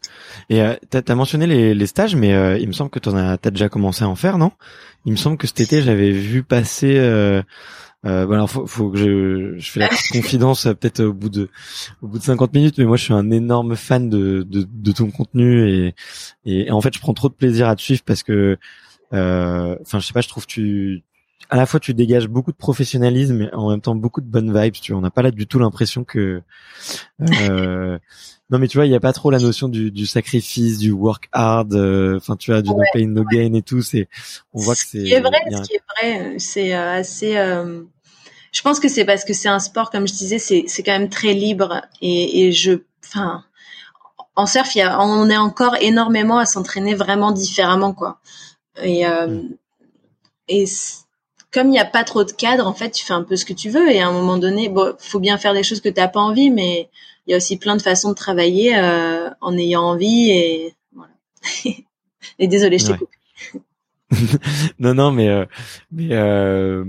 Et 0.49 0.62
euh, 0.62 0.75
t'as 0.89 1.03
as 1.07 1.14
mentionné 1.14 1.47
les, 1.47 1.75
les 1.75 1.87
stages, 1.87 2.16
mais 2.16 2.33
euh, 2.33 2.57
il 2.59 2.69
me 2.69 2.73
semble 2.73 2.91
que 2.91 3.01
t'en 3.01 3.16
as, 3.16 3.33
as 3.33 3.51
déjà 3.51 3.69
commencé 3.69 4.05
à 4.05 4.09
en 4.09 4.14
faire, 4.14 4.39
non? 4.39 4.53
Il 5.05 5.12
me 5.12 5.16
semble 5.16 5.37
que 5.37 5.47
cet 5.47 5.61
été, 5.61 5.83
j'avais 5.83 6.12
vu 6.12 6.43
passer. 6.45 6.97
Euh, 6.97 7.43
euh, 8.07 8.27
bon 8.27 8.35
alors 8.35 8.49
faut, 8.49 8.64
faut 8.64 8.91
que 8.91 8.99
je, 8.99 9.59
je 9.59 9.71
fais 9.73 9.81
la 9.81 9.89
petite 9.89 10.12
confidence 10.12 10.66
euh, 10.66 10.75
peut-être 10.75 11.01
au 11.01 11.12
bout 11.12 11.29
de 11.29 11.51
au 12.01 12.07
bout 12.07 12.19
de 12.19 12.23
50 12.23 12.55
minutes, 12.55 12.79
mais 12.79 12.85
moi 12.85 12.97
je 12.97 13.03
suis 13.03 13.12
un 13.12 13.33
énorme 13.33 13.75
fan 13.75 14.09
de 14.09 14.47
de, 14.49 14.64
de 14.73 14.93
ton 14.93 15.11
contenu 15.11 15.69
et, 15.69 15.95
et, 16.45 16.71
en 16.71 16.81
fait 16.81 16.95
je 16.95 17.01
prends 17.01 17.12
trop 17.12 17.29
de 17.29 17.35
plaisir 17.35 17.66
à 17.69 17.75
te 17.75 17.83
suivre 17.83 18.03
parce 18.07 18.23
que 18.23 18.57
enfin 19.12 19.98
je 19.98 20.06
sais 20.06 20.12
pas, 20.12 20.20
je 20.20 20.28
trouve 20.28 20.46
tu 20.46 21.02
à 21.50 21.56
la 21.56 21.66
fois 21.66 21.80
tu 21.80 21.94
dégages 21.94 22.28
beaucoup 22.28 22.52
de 22.52 22.56
professionnalisme 22.56 23.42
et 23.42 23.54
en 23.54 23.70
même 23.70 23.80
temps 23.80 23.94
beaucoup 23.94 24.20
de 24.20 24.26
bonnes 24.26 24.56
vibes. 24.56 24.74
Tu 24.74 24.92
vois, 24.92 24.98
on 24.98 25.02
n'a 25.02 25.11
pas 25.11 25.22
là 25.22 25.30
du 25.30 25.46
tout 25.46 25.59
l'impression 25.59 26.04
que 26.04 26.42
euh, 27.20 27.98
non 28.50 28.59
mais 28.59 28.68
tu 28.68 28.76
vois, 28.76 28.86
il 28.86 28.92
y 28.92 28.94
a 28.94 29.00
pas 29.00 29.12
trop 29.12 29.30
la 29.30 29.38
notion 29.38 29.68
du, 29.68 29.90
du 29.90 30.06
sacrifice, 30.06 30.78
du 30.78 30.90
work 30.90 31.28
hard. 31.32 31.74
Euh, 31.74 32.16
enfin, 32.16 32.36
tu 32.36 32.50
vois, 32.50 32.62
du 32.62 32.70
no 32.70 32.82
pain 32.92 33.06
no 33.06 33.24
gain 33.24 33.54
et 33.54 33.62
tout. 33.62 33.82
C'est 33.82 34.09
on 34.52 34.61
voit 34.61 34.74
que 34.74 34.80
c'est. 34.80 35.00
Ce 35.00 35.04
qui 35.04 35.12
est 35.12 35.20
vrai, 35.20 35.38
ce 35.50 35.62
qui 35.62 35.74
est 35.74 35.82
vrai, 35.96 36.38
c'est 36.38 36.74
euh, 36.74 36.92
assez. 36.92 37.36
Euh, 37.36 37.82
je 38.52 38.62
pense 38.62 38.80
que 38.80 38.88
c'est 38.88 39.04
parce 39.04 39.24
que 39.24 39.34
c'est 39.34 39.48
un 39.48 39.59
sport, 39.59 39.90
comme 39.90 40.09
je 40.09 40.14
disais, 40.14 40.38
c'est 40.38 40.64
c'est 40.66 40.82
quand 40.82 40.98
même 40.98 41.11
très 41.11 41.34
libre 41.34 41.82
et, 42.00 42.46
et 42.46 42.52
je, 42.52 42.80
enfin, 43.04 43.44
en 44.36 44.46
surf, 44.46 44.74
y 44.74 44.80
a, 44.80 45.00
on 45.00 45.28
est 45.28 45.36
encore 45.36 45.76
énormément 45.80 46.38
à 46.38 46.46
s'entraîner 46.46 46.94
vraiment 46.94 47.32
différemment, 47.32 47.92
quoi. 47.92 48.20
Et 48.83 49.07
mm. 49.07 49.57
et 50.49 50.64
comme 51.53 51.68
il 51.68 51.70
n'y 51.70 51.79
a 51.79 51.85
pas 51.85 52.05
trop 52.05 52.24
de 52.24 52.33
cadre, 52.33 52.66
en 52.66 52.74
fait, 52.74 52.91
tu 52.91 53.05
fais 53.05 53.14
un 53.14 53.22
peu 53.22 53.37
ce 53.37 53.45
que 53.45 53.53
tu 53.53 53.70
veux. 53.70 53.91
Et 53.91 54.01
à 54.01 54.09
un 54.09 54.12
moment 54.12 54.39
donné, 54.39 54.68
bon, 54.68 54.95
faut 54.99 55.20
bien 55.20 55.39
faire 55.39 55.55
des 55.55 55.62
choses 55.62 55.81
que 55.81 55.89
tu 55.89 56.01
n'as 56.01 56.09
pas 56.09 56.20
envie, 56.20 56.51
mais 56.51 56.89
il 57.26 57.31
y 57.31 57.35
a 57.35 57.37
aussi 57.37 57.57
plein 57.57 57.76
de 57.76 57.83
façons 57.83 58.11
de 58.11 58.14
travailler 58.14 58.76
euh, 58.76 59.31
en 59.41 59.57
ayant 59.57 59.83
envie. 59.83 60.31
Et 60.31 60.74
voilà. 60.95 61.12
et 62.39 62.49
désolé, 62.49 62.79
je 62.79 62.87
t'ai 62.87 62.93
coupé. 62.95 63.12
non 64.79 64.95
non 64.95 65.12
mais 65.12 65.29
euh, 65.29 65.45
mais 65.93 66.09
euh, 66.12 66.83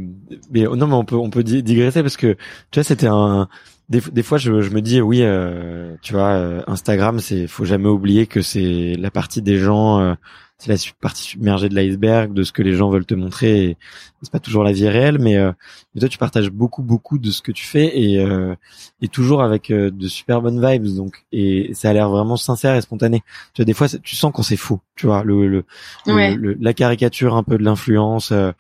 mais 0.52 0.62
non 0.64 0.88
mais 0.88 0.94
on 0.94 1.04
peut 1.04 1.18
on 1.18 1.30
peut 1.30 1.44
digresser 1.44 2.02
parce 2.02 2.16
que 2.16 2.38
tu 2.72 2.80
vois 2.80 2.86
c'était 2.86 3.08
un 3.08 3.50
des, 3.90 4.02
des 4.12 4.24
fois 4.24 4.38
je, 4.38 4.62
je 4.62 4.70
me 4.72 4.82
dis 4.82 5.02
oui 5.02 5.20
euh, 5.22 5.96
tu 6.02 6.14
vois 6.14 6.30
euh, 6.30 6.62
Instagram 6.68 7.20
c'est 7.20 7.48
faut 7.48 7.66
jamais 7.66 7.90
oublier 7.90 8.28
que 8.28 8.42
c'est 8.42 8.96
la 8.98 9.12
partie 9.12 9.42
des 9.42 9.58
gens 9.58 10.00
euh, 10.00 10.14
c'est 10.60 10.70
la 10.70 10.92
partie 11.00 11.24
submergée 11.24 11.70
de 11.70 11.76
l'iceberg, 11.76 12.34
de 12.34 12.44
ce 12.44 12.52
que 12.52 12.62
les 12.62 12.74
gens 12.74 12.90
veulent 12.90 13.06
te 13.06 13.16
montrer. 13.16 13.78
C'est 14.22 14.32
pas 14.32 14.42
toujours 14.42 14.66
la 14.66 14.74
vie 14.74 14.90
réelle, 14.90 15.18
mais, 15.18 15.38
euh, 15.38 15.54
mais, 15.96 16.02
toi 16.02 16.10
tu 16.10 16.18
partages 16.18 16.52
beaucoup 16.52 16.84
beaucoup 16.84 17.18
de 17.18 17.32
ce 17.32 17.42
que 17.42 17.54
tu 17.54 17.66
fais 17.66 17.98
et, 17.98 18.20
euh, 18.20 18.56
et 19.02 19.08
toujours 19.08 19.42
avec 19.42 19.72
euh, 19.72 19.90
de 19.90 20.08
super 20.10 20.42
bonnes 20.42 20.64
vibes. 20.64 20.94
Donc 20.98 21.26
et 21.32 21.74
ça 21.74 21.90
a 21.90 21.94
l'air 21.94 22.10
vraiment 22.10 22.36
sincère 22.36 22.76
et 22.76 22.82
spontané. 22.82 23.24
Tu 23.54 23.62
vois 23.62 23.66
des 23.66 23.74
fois 23.74 23.88
tu 23.88 24.18
sens 24.18 24.34
qu'on 24.34 24.44
c'est 24.44 24.58
faux. 24.58 24.82
Tu 24.98 25.06
vois 25.06 25.24
le, 25.24 25.48
le, 25.48 25.64
le, 26.06 26.58
la 26.60 26.74
caricature 26.74 27.36
un 27.36 27.44
peu 27.44 27.58
de 27.58 27.64
l'influence 27.64 28.34
euh, 28.34 28.52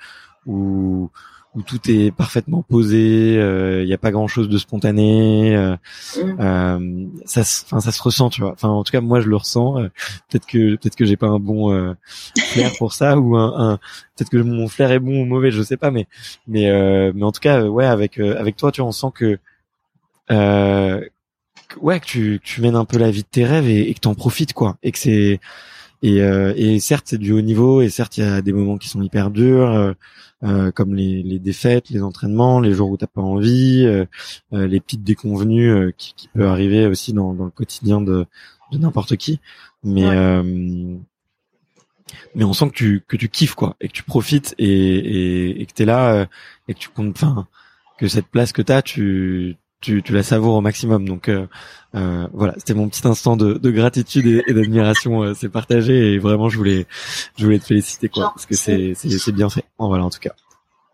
ou 0.45 1.11
où 1.55 1.63
tout 1.63 1.79
est 1.89 2.11
parfaitement 2.11 2.61
posé, 2.61 3.33
il 3.33 3.39
euh, 3.39 3.85
n'y 3.85 3.93
a 3.93 3.97
pas 3.97 4.11
grand 4.11 4.27
chose 4.27 4.49
de 4.49 4.57
spontané, 4.57 5.55
euh, 5.55 5.75
mm. 6.15 6.39
euh, 6.39 7.05
ça, 7.25 7.41
enfin 7.41 7.79
ça 7.79 7.91
se 7.91 8.01
ressent, 8.01 8.29
tu 8.29 8.41
vois. 8.41 8.51
Enfin 8.53 8.69
en 8.69 8.83
tout 8.83 8.91
cas 8.91 9.01
moi 9.01 9.19
je 9.19 9.27
le 9.27 9.35
ressens. 9.35 9.73
peut-être 10.29 10.45
que 10.45 10.75
peut-être 10.75 10.95
que 10.95 11.05
j'ai 11.05 11.17
pas 11.17 11.27
un 11.27 11.39
bon 11.39 11.95
flair 12.37 12.71
pour 12.77 12.93
ça 12.93 13.17
ou 13.17 13.35
un, 13.35 13.71
un 13.71 13.77
peut-être 14.15 14.29
que 14.29 14.37
mon 14.37 14.67
flair 14.67 14.91
est 14.91 14.99
bon 14.99 15.21
ou 15.21 15.25
mauvais, 15.25 15.51
je 15.51 15.63
sais 15.63 15.77
pas, 15.77 15.89
mais 15.91 16.07
mais 16.47 16.69
mais 17.13 17.23
en 17.23 17.31
tout 17.31 17.41
cas 17.41 17.63
ouais 17.63 17.85
avec 17.85 18.19
avec 18.19 18.55
toi 18.55 18.71
tu 18.71 18.81
vois 18.81 18.89
on 18.89 18.91
sent 18.91 19.11
que 19.15 19.39
ouais 21.81 21.99
que 21.99 22.05
tu 22.05 22.39
tu 22.43 22.61
mènes 22.61 22.75
un 22.75 22.85
peu 22.85 22.97
la 22.97 23.09
vie 23.11 23.23
de 23.23 23.27
tes 23.27 23.45
rêves 23.45 23.67
et, 23.67 23.89
et 23.89 23.93
que 23.93 23.99
t'en 23.99 24.15
profites 24.15 24.53
quoi 24.53 24.77
et 24.83 24.91
que 24.91 24.99
c'est 24.99 25.39
et, 26.01 26.21
euh, 26.21 26.53
et 26.55 26.79
certes, 26.79 27.07
c'est 27.09 27.17
du 27.17 27.33
haut 27.33 27.41
niveau, 27.41 27.81
et 27.81 27.89
certes, 27.89 28.17
il 28.17 28.23
y 28.23 28.27
a 28.27 28.41
des 28.41 28.53
moments 28.53 28.77
qui 28.77 28.87
sont 28.87 29.01
hyper 29.01 29.31
durs, 29.31 29.71
euh, 29.71 29.93
euh, 30.43 30.71
comme 30.71 30.95
les, 30.95 31.21
les, 31.23 31.39
défaites, 31.39 31.89
les 31.89 32.01
entraînements, 32.01 32.61
les 32.61 32.73
jours 32.73 32.89
où 32.89 32.97
t'as 32.97 33.07
pas 33.07 33.21
envie, 33.21 33.85
les 34.51 34.79
petites 34.79 35.03
déconvenues 35.03 35.93
qui, 35.97 36.13
qui 36.15 36.29
peut 36.29 36.47
arriver 36.47 36.85
aussi 36.85 37.11
dans, 37.13 37.33
dans 37.33 37.45
le 37.45 37.51
quotidien 37.51 37.99
de, 37.99 38.25
de 38.71 38.77
n'importe 38.77 39.17
qui. 39.17 39.39
Mais 39.83 40.09
mais 42.33 42.43
on 42.43 42.53
sent 42.53 42.69
que 42.69 42.75
tu 42.75 43.03
que 43.07 43.17
tu 43.17 43.29
kiffes 43.29 43.53
quoi, 43.53 43.75
et 43.81 43.87
que 43.87 43.93
tu 43.93 44.01
profites 44.01 44.55
et 44.57 44.65
et, 44.67 45.61
et 45.61 45.65
que 45.67 45.73
t'es 45.73 45.85
là 45.85 46.27
et 46.67 46.73
que 46.73 46.79
tu 46.79 46.89
comptes, 46.89 47.15
enfin 47.15 47.47
que 47.99 48.07
cette 48.07 48.27
place 48.27 48.51
que 48.51 48.61
t'as, 48.61 48.81
tu 48.81 49.57
tu, 49.81 50.03
tu 50.03 50.13
la 50.13 50.23
savoures 50.23 50.55
au 50.55 50.61
maximum. 50.61 51.07
Donc 51.07 51.29
euh, 51.29 51.47
euh, 51.95 52.27
voilà, 52.33 52.53
c'était 52.57 52.73
mon 52.73 52.87
petit 52.87 53.07
instant 53.07 53.35
de, 53.35 53.53
de 53.53 53.71
gratitude 53.71 54.43
et, 54.47 54.53
d'admiration. 54.53 55.23
Euh, 55.23 55.33
c'est 55.33 55.49
partagé 55.49 56.13
et 56.13 56.19
vraiment 56.19 56.49
je 56.49 56.57
voulais 56.57 56.85
je 57.37 57.45
voulais 57.45 57.59
te 57.59 57.65
féliciter 57.65 58.09
quoi 58.09 58.31
parce 58.35 58.45
que 58.45 58.55
c'est 58.55 58.93
c'est 58.95 59.31
bien 59.31 59.49
fait. 59.49 59.63
voilà 59.77 60.05
en 60.05 60.09
tout 60.09 60.19
cas. 60.19 60.33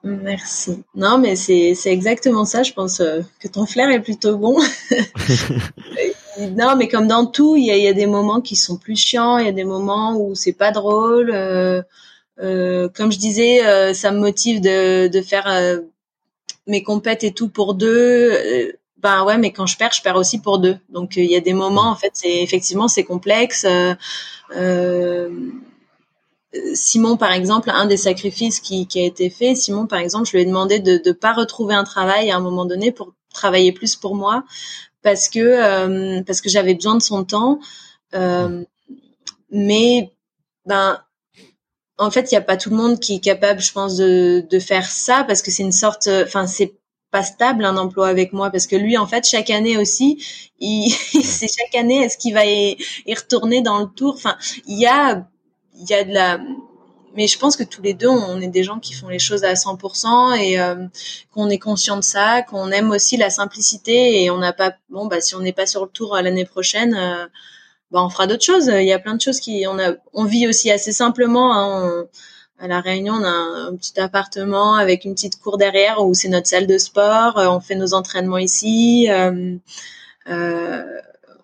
Merci. 0.04 0.84
Non 0.94 1.18
mais 1.18 1.36
c'est 1.36 1.74
c'est 1.76 1.92
exactement 1.92 2.46
ça. 2.46 2.64
Je 2.64 2.74
pense 2.74 3.00
euh, 3.02 3.22
que 3.40 3.48
ton 3.48 3.66
flair 3.66 3.90
est 3.90 4.02
plutôt 4.02 4.38
bon. 4.38 4.58
non 6.40 6.76
mais 6.78 6.88
comme 6.88 7.08
dans 7.08 7.26
tout, 7.26 7.56
il 7.56 7.66
y 7.66 7.72
a, 7.72 7.78
y 7.78 7.88
a 7.88 7.94
des 7.94 8.06
moments 8.06 8.40
qui 8.40 8.56
sont 8.56 8.78
plus 8.78 8.96
chiants, 8.96 9.40
il 9.40 9.48
y 9.48 9.50
a 9.50 9.54
des 9.54 9.64
moments 9.64 10.16
où 10.16 10.36
c'est 10.36 10.54
pas 10.54 10.72
drôle. 10.72 11.32
Euh, 11.34 12.90
comme 12.94 13.12
je 13.12 13.18
disais, 13.18 13.94
ça 13.94 14.12
me 14.12 14.20
motive 14.20 14.62
de 14.62 15.08
de 15.08 15.22
faire 15.22 15.48
mes 16.68 16.84
compètes 16.84 17.24
et 17.24 17.32
tout 17.32 17.49
pour 17.49 17.76
deux, 17.76 18.32
euh, 18.32 18.72
ben 18.97 19.24
ouais, 19.24 19.38
mais 19.38 19.51
quand 19.51 19.66
je 19.66 19.78
perds, 19.78 19.93
je 19.93 20.01
perds 20.01 20.16
aussi 20.16 20.39
pour 20.39 20.59
deux. 20.59 20.78
Donc 20.89 21.18
euh, 21.18 21.22
il 21.22 21.30
y 21.30 21.36
a 21.36 21.41
des 21.41 21.53
moments, 21.53 21.89
en 21.89 21.95
fait, 21.95 22.11
c'est 22.13 22.41
effectivement 22.41 22.88
c'est 22.88 23.03
complexe. 23.03 23.66
Euh, 24.55 25.30
Simon, 26.74 27.18
par 27.18 27.34
exemple, 27.34 27.70
un 27.70 27.86
des 27.86 27.97
sacrifices 27.97 28.61
qui, 28.61 28.88
qui, 28.88 28.99
a 29.01 29.03
été 29.03 29.30
fait, 29.30 29.55
Simon, 29.55 29.88
par 29.88 29.99
exemple, 29.99 30.26
je 30.28 30.32
lui 30.32 30.41
ai 30.43 30.45
demandé 30.45 30.80
de 30.80 31.01
ne 31.05 31.11
pas 31.11 31.34
retrouver 31.34 31.76
un 31.76 31.84
travail 31.84 32.32
à 32.32 32.38
un 32.38 32.39
moment 32.39 32.66
donné 32.66 32.91
pour 32.91 33.13
travailler 33.34 33.74
plus 33.74 33.97
pour 33.97 34.16
moi, 34.16 34.45
parce 35.01 35.28
que 35.28 36.22
parce 36.22 36.39
que 36.39 36.49
j'avais 36.49 36.74
besoin 36.74 36.95
de 36.95 37.01
son 37.01 37.26
temps. 37.26 37.59
mais 39.51 40.11
ben 40.66 41.05
en 41.98 42.12
fait, 42.12 42.32
il 42.32 42.34
n'y 42.34 42.39
a 42.39 42.41
pas 42.41 42.58
tout 42.58 42.70
le 42.70 42.76
monde 42.76 43.00
qui 43.00 43.16
est 43.16 43.20
capable, 43.20 43.62
je 43.62 43.72
pense, 43.72 43.96
de, 43.96 44.46
de 44.50 44.60
faire 44.60 44.89
ça 44.89 45.24
parce 45.24 45.41
que 45.41 45.52
c'est 45.52 45.64
une 45.64 45.72
sorte, 45.72 46.10
enfin, 46.26 46.48
c'est 46.48 46.76
pas 47.16 47.24
stable 47.24 47.64
un 47.64 47.78
emploi 47.78 48.10
avec 48.10 48.34
moi 48.34 48.50
parce 48.50 48.68
que 48.68 48.76
lui 48.76 48.98
en 48.98 49.08
fait 49.08 49.26
chaque 49.26 49.50
année 49.50 49.78
aussi 49.78 50.22
c'est 50.60 51.48
chaque 51.58 51.74
année 51.76 52.04
est-ce 52.04 52.18
qu'il 52.18 52.34
va 52.34 52.46
y, 52.46 52.78
retourner 53.08 53.62
dans 53.62 53.80
le 53.80 53.86
tour? 53.86 54.16
Enfin 54.16 54.36
il 54.68 54.78
y 54.78 54.86
a 54.86 55.26
il 55.80 55.89
y 55.89 55.93
a 55.93 56.04
de 56.04 56.14
la 56.14 56.39
mais 57.16 57.28
je 57.28 57.39
pense 57.39 57.56
que 57.56 57.64
tous 57.64 57.82
les 57.82 57.93
deux 57.93 58.10
on 58.10 58.41
est 58.41 58.50
des 58.50 58.64
gens 58.64 58.80
qui 58.80 58.93
font 58.93 59.08
les 59.08 59.20
choses 59.20 59.46
à 59.46 59.54
100% 59.54 60.38
et 60.38 60.60
euh, 60.60 60.76
qu'on 61.32 61.50
est 61.50 61.58
conscient 61.58 61.96
de 61.96 62.04
ça 62.04 62.41
qu'on 62.41 62.70
aime 62.72 62.91
aussi 62.91 63.16
la 63.16 63.30
simplicité 63.30 64.22
et 64.22 64.30
on 64.30 64.38
n'a 64.38 64.52
pas 64.52 64.74
bon 64.89 65.06
bah 65.06 65.22
si 65.22 65.36
on 65.36 65.39
n'est 65.39 65.54
pas 65.54 65.68
sur 65.68 65.86
le 65.86 65.89
tour 65.89 66.16
l'année 66.16 66.43
prochaine 66.43 66.96
euh, 66.96 67.28
bah 67.96 68.04
on 68.04 68.10
fera 68.10 68.28
d'autres 68.28 68.43
choses 68.43 68.68
il 68.68 68.86
y 68.86 68.93
a 68.93 69.00
plein 69.00 69.16
de 69.16 69.22
choses 69.22 69.39
qui 69.39 69.66
on 69.68 69.80
a 69.80 69.93
on 70.14 70.26
vit 70.26 70.48
aussi 70.48 70.70
assez 70.70 70.91
simplement 70.91 71.54
hein, 71.54 72.06
à 72.60 72.68
la 72.68 72.80
Réunion, 72.80 73.16
on 73.16 73.24
a 73.24 73.68
un, 73.68 73.76
petit 73.76 74.00
appartement 74.00 74.76
avec 74.76 75.04
une 75.06 75.14
petite 75.14 75.39
cour 75.39 75.58
derrière 75.58 76.06
où 76.06 76.14
c'est 76.14 76.30
notre 76.30 76.48
salle 76.48 76.68
de 76.68 76.78
sport. 76.78 77.38
Euh, 77.38 77.48
on 77.48 77.60
fait 77.60 77.76
nos 77.76 77.93
entraînements 77.93 78.38
ici. 78.38 79.08
Euh, 79.10 79.58
euh, 80.30 80.84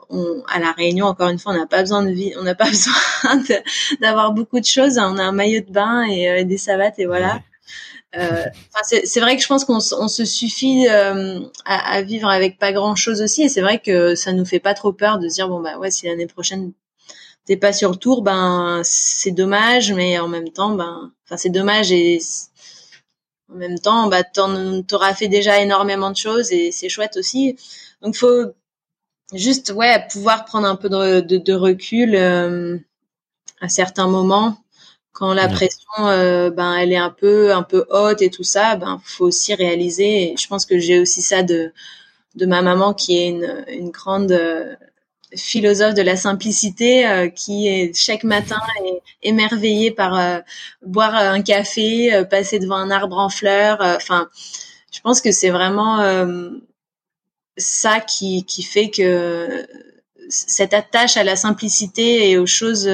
on, 0.10 0.42
à 0.48 0.60
la 0.60 0.72
Réunion, 0.72 1.08
encore 1.08 1.30
une 1.30 1.40
fois, 1.40 1.54
on 1.54 1.58
n'a 1.58 1.68
pas 1.68 1.82
besoin 1.82 2.04
de 2.04 2.12
vie, 2.12 2.34
on 2.40 2.44
n'a 2.44 2.56
pas 2.56 2.66
besoin 2.70 3.44
d'avoir 4.00 4.32
beaucoup 4.32 4.60
de 4.60 4.66
choses. 4.66 4.98
On 4.98 5.18
a 5.18 5.24
un 5.24 5.32
maillot 5.32 5.62
de 5.62 5.72
bain 5.72 6.04
et, 6.04 6.46
des 6.46 6.58
savates 6.58 7.00
et 7.00 7.06
voilà. 7.06 7.42
Euh, 8.18 8.46
c'est 8.84 9.22
vrai 9.22 9.38
que 9.38 9.42
je 9.42 9.48
pense 9.48 9.64
qu'on 9.64 9.78
on 9.78 10.08
se 10.10 10.26
suffit 10.26 10.88
euh, 10.90 11.40
à, 11.64 11.94
à, 11.94 12.02
vivre 12.02 12.28
avec 12.28 12.60
pas 12.60 12.74
grand 12.74 12.96
chose 12.96 13.22
aussi, 13.22 13.44
et 13.44 13.50
c'est 13.50 13.62
vrai 13.62 13.80
que 13.80 14.16
ça 14.16 14.34
nous 14.34 14.46
fait 14.46 14.60
pas 14.60 14.74
trop 14.74 14.92
peur 14.92 15.18
de 15.18 15.28
dire 15.28 15.48
bon 15.48 15.62
bah 15.62 15.78
ouais 15.78 15.92
si 15.92 16.08
l'année 16.08 16.28
prochaine 16.28 16.74
t'es 17.46 17.58
pas 17.58 17.74
sur 17.74 17.92
le 17.92 17.96
tour, 17.96 18.22
ben 18.22 18.82
c'est 18.84 19.32
dommage, 19.32 19.94
mais 19.94 20.20
en 20.20 20.28
même 20.28 20.50
temps, 20.50 20.76
ben, 20.76 21.12
enfin 21.26 21.38
c'est 21.38 21.50
dommage 21.50 21.92
et 21.92 22.20
en 23.52 23.56
même 23.56 23.80
temps, 23.80 24.08
bah 24.08 24.24
t'auras 24.24 25.14
fait 25.14 25.28
déjà 25.28 25.60
énormément 25.62 26.12
de 26.12 26.18
choses 26.18 26.52
et 26.52 26.72
c'est 26.72 26.90
chouette 26.90 27.18
aussi. 27.18 27.58
Donc 28.02 28.16
faut 28.16 28.54
juste 29.34 29.72
ouais 29.72 30.06
pouvoir 30.12 30.46
prendre 30.46 30.68
un 30.68 30.76
peu 30.76 30.90
de, 30.90 31.38
de, 31.38 31.54
recul 31.54 32.16
euh, 32.16 32.78
à 33.62 33.70
certains 33.70 34.08
moments 34.08 34.58
quand 35.14 35.34
la 35.34 35.48
pression 35.48 35.92
euh, 36.00 36.50
ben 36.50 36.76
elle 36.76 36.94
est 36.94 36.98
un 36.98 37.10
peu 37.10 37.54
un 37.54 37.64
peu 37.64 37.86
haute 37.90 38.22
et 38.22 38.30
tout 38.30 38.44
ça 38.44 38.76
ben 38.76 39.02
faut 39.04 39.26
aussi 39.26 39.54
réaliser 39.54 40.34
et 40.34 40.38
je 40.38 40.48
pense 40.48 40.66
que 40.66 40.80
j'ai 40.80 41.00
aussi 41.00 41.22
ça 41.22 41.44
de 41.44 41.74
de 42.36 42.46
ma 42.46 42.62
maman 42.62 42.94
qui 42.94 43.18
est 43.18 43.28
une 43.30 43.66
une 43.68 43.90
grande 43.92 44.32
euh, 44.32 44.76
philosophe 45.36 45.94
de 45.94 46.02
la 46.02 46.16
simplicité 46.16 47.08
euh, 47.08 47.30
qui 47.30 47.68
est 47.68 47.96
chaque 47.96 48.24
matin 48.24 48.60
est 48.86 49.02
émerveillé 49.24 49.92
par 49.92 50.18
euh, 50.18 50.40
boire 50.86 51.16
un 51.16 51.42
café, 51.42 52.14
euh, 52.14 52.24
passer 52.24 52.60
devant 52.60 52.76
un 52.76 52.92
arbre 52.92 53.18
en 53.18 53.30
fleurs. 53.30 53.80
Enfin, 53.82 54.30
je 54.92 55.00
pense 55.02 55.22
que 55.22 55.32
c'est 55.32 55.50
vraiment 55.50 56.00
ça 57.58 58.00
qui, 58.00 58.46
qui 58.46 58.64
fait 58.64 58.90
que 58.90 59.66
cette 60.30 60.74
attache 60.74 61.18
à 61.18 61.24
la 61.24 61.36
simplicité 61.36 62.30
et 62.30 62.38
aux 62.38 62.46
choses 62.46 62.90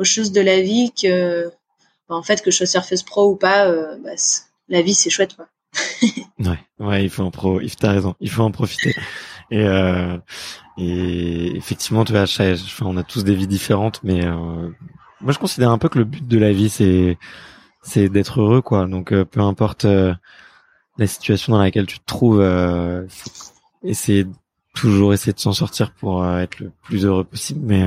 aux 0.00 0.04
choses 0.04 0.32
de 0.32 0.40
la 0.40 0.60
vie 0.60 0.92
que 0.92 1.50
bah, 2.08 2.16
en 2.16 2.22
fait 2.22 2.42
que 2.42 2.50
je 2.50 2.56
sois 2.56 2.66
surfeuse 2.66 3.02
pro 3.02 3.30
ou 3.30 3.36
pas, 3.36 3.70
bah, 3.98 4.10
la 4.68 4.82
vie 4.82 4.94
c'est 4.94 5.10
chouette 5.10 5.36
quoi. 5.36 5.46
ouais, 6.40 6.58
ouais, 6.80 7.04
il 7.04 7.10
faut 7.10 7.22
en 7.22 7.30
pro, 7.30 7.60
il 7.60 7.74
t'as 7.76 7.92
raison, 7.92 8.14
il 8.20 8.30
faut 8.30 8.42
en 8.42 8.50
profiter. 8.50 8.94
Et 9.50 9.62
euh, 9.64 10.16
et 10.78 11.56
effectivement, 11.56 12.04
tu 12.04 12.12
vois, 12.12 12.24
on 12.82 12.96
a 12.96 13.02
tous 13.02 13.24
des 13.24 13.34
vies 13.34 13.46
différentes, 13.46 14.00
mais 14.02 14.24
euh, 14.24 14.70
moi 15.20 15.32
je 15.32 15.38
considère 15.38 15.70
un 15.70 15.78
peu 15.78 15.88
que 15.88 15.98
le 15.98 16.04
but 16.04 16.26
de 16.26 16.38
la 16.38 16.52
vie 16.52 16.70
c'est 16.70 17.18
c'est 17.82 18.08
d'être 18.08 18.40
heureux, 18.40 18.62
quoi. 18.62 18.86
Donc 18.86 19.12
euh, 19.12 19.24
peu 19.24 19.40
importe 19.40 19.84
euh, 19.84 20.14
la 20.98 21.06
situation 21.06 21.52
dans 21.52 21.60
laquelle 21.60 21.86
tu 21.86 21.98
te 21.98 22.04
trouves, 22.06 22.40
euh, 22.40 23.06
essayer 23.82 24.26
toujours 24.74 25.12
essayer 25.12 25.32
de 25.32 25.40
s'en 25.40 25.52
sortir 25.52 25.92
pour 25.92 26.24
être 26.26 26.60
le 26.60 26.72
plus 26.82 27.04
heureux 27.04 27.24
possible. 27.24 27.60
Mais 27.62 27.84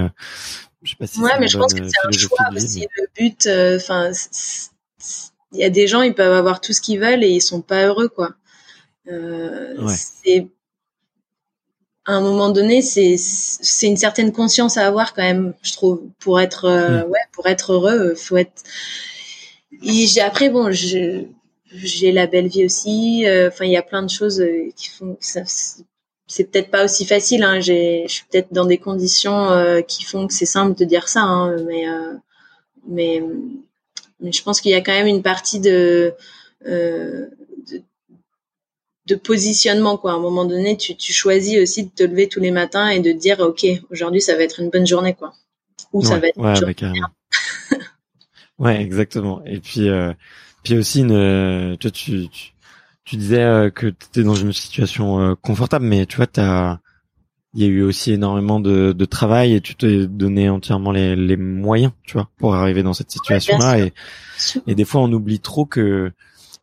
je 0.83 0.91
sais 0.91 0.95
pas 0.97 1.07
si 1.07 1.19
ouais, 1.19 1.39
mais 1.39 1.47
je 1.47 1.57
pense 1.57 1.73
que 1.73 1.83
c'est 1.87 2.07
un 2.07 2.11
choix 2.11 2.49
aussi. 2.53 2.87
Le 2.95 3.07
but, 3.15 3.47
enfin, 3.77 4.11
il 5.53 5.59
y 5.59 5.63
a 5.63 5.69
des 5.69 5.87
gens, 5.87 6.01
ils 6.01 6.13
peuvent 6.13 6.33
avoir 6.33 6.61
tout 6.61 6.73
ce 6.73 6.81
qu'ils 6.81 6.99
veulent 6.99 7.23
et 7.23 7.29
ils 7.29 7.41
sont 7.41 7.61
pas 7.61 7.85
heureux, 7.85 8.09
quoi. 8.09 8.35
Euh, 9.07 9.75
ouais. 9.81 9.93
C'est 9.95 10.47
à 12.05 12.13
un 12.13 12.21
moment 12.21 12.49
donné, 12.49 12.81
c'est 12.81 13.15
c'est 13.17 13.87
une 13.87 13.97
certaine 13.97 14.31
conscience 14.31 14.77
à 14.77 14.85
avoir 14.85 15.13
quand 15.13 15.21
même, 15.21 15.53
je 15.61 15.73
trouve, 15.73 16.01
pour 16.19 16.39
être 16.41 16.65
euh, 16.65 17.05
mm. 17.05 17.09
ouais, 17.09 17.19
pour 17.31 17.47
être 17.47 17.73
heureux, 17.73 18.11
euh, 18.11 18.15
faut 18.15 18.37
être. 18.37 18.63
Et 19.83 20.05
après 20.21 20.49
bon, 20.49 20.71
j'ai 20.71 22.11
la 22.11 22.27
belle 22.27 22.47
vie 22.47 22.65
aussi. 22.65 23.25
Euh, 23.25 23.49
enfin, 23.49 23.65
il 23.65 23.71
y 23.71 23.77
a 23.77 23.81
plein 23.81 24.03
de 24.03 24.09
choses 24.09 24.43
qui 24.75 24.89
font. 24.89 25.17
Ça, 25.19 25.41
c'est 26.33 26.45
peut-être 26.45 26.71
pas 26.71 26.83
aussi 26.83 27.05
facile. 27.05 27.43
Hein, 27.43 27.59
j'ai, 27.59 28.05
je 28.07 28.13
suis 28.13 28.25
peut-être 28.31 28.51
dans 28.51 28.65
des 28.65 28.79
conditions 28.79 29.83
qui 29.87 30.03
font 30.03 30.27
que 30.27 30.33
c'est 30.33 30.47
simple 30.47 30.77
de 30.77 30.83
dire 30.83 31.07
ça, 31.07 31.21
hein, 31.21 31.55
mais 31.67 31.85
mais 32.87 33.23
mais 34.19 34.31
je 34.31 34.41
pense 34.41 34.59
qu'il 34.59 34.71
y 34.71 34.75
a 34.75 34.81
quand 34.81 34.93
même 34.93 35.07
une 35.07 35.21
partie 35.21 35.59
de 35.59 36.15
de 39.05 39.15
positionnement 39.15 39.97
quoi. 39.97 40.13
À 40.13 40.15
un 40.15 40.19
moment 40.19 40.45
donné, 40.45 40.77
tu, 40.77 40.95
tu 40.95 41.13
choisis 41.13 41.59
aussi 41.59 41.85
de 41.85 41.89
te 41.89 42.03
lever 42.03 42.27
tous 42.27 42.39
les 42.39 42.51
matins 42.51 42.87
et 42.87 42.99
de 42.99 43.11
dire 43.11 43.39
ok, 43.39 43.65
aujourd'hui 43.91 44.21
ça 44.21 44.35
va 44.35 44.43
être 44.43 44.59
une 44.59 44.69
bonne 44.69 44.87
journée 44.87 45.13
quoi. 45.13 45.33
Ou 45.91 46.01
ça 46.01 46.17
va 46.17 46.27
être 46.29 46.39
ouais, 46.39 47.77
ouais, 48.59 48.81
exactement. 48.81 49.43
Et 49.45 49.59
puis 49.59 49.89
euh, 49.89 50.13
puis 50.63 50.77
aussi 50.77 51.01
une 51.01 51.77
tu 51.79 51.91
tu 51.91 52.29
tu, 52.29 52.52
disais 53.11 53.43
euh, 53.43 53.69
que 53.69 53.87
tu 53.87 54.05
étais 54.09 54.23
dans 54.23 54.35
une 54.35 54.53
situation 54.53 55.19
euh, 55.19 55.35
confortable 55.35 55.85
mais 55.85 56.05
tu 56.05 56.17
vois 56.17 56.27
tu 56.27 56.41
il 57.55 57.61
y 57.61 57.65
a 57.65 57.67
eu 57.67 57.83
aussi 57.83 58.11
énormément 58.11 58.59
de, 58.59 58.93
de 58.93 59.05
travail 59.05 59.53
et 59.53 59.61
tu 59.61 59.75
t'es 59.75 60.07
donné 60.07 60.49
entièrement 60.49 60.91
les, 60.91 61.15
les 61.15 61.37
moyens, 61.37 61.91
tu 62.01 62.13
vois, 62.13 62.27
pour 62.39 62.55
arriver 62.55 62.81
dans 62.81 62.93
cette 62.93 63.11
situation-là. 63.11 63.77
et, 63.77 63.93
et 64.65 64.73
des 64.73 64.85
fois, 64.85 65.01
on 65.01 65.13
oublie 65.13 65.39
trop 65.39 65.67
que 65.67 66.11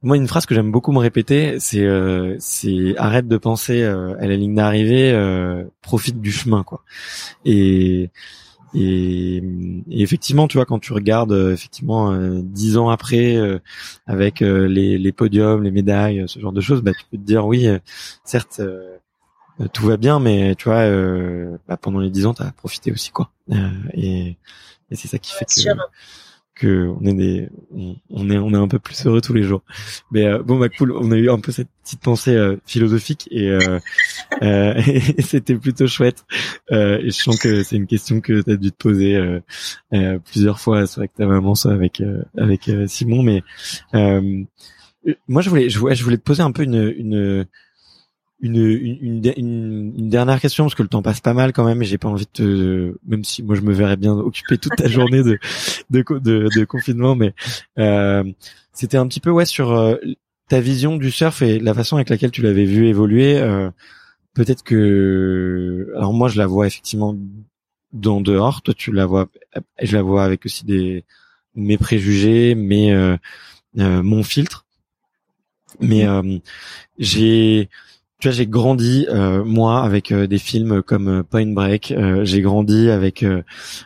moi, 0.03 0.16
une 0.16 0.28
phrase 0.28 0.47
que 0.47 0.55
j'aime 0.55 0.72
beaucoup 0.72 0.93
me 0.93 0.99
répéter, 0.99 1.61
c'est 1.61 1.84
euh, 1.84 2.34
c'est 2.38 2.95
arrête 2.97 3.28
de 3.28 3.36
penser 3.36 3.82
euh, 3.82 4.14
à 4.18 4.26
la 4.26 4.36
ligne 4.36 4.55
d'arrivée, 4.55 5.12
euh, 5.12 5.64
profite 5.82 6.20
du 6.20 6.32
chemin, 6.32 6.62
quoi. 6.62 6.82
Et, 7.45 8.11
et, 8.75 9.43
effectivement, 9.91 10.49
tu 10.49 10.59
vois, 10.59 10.66
quand 10.66 10.79
tu 10.79 10.93
regardes 10.93 11.33
effectivement 11.33 12.14
dix 12.43 12.77
ans 12.77 12.89
après, 12.89 13.37
avec 14.07 14.41
les, 14.41 14.99
les 14.99 15.12
podiums, 15.12 15.62
les 15.62 15.71
médailles, 15.71 16.25
ce 16.27 16.39
genre 16.39 16.53
de 16.53 16.61
choses, 16.61 16.83
bah, 16.83 16.93
tu 16.93 17.05
peux 17.11 17.16
te 17.16 17.23
dire 17.23 17.47
oui, 17.47 17.68
certes. 18.25 18.61
tout 19.73 19.87
va 19.87 19.97
bien, 19.97 20.21
mais 20.21 20.55
tu 20.55 20.68
vois, 20.68 20.89
bah, 21.68 21.77
pendant 21.77 22.01
les 22.01 22.11
dix 22.11 22.27
ans, 22.27 22.35
tu 22.35 22.43
as 22.43 22.53
profité 22.53 22.93
aussi, 22.93 23.11
quoi. 23.11 23.31
et, 23.95 24.37
et 24.91 24.97
c'est 24.97 25.09
ça 25.09 25.18
qui 25.18 25.33
fait 25.33 25.45
que, 25.45 25.71
que 26.61 26.88
on 27.00 27.06
est 27.06 27.14
des, 27.14 27.48
on, 28.11 28.30
est 28.30 28.36
on 28.36 28.52
est 28.52 28.56
un 28.56 28.68
peu 28.68 28.78
plus 28.78 29.06
heureux 29.06 29.22
tous 29.22 29.32
les 29.32 29.42
jours. 29.42 29.62
Mais 30.11 30.26
euh, 30.26 30.42
bon 30.42 30.58
bah 30.58 30.68
cool, 30.68 30.92
on 30.92 31.11
a 31.11 31.16
eu 31.16 31.30
un 31.30 31.40
peu 31.40 31.52
cette 31.52 31.68
petite 31.82 32.02
pensée 32.02 32.36
euh, 32.36 32.56
philosophique 32.66 33.28
et, 33.30 33.48
euh, 33.48 33.78
et 34.42 35.22
c'était 35.22 35.54
plutôt 35.54 35.86
chouette. 35.86 36.24
et 36.70 37.06
je 37.06 37.11
sens 37.11 37.38
que 37.38 37.62
c'est 37.62 37.76
une 37.76 37.86
question 37.86 38.20
que 38.20 38.42
tu 38.42 38.50
as 38.50 38.56
dû 38.56 38.70
te 38.72 38.76
poser 38.76 39.40
plusieurs 40.26 40.61
fois, 40.61 40.86
soit 40.86 41.00
avec 41.00 41.14
ta 41.14 41.26
maman, 41.26 41.54
soit 41.54 41.72
avec 41.72 42.02
avec 42.36 42.70
Simon. 42.86 43.22
Mais 43.22 43.42
moi 45.28 45.40
je 45.40 45.48
voulais 45.48 45.70
je 45.70 45.78
voulais 45.78 45.94
je 45.94 46.04
voulais 46.04 46.18
te 46.18 46.22
poser 46.22 46.42
un 46.42 46.52
peu 46.52 46.62
une 46.62 46.92
une 46.96 47.46
une, 48.43 48.57
une, 48.57 49.93
une, 49.97 50.09
dernière 50.09 50.41
question 50.41 50.64
parce 50.64 50.74
que 50.74 50.82
le 50.82 50.88
temps 50.88 51.03
passe 51.03 51.20
pas 51.20 51.34
mal 51.34 51.53
quand 51.53 51.64
même 51.64 51.82
et 51.82 51.84
j'ai 51.84 51.99
pas 51.99 52.09
envie 52.09 52.24
de 52.24 52.30
te, 52.30 52.99
même 53.07 53.24
si 53.24 53.43
moi 53.43 53.55
je 53.55 53.61
me 53.61 53.72
verrais 53.72 53.97
bien 53.97 54.12
occuper 54.12 54.57
toute 54.59 54.76
ta 54.76 54.88
journée 54.88 55.22
de, 55.22 55.38
de, 55.91 56.05
de, 56.18 56.49
de 56.55 56.64
confinement 56.64 57.14
mais 57.14 57.34
euh, 57.78 58.24
c'était 58.72 58.97
un 58.97 59.07
petit 59.07 59.20
peu 59.20 59.30
ouais 59.30 59.45
sur 59.45 59.72
euh, 59.72 59.97
ta 60.49 60.61
vision 60.61 60.97
du 60.97 61.11
surf 61.11 61.43
et 61.43 61.59
la 61.59 61.74
façon 61.74 61.97
avec 61.97 62.09
laquelle 62.09 62.30
tu 62.30 62.43
l'avais 62.43 62.64
vu 62.64 62.88
évoluer 62.88 63.38
euh, 63.38 63.70
peut-être 64.34 64.62
que 64.62 65.93
alors 65.97 66.12
moi 66.12 66.28
je 66.28 66.38
la 66.38 66.47
vois 66.47 66.66
effectivement 66.66 67.16
dans 67.93 68.20
dehors. 68.20 68.62
Toi 68.62 68.74
tu 68.74 68.93
la 68.93 69.07
vois 69.07 69.28
je 69.80 69.97
la 69.97 70.03
vois 70.03 70.24
avec 70.24 70.47
aussi 70.47 70.64
des 70.64 71.05
mes 71.55 71.78
préjugés 71.78 72.55
mais 72.55 72.93
euh, 72.93 73.16
euh, 73.78 74.03
mon 74.03 74.22
filtre. 74.22 74.66
Mais 75.78 76.05
j'ai 76.99 77.70
tu 78.21 78.29
vois, 78.29 78.35
j'ai 78.35 78.47
grandi 78.47 79.07
euh, 79.09 79.43
moi 79.45 79.83
avec 79.83 80.12
euh, 80.12 80.27
des 80.27 80.39
films 80.39 80.83
comme 80.83 81.09
euh, 81.09 81.23
Point 81.23 81.53
Break. 81.53 81.95
j'ai 82.23 82.43
grandi 82.43 82.91
avec 82.91 83.25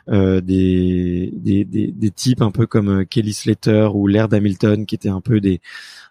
des, 0.09 1.33
des, 1.33 1.65
des, 1.65 1.93
des 1.93 2.11
types 2.11 2.43
un 2.43 2.51
peu 2.51 2.67
comme 2.67 3.07
Kelly 3.07 3.33
Slater 3.33 3.89
ou 3.95 4.09
Laird 4.09 4.35
Hamilton, 4.35 4.87
qui 4.87 4.97
étaient 4.97 5.09
un 5.09 5.21
peu 5.21 5.41
des 5.41 5.61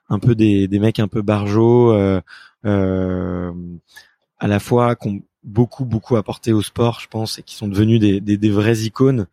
un 0.10 0.20
peu 0.20 0.36
des, 0.36 0.68
des 0.68 0.80
mecs 0.80 1.00
un 1.00 1.08
peu 1.08 1.22
barjots, 1.22 1.92
à 1.92 2.22
la 2.64 4.60
fois 4.60 4.96
qui 4.96 5.08
ont 5.10 5.22
beaucoup 5.44 5.84
beaucoup 5.86 6.16
apporté 6.16 6.54
au 6.54 6.62
sport, 6.62 7.00
je 7.02 7.08
pense, 7.10 7.40
et 7.40 7.44
qui 7.44 7.56
sont 7.56 7.68
devenus 7.68 8.00
des, 8.00 8.22
des, 8.22 8.38
des 8.38 8.50
vraies 8.50 8.80
icônes. 8.80 9.28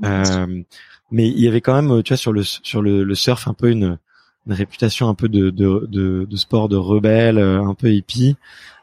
mais 0.00 1.28
il 1.28 1.40
y 1.40 1.48
avait 1.48 1.60
quand 1.60 1.80
même, 1.80 2.02
tu 2.04 2.12
vois, 2.12 2.16
sur 2.16 2.32
le 2.32 2.44
sur 2.44 2.80
le, 2.80 3.02
le 3.02 3.14
surf 3.16 3.48
un 3.48 3.54
peu 3.54 3.70
une 3.70 3.98
une 4.46 4.52
réputation 4.52 5.08
un 5.08 5.14
peu 5.14 5.28
de, 5.28 5.50
de, 5.50 5.86
de, 5.90 6.26
de 6.28 6.36
sport 6.36 6.68
de 6.68 6.76
rebelle, 6.76 7.38
un 7.38 7.74
peu 7.74 7.92
hippie. 7.92 8.36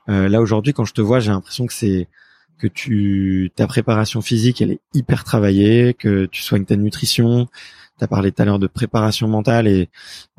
là 0.08 0.42
aujourd'hui, 0.42 0.74
quand 0.74 0.86
je 0.86 0.94
te 0.94 1.02
vois, 1.02 1.20
j'ai 1.20 1.32
l'impression 1.32 1.66
que 1.66 1.74
c'est 1.74 2.08
que 2.60 2.68
tu 2.68 3.52
ta 3.56 3.68
préparation 3.68 4.22
physique 4.22 4.62
elle 4.62 4.72
est 4.72 4.80
hyper 4.94 5.24
travaillée, 5.26 5.94
que 5.94 6.26
tu 6.26 6.42
soignes 6.42 6.66
ta 6.66 6.76
nutrition. 6.76 7.48
Tu 8.00 8.04
as 8.04 8.08
parlé 8.08 8.32
tout 8.32 8.42
à 8.42 8.46
l'heure 8.46 8.60
de 8.60 8.68
préparation 8.68 9.28
mentale 9.28 9.68
et 9.68 9.90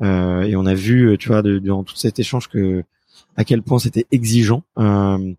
euh, 0.01 0.41
et 0.41 0.55
on 0.55 0.65
a 0.65 0.73
vu, 0.73 1.17
tu 1.19 1.29
vois, 1.29 1.41
durant 1.41 1.83
tout 1.83 1.95
cet 1.95 2.19
échange 2.19 2.49
que 2.49 2.83
à 3.37 3.43
quel 3.43 3.61
point 3.61 3.79
c'était 3.79 4.07
exigeant. 4.11 4.63
Euh, 4.79 5.33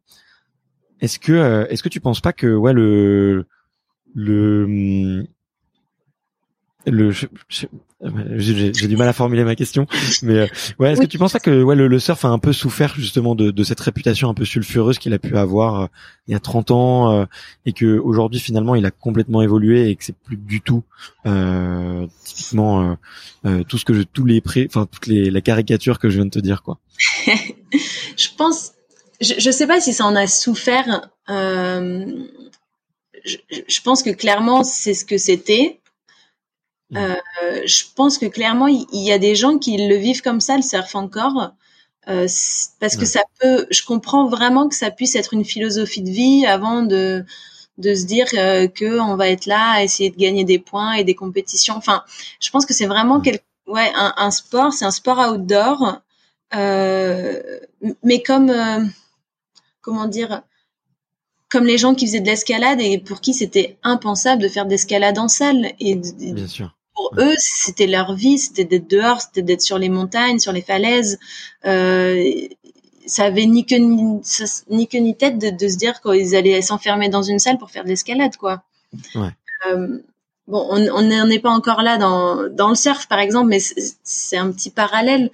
est-ce 1.01 1.19
que 1.19 1.33
euh, 1.33 1.67
est-ce 1.69 1.83
que 1.83 1.89
tu 1.89 2.01
penses 2.01 2.21
pas 2.21 2.33
que 2.33 2.55
ouais 2.55 2.73
le 2.73 3.47
le 4.15 5.27
le 6.87 7.13
j'ai 8.37 8.89
du 8.89 8.97
mal 8.97 9.09
à 9.09 9.13
formuler 9.13 9.45
ma 9.45 9.57
question 9.57 9.87
mais 10.23 10.39
euh, 10.39 10.47
ouais 10.79 10.93
est-ce 10.93 11.01
que 11.01 11.07
tu 11.07 11.19
penses 11.19 11.33
pas 11.33 11.41
que 11.41 11.63
ouais 11.63 11.75
le, 11.75 11.99
surf 11.99 12.25
a 12.25 12.29
un 12.29 12.39
peu 12.39 12.53
souffert 12.53 12.95
justement 12.97 13.35
de, 13.35 13.51
de 13.51 13.65
cette 13.65 13.81
réputation 13.81 14.29
un 14.29 14.35
peu 14.35 14.45
sulfureuse 14.45 14.99
qu'il 14.99 15.13
a 15.13 15.19
pu 15.19 15.37
avoir 15.37 15.81
euh, 15.81 15.87
il 16.29 16.33
y 16.33 16.35
a 16.35 16.41
30 16.41 16.71
ans 16.71 17.13
euh, 17.13 17.25
et 17.65 17.73
que 17.73 17.99
aujourd'hui 17.99 18.41
finalement 18.41 18.75
il 18.75 18.87
a 18.87 18.91
complètement 18.91 19.43
évolué 19.43 19.89
et 19.89 19.97
que 19.97 20.05
c'est 20.05 20.17
plus 20.17 20.37
du 20.37 20.61
tout 20.61 20.85
euh, 21.27 22.07
typiquement 22.25 22.97
tout 23.69 23.79
ce 23.79 23.85
que 23.85 23.95
je 23.95 24.03
tous 24.03 24.25
les 24.25 24.41
pré 24.41 24.67
enfin 24.69 24.87
toutes 24.91 25.07
les 25.07 25.31
la 25.31 25.41
caricature 25.41 25.99
que 25.99 26.09
je 26.09 26.17
viens 26.17 26.27
de 26.27 26.31
te 26.31 26.39
dire 26.39 26.63
quoi. 26.63 26.79
Je 28.17 28.29
pense 28.37 28.73
je, 29.21 29.35
je 29.39 29.51
sais 29.51 29.67
pas 29.67 29.81
si 29.81 29.93
ça 29.93 30.05
en 30.05 30.17
a 30.17 30.27
souffert 30.27 31.11
je, 31.29 32.17
je 33.69 33.81
pense 33.83 34.03
que 34.03 34.11
clairement 34.11 34.65
c'est 34.65 34.95
ce 34.95 35.05
que 35.05 35.19
c'était 35.19 35.81
Mmh. 36.91 36.97
Euh, 36.99 37.63
je 37.67 37.85
pense 37.95 38.19
que 38.19 38.27
clairement, 38.27 38.69
il, 38.69 38.87
y 38.93 39.13
a 39.13 39.19
des 39.19 39.35
gens 39.35 39.59
qui 39.59 39.77
le 39.77 39.97
vivent 39.97 40.23
comme 40.23 40.41
ça, 40.41 40.57
le 40.57 40.63
surf 40.63 40.95
encore, 40.95 41.53
euh, 42.09 42.29
parce 42.79 42.97
que 42.97 43.05
ça 43.05 43.23
peut. 43.41 43.67
Je 43.71 43.85
comprends 43.85 44.29
vraiment 44.29 44.69
que 44.69 44.75
ça 44.77 44.91
puisse 44.91 45.17
être 45.17 45.35
une 45.35 45.45
philosophie 45.45 46.03
de 46.03 46.11
vie 46.11 46.47
avant 46.47 46.83
de 46.83 47.25
de 47.79 47.95
se 47.95 48.07
dire 48.07 48.27
euh, 48.35 48.69
que 48.69 48.99
on 49.01 49.17
va 49.17 49.29
être 49.29 49.47
là 49.47 49.73
à 49.73 49.83
essayer 49.83 50.11
de 50.11 50.17
gagner 50.17 50.45
des 50.45 50.59
points 50.59 50.95
et 50.95 51.05
des 51.05 51.15
compétitions. 51.15 51.75
Enfin, 51.75 52.05
je 52.41 52.51
pense 52.51 52.65
que 52.67 52.73
c'est 52.73 52.87
vraiment 52.87 53.21
quel, 53.21 53.41
ouais 53.67 53.91
un, 53.95 54.15
un 54.17 54.31
sport, 54.31 54.73
c'est 54.73 54.85
un 54.85 54.91
sport 54.91 55.19
outdoor, 55.19 56.01
euh, 56.55 57.43
mais 58.03 58.23
comme 58.23 58.51
euh, 58.51 58.85
comment 59.81 60.07
dire 60.07 60.43
comme 61.49 61.65
les 61.65 61.79
gens 61.79 61.95
qui 61.95 62.07
faisaient 62.07 62.21
de 62.21 62.27
l'escalade 62.27 62.81
et 62.81 62.99
pour 62.99 63.21
qui 63.21 63.33
c'était 63.33 63.79
impensable 63.83 64.43
de 64.43 64.49
faire 64.49 64.65
de 64.65 64.71
l'escalade 64.71 65.19
en 65.19 65.29
salle. 65.29 65.73
Et, 65.79 65.95
Bien 65.97 66.49
sûr 66.49 66.76
pour 66.97 67.13
eux, 67.19 67.35
c'était 67.39 67.87
leur 67.87 68.15
vie, 68.15 68.39
c'était 68.39 68.65
d'être 68.65 68.89
dehors, 68.89 69.21
c'était 69.21 69.43
d'être 69.43 69.61
sur 69.61 69.79
les 69.79 69.91
montagnes, 69.91 70.39
sur 70.39 70.53
les 70.53 70.63
falaises. 70.63 71.19
Euh, 71.67 72.49
ça 73.07 73.25
avait 73.25 73.47
ni 73.47 73.65
queue 73.67 73.77
ni, 73.77 74.21
ni, 74.69 74.89
ni 74.93 75.17
tête 75.17 75.39
de, 75.39 75.51
de 75.51 75.69
se 75.69 75.77
dire 75.77 76.01
qu'ils 76.01 76.35
allaient 76.35 76.63
s'enfermer 76.63 77.09
dans 77.09 77.23
une 77.23 77.39
salle 77.39 77.59
pour 77.59 77.71
faire 77.71 77.85
de 77.85 77.89
l'escalade, 77.89 78.37
quoi. 78.37 78.63
Ouais. 79.15 79.31
Euh, 79.69 79.99
bon, 80.49 80.67
on 80.71 81.03
n'en 81.03 81.31
est 81.31 81.39
pas 81.39 81.51
encore 81.51 81.83
là 81.83 81.99
dans, 81.99 82.49
dans 82.49 82.71
le 82.71 82.75
surf, 82.75 83.07
par 83.07 83.21
exemple, 83.21 83.49
mais 83.49 83.61
c'est 84.03 84.37
un 84.37 84.51
petit 84.51 84.71
parallèle. 84.71 85.31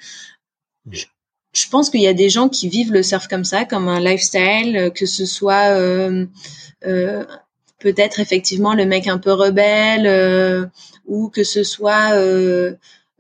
Je, 0.91 1.07
je 1.53 1.69
pense 1.69 1.91
qu'il 1.91 2.01
y 2.03 2.09
a 2.09 2.15
des 2.15 2.29
gens 2.29 2.49
qui 2.49 2.69
vivent 2.69 2.93
le 2.93 3.03
surf 3.03 3.29
comme 3.29 3.45
ça, 3.45 3.65
comme 3.65 3.89
un 3.89 4.01
lifestyle, 4.01 4.91
que 4.95 5.07
ce 5.07 5.27
soit 5.27 5.77
euh, 5.77 6.27
euh, 6.85 7.25
peut-être 7.83 8.21
effectivement 8.21 8.75
le 8.75 8.87
mec 8.87 9.09
un 9.09 9.19
peu 9.19 9.33
rebelle 9.33 10.07
euh, 10.07 10.67
ou 11.07 11.29
que 11.29 11.43
ce 11.43 11.65
soit 11.65 12.13
euh, 12.15 12.75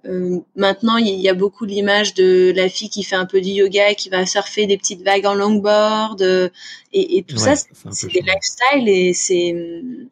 euh, 0.04 0.38
maintenant 0.54 0.98
il 0.98 1.18
y 1.20 1.28
a 1.28 1.34
beaucoup 1.34 1.64
l'image 1.64 2.14
de 2.14 2.52
la 2.54 2.68
fille 2.68 2.88
qui 2.88 3.02
fait 3.02 3.16
un 3.16 3.26
peu 3.26 3.40
du 3.40 3.50
yoga 3.50 3.90
et 3.90 3.96
qui 3.96 4.08
va 4.08 4.24
surfer 4.24 4.66
des 4.66 4.78
petites 4.78 5.02
vagues 5.02 5.26
en 5.26 5.34
longboard 5.34 6.22
et, 6.22 7.18
et 7.18 7.24
tout 7.24 7.38
ça 7.38 7.56
c'est 7.56 8.06
des 8.06 8.20
lifestyles 8.20 8.88
et 8.88 9.12
c'est 9.12 9.54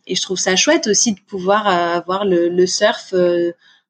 et 0.06 0.14
je 0.16 0.22
trouve 0.22 0.38
ça 0.38 0.56
chouette 0.56 0.88
aussi 0.88 1.12
de 1.12 1.20
pouvoir 1.20 1.68
avoir 1.68 2.24
le, 2.24 2.48
le 2.48 2.66
surf 2.66 3.14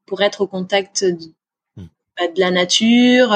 pour 0.04 0.20
être 0.20 0.42
au 0.42 0.46
contact 0.46 1.04
de, 1.04 1.32
hmm. 1.76 1.86
bah, 2.18 2.28
de 2.28 2.40
la 2.40 2.50
nature, 2.50 3.34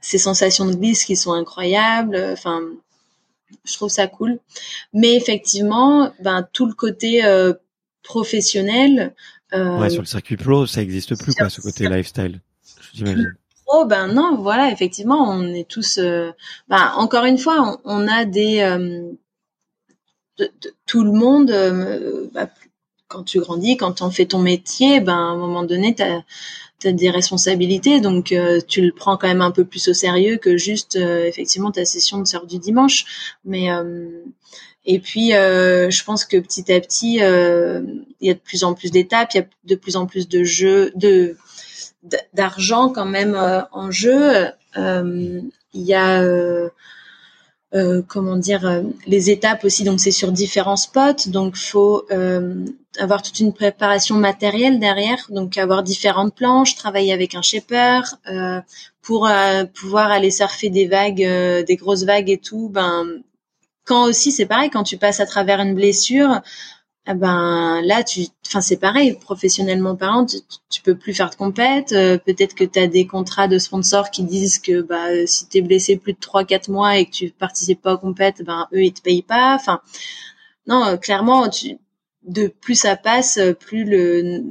ces 0.00 0.18
sensations 0.18 0.66
de 0.66 0.74
glisse 0.74 1.04
qui 1.04 1.16
sont 1.16 1.32
incroyables. 1.32 2.16
Enfin, 2.32 2.62
je 3.64 3.74
trouve 3.74 3.90
ça 3.90 4.06
cool. 4.06 4.38
Mais 4.92 5.14
effectivement, 5.14 6.12
ben 6.20 6.46
tout 6.52 6.66
le 6.66 6.74
côté 6.74 7.24
euh, 7.24 7.52
professionnel. 8.02 9.14
Euh, 9.52 9.78
ouais, 9.78 9.90
sur 9.90 10.02
le 10.02 10.06
circuit 10.06 10.36
pro, 10.36 10.66
ça 10.66 10.82
existe 10.82 11.16
plus 11.22 11.34
quoi, 11.34 11.50
ce 11.50 11.60
côté 11.60 11.88
lifestyle. 11.88 12.40
J'imagine. 12.94 13.34
Oh 13.68 13.84
ben 13.84 14.08
non, 14.08 14.36
voilà, 14.36 14.70
effectivement, 14.70 15.28
on 15.28 15.52
est 15.52 15.68
tous. 15.68 15.98
Euh, 15.98 16.30
ben, 16.68 16.92
encore 16.96 17.24
une 17.24 17.38
fois, 17.38 17.80
on, 17.84 18.06
a 18.06 18.24
des. 18.24 18.60
Euh, 18.60 19.10
de, 20.38 20.50
tout 20.86 21.02
le 21.02 21.12
monde. 21.12 21.50
Bah, 22.32 22.48
quand 23.08 23.22
tu 23.22 23.38
grandis, 23.40 23.76
quand 23.76 24.02
on 24.02 24.10
fait 24.10 24.26
ton 24.26 24.40
métier, 24.40 25.00
ben 25.00 25.14
à 25.14 25.16
un 25.16 25.36
moment 25.36 25.62
donné, 25.62 25.94
t'as 25.94 26.22
tu 26.80 26.88
as 26.88 26.92
des 26.92 27.10
responsabilités, 27.10 28.00
donc 28.00 28.32
euh, 28.32 28.60
tu 28.66 28.82
le 28.82 28.92
prends 28.92 29.16
quand 29.16 29.28
même 29.28 29.40
un 29.40 29.50
peu 29.50 29.64
plus 29.64 29.88
au 29.88 29.94
sérieux 29.94 30.36
que 30.36 30.56
juste 30.56 30.96
euh, 30.96 31.24
effectivement 31.24 31.70
ta 31.70 31.84
session 31.84 32.18
de 32.18 32.24
sœur 32.24 32.46
du 32.46 32.58
dimanche. 32.58 33.36
Mais 33.44 33.70
euh, 33.70 34.08
et 34.84 35.00
puis 35.00 35.30
je 35.30 36.04
pense 36.04 36.24
que 36.24 36.36
petit 36.36 36.72
à 36.72 36.80
petit, 36.80 37.14
il 37.16 38.04
y 38.20 38.30
a 38.30 38.34
de 38.34 38.38
plus 38.38 38.62
en 38.62 38.74
plus 38.74 38.92
d'étapes, 38.92 39.34
il 39.34 39.38
y 39.38 39.40
a 39.40 39.46
de 39.64 39.74
plus 39.74 39.96
en 39.96 40.06
plus 40.06 40.28
de 40.28 40.44
jeux, 40.44 40.92
de 40.94 41.36
d'argent 42.34 42.90
quand 42.90 43.04
même 43.04 43.36
en 43.72 43.90
jeu. 43.90 44.46
Il 44.76 45.50
y 45.72 45.94
a 45.94 46.22
euh, 47.74 48.00
comment 48.06 48.36
dire 48.36 48.64
euh, 48.64 48.82
les 49.06 49.30
étapes 49.30 49.64
aussi. 49.64 49.82
Donc 49.82 50.00
c'est 50.00 50.12
sur 50.12 50.30
différents 50.30 50.76
spots. 50.76 51.28
Donc 51.28 51.56
faut 51.56 52.04
euh, 52.12 52.64
avoir 52.98 53.22
toute 53.22 53.40
une 53.40 53.52
préparation 53.52 54.14
matérielle 54.16 54.78
derrière. 54.78 55.26
Donc 55.30 55.58
avoir 55.58 55.82
différentes 55.82 56.34
planches 56.34 56.76
travailler 56.76 57.12
avec 57.12 57.34
un 57.34 57.42
shaper 57.42 58.02
pour 59.02 59.28
pouvoir 59.74 60.10
aller 60.10 60.30
surfer 60.30 60.70
des 60.70 60.86
vagues 60.86 61.64
des 61.66 61.76
grosses 61.76 62.04
vagues 62.04 62.30
et 62.30 62.38
tout. 62.38 62.68
Ben 62.68 63.04
quand 63.84 64.04
aussi 64.04 64.32
c'est 64.32 64.46
pareil 64.46 64.70
quand 64.70 64.82
tu 64.82 64.96
passes 64.96 65.20
à 65.20 65.26
travers 65.26 65.60
une 65.60 65.74
blessure 65.74 66.40
eh 67.08 67.14
ben 67.14 67.82
là 67.82 68.02
tu 68.02 68.26
enfin 68.46 68.60
c'est 68.60 68.78
pareil 68.78 69.14
professionnellement 69.14 69.94
parlant 69.96 70.26
tu, 70.26 70.38
tu 70.70 70.82
peux 70.82 70.96
plus 70.96 71.14
faire 71.14 71.30
de 71.30 71.36
compète 71.36 71.92
euh, 71.92 72.18
peut-être 72.18 72.54
que 72.54 72.64
tu 72.64 72.78
as 72.78 72.88
des 72.88 73.06
contrats 73.06 73.46
de 73.48 73.58
sponsors 73.58 74.10
qui 74.10 74.24
disent 74.24 74.58
que 74.58 74.82
bah 74.82 75.26
si 75.26 75.48
tu 75.48 75.58
es 75.58 75.60
blessé 75.62 75.96
plus 75.96 76.14
de 76.14 76.18
3 76.18 76.44
4 76.44 76.68
mois 76.68 76.98
et 76.98 77.06
que 77.06 77.12
tu 77.12 77.30
participes 77.30 77.80
pas 77.80 77.94
aux 77.94 77.98
compètes 77.98 78.42
ben 78.44 78.66
eux 78.72 78.82
ils 78.82 78.92
te 78.92 79.02
payent 79.02 79.22
pas. 79.22 79.54
Enfin 79.54 79.80
non 80.66 80.84
euh, 80.84 80.96
clairement 80.96 81.48
tu, 81.48 81.78
de 82.24 82.48
plus 82.48 82.74
ça 82.74 82.96
passe 82.96 83.38
plus 83.60 83.84
le 83.84 84.42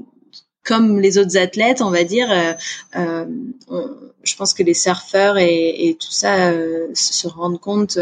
comme 0.63 0.99
les 0.99 1.17
autres 1.17 1.37
athlètes 1.37 1.81
on 1.81 1.91
va 1.91 2.03
dire 2.05 2.29
euh, 2.95 3.25
je 4.23 4.35
pense 4.37 4.53
que 4.53 4.63
les 4.63 4.73
surfeurs 4.73 5.37
et, 5.37 5.87
et 5.89 5.95
tout 5.95 6.11
ça 6.11 6.51
se 6.93 7.27
rendent 7.27 7.59
compte 7.59 7.99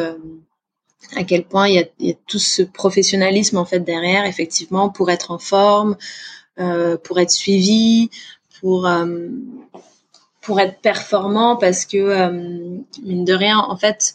à 1.16 1.24
quel 1.24 1.44
point 1.44 1.68
il 1.68 1.88
y 2.00 2.12
a, 2.12 2.14
tout 2.28 2.40
ce 2.40 2.62
professionnalisme 2.62 3.58
en 3.58 3.66
fait 3.66 3.80
derrière, 3.80 4.26
effectivement, 4.26 4.90
pour 4.90 5.12
être 5.12 5.32
en 5.32 5.40
forme, 5.40 5.98
euh, 6.60 6.98
pour 6.98 7.20
être 7.20 7.32
suivi, 7.32 8.10
pour 8.60 8.88
euh, 8.88 9.28
pour 10.42 10.60
être 10.60 10.80
performant, 10.82 11.56
parce 11.56 11.86
que 11.86 11.98
euh, 11.98 12.32
mine 13.04 13.26
de 13.26 13.34
rien, 13.34 13.60
en 13.60 13.78
fait, 13.78 14.14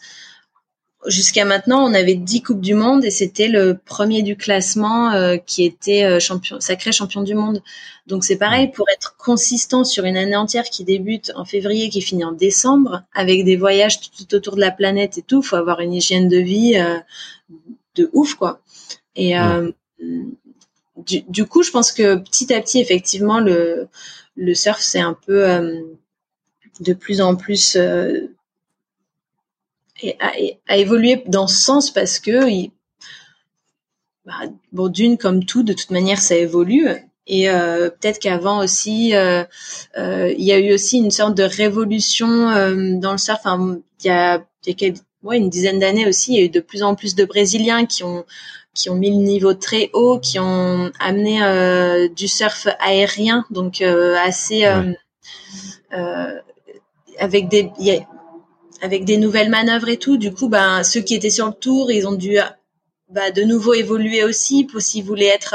jusqu'à 1.06 1.44
maintenant, 1.44 1.84
on 1.84 1.94
avait 1.94 2.14
10 2.14 2.42
coupes 2.42 2.60
du 2.60 2.74
monde 2.74 3.04
et 3.04 3.10
c'était 3.10 3.48
le 3.48 3.76
premier 3.76 4.22
du 4.22 4.36
classement 4.36 5.12
euh, 5.12 5.36
qui 5.36 5.64
était 5.64 6.04
euh, 6.04 6.18
champion, 6.18 6.60
sacré 6.60 6.92
champion 6.92 7.22
du 7.22 7.34
monde. 7.34 7.62
Donc 8.06 8.24
c'est 8.24 8.36
pareil 8.36 8.70
pour 8.72 8.86
être 8.90 9.16
consistant 9.16 9.84
sur 9.84 10.04
une 10.04 10.16
année 10.16 10.36
entière 10.36 10.64
qui 10.64 10.84
débute 10.84 11.32
en 11.36 11.44
février, 11.44 11.88
qui 11.88 12.02
finit 12.02 12.24
en 12.24 12.32
décembre, 12.32 13.02
avec 13.14 13.44
des 13.44 13.56
voyages 13.56 14.00
tout, 14.00 14.34
autour 14.34 14.56
de 14.56 14.60
la 14.60 14.70
planète 14.70 15.18
et 15.18 15.22
tout. 15.22 15.42
Faut 15.42 15.56
avoir 15.56 15.80
une 15.80 15.94
hygiène 15.94 16.28
de 16.28 16.38
vie 16.38 16.76
euh, 16.76 16.98
de 17.94 18.10
ouf 18.12 18.34
quoi. 18.34 18.60
Et 19.14 19.34
du, 20.96 21.22
du, 21.28 21.44
coup, 21.44 21.64
je 21.64 21.72
pense 21.72 21.90
que 21.90 22.16
petit 22.16 22.52
à 22.54 22.60
petit, 22.60 22.80
effectivement, 22.80 23.40
le 23.40 23.88
le 24.36 24.54
surf 24.54 24.78
c'est 24.80 25.00
un 25.00 25.18
peu 25.26 25.44
de 26.78 26.92
plus 26.92 27.20
en 27.20 27.34
plus 27.34 27.76
et 30.00 30.16
a, 30.68 30.76
évolué 30.76 31.22
dans 31.26 31.46
ce 31.46 31.56
sens 31.56 31.90
parce 31.90 32.18
que 32.18 32.48
il, 32.48 32.70
bah, 34.24 34.34
bon 34.72 34.88
d'une 34.88 35.16
comme 35.18 35.44
tout 35.44 35.62
de 35.62 35.72
toute 35.72 35.90
manière 35.90 36.18
ça 36.18 36.36
évolue. 36.36 36.88
Et 37.26 37.50
euh, 37.50 37.90
peut-être 37.90 38.18
qu'avant 38.18 38.62
aussi 38.62 39.14
euh, 39.14 39.44
euh, 39.98 40.32
il 40.36 40.44
y 40.44 40.52
a 40.52 40.58
eu 40.58 40.72
aussi 40.72 40.98
une 40.98 41.10
sorte 41.10 41.34
de 41.34 41.42
révolution 41.42 42.48
euh, 42.48 42.94
dans 42.98 43.12
le 43.12 43.18
surf. 43.18 43.40
Enfin, 43.44 43.78
il 44.02 44.06
y 44.06 44.10
a, 44.10 44.42
il 44.64 44.68
y 44.68 44.72
a 44.72 44.74
quelques, 44.74 45.02
ouais, 45.22 45.36
une 45.38 45.50
dizaine 45.50 45.78
d'années 45.78 46.06
aussi 46.06 46.32
il 46.32 46.38
y 46.38 46.42
a 46.42 46.44
eu 46.44 46.48
de 46.48 46.60
plus 46.60 46.82
en 46.82 46.94
plus 46.94 47.14
de 47.14 47.24
brésiliens 47.24 47.86
qui 47.86 48.04
ont 48.04 48.24
qui 48.74 48.90
ont 48.90 48.94
mis 48.94 49.10
le 49.10 49.16
niveau 49.16 49.54
très 49.54 49.90
haut 49.92 50.20
qui 50.20 50.38
ont 50.38 50.90
amené 51.00 51.42
euh, 51.42 52.08
du 52.08 52.28
surf 52.28 52.68
aérien 52.80 53.44
donc 53.50 53.82
assez 53.82 54.64
avec 57.18 57.48
des 57.48 57.70
avec 58.80 59.04
des 59.04 59.16
nouvelles 59.16 59.50
manœuvres 59.50 59.88
et 59.88 59.96
tout. 59.96 60.16
Du 60.16 60.32
coup, 60.32 60.48
ben 60.48 60.82
ceux 60.82 61.00
qui 61.00 61.14
étaient 61.14 61.30
sur 61.30 61.46
le 61.46 61.52
tour, 61.52 61.90
ils 61.90 62.06
ont 62.06 62.14
dû 62.14 62.38
bah, 63.08 63.30
de 63.30 63.42
nouveau 63.42 63.74
évoluer 63.74 64.24
aussi 64.24 64.64
pour 64.64 64.80
s'ils 64.80 65.04
voulaient 65.04 65.26
être 65.26 65.54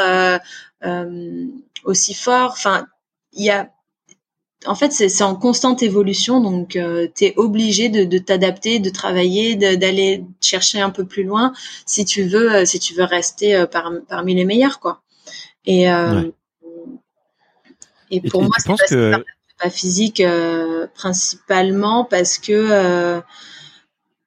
aussi 1.84 2.14
forts. 2.14 2.52
Enfin, 2.52 2.88
il 3.34 3.46
y 3.46 3.50
a 3.50 3.70
en 4.66 4.76
fait, 4.76 4.92
c'est 4.92 5.24
en 5.24 5.36
constante 5.36 5.84
évolution, 5.84 6.42
donc 6.42 6.76
euh, 6.76 7.08
tu 7.16 7.26
es 7.26 7.34
obligé 7.38 7.90
de, 7.90 8.18
t'adapter, 8.18 8.80
de 8.80 8.90
travailler, 8.90 9.56
d'aller 9.56 10.24
chercher 10.42 10.80
un 10.82 10.90
peu 10.90 11.06
plus 11.06 11.24
loin 11.24 11.54
si 11.86 12.06
tu 12.06 12.24
veux, 12.24 12.54
euh, 12.54 12.66
si 12.66 12.80
tu 12.80 12.94
veux 12.94 13.04
rester 13.04 13.56
euh, 13.56 13.66
parmi 13.66 14.36
les 14.36 14.46
meilleurs, 14.46 14.80
quoi. 14.80 15.02
Et 15.66 15.86
et 18.12 18.22
pour 18.22 18.44
moi, 18.44 18.52
c'est 18.60 19.12
pas, 19.12 19.24
physique 19.70 20.22
principalement 20.96 22.06
parce 22.06 22.38
que 22.38 23.22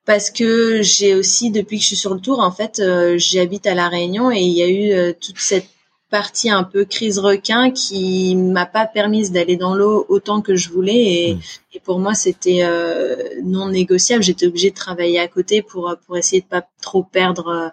parce 0.04 0.30
que 0.30 0.82
j'ai 0.82 1.14
aussi 1.14 1.50
depuis 1.50 1.78
que 1.78 1.82
je 1.82 1.88
suis 1.88 1.96
sur 1.96 2.14
le 2.14 2.20
tour, 2.20 2.40
en 2.40 2.52
fait, 2.52 2.80
j'habite 3.16 3.66
à 3.66 3.74
la 3.74 3.88
Réunion 3.88 4.30
et 4.30 4.40
il 4.40 4.52
y 4.52 4.62
a 4.62 4.68
eu 4.68 5.14
toute 5.14 5.38
cette 5.38 5.68
partie 6.10 6.50
un 6.50 6.62
peu 6.62 6.84
crise 6.84 7.18
requin 7.18 7.70
qui 7.70 8.36
m'a 8.36 8.66
pas 8.66 8.86
permise 8.86 9.32
d'aller 9.32 9.56
dans 9.56 9.74
l'eau 9.74 10.06
autant 10.08 10.40
que 10.40 10.54
je 10.54 10.70
voulais 10.70 11.30
et, 11.30 11.34
hmm. 11.34 11.80
pour 11.84 11.98
moi 11.98 12.14
c'était 12.14 12.62
euh, 12.62 13.16
non 13.42 13.68
négociable. 13.68 14.22
J'étais 14.22 14.46
obligée 14.46 14.70
de 14.70 14.76
travailler 14.76 15.18
à 15.18 15.28
côté 15.28 15.62
pour 15.62 15.94
pour 16.06 16.16
essayer 16.16 16.42
de 16.42 16.46
pas 16.46 16.66
trop 16.80 17.02
perdre 17.02 17.72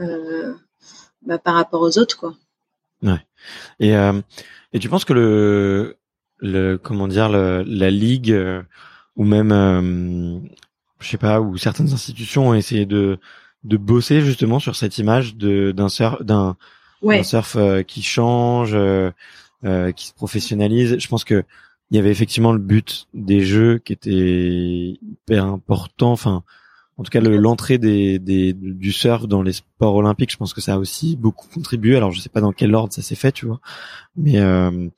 euh, 0.00 0.54
bah, 1.22 1.38
par 1.38 1.54
rapport 1.54 1.80
aux 1.80 1.98
autres 1.98 2.18
quoi. 2.18 2.34
Ouais. 3.02 3.24
Et 3.78 3.96
euh, 3.96 4.20
et 4.72 4.78
tu 4.78 4.88
penses 4.88 5.04
que 5.04 5.14
le 5.14 5.96
le 6.40 6.76
comment 6.76 7.08
dire 7.08 7.28
la 7.28 7.90
ligue 7.90 8.36
ou 9.16 9.24
même 9.24 10.40
je 10.98 11.08
sais 11.08 11.18
pas 11.18 11.40
ou 11.40 11.56
certaines 11.56 11.92
institutions 11.92 12.48
ont 12.48 12.54
essayé 12.54 12.86
de 12.86 13.18
de 13.64 13.76
bosser 13.76 14.22
justement 14.22 14.58
sur 14.58 14.76
cette 14.76 14.98
image 14.98 15.36
de 15.36 15.72
d'un 15.72 15.88
d'un 16.20 16.56
un 17.08 17.22
surf 17.22 17.56
euh, 17.56 17.82
qui 17.82 18.02
change, 18.02 18.72
euh, 18.74 19.10
euh, 19.64 19.92
qui 19.92 20.06
se 20.06 20.14
professionnalise. 20.14 20.98
Je 20.98 21.08
pense 21.08 21.24
que 21.24 21.44
il 21.90 21.96
y 21.96 21.98
avait 21.98 22.10
effectivement 22.10 22.52
le 22.52 22.60
but 22.60 23.08
des 23.14 23.40
jeux 23.40 23.78
qui 23.78 23.92
était 23.92 24.96
hyper 25.02 25.44
important. 25.46 26.12
Enfin, 26.12 26.44
en 26.98 27.02
tout 27.02 27.10
cas, 27.10 27.20
l'entrée 27.20 27.78
des, 27.78 28.20
des, 28.20 28.52
du 28.52 28.92
surf 28.92 29.26
dans 29.26 29.42
les 29.42 29.54
sports 29.54 29.96
olympiques, 29.96 30.30
je 30.30 30.36
pense 30.36 30.54
que 30.54 30.60
ça 30.60 30.74
a 30.74 30.78
aussi 30.78 31.16
beaucoup 31.16 31.48
contribué. 31.52 31.96
Alors, 31.96 32.12
je 32.12 32.20
sais 32.20 32.28
pas 32.28 32.40
dans 32.40 32.52
quel 32.52 32.76
ordre 32.76 32.92
ça 32.92 33.02
s'est 33.02 33.16
fait, 33.16 33.32
tu 33.32 33.46
vois, 33.46 33.60
mais 34.16 34.38
euh, 34.38 34.88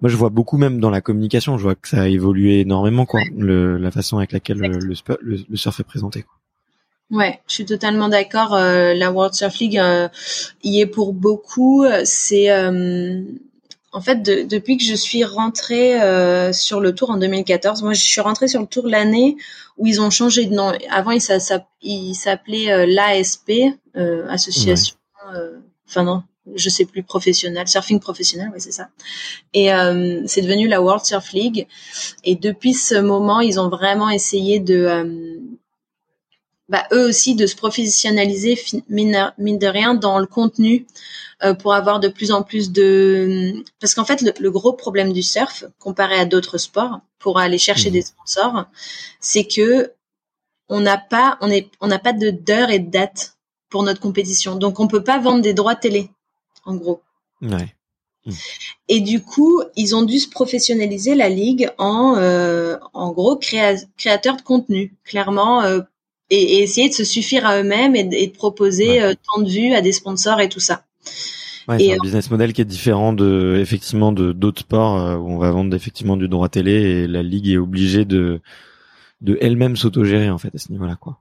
moi, 0.00 0.10
je 0.10 0.16
vois 0.16 0.30
beaucoup 0.30 0.56
même 0.56 0.80
dans 0.80 0.90
la 0.90 1.00
communication. 1.00 1.58
Je 1.58 1.62
vois 1.62 1.74
que 1.74 1.88
ça 1.88 2.02
a 2.02 2.08
évolué 2.08 2.60
énormément, 2.60 3.06
quoi, 3.06 3.20
le, 3.36 3.76
la 3.76 3.90
façon 3.90 4.18
avec 4.18 4.32
laquelle 4.32 4.58
le, 4.58 4.78
le, 4.78 5.44
le 5.48 5.56
surf 5.56 5.80
est 5.80 5.84
présenté. 5.84 6.22
Quoi. 6.22 6.34
Ouais, 7.10 7.40
je 7.48 7.54
suis 7.54 7.64
totalement 7.66 8.08
d'accord. 8.08 8.54
Euh, 8.54 8.94
la 8.94 9.10
World 9.10 9.34
Surf 9.34 9.58
League 9.58 9.78
euh, 9.78 10.08
y 10.62 10.80
est 10.80 10.86
pour 10.86 11.12
beaucoup. 11.12 11.84
C'est 12.04 12.50
euh, 12.50 13.22
en 13.92 14.00
fait 14.00 14.22
depuis 14.22 14.76
que 14.76 14.84
je 14.84 14.94
suis 14.94 15.24
rentrée 15.24 15.98
sur 16.52 16.80
le 16.80 16.94
tour 16.94 17.10
en 17.10 17.16
2014. 17.16 17.82
Moi, 17.82 17.94
je 17.94 18.02
suis 18.02 18.20
rentrée 18.20 18.46
sur 18.46 18.60
le 18.60 18.66
tour 18.66 18.86
l'année 18.86 19.36
où 19.76 19.86
ils 19.86 20.00
ont 20.00 20.10
changé 20.10 20.46
de 20.46 20.54
nom. 20.54 20.72
Avant, 20.88 21.10
il 21.10 22.14
s'appelait 22.14 22.86
l'ASP, 22.86 23.52
association. 24.28 24.96
Enfin 25.88 26.04
non, 26.04 26.22
je 26.54 26.68
sais 26.68 26.84
plus 26.84 27.02
professionnel, 27.02 27.68
surfing 27.68 28.00
professionnel, 28.00 28.50
oui 28.52 28.60
c'est 28.60 28.72
ça. 28.72 28.88
Et 29.52 29.68
c'est 30.26 30.42
devenu 30.42 30.68
la 30.68 30.80
World 30.82 31.04
Surf 31.04 31.32
League. 31.32 31.66
Et 32.24 32.34
depuis 32.34 32.74
ce 32.74 32.94
moment, 32.94 33.40
ils 33.40 33.60
ont 33.60 33.68
vraiment 33.68 34.10
essayé 34.10 34.58
de 34.58 35.38
bah, 36.70 36.86
eux 36.92 37.08
aussi 37.08 37.34
de 37.34 37.46
se 37.46 37.56
professionnaliser 37.56 38.56
mine, 38.88 39.32
de 39.38 39.66
rien 39.66 39.94
dans 39.94 40.20
le 40.20 40.26
contenu 40.26 40.86
euh, 41.42 41.52
pour 41.52 41.74
avoir 41.74 41.98
de 41.98 42.06
plus 42.06 42.30
en 42.30 42.44
plus 42.44 42.70
de 42.70 43.64
parce 43.80 43.94
qu'en 43.96 44.04
fait 44.04 44.22
le, 44.38 44.50
gros 44.52 44.72
problème 44.72 45.12
du 45.12 45.22
surf 45.22 45.64
comparé 45.80 46.14
à 46.14 46.26
d'autres 46.26 46.58
sports 46.58 47.00
pour 47.18 47.40
aller 47.40 47.58
chercher 47.58 47.90
mmh. 47.90 47.92
des 47.92 48.02
sponsors 48.02 48.66
c'est 49.18 49.44
que 49.44 49.92
on 50.68 50.80
n'a 50.80 50.96
pas 50.96 51.38
on 51.40 51.50
est 51.50 51.68
on 51.80 51.88
n'a 51.88 51.98
pas 51.98 52.12
de 52.12 52.30
d'heure 52.30 52.70
et 52.70 52.78
de 52.78 52.88
date 52.88 53.36
pour 53.68 53.82
notre 53.82 54.00
compétition 54.00 54.54
donc 54.54 54.78
on 54.78 54.86
peut 54.86 55.02
pas 55.02 55.18
vendre 55.18 55.42
des 55.42 55.54
droits 55.54 55.74
télé 55.74 56.08
en 56.64 56.74
gros 56.74 57.00
ouais. 57.42 57.74
Mmh. 58.26 58.32
Et 58.88 59.00
du 59.00 59.22
coup, 59.22 59.62
ils 59.76 59.96
ont 59.96 60.02
dû 60.02 60.18
se 60.18 60.28
professionnaliser 60.28 61.14
la 61.14 61.30
ligue 61.30 61.70
en, 61.78 62.16
euh, 62.18 62.76
en 62.92 63.12
gros, 63.12 63.36
créa 63.36 63.76
créateur 63.96 64.36
de 64.36 64.42
contenu. 64.42 64.94
Clairement, 65.04 65.62
euh, 65.62 65.80
et, 66.30 66.62
essayer 66.62 66.88
de 66.88 66.94
se 66.94 67.04
suffire 67.04 67.46
à 67.46 67.58
eux-mêmes 67.58 67.94
et, 67.96 68.04
de 68.04 68.32
proposer 68.32 69.02
euh, 69.02 69.14
tant 69.14 69.42
de 69.42 69.48
vues 69.48 69.74
à 69.74 69.82
des 69.82 69.92
sponsors 69.92 70.40
et 70.40 70.48
tout 70.48 70.60
ça. 70.60 70.84
Ouais, 71.68 71.78
c'est 71.78 71.92
un 71.92 71.96
euh, 71.96 72.02
business 72.02 72.30
model 72.30 72.52
qui 72.52 72.62
est 72.62 72.66
différent 72.66 73.12
de 73.12 73.58
effectivement 73.60 74.12
de 74.12 74.32
d'autres 74.32 74.60
sports 74.60 74.98
euh, 74.98 75.16
où 75.16 75.30
on 75.30 75.38
va 75.38 75.50
vendre 75.50 75.74
effectivement 75.76 76.16
du 76.16 76.28
droit 76.28 76.48
télé 76.48 76.72
et 76.72 77.06
la 77.06 77.22
ligue 77.22 77.48
est 77.48 77.58
obligée 77.58 78.04
de 78.04 78.40
de 79.20 79.36
elle-même 79.40 79.76
s'autogérer 79.76 80.30
en 80.30 80.38
fait 80.38 80.54
à 80.54 80.58
ce 80.58 80.72
niveau-là 80.72 80.96
quoi. 80.96 81.20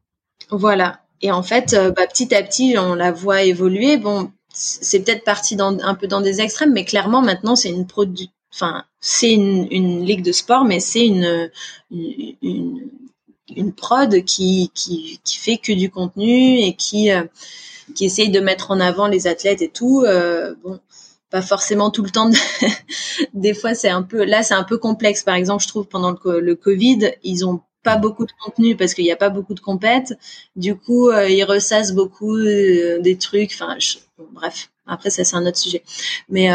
Voilà. 0.49 1.01
Et 1.21 1.31
en 1.31 1.43
fait, 1.43 1.75
bah, 1.97 2.07
petit 2.07 2.33
à 2.33 2.41
petit, 2.41 2.75
on 2.77 2.95
la 2.95 3.11
voit 3.11 3.43
évoluer. 3.43 3.97
Bon, 3.97 4.31
c'est 4.51 5.01
peut-être 5.01 5.23
parti 5.23 5.57
un 5.59 5.95
peu 5.95 6.07
dans 6.07 6.21
des 6.21 6.41
extrêmes, 6.41 6.73
mais 6.73 6.85
clairement 6.85 7.21
maintenant 7.21 7.55
c'est 7.55 7.69
une 7.69 7.87
produit, 7.87 8.31
enfin 8.53 8.83
c'est 9.01 9.33
une, 9.33 10.05
ligue 10.05 10.23
de 10.23 10.31
sport, 10.31 10.65
mais 10.65 10.79
c'est 10.79 11.05
une, 11.05 11.49
une, 11.91 13.73
prod 13.75 14.23
qui, 14.25 14.71
qui, 14.73 15.19
fait 15.25 15.57
que 15.57 15.71
du 15.71 15.89
contenu 15.89 16.59
et 16.59 16.75
qui, 16.75 17.11
euh, 17.11 17.23
qui 17.95 18.05
essaye 18.05 18.29
de 18.29 18.39
mettre 18.39 18.71
en 18.71 18.79
avant 18.79 19.07
les 19.07 19.27
athlètes 19.27 19.61
et 19.61 19.69
tout. 19.69 20.03
Euh, 20.05 20.53
bon, 20.63 20.79
pas 21.29 21.41
forcément 21.41 21.91
tout 21.91 22.03
le 22.03 22.09
temps. 22.09 22.29
Des 23.33 23.53
fois, 23.53 23.73
c'est 23.73 23.89
un 23.89 24.03
peu, 24.03 24.23
là, 24.25 24.43
c'est 24.43 24.53
un 24.53 24.63
peu 24.63 24.77
complexe. 24.77 25.23
Par 25.23 25.35
exemple, 25.35 25.63
je 25.63 25.67
trouve 25.67 25.87
pendant 25.87 26.15
le, 26.25 26.55
Covid, 26.55 27.11
ils 27.23 27.45
ont 27.45 27.61
pas 27.83 27.95
beaucoup 27.95 28.25
de 28.25 28.31
contenu 28.43 28.75
parce 28.75 28.93
qu'il 28.93 29.05
n'y 29.05 29.11
a 29.11 29.15
pas 29.15 29.29
beaucoup 29.29 29.53
de 29.53 29.59
compètes. 29.59 30.17
Du 30.55 30.75
coup, 30.75 31.09
euh, 31.09 31.29
ils 31.29 31.43
ressassent 31.43 31.93
beaucoup 31.93 32.37
des 32.37 33.17
trucs. 33.19 33.51
Enfin, 33.53 33.77
bref. 34.31 34.69
Après, 34.87 35.09
ça, 35.09 35.23
c'est 35.23 35.35
un 35.35 35.45
autre 35.45 35.57
sujet. 35.57 35.83
Mais 36.29 36.49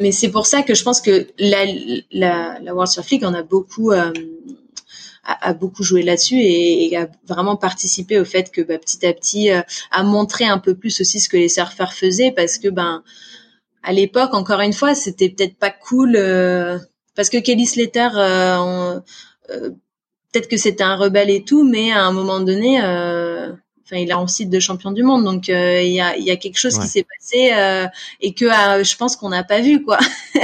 mais 0.00 0.12
c'est 0.12 0.30
pour 0.30 0.46
ça 0.46 0.62
que 0.62 0.74
je 0.74 0.84
pense 0.84 1.00
que 1.00 1.26
la, 1.38 1.64
la, 2.12 2.60
la 2.60 2.72
World 2.72 2.90
Surf 2.90 3.10
League 3.10 3.24
a 3.24 3.42
beaucoup 3.42 3.90
a, 5.28 5.52
beaucoup 5.52 5.82
joué 5.82 6.02
là-dessus 6.02 6.38
et, 6.38 6.96
a 6.96 7.08
vraiment 7.26 7.56
participé 7.56 8.18
au 8.18 8.24
fait 8.24 8.50
que 8.50 8.62
bah, 8.62 8.78
petit 8.78 9.06
à 9.06 9.12
petit 9.12 9.50
euh, 9.50 9.60
a 9.90 10.02
montré 10.02 10.44
un 10.44 10.58
peu 10.58 10.74
plus 10.74 11.00
aussi 11.00 11.20
ce 11.20 11.28
que 11.28 11.36
les 11.36 11.48
surfeurs 11.48 11.92
faisaient 11.92 12.32
parce 12.32 12.58
que 12.58 12.68
ben 12.68 13.02
à 13.82 13.92
l'époque 13.92 14.34
encore 14.34 14.60
une 14.60 14.72
fois 14.72 14.94
c'était 14.94 15.28
peut-être 15.28 15.56
pas 15.56 15.70
cool 15.70 16.16
euh, 16.16 16.78
parce 17.14 17.28
que 17.28 17.36
Kelly 17.38 17.66
Slater 17.66 18.08
euh, 18.16 19.00
peut-être 20.32 20.48
que 20.48 20.56
c'était 20.56 20.84
un 20.84 20.96
rebelle 20.96 21.30
et 21.30 21.44
tout 21.44 21.62
mais 21.62 21.92
à 21.92 22.04
un 22.04 22.12
moment 22.12 22.40
donné 22.40 22.80
enfin 23.88 24.00
il 24.00 24.12
a 24.12 24.18
un 24.18 24.26
site 24.26 24.50
de 24.50 24.60
champion 24.60 24.92
du 24.92 25.02
monde 25.02 25.24
donc 25.24 25.48
il 25.48 25.92
y, 25.92 26.00
a, 26.00 26.16
y 26.16 26.30
a 26.30 26.36
quelque 26.36 26.58
chose 26.58 26.78
qui 26.78 26.86
s'est 26.86 27.06
passé 27.18 27.52
et 28.20 28.32
que 28.34 28.46
je 28.46 28.96
pense 28.96 29.16
qu'on 29.16 29.30
n'a 29.30 29.44
pas 29.44 29.60
vu 29.60 29.82
quoi. 29.82 29.98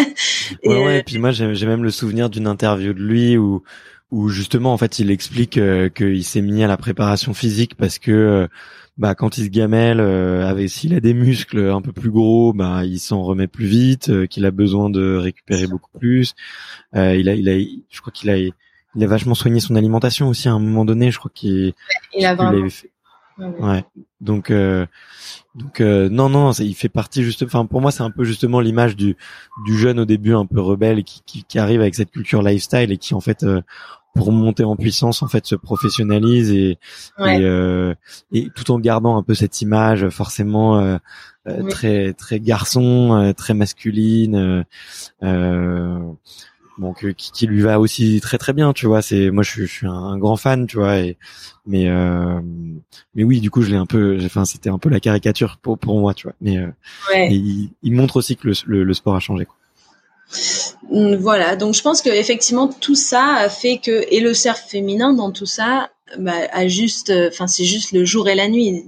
Et, 0.62 0.68
ouais, 0.68 0.84
ouais 0.84 0.98
et 1.00 1.02
puis 1.02 1.18
moi 1.18 1.30
j'ai 1.32 1.66
même 1.66 1.82
le 1.82 1.90
souvenir 1.90 2.30
d'une 2.30 2.46
interview 2.46 2.92
de 2.92 3.00
lui 3.00 3.36
où 3.36 3.62
où 4.14 4.28
justement 4.28 4.72
en 4.72 4.78
fait 4.78 5.00
il 5.00 5.10
explique 5.10 5.58
euh, 5.58 5.88
qu'il 5.88 6.24
s'est 6.24 6.40
mis 6.40 6.62
à 6.62 6.68
la 6.68 6.76
préparation 6.76 7.34
physique 7.34 7.74
parce 7.74 7.98
que 7.98 8.12
euh, 8.12 8.46
bah 8.96 9.16
quand 9.16 9.38
il 9.38 9.44
se 9.44 9.50
gamelle 9.50 9.98
euh, 9.98 10.46
avec 10.46 10.70
s'il 10.70 10.94
a 10.94 11.00
des 11.00 11.14
muscles 11.14 11.68
un 11.68 11.82
peu 11.82 11.92
plus 11.92 12.10
gros 12.10 12.52
bah 12.52 12.84
il 12.84 13.00
s'en 13.00 13.24
remet 13.24 13.48
plus 13.48 13.66
vite 13.66 14.28
qu'il 14.28 14.46
a 14.46 14.52
besoin 14.52 14.88
de 14.88 15.16
récupérer 15.16 15.66
beaucoup 15.66 15.98
plus. 15.98 16.34
Il 16.94 17.28
a 17.28 17.34
il 17.34 17.48
a 17.48 17.58
je 17.90 18.00
crois 18.00 18.12
qu'il 18.12 18.30
a 18.30 18.36
il 18.36 19.02
a 19.02 19.06
vachement 19.08 19.34
soigné 19.34 19.58
son 19.58 19.74
alimentation 19.74 20.28
aussi 20.28 20.48
à 20.48 20.52
un 20.52 20.60
moment 20.60 20.84
donné 20.84 21.10
je 21.10 21.18
crois 21.18 21.32
qu'il 21.34 21.72
il 22.16 22.24
a 22.24 22.36
vraiment 22.36 22.68
ouais, 23.38 23.84
donc 24.20 24.52
donc 25.54 25.80
non 25.80 26.28
non 26.28 26.52
il 26.52 26.74
fait 26.74 26.88
partie 26.88 27.22
juste 27.22 27.42
enfin 27.42 27.66
pour 27.66 27.80
moi 27.80 27.90
c'est 27.90 28.02
un 28.02 28.10
peu 28.10 28.24
justement 28.24 28.60
l'image 28.60 28.96
du 28.96 29.16
du 29.66 29.76
jeune 29.76 30.00
au 30.00 30.04
début 30.04 30.34
un 30.34 30.46
peu 30.46 30.60
rebelle 30.60 31.04
qui, 31.04 31.22
qui, 31.26 31.44
qui 31.44 31.58
arrive 31.58 31.80
avec 31.80 31.94
cette 31.94 32.10
culture 32.10 32.42
lifestyle 32.42 32.92
et 32.92 32.98
qui 32.98 33.14
en 33.14 33.20
fait 33.20 33.44
pour 34.14 34.30
monter 34.32 34.64
en 34.64 34.76
puissance 34.76 35.22
en 35.22 35.28
fait 35.28 35.44
se 35.44 35.56
professionnalise 35.56 36.52
et 36.52 36.78
et, 37.18 37.38
euh, 37.40 37.94
et, 38.32 38.48
tout 38.54 38.70
en 38.70 38.78
gardant 38.78 39.16
un 39.16 39.22
peu 39.22 39.34
cette 39.34 39.60
image 39.60 40.08
forcément 40.08 40.78
euh, 40.78 40.96
euh 41.48 41.68
très 41.68 42.12
très 42.12 42.40
garçon 42.40 43.14
euh, 43.14 43.32
très 43.32 43.54
masculine 43.54 44.64
euh, 45.22 45.98
donc 46.78 47.06
qui, 47.14 47.30
qui, 47.32 47.46
lui 47.46 47.60
va 47.60 47.78
aussi 47.78 48.20
très 48.20 48.38
très 48.38 48.52
bien 48.52 48.72
tu 48.72 48.86
vois. 48.86 49.02
C'est 49.02 49.30
moi 49.30 49.42
je 49.42 49.50
suis, 49.50 49.66
je 49.66 49.72
suis 49.72 49.86
un, 49.86 50.18
grand 50.18 50.36
fan 50.36 50.66
tu 50.66 50.76
vois 50.76 50.98
et 50.98 51.16
mais 51.66 51.88
mais 53.14 53.24
oui 53.24 53.40
du 53.40 53.50
coup 53.50 53.62
je 53.62 53.70
l'ai 53.70 53.76
un 53.76 53.86
peu 53.86 54.18
enfin 54.24 54.44
c'était 54.44 54.70
un 54.70 54.78
peu 54.78 54.88
la 54.88 55.00
caricature 55.00 55.58
pour 55.62 55.78
pour 55.78 55.98
moi 55.98 56.14
tu 56.14 56.26
vois. 56.26 56.34
Mais 56.40 56.58
il, 57.30 57.70
il, 57.82 57.92
montre 57.92 58.16
aussi 58.16 58.36
que 58.36 58.48
le, 58.48 58.54
le, 58.66 58.84
le 58.84 58.94
sport 58.94 59.14
a 59.14 59.20
changé 59.20 59.46
quoi. 59.46 59.56
Mm, 60.90 61.14
voilà, 61.16 61.56
donc 61.56 61.74
je 61.74 61.82
pense 61.82 62.02
que 62.02 62.10
effectivement 62.10 62.68
tout 62.68 62.94
ça 62.94 63.34
a 63.36 63.48
fait 63.48 63.78
que 63.78 64.04
et 64.10 64.20
le 64.20 64.34
surf 64.34 64.58
féminin 64.68 65.12
dans 65.12 65.30
tout 65.30 65.46
ça 65.46 65.90
bah, 66.18 66.32
a 66.52 66.68
juste, 66.68 67.12
enfin 67.28 67.46
c'est 67.46 67.64
juste 67.64 67.92
le 67.92 68.04
jour 68.04 68.28
et 68.28 68.34
la 68.34 68.48
nuit. 68.48 68.84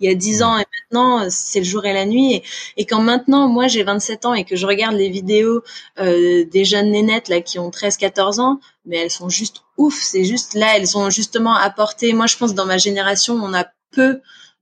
Il 0.00 0.08
y 0.08 0.12
a 0.12 0.14
dix 0.14 0.42
ans 0.42 0.58
et 0.58 0.64
maintenant 0.94 1.28
c'est 1.30 1.60
le 1.60 1.64
jour 1.64 1.84
et 1.84 1.92
la 1.92 2.06
nuit 2.06 2.42
et, 2.76 2.86
quand 2.86 3.00
maintenant 3.00 3.48
moi 3.48 3.66
j'ai 3.68 3.82
27 3.82 4.26
ans 4.26 4.34
et 4.34 4.44
que 4.44 4.56
je 4.56 4.66
regarde 4.66 4.94
les 4.94 5.08
vidéos 5.08 5.62
euh, 5.98 6.44
des 6.44 6.64
jeunes 6.64 6.90
nénettes 6.90 7.28
là 7.28 7.40
qui 7.40 7.58
ont 7.58 7.70
13-14 7.70 8.40
ans, 8.40 8.60
mais 8.86 8.98
elles 8.98 9.10
sont 9.10 9.28
juste 9.28 9.62
ouf. 9.76 9.94
C'est 10.00 10.24
juste 10.24 10.54
là 10.54 10.76
elles 10.76 10.96
ont 10.96 11.10
justement 11.10 11.54
apporté. 11.54 12.12
Moi 12.12 12.26
je 12.26 12.36
pense 12.36 12.54
dans 12.54 12.66
ma 12.66 12.78
génération 12.78 13.34
on 13.34 13.54
a 13.54 13.66
peu 13.90 14.20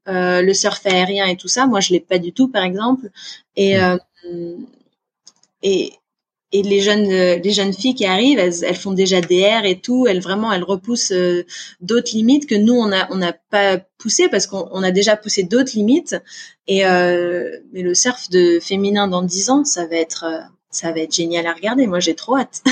euh, 0.09 0.43
le 0.43 0.55
surf 0.55 0.81
aérien 0.87 1.27
et 1.27 1.37
tout 1.37 1.49
ça. 1.49 1.67
Moi 1.67 1.81
je 1.81 1.91
l'ai 1.91 2.01
pas 2.01 2.19
du 2.19 2.33
tout 2.33 2.49
par 2.49 2.65
exemple 2.65 3.11
et 3.57 3.79
euh, 3.81 3.97
et 5.63 5.93
et 6.53 6.62
les 6.62 6.81
jeunes 6.81 7.11
euh, 7.11 7.39
les 7.43 7.53
jeunes 7.53 7.73
filles 7.73 7.95
qui 7.95 8.05
arrivent 8.05 8.39
elles, 8.39 8.65
elles 8.65 8.77
font 8.77 8.93
déjà 8.93 9.20
DR 9.20 9.65
et 9.65 9.81
tout. 9.81 10.07
Elles 10.07 10.20
vraiment 10.20 10.53
elles 10.53 10.62
repoussent 10.62 11.12
euh, 11.12 11.45
d'autres 11.81 12.12
limites 12.12 12.47
que 12.47 12.55
nous 12.55 12.74
on 12.74 12.93
a 12.93 13.09
on 13.11 13.16
n'a 13.16 13.33
pas 13.33 13.79
poussé 13.99 14.29
parce 14.29 14.47
qu'on 14.47 14.83
a 14.83 14.91
déjà 14.91 15.16
poussé 15.16 15.43
d'autres 15.43 15.73
limites. 15.74 16.16
Et 16.69 16.87
euh, 16.87 17.59
mais 17.73 17.83
le 17.83 17.95
surf 17.95 18.29
de 18.31 18.61
féminin 18.61 19.09
dans 19.09 19.23
dix 19.23 19.51
ans 19.51 19.65
ça 19.65 19.87
va 19.87 19.97
être 19.97 20.24
euh, 20.24 20.41
ça 20.70 20.93
va 20.93 21.01
être 21.01 21.15
génial 21.15 21.47
à 21.47 21.55
regarder. 21.55 21.87
Moi 21.87 22.01
j'ai 22.01 22.15
trop 22.15 22.37
hâte. 22.37 22.62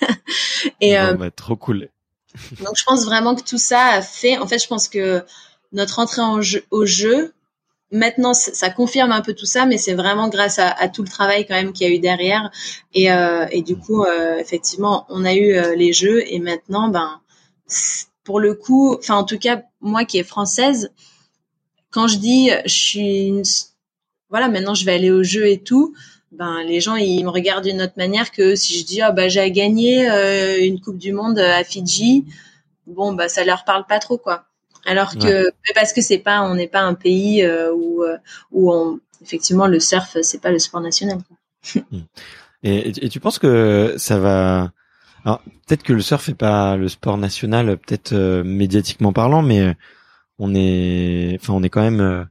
Et 0.80 0.94
bah, 0.94 1.30
trop 1.34 1.56
cool. 1.56 1.88
donc 2.64 2.76
je 2.76 2.84
pense 2.84 3.04
vraiment 3.04 3.34
que 3.34 3.42
tout 3.42 3.58
ça 3.58 3.86
a 3.86 4.02
fait 4.02 4.38
en 4.38 4.46
fait 4.46 4.58
je 4.58 4.68
pense 4.68 4.88
que 4.88 5.24
notre 5.72 5.98
entrée 5.98 6.22
en 6.22 6.40
jeu, 6.40 6.64
au 6.70 6.86
jeu 6.86 7.32
maintenant 7.90 8.34
ça 8.34 8.70
confirme 8.70 9.12
un 9.12 9.20
peu 9.20 9.34
tout 9.34 9.46
ça, 9.46 9.66
mais 9.66 9.78
c'est 9.78 9.94
vraiment 9.94 10.28
grâce 10.28 10.58
à, 10.58 10.88
tout 10.88 11.02
le 11.02 11.08
travail 11.08 11.46
quand 11.46 11.54
même 11.54 11.72
qu'il 11.72 11.88
y 11.88 11.90
a 11.90 11.94
eu 11.94 11.98
derrière. 11.98 12.50
Et, 12.94 13.10
euh, 13.10 13.46
et 13.50 13.62
du 13.62 13.76
coup, 13.76 14.04
euh, 14.04 14.36
effectivement, 14.38 15.06
on 15.08 15.24
a 15.24 15.34
eu 15.34 15.54
euh, 15.54 15.74
les 15.74 15.92
jeux 15.92 16.22
et 16.26 16.38
maintenant, 16.38 16.88
ben, 16.88 17.20
pour 18.24 18.40
le 18.40 18.54
coup, 18.54 18.94
enfin 18.98 19.16
en 19.16 19.24
tout 19.24 19.38
cas 19.38 19.62
moi 19.80 20.04
qui 20.04 20.18
est 20.18 20.24
française, 20.24 20.92
quand 21.90 22.08
je 22.08 22.18
dis 22.18 22.50
je 22.66 22.72
suis, 22.72 23.26
une, 23.26 23.42
voilà, 24.30 24.48
maintenant 24.48 24.74
je 24.74 24.84
vais 24.84 24.92
aller 24.94 25.10
au 25.10 25.22
jeu 25.22 25.48
et 25.48 25.58
tout. 25.62 25.94
Ben 26.30 26.62
les 26.62 26.80
gens 26.80 26.96
ils 26.96 27.24
me 27.24 27.30
regardent 27.30 27.64
d'une 27.64 27.80
autre 27.80 27.94
manière 27.96 28.30
que 28.30 28.54
si 28.54 28.78
je 28.78 28.84
dis 28.84 29.00
ah 29.00 29.12
bah 29.12 29.28
j'ai 29.28 29.50
gagné 29.50 30.10
euh, 30.10 30.62
une 30.62 30.78
coupe 30.80 30.98
du 30.98 31.12
monde 31.12 31.38
à 31.38 31.64
Fidji, 31.64 32.26
bon 32.86 33.14
bah 33.14 33.30
ça 33.30 33.44
leur 33.44 33.64
parle 33.64 33.86
pas 33.86 33.98
trop 33.98 34.18
quoi. 34.18 34.47
Alors 34.86 35.14
que 35.14 35.50
parce 35.74 35.92
que 35.92 36.00
c'est 36.00 36.18
pas, 36.18 36.42
on 36.42 36.54
n'est 36.54 36.68
pas 36.68 36.80
un 36.80 36.94
pays 36.94 37.42
euh, 37.42 37.72
où 37.72 38.02
euh, 38.02 38.16
où 38.52 38.72
on, 38.72 39.00
effectivement 39.22 39.66
le 39.66 39.80
surf 39.80 40.16
c'est 40.22 40.40
pas 40.40 40.50
le 40.50 40.58
sport 40.58 40.80
national. 40.80 41.18
Hmm. 41.90 42.02
et, 42.62 43.04
et, 43.04 43.08
tu 43.08 43.18
penses 43.18 43.38
que 43.40 43.94
ça 43.98 44.18
va 44.18 44.72
alors 45.24 45.42
peut-être 45.66 45.82
que 45.82 45.92
le 45.92 46.00
surf 46.00 46.28
est 46.28 46.34
pas 46.34 46.76
le 46.76 46.88
sport 46.88 47.18
national, 47.18 47.76
peut-être 47.76 48.12
euh, 48.12 48.44
médiatiquement 48.44 49.12
parlant, 49.12 49.42
mais 49.42 49.74
on 50.38 50.54
est, 50.54 51.36
enfin 51.40 51.52
on 51.52 51.62
est 51.64 51.68
quand 51.68 51.82
même 51.82 52.28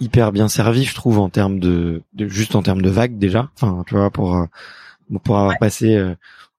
hyper 0.00 0.32
bien 0.32 0.48
servi, 0.48 0.84
je 0.84 0.94
trouve, 0.94 1.18
en 1.18 1.28
termes 1.28 1.60
de, 1.60 2.02
de 2.14 2.26
juste 2.28 2.56
en 2.56 2.62
termes 2.62 2.82
de 2.82 2.90
vagues 2.90 3.18
déjà. 3.18 3.50
Enfin, 3.54 3.84
tu 3.86 3.94
vois, 3.94 4.10
pour 4.10 4.46
pour 5.22 5.38
avoir 5.38 5.58
passé 5.58 6.02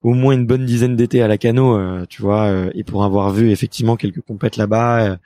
au 0.04 0.14
moins 0.14 0.34
une 0.34 0.46
bonne 0.46 0.66
dizaine 0.66 0.96
d'été 0.96 1.22
à 1.22 1.28
la 1.28 1.38
cano, 1.38 1.76
euh, 1.76 2.06
tu 2.08 2.22
vois, 2.22 2.46
euh, 2.46 2.70
et 2.74 2.84
pour 2.84 3.04
avoir 3.04 3.32
vu 3.32 3.52
effectivement 3.52 3.96
quelques 3.96 4.22
compètes 4.22 4.58
là-bas, 4.58 5.18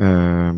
euh, 0.00 0.52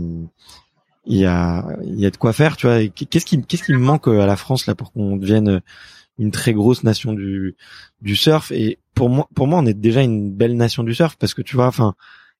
il 1.06 1.16
y 1.16 1.26
a 1.26 1.64
il 1.82 2.00
y 2.00 2.06
a 2.06 2.10
de 2.10 2.16
quoi 2.16 2.32
faire, 2.32 2.56
tu 2.56 2.66
vois. 2.66 2.86
Qu'est-ce 2.88 3.26
qui 3.26 3.40
qu'est-ce 3.42 3.62
qui 3.62 3.72
me 3.72 3.78
manque 3.78 4.08
à 4.08 4.26
la 4.26 4.36
France 4.36 4.66
là 4.66 4.74
pour 4.74 4.92
qu'on 4.92 5.16
devienne 5.16 5.60
une 6.18 6.30
très 6.30 6.52
grosse 6.52 6.82
nation 6.82 7.12
du 7.12 7.56
du 8.02 8.16
surf? 8.16 8.50
Et 8.52 8.78
pour 8.94 9.08
moi 9.10 9.28
pour 9.34 9.46
moi 9.46 9.60
on 9.60 9.66
est 9.66 9.74
déjà 9.74 10.02
une 10.02 10.32
belle 10.32 10.56
nation 10.56 10.82
du 10.82 10.94
surf 10.94 11.16
parce 11.16 11.34
que 11.34 11.42
tu 11.42 11.56
vois, 11.56 11.66
enfin 11.66 11.94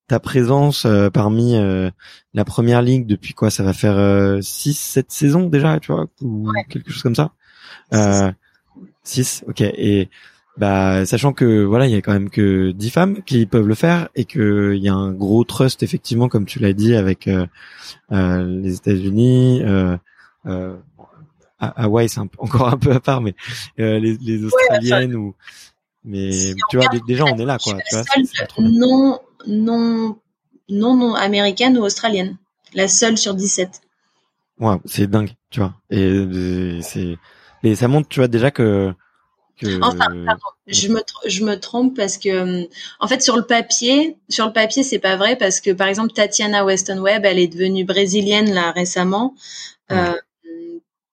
ta 0.09 0.19
présence 0.21 0.87
parmi 1.13 1.55
la 2.35 2.45
première 2.45 2.83
ligue 2.83 3.07
depuis 3.07 3.35
quoi 3.35 3.51
ça 3.51 3.63
va 3.63 3.73
faire 3.73 4.43
6 4.43 4.75
7 4.79 5.13
saisons 5.13 5.47
déjà 5.49 5.79
tu 5.81 5.93
vois 5.93 6.07
ou 6.23 6.51
quelque 6.71 6.91
chose 6.91 7.03
comme 7.03 7.15
ça? 7.15 7.33
6 9.03 9.45
ok. 9.47 9.61
Et 9.61 10.09
bah 10.57 11.05
sachant 11.05 11.33
que 11.33 11.65
voilà 11.65 11.87
il 11.87 11.93
y 11.93 11.97
a 11.97 12.01
quand 12.01 12.13
même 12.13 12.31
que 12.31 12.71
10 12.71 12.91
femmes 12.91 13.23
qui 13.25 13.45
peuvent 13.47 13.67
le 13.67 13.75
faire 13.75 14.09
et 14.15 14.25
que 14.25 14.75
il 14.77 14.83
y 14.83 14.89
a 14.89 14.95
un 14.95 15.13
gros 15.13 15.43
trust 15.45 15.83
effectivement 15.83 16.29
comme 16.29 16.47
tu 16.47 16.61
l'as 16.61 16.73
dit 16.73 16.95
avec 16.95 17.27
euh, 17.27 17.47
euh, 18.13 18.45
les 18.45 18.77
États-Unis 18.77 19.63
euh, 19.65 19.97
euh, 20.47 20.77
Hawaï 21.59 22.09
c'est 22.09 22.21
encore 22.21 22.69
un 22.69 22.79
peu 22.79 22.93
à 22.93 23.01
part 23.01 23.21
mais 23.21 23.35
euh, 23.81 23.99
les, 23.99 24.17
les, 24.19 24.45
australiennes 24.45 25.17
ou 25.17 25.35
mais 26.05 26.31
tu 26.71 26.77
vois 26.77 26.87
déjà 27.07 27.25
on 27.25 27.37
est 27.37 27.45
là 27.45 27.59
quoi 27.59 27.77
tu 27.89 27.97
vois, 27.97 28.05
non 28.59 29.19
non 29.49 30.19
non 30.69 30.97
non 30.97 31.15
américaine 31.15 31.77
ou 31.79 31.83
australienne. 31.83 32.37
La 32.75 32.89
seule 32.89 33.19
sur 33.19 33.35
17 33.35 33.81
ouais 34.61 34.77
c'est 34.85 35.09
dingue 35.09 35.33
tu 35.51 35.61
vois. 35.61 35.75
Et 35.91 36.79
c'est 36.83 37.17
mais 37.65 37.75
ça 37.75 37.89
montre 37.89 38.09
tu 38.09 38.21
vois 38.21 38.29
déjà 38.29 38.53
que 38.53 38.95
Enfin, 39.63 40.07
pardon, 40.27 40.43
je 40.67 40.89
me 40.89 41.01
je 41.27 41.45
me 41.45 41.59
trompe 41.59 41.97
parce 41.97 42.19
que 42.19 42.29
euh, 42.29 42.65
en 42.99 43.07
fait 43.07 43.23
sur 43.23 43.37
le 43.37 43.43
papier, 43.43 44.17
sur 44.29 44.47
le 44.47 44.53
papier 44.53 44.83
c'est 44.83 44.99
pas 44.99 45.17
vrai 45.17 45.37
parce 45.37 45.61
que 45.61 45.71
par 45.71 45.87
exemple 45.87 46.13
Tatiana 46.13 46.65
Weston 46.65 46.99
Webb, 46.99 47.25
elle 47.25 47.39
est 47.39 47.49
devenue 47.49 47.85
brésilienne 47.85 48.53
là 48.53 48.73
récemment. 48.73 49.35
Euh, 49.93 50.15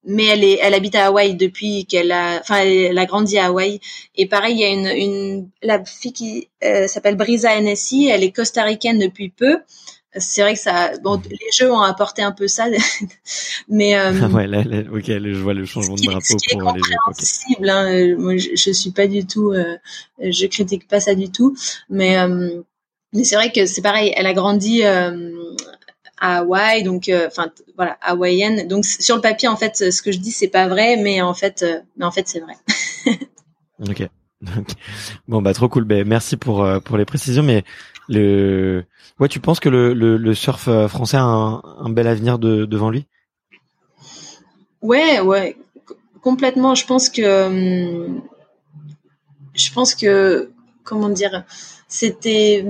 mais 0.03 0.25
elle 0.25 0.43
est, 0.43 0.59
elle 0.61 0.73
habite 0.73 0.95
à 0.95 1.07
Hawaï 1.07 1.35
depuis 1.35 1.85
qu'elle 1.85 2.11
a, 2.11 2.39
enfin, 2.39 2.57
elle, 2.63 2.97
a 2.97 3.05
grandi 3.05 3.37
à 3.37 3.47
Hawaï. 3.47 3.79
Et 4.15 4.25
pareil, 4.25 4.55
il 4.55 4.59
y 4.59 4.63
a 4.63 4.69
une, 4.69 4.87
une 4.87 5.49
la 5.61 5.83
fille 5.85 6.13
qui 6.13 6.49
euh, 6.63 6.87
s'appelle 6.87 7.15
Brisa 7.15 7.59
NSI, 7.59 8.07
elle 8.07 8.23
est 8.23 8.31
costaricaine 8.31 8.97
depuis 8.97 9.29
peu 9.29 9.59
c'est 10.17 10.41
vrai 10.41 10.53
que 10.53 10.59
ça 10.59 10.91
bon 11.01 11.17
mm. 11.17 11.23
les 11.29 11.51
jeux 11.57 11.71
ont 11.71 11.81
apporté 11.81 12.21
un 12.21 12.31
peu 12.31 12.47
ça 12.47 12.67
mais 13.69 13.97
euh, 13.97 14.27
ouais 14.29 14.47
là, 14.47 14.63
ok 14.91 15.05
je 15.05 15.41
vois 15.41 15.53
le 15.53 15.65
changement 15.65 15.95
de 15.95 16.01
drapeau 16.01 16.35
pour 16.59 16.73
les 16.73 16.81
jeux 16.81 17.69
hein, 17.69 17.91
euh, 17.91 18.17
moi 18.17 18.37
je, 18.37 18.49
je, 18.55 18.71
suis 18.71 18.91
pas 18.91 19.07
du 19.07 19.25
tout 19.25 19.51
euh, 19.51 19.77
je 20.19 20.45
critique 20.47 20.87
pas 20.87 20.99
ça 20.99 21.15
du 21.15 21.31
tout 21.31 21.55
mais 21.89 22.17
euh, 22.17 22.61
mais 23.13 23.23
c'est 23.23 23.35
vrai 23.35 23.51
que 23.51 23.65
c'est 23.65 23.81
pareil 23.81 24.13
elle 24.15 24.25
a 24.25 24.33
grandi 24.33 24.83
euh, 24.83 25.31
à 26.19 26.39
Hawaï 26.39 26.83
donc 26.83 27.09
enfin 27.27 27.49
voilà 27.77 27.97
hawaïenne 28.01 28.67
donc 28.67 28.85
sur 28.85 29.15
le 29.15 29.21
papier 29.21 29.47
en 29.47 29.55
fait 29.55 29.91
ce 29.91 30.01
que 30.01 30.11
je 30.11 30.19
dis 30.19 30.31
c'est 30.31 30.49
pas 30.49 30.67
vrai 30.67 30.97
mais 30.97 31.21
en 31.21 31.33
fait 31.33 31.65
mais 31.97 32.05
en 32.05 32.11
fait 32.11 32.27
c'est 32.27 32.41
vrai. 32.41 32.55
Ok 33.89 34.07
bon 35.27 35.41
bah 35.43 35.53
trop 35.53 35.69
cool. 35.69 35.83
Ben 35.83 36.07
merci 36.07 36.35
pour 36.35 36.67
pour 36.83 36.97
les 36.97 37.05
précisions 37.05 37.43
mais 37.43 37.63
le 38.09 38.83
Ouais, 39.21 39.27
tu 39.27 39.39
penses 39.39 39.59
que 39.59 39.69
le, 39.69 39.93
le, 39.93 40.33
surf 40.33 40.67
euh, 40.67 40.87
français 40.87 41.17
a 41.17 41.21
un, 41.21 41.89
bel 41.91 42.07
avenir 42.07 42.39
de, 42.39 42.65
devant 42.65 42.89
lui? 42.89 43.05
Ouais, 44.81 45.19
ouais, 45.19 45.57
complètement. 46.23 46.73
Je 46.73 46.87
pense 46.87 47.07
que, 47.07 47.45
hum, 47.45 48.23
je 49.53 49.71
pense 49.73 49.93
que, 49.93 50.51
comment 50.83 51.09
dire, 51.09 51.45
c'était, 51.87 52.65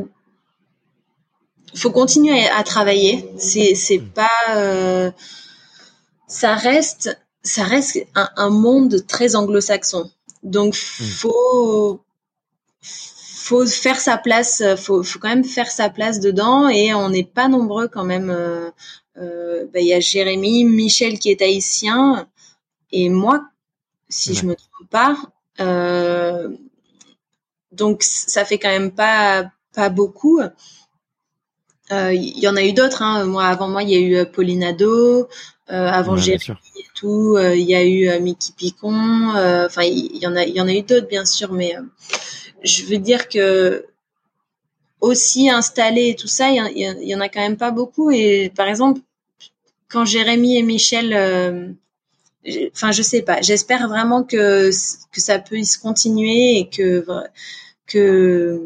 faut 1.73 1.91
continuer 1.91 2.45
à, 2.49 2.63
travailler. 2.63 3.31
C'est, 3.37 3.73
c'est 3.73 3.99
hmm. 3.99 4.09
pas, 4.09 4.57
euh, 4.57 5.09
ça 6.27 6.55
reste, 6.55 7.17
ça 7.43 7.63
reste 7.63 8.05
un, 8.13 8.29
un 8.35 8.49
monde 8.49 9.07
très 9.07 9.37
anglo-saxon. 9.37 10.11
Donc, 10.43 10.73
hmm. 10.73 11.03
faut, 11.05 12.01
faut 13.41 13.65
faire 13.65 13.99
sa 13.99 14.18
place, 14.18 14.61
euh, 14.61 14.76
faut, 14.76 15.03
faut 15.03 15.19
quand 15.19 15.30
même 15.30 15.43
faire 15.43 15.72
sa 15.72 15.89
place 15.89 16.19
dedans 16.19 16.69
et 16.69 16.93
on 16.93 17.09
n'est 17.09 17.23
pas 17.23 17.47
nombreux 17.47 17.88
quand 17.88 18.03
même. 18.03 18.30
Euh, 18.30 18.69
euh, 19.18 19.65
bah, 19.73 19.80
il 19.80 19.88
y 19.88 19.93
a 19.93 19.99
Jérémy, 19.99 20.63
Michel 20.63 21.19
qui 21.19 21.31
est 21.31 21.41
haïtien 21.41 22.27
et 22.91 23.09
moi, 23.09 23.43
si 24.09 24.34
je 24.34 24.45
me 24.45 24.55
trompe 24.55 24.89
pas. 24.89 25.18
donc 27.72 28.03
ça 28.03 28.45
fait 28.45 28.59
quand 28.59 28.69
même 28.69 28.91
pas 28.91 29.51
pas 29.73 29.89
beaucoup. 29.89 30.41
Il 31.89 32.39
y 32.39 32.47
en 32.47 32.55
a 32.55 32.63
eu 32.63 32.73
d'autres. 32.73 33.01
Hein. 33.01 33.26
Moi, 33.26 33.45
avant 33.45 33.68
moi, 33.68 33.84
il 33.84 33.89
y 33.89 33.95
a 33.95 33.99
eu 33.99 34.26
Paulinado. 34.26 35.27
avant 35.68 36.15
Jérémy 36.15 36.57
et 36.77 36.88
tout, 36.95 37.38
il 37.38 37.63
y 37.63 37.76
a 37.76 37.84
eu 37.85 38.19
Mickey 38.22 38.53
Picon. 38.55 39.30
Enfin, 39.65 39.84
il 39.84 40.18
y 40.18 40.27
en 40.27 40.35
a, 40.35 40.43
il 40.43 40.55
y 40.55 40.61
en 40.61 40.68
a 40.68 40.73
eu 40.73 40.84
d'autres 40.84 41.07
bien 41.09 41.26
sûr, 41.26 41.51
mais 41.51 41.76
je 42.63 42.85
veux 42.85 42.97
dire 42.97 43.29
que 43.29 43.85
aussi 44.99 45.49
installé 45.49 46.09
et 46.09 46.15
tout 46.15 46.27
ça, 46.27 46.49
il 46.49 46.77
y, 46.77 47.15
en 47.15 47.21
a 47.21 47.29
quand 47.29 47.41
même 47.41 47.57
pas 47.57 47.71
beaucoup. 47.71 48.11
Et 48.11 48.51
par 48.55 48.67
exemple, 48.67 49.01
quand 49.89 50.05
Jérémy 50.05 50.57
et 50.57 50.63
Michel, 50.63 51.13
euh, 51.13 51.67
enfin 52.71 52.91
je 52.91 53.01
sais 53.01 53.23
pas, 53.23 53.41
j'espère 53.41 53.88
vraiment 53.88 54.23
que 54.23 54.69
que 54.69 55.21
ça 55.21 55.39
puisse 55.39 55.77
continuer 55.77 56.59
et 56.59 56.69
que 56.69 57.05
que 57.88 58.61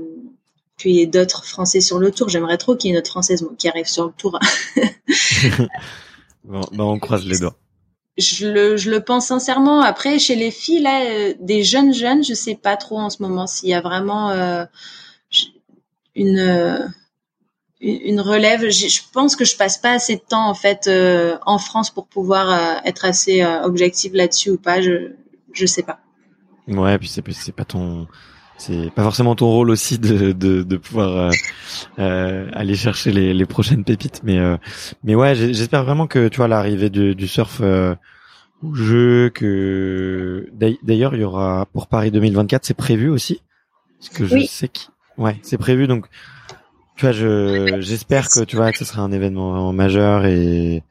qu'il 0.77 0.91
y 0.91 1.01
ait 1.01 1.07
d'autres 1.07 1.45
Français 1.45 1.81
sur 1.81 1.99
le 1.99 2.11
tour. 2.11 2.27
J'aimerais 2.27 2.57
trop 2.57 2.75
qu'il 2.75 2.89
y 2.89 2.93
ait 2.93 2.95
une 2.95 2.99
autre 2.99 3.11
Française 3.11 3.47
qui 3.57 3.69
arrive 3.69 3.87
sur 3.87 4.05
le 4.05 4.11
tour. 4.11 4.37
bon, 6.43 6.61
bah 6.73 6.83
on 6.83 6.99
croise 6.99 7.25
les 7.25 7.39
doigts. 7.39 7.55
Je 8.17 8.47
le, 8.47 8.77
je 8.77 8.89
le 8.89 9.01
pense 9.01 9.27
sincèrement. 9.27 9.81
Après, 9.81 10.19
chez 10.19 10.35
les 10.35 10.51
filles, 10.51 10.81
là, 10.81 11.05
euh, 11.05 11.33
des 11.39 11.63
jeunes 11.63 11.93
jeunes, 11.93 12.23
je 12.23 12.33
sais 12.33 12.55
pas 12.55 12.77
trop 12.77 12.99
en 12.99 13.09
ce 13.09 13.21
moment 13.21 13.47
s'il 13.47 13.69
y 13.69 13.73
a 13.73 13.81
vraiment 13.81 14.29
euh, 14.29 14.65
une 16.15 16.39
euh, 16.39 16.79
une 17.81 18.21
relève. 18.21 18.69
Je 18.69 19.01
pense 19.11 19.35
que 19.35 19.45
je 19.45 19.57
passe 19.57 19.77
pas 19.77 19.91
assez 19.91 20.15
de 20.15 20.21
temps 20.21 20.47
en 20.47 20.53
fait 20.53 20.89
en 21.45 21.57
France 21.57 21.91
pour 21.91 22.07
pouvoir 22.07 22.81
être 22.85 23.05
assez 23.05 23.45
objective 23.45 24.15
là-dessus 24.15 24.51
ou 24.51 24.57
pas. 24.57 24.81
Je 24.81 25.11
je 25.51 25.65
sais 25.65 25.83
pas. 25.83 25.99
Ouais, 26.67 26.97
puis 26.97 27.07
c'est 27.09 27.51
pas 27.51 27.65
ton 27.65 28.07
c'est 28.57 28.91
pas 28.91 29.03
forcément 29.03 29.35
ton 29.35 29.47
rôle 29.47 29.69
aussi 29.69 29.97
de 29.99 30.31
de, 30.31 30.63
de 30.63 30.77
pouvoir 30.77 31.31
aller 31.97 32.75
chercher 32.75 33.11
les, 33.11 33.33
les 33.33 33.45
prochaines 33.45 33.83
pépites, 33.83 34.21
mais 34.23 34.39
mais 35.03 35.15
ouais, 35.15 35.35
j'espère 35.35 35.83
vraiment 35.83 36.07
que 36.07 36.27
tu 36.27 36.37
vois 36.37 36.47
l'arrivée 36.47 36.89
du, 36.89 37.15
du 37.15 37.27
surf 37.27 37.61
jeu 38.73 39.29
que 39.29 40.49
d'ailleurs 40.83 41.15
il 41.15 41.21
y 41.21 41.23
aura 41.23 41.67
pour 41.73 41.87
Paris 41.87 42.11
2024 42.11 42.65
c'est 42.65 42.73
prévu 42.73 43.09
aussi? 43.09 43.41
Parce 43.99 44.09
que 44.09 44.25
je 44.25 44.45
sais 44.45 44.67
que 44.67 44.79
ouais 45.17 45.37
c'est 45.41 45.57
prévu 45.57 45.87
donc 45.87 46.07
tu 46.95 47.05
vois 47.05 47.11
je 47.11 47.77
j'espère 47.81 48.29
que 48.29 48.43
tu 48.43 48.55
vois 48.55 48.71
que 48.71 48.77
ce 48.77 48.85
sera 48.85 49.01
un 49.01 49.11
événement 49.11 49.71
majeur 49.73 50.25
et 50.25 50.83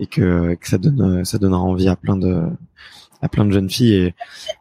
et 0.00 0.06
que 0.06 0.54
que 0.54 0.68
ça 0.68 0.78
donne 0.78 1.24
ça 1.24 1.38
donnera 1.38 1.60
envie 1.60 1.88
à 1.88 1.96
plein 1.96 2.16
de 2.16 2.44
à 3.20 3.28
plein 3.28 3.44
de 3.44 3.52
jeunes 3.52 3.70
filles 3.70 3.94
et 3.94 4.06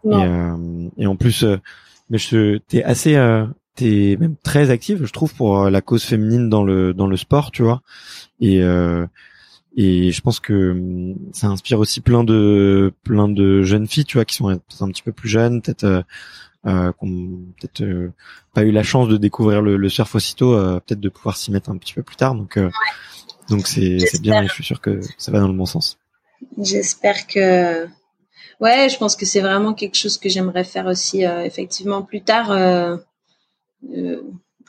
et, 0.06 0.14
euh, 0.14 0.90
et, 0.98 1.08
en 1.08 1.16
plus 1.16 1.44
euh, 1.44 1.58
mais 2.12 2.20
je 2.20 2.58
t'es 2.58 2.84
assez 2.84 3.16
euh, 3.16 3.48
t'es 3.76 4.18
même 4.20 4.36
très 4.44 4.70
active 4.70 5.06
je 5.06 5.12
trouve 5.12 5.34
pour 5.34 5.70
la 5.70 5.82
cause 5.82 6.04
féminine 6.04 6.50
dans 6.50 6.64
le 6.64 6.94
dans 6.94 7.08
le 7.08 7.18
sport 7.18 7.50
tu 7.50 7.64
vois. 7.64 7.82
Et 8.40 8.62
euh, 8.62 9.08
et 9.76 10.12
je 10.12 10.22
pense 10.22 10.40
que 10.40 10.72
hum, 10.72 11.16
ça 11.34 11.48
inspire 11.48 11.80
aussi 11.80 12.02
plein 12.02 12.24
de 12.24 12.94
plein 13.04 13.30
de 13.30 13.62
jeunes 13.64 13.88
filles 13.88 14.06
tu 14.06 14.18
vois 14.18 14.26
qui 14.26 14.36
sont 14.36 14.48
peut-être 14.48 14.84
un 14.84 14.90
petit 14.90 15.04
peu 15.04 15.14
plus 15.14 15.30
jeunes 15.30 15.62
peut-être 15.62 15.86
euh, 15.86 16.02
euh 16.68 16.92
qui 16.92 17.06
ont 17.06 17.40
peut-être 17.60 17.82
euh, 17.82 18.12
pas 18.54 18.64
eu 18.64 18.72
la 18.72 18.84
chance 18.84 19.08
de 19.08 19.18
découvrir 19.18 19.62
le, 19.62 19.78
le 19.78 19.90
surf 19.90 20.14
aussitôt 20.14 20.54
euh, 20.54 20.80
peut-être 20.82 21.00
de 21.00 21.10
pouvoir 21.10 21.38
s'y 21.38 21.52
mettre 21.52 21.70
un 21.70 21.78
petit 21.78 21.94
peu 21.94 22.04
plus 22.04 22.18
tard. 22.18 22.36
Donc 22.36 22.60
donc 23.50 23.68
c'est 23.68 24.00
c'est 24.00 24.22
bien 24.22 24.46
je 24.46 24.54
suis 24.54 24.64
sûr 24.64 24.82
que 24.82 25.00
ça 25.18 25.32
va 25.32 25.40
dans 25.40 25.48
le 25.48 25.58
bon 25.58 25.66
sens. 25.66 25.98
J'espère 26.58 27.28
que 27.28 27.88
ouais 28.62 28.90
je 28.90 28.98
pense 28.98 29.16
que 29.16 29.26
c'est 29.26 29.42
vraiment 29.42 29.74
quelque 29.74 29.96
chose 29.96 30.18
que 30.18 30.30
j'aimerais 30.30 30.64
faire 30.64 30.86
aussi 30.86 31.24
effectivement 31.24 32.02
plus 32.02 32.22
tard 32.22 32.52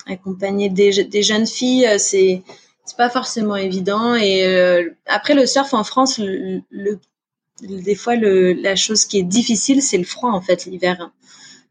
accompagner 0.06 0.68
des, 0.68 1.04
des 1.04 1.22
jeunes 1.22 1.46
filles 1.46 1.88
c'est 1.98 2.42
c'est 2.84 2.96
pas 2.96 3.10
forcément 3.10 3.56
évident. 3.56 4.14
Et 4.14 4.46
euh, 4.46 4.90
après 5.06 5.34
le 5.34 5.46
surf 5.46 5.72
en 5.74 5.84
France, 5.84 6.18
le, 6.18 6.98
des 7.60 7.94
fois 7.94 8.16
le, 8.16 8.52
la 8.52 8.76
chose 8.76 9.04
qui 9.04 9.18
est 9.18 9.22
difficile, 9.22 9.82
c'est 9.82 9.98
le 9.98 10.04
froid 10.04 10.30
en 10.30 10.40
fait 10.40 10.66
l'hiver. 10.66 11.10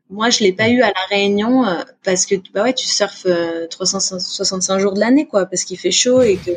Moi, 0.10 0.30
je 0.30 0.39
l'ai 0.43 0.52
pas 0.52 0.69
eu 0.69 0.81
à 0.81 0.88
la 0.88 1.06
Réunion 1.10 1.65
euh, 1.65 1.84
parce 2.03 2.26
que 2.26 2.35
bah 2.53 2.64
ouais, 2.64 2.73
tu 2.73 2.88
surfes 2.88 3.27
365 3.69 4.76
euh, 4.76 4.80
jours 4.80 4.93
de 4.93 4.99
l'année 4.99 5.27
quoi, 5.27 5.45
parce 5.45 5.64
qu'il 5.64 5.77
fait 5.77 5.91
chaud 5.91 6.22
et 6.22 6.38
que 6.38 6.52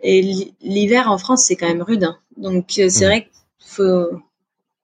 et 0.00 0.22
l'hiver 0.60 1.10
en 1.10 1.18
France 1.18 1.44
c'est 1.44 1.56
quand 1.56 1.66
même 1.66 1.82
rude. 1.82 2.04
Hein. 2.04 2.18
Donc 2.36 2.66
c'est 2.68 3.04
vrai 3.04 3.22
qu'il 3.22 3.32
faut, 3.58 4.10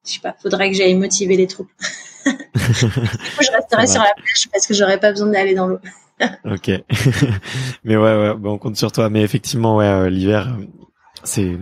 je 0.07 0.13
sais 0.13 0.21
pas, 0.21 0.35
faudrait 0.41 0.71
que 0.71 0.77
j'aille 0.77 0.95
motiver 0.95 1.37
les 1.37 1.47
troupes. 1.47 1.71
je 2.25 3.51
resterai 3.53 3.87
sur 3.87 4.03
la 4.03 4.13
plage 4.17 4.49
parce 4.53 4.67
que 4.67 4.75
j'aurais 4.75 4.99
pas 4.99 5.11
besoin 5.11 5.29
d'aller 5.29 5.55
dans 5.55 5.67
l'eau. 5.67 5.79
ok. 6.45 6.71
mais 7.85 7.97
ouais, 7.97 8.17
ouais, 8.17 8.35
bon, 8.35 8.53
on 8.53 8.59
compte 8.59 8.77
sur 8.77 8.93
toi. 8.93 9.11
Mais 9.11 9.23
effectivement, 9.23 9.77
ouais, 9.77 9.87
euh, 9.87 10.11
l'hiver, 10.11 10.57
euh, 10.59 10.65
c'est, 11.23 11.59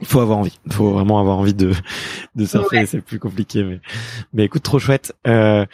il 0.00 0.06
faut 0.06 0.20
avoir 0.20 0.38
envie. 0.38 0.58
Il 0.66 0.72
faut 0.72 0.90
vraiment 0.90 1.20
avoir 1.20 1.38
envie 1.38 1.54
de, 1.54 1.72
de 2.34 2.46
surfer. 2.46 2.86
C'est 2.86 3.00
plus 3.00 3.18
compliqué, 3.18 3.64
mais, 3.64 3.80
mais 4.32 4.44
écoute, 4.44 4.62
trop 4.62 4.78
chouette. 4.78 5.14
Euh, 5.26 5.64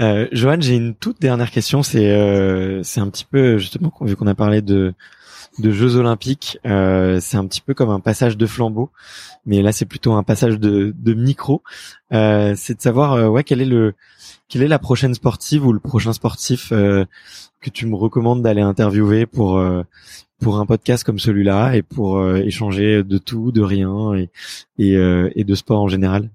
euh, 0.00 0.28
Johan, 0.32 0.56
j'ai 0.60 0.76
une 0.76 0.94
toute 0.94 1.20
dernière 1.20 1.50
question. 1.50 1.82
C'est, 1.82 2.10
euh, 2.10 2.82
c'est 2.82 3.00
un 3.00 3.08
petit 3.08 3.24
peu 3.24 3.58
justement 3.58 3.92
vu 4.00 4.16
qu'on 4.16 4.26
a 4.26 4.34
parlé 4.34 4.62
de, 4.62 4.94
de 5.58 5.70
Jeux 5.70 5.96
Olympiques. 5.96 6.58
Euh, 6.66 7.18
c'est 7.20 7.36
un 7.36 7.46
petit 7.46 7.60
peu 7.60 7.74
comme 7.74 7.90
un 7.90 8.00
passage 8.00 8.36
de 8.36 8.46
flambeau, 8.46 8.90
mais 9.44 9.62
là 9.62 9.72
c'est 9.72 9.86
plutôt 9.86 10.12
un 10.12 10.22
passage 10.22 10.58
de, 10.58 10.94
de 10.96 11.14
micro. 11.14 11.62
Euh, 12.12 12.54
c'est 12.56 12.74
de 12.74 12.80
savoir, 12.80 13.30
ouais, 13.30 13.44
quel 13.44 13.60
est 13.60 13.66
le 13.66 13.94
quelle 14.48 14.62
est 14.62 14.68
la 14.68 14.78
prochaine 14.78 15.14
sportive 15.14 15.66
ou 15.66 15.72
le 15.72 15.80
prochain 15.80 16.12
sportif 16.12 16.70
euh, 16.72 17.04
que 17.60 17.70
tu 17.70 17.86
me 17.86 17.96
recommandes 17.96 18.42
d'aller 18.42 18.60
interviewer 18.60 19.26
pour 19.26 19.58
euh, 19.58 19.82
pour 20.40 20.58
un 20.58 20.66
podcast 20.66 21.02
comme 21.02 21.18
celui-là 21.18 21.76
et 21.76 21.82
pour 21.82 22.18
euh, 22.18 22.36
échanger 22.36 23.02
de 23.02 23.18
tout, 23.18 23.52
de 23.52 23.62
rien 23.62 24.14
et 24.14 24.30
et, 24.78 24.94
et 25.34 25.44
de 25.44 25.54
sport 25.54 25.80
en 25.80 25.88
général? 25.88 26.30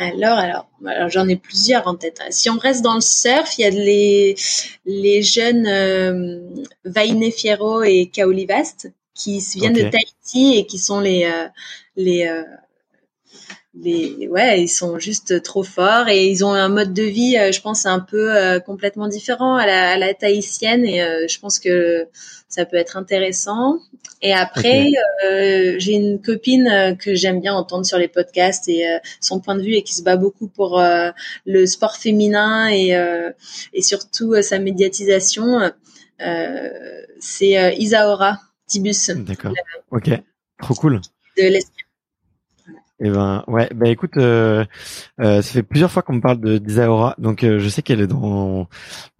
Alors, 0.00 0.38
alors, 0.38 0.70
alors 0.86 1.08
j'en 1.08 1.28
ai 1.28 1.36
plusieurs 1.36 1.86
en 1.86 1.94
tête. 1.94 2.20
Si 2.30 2.50
on 2.50 2.58
reste 2.58 2.82
dans 2.82 2.94
le 2.94 3.00
surf, 3.00 3.58
il 3.58 3.62
y 3.62 3.64
a 3.64 3.70
les 3.70 4.34
les 4.86 5.22
jeunes 5.22 5.66
euh, 5.66 6.40
Vaine 6.84 7.30
Fierro 7.30 7.82
et 7.82 8.10
Kaoli 8.12 8.46
Vast 8.46 8.92
qui 9.14 9.38
viennent 9.54 9.74
de 9.74 9.88
Tahiti 9.88 10.58
et 10.58 10.66
qui 10.66 10.78
sont 10.78 11.00
les 11.00 11.30
les 11.96 12.26
les 13.74 14.26
ouais 14.28 14.62
ils 14.62 14.68
sont 14.68 14.98
juste 14.98 15.42
trop 15.42 15.62
forts 15.62 16.08
et 16.08 16.26
ils 16.26 16.44
ont 16.44 16.52
un 16.52 16.68
mode 16.68 16.92
de 16.92 17.04
vie 17.04 17.36
euh, 17.38 17.52
je 17.52 17.60
pense 17.60 17.86
un 17.86 18.00
peu 18.00 18.36
euh, 18.36 18.58
complètement 18.58 19.06
différent 19.06 19.54
à 19.54 19.64
la, 19.64 19.92
à 19.92 19.96
la 19.96 20.12
tahitienne 20.12 20.84
et 20.84 21.02
euh, 21.02 21.26
je 21.28 21.38
pense 21.38 21.60
que 21.60 22.08
ça 22.48 22.64
peut 22.64 22.76
être 22.76 22.96
intéressant. 22.96 23.78
Et 24.22 24.32
après 24.32 24.88
j'ai 25.22 25.92
une 25.92 26.20
copine 26.20 26.96
que 26.98 27.14
j'aime 27.14 27.40
bien 27.40 27.54
entendre 27.54 27.86
sur 27.86 27.96
les 27.96 28.08
podcasts 28.08 28.68
et 28.68 28.84
son 29.20 29.38
point 29.38 29.54
de 29.54 29.62
vue 29.62 29.74
et 29.74 29.84
qui 29.84 29.94
se 29.94 30.02
bat 30.02 30.16
beaucoup 30.16 30.48
pour 30.48 30.82
le 31.46 31.66
sport 31.66 31.96
féminin 31.96 32.68
et 32.68 32.90
et 33.72 33.82
surtout 33.82 34.34
sa 34.42 34.58
médiatisation 34.58 35.70
c'est 37.20 37.76
Isaora 37.78 38.40
Tibus. 38.66 39.10
D'accord. 39.10 39.54
Ok. 39.92 40.10
Trop 40.60 40.74
cool. 40.74 41.00
de 41.38 41.44
eh 43.02 43.08
ben 43.08 43.44
ouais, 43.46 43.70
bah 43.74 43.88
écoute, 43.88 44.18
euh, 44.18 44.64
euh, 45.20 45.40
ça 45.40 45.52
fait 45.52 45.62
plusieurs 45.62 45.90
fois 45.90 46.02
qu'on 46.02 46.12
me 46.12 46.20
parle 46.20 46.38
de 46.38 46.58
d'Isaora, 46.58 47.14
donc 47.16 47.44
euh, 47.44 47.58
je 47.58 47.68
sais 47.70 47.80
qu'elle 47.80 48.02
est 48.02 48.06
dans 48.06 48.68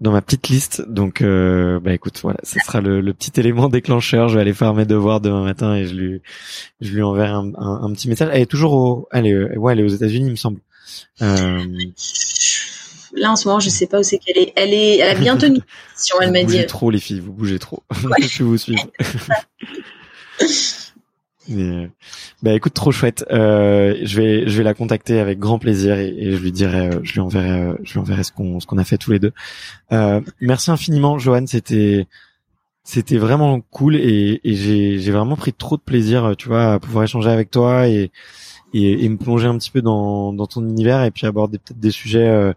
dans 0.01 0.13
ma 0.13 0.21
petite 0.21 0.49
liste, 0.49 0.85
donc 0.87 1.23
euh, 1.23 1.81
bah 1.81 1.95
écoute, 1.95 2.21
voilà, 2.23 2.39
ce 2.43 2.59
sera 2.59 2.83
le, 2.83 3.01
le, 3.01 3.15
petit 3.15 3.41
élément 3.41 3.71
déclencheur. 3.71 4.29
Je 4.29 4.35
vais 4.35 4.43
aller 4.43 4.53
faire 4.53 4.75
mes 4.75 4.85
devoirs 4.85 5.23
demain 5.23 5.43
matin 5.43 5.75
et 5.75 5.87
je 5.87 5.95
lui 5.95 6.23
je 6.83 6.93
lui 6.93 7.03
enverrai 7.03 7.31
un, 7.31 7.53
un, 7.57 7.93
petit 7.93 8.11
message. 8.11 8.29
Elle 8.33 8.43
est 8.43 8.47
toujours 8.47 8.75
au, 8.75 9.09
elle 9.13 9.27
est, 9.27 9.57
ouais, 9.57 9.73
elle 9.73 9.81
est 9.81 9.85
aux 9.85 9.89
États-Unis, 9.89 10.27
il 10.27 10.33
me 10.33 10.37
semble. 10.37 10.61
Euh... 11.23 11.65
Là 13.15 13.33
en 13.33 13.37
ce 13.37 13.49
moment, 13.49 13.61
je 13.61 13.71
sais 13.71 13.87
pas 13.87 14.01
où 14.01 14.03
c'est 14.03 14.19
qu'elle 14.19 14.37
est. 14.37 14.53
Elle 14.57 14.75
est, 14.75 14.99
elle 14.99 15.17
a 15.17 15.19
bien 15.19 15.39
tenu. 15.39 15.61
Si 15.97 16.13
elle 16.21 16.33
m'a 16.33 16.41
dit. 16.41 16.45
Vous 16.45 16.51
bougez 16.53 16.67
trop 16.67 16.91
les 16.91 17.01
filles, 17.01 17.21
vous 17.21 17.33
bougez 17.33 17.59
trop. 17.59 17.83
Ouais. 18.05 18.21
je 18.29 18.45
vous 18.45 18.59
suivre. 18.59 18.87
Bah 21.49 22.53
écoute, 22.53 22.75
trop 22.75 22.93
chouette. 22.93 23.25
Euh, 23.31 23.97
je 24.03 24.21
vais, 24.21 24.49
je 24.49 24.59
vais 24.59 24.63
la 24.63 24.75
contacter 24.75 25.19
avec 25.19 25.39
grand 25.39 25.59
plaisir 25.59 25.99
et, 25.99 26.09
et 26.09 26.33
je 26.33 26.43
lui 26.43 26.53
dirai, 26.53 26.89
euh, 26.89 27.01
je 27.03 27.15
lui 27.15 27.21
enverrai, 27.21 27.61
euh, 27.61 27.75
je 27.83 27.95
lui 27.95 28.01
enverrai 28.01 28.25
ce 28.25 28.33
qu'on, 28.33 28.61
ce 28.61 28.67
qu'on 28.67 28.79
a 28.79 28.85
fait 28.85 28.99
tous 28.99 29.11
les 29.11 29.19
deux. 29.19 29.33
Euh, 29.93 30.21
merci 30.41 30.71
infiniment, 30.71 31.19
Johan. 31.19 31.47
C'était, 31.47 32.07
c'était 32.85 33.19
vraiment 33.19 33.61
cool 33.71 33.97
et, 33.97 34.41
et 34.45 34.55
j'ai, 34.55 34.99
j'ai 34.99 35.11
vraiment 35.13 35.37
pris 35.37 35.53
trop 35.53 35.77
de 35.77 35.83
plaisir, 35.83 36.35
tu 36.37 36.49
vois, 36.49 36.75
à 36.75 36.79
pouvoir 36.79 37.05
échanger 37.05 37.31
avec 37.31 37.51
toi 37.51 37.89
et, 37.89 38.11
et, 38.75 39.05
et 39.05 39.09
me 39.09 39.17
plonger 39.17 39.47
un 39.47 39.57
petit 39.59 39.71
peu 39.71 39.83
dans, 39.83 40.33
dans 40.33 40.47
ton 40.47 40.63
univers 40.69 41.03
et 41.05 41.11
puis 41.11 41.27
aborder 41.27 41.59
peut-être 41.59 41.81
des 41.81 41.91
sujets. 41.91 42.29
Euh, 42.29 42.53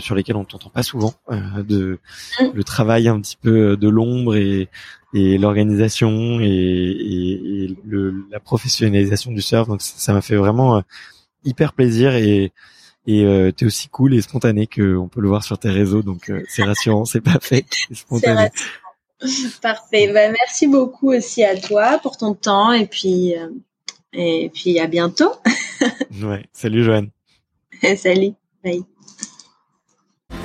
sur 0.00 0.14
lesquels 0.14 0.36
on 0.36 0.44
t'entend 0.44 0.70
pas 0.70 0.82
souvent, 0.82 1.14
euh, 1.30 1.62
de 1.62 1.98
mm. 2.40 2.50
le 2.54 2.64
travail 2.64 3.08
un 3.08 3.20
petit 3.20 3.36
peu 3.36 3.76
de 3.76 3.88
l'ombre 3.88 4.36
et, 4.36 4.68
et 5.14 5.38
l'organisation 5.38 6.40
et, 6.40 6.46
et, 6.46 7.64
et 7.64 7.76
le, 7.84 8.26
la 8.30 8.40
professionnalisation 8.40 9.30
du 9.32 9.42
surf. 9.42 9.68
Donc 9.68 9.82
ça 9.82 10.12
m'a 10.12 10.22
fait 10.22 10.36
vraiment 10.36 10.78
euh, 10.78 10.80
hyper 11.44 11.72
plaisir 11.72 12.14
et 12.14 12.52
et 13.06 13.24
euh, 13.24 13.52
t'es 13.52 13.66
aussi 13.66 13.88
cool 13.88 14.14
et 14.14 14.22
spontané 14.22 14.66
que 14.66 14.96
on 14.96 15.08
peut 15.08 15.20
le 15.20 15.28
voir 15.28 15.44
sur 15.44 15.58
tes 15.58 15.70
réseaux. 15.70 16.02
Donc 16.02 16.30
euh, 16.30 16.42
c'est 16.48 16.62
rassurant, 16.62 17.04
c'est 17.04 17.20
pas 17.20 17.38
fait, 17.40 17.66
c'est 17.70 17.94
spontané. 17.94 18.48
Parfait. 19.62 20.10
Bah, 20.12 20.30
merci 20.30 20.66
beaucoup 20.66 21.12
aussi 21.12 21.44
à 21.44 21.58
toi 21.58 21.98
pour 22.02 22.16
ton 22.16 22.34
temps 22.34 22.72
et 22.72 22.86
puis 22.86 23.36
euh, 23.36 23.48
et 24.12 24.50
puis 24.52 24.78
à 24.78 24.86
bientôt. 24.86 25.32
ouais. 26.22 26.46
Salut 26.52 26.84
Joanne. 26.84 27.10
Salut. 27.96 28.32
Bye. 28.62 28.84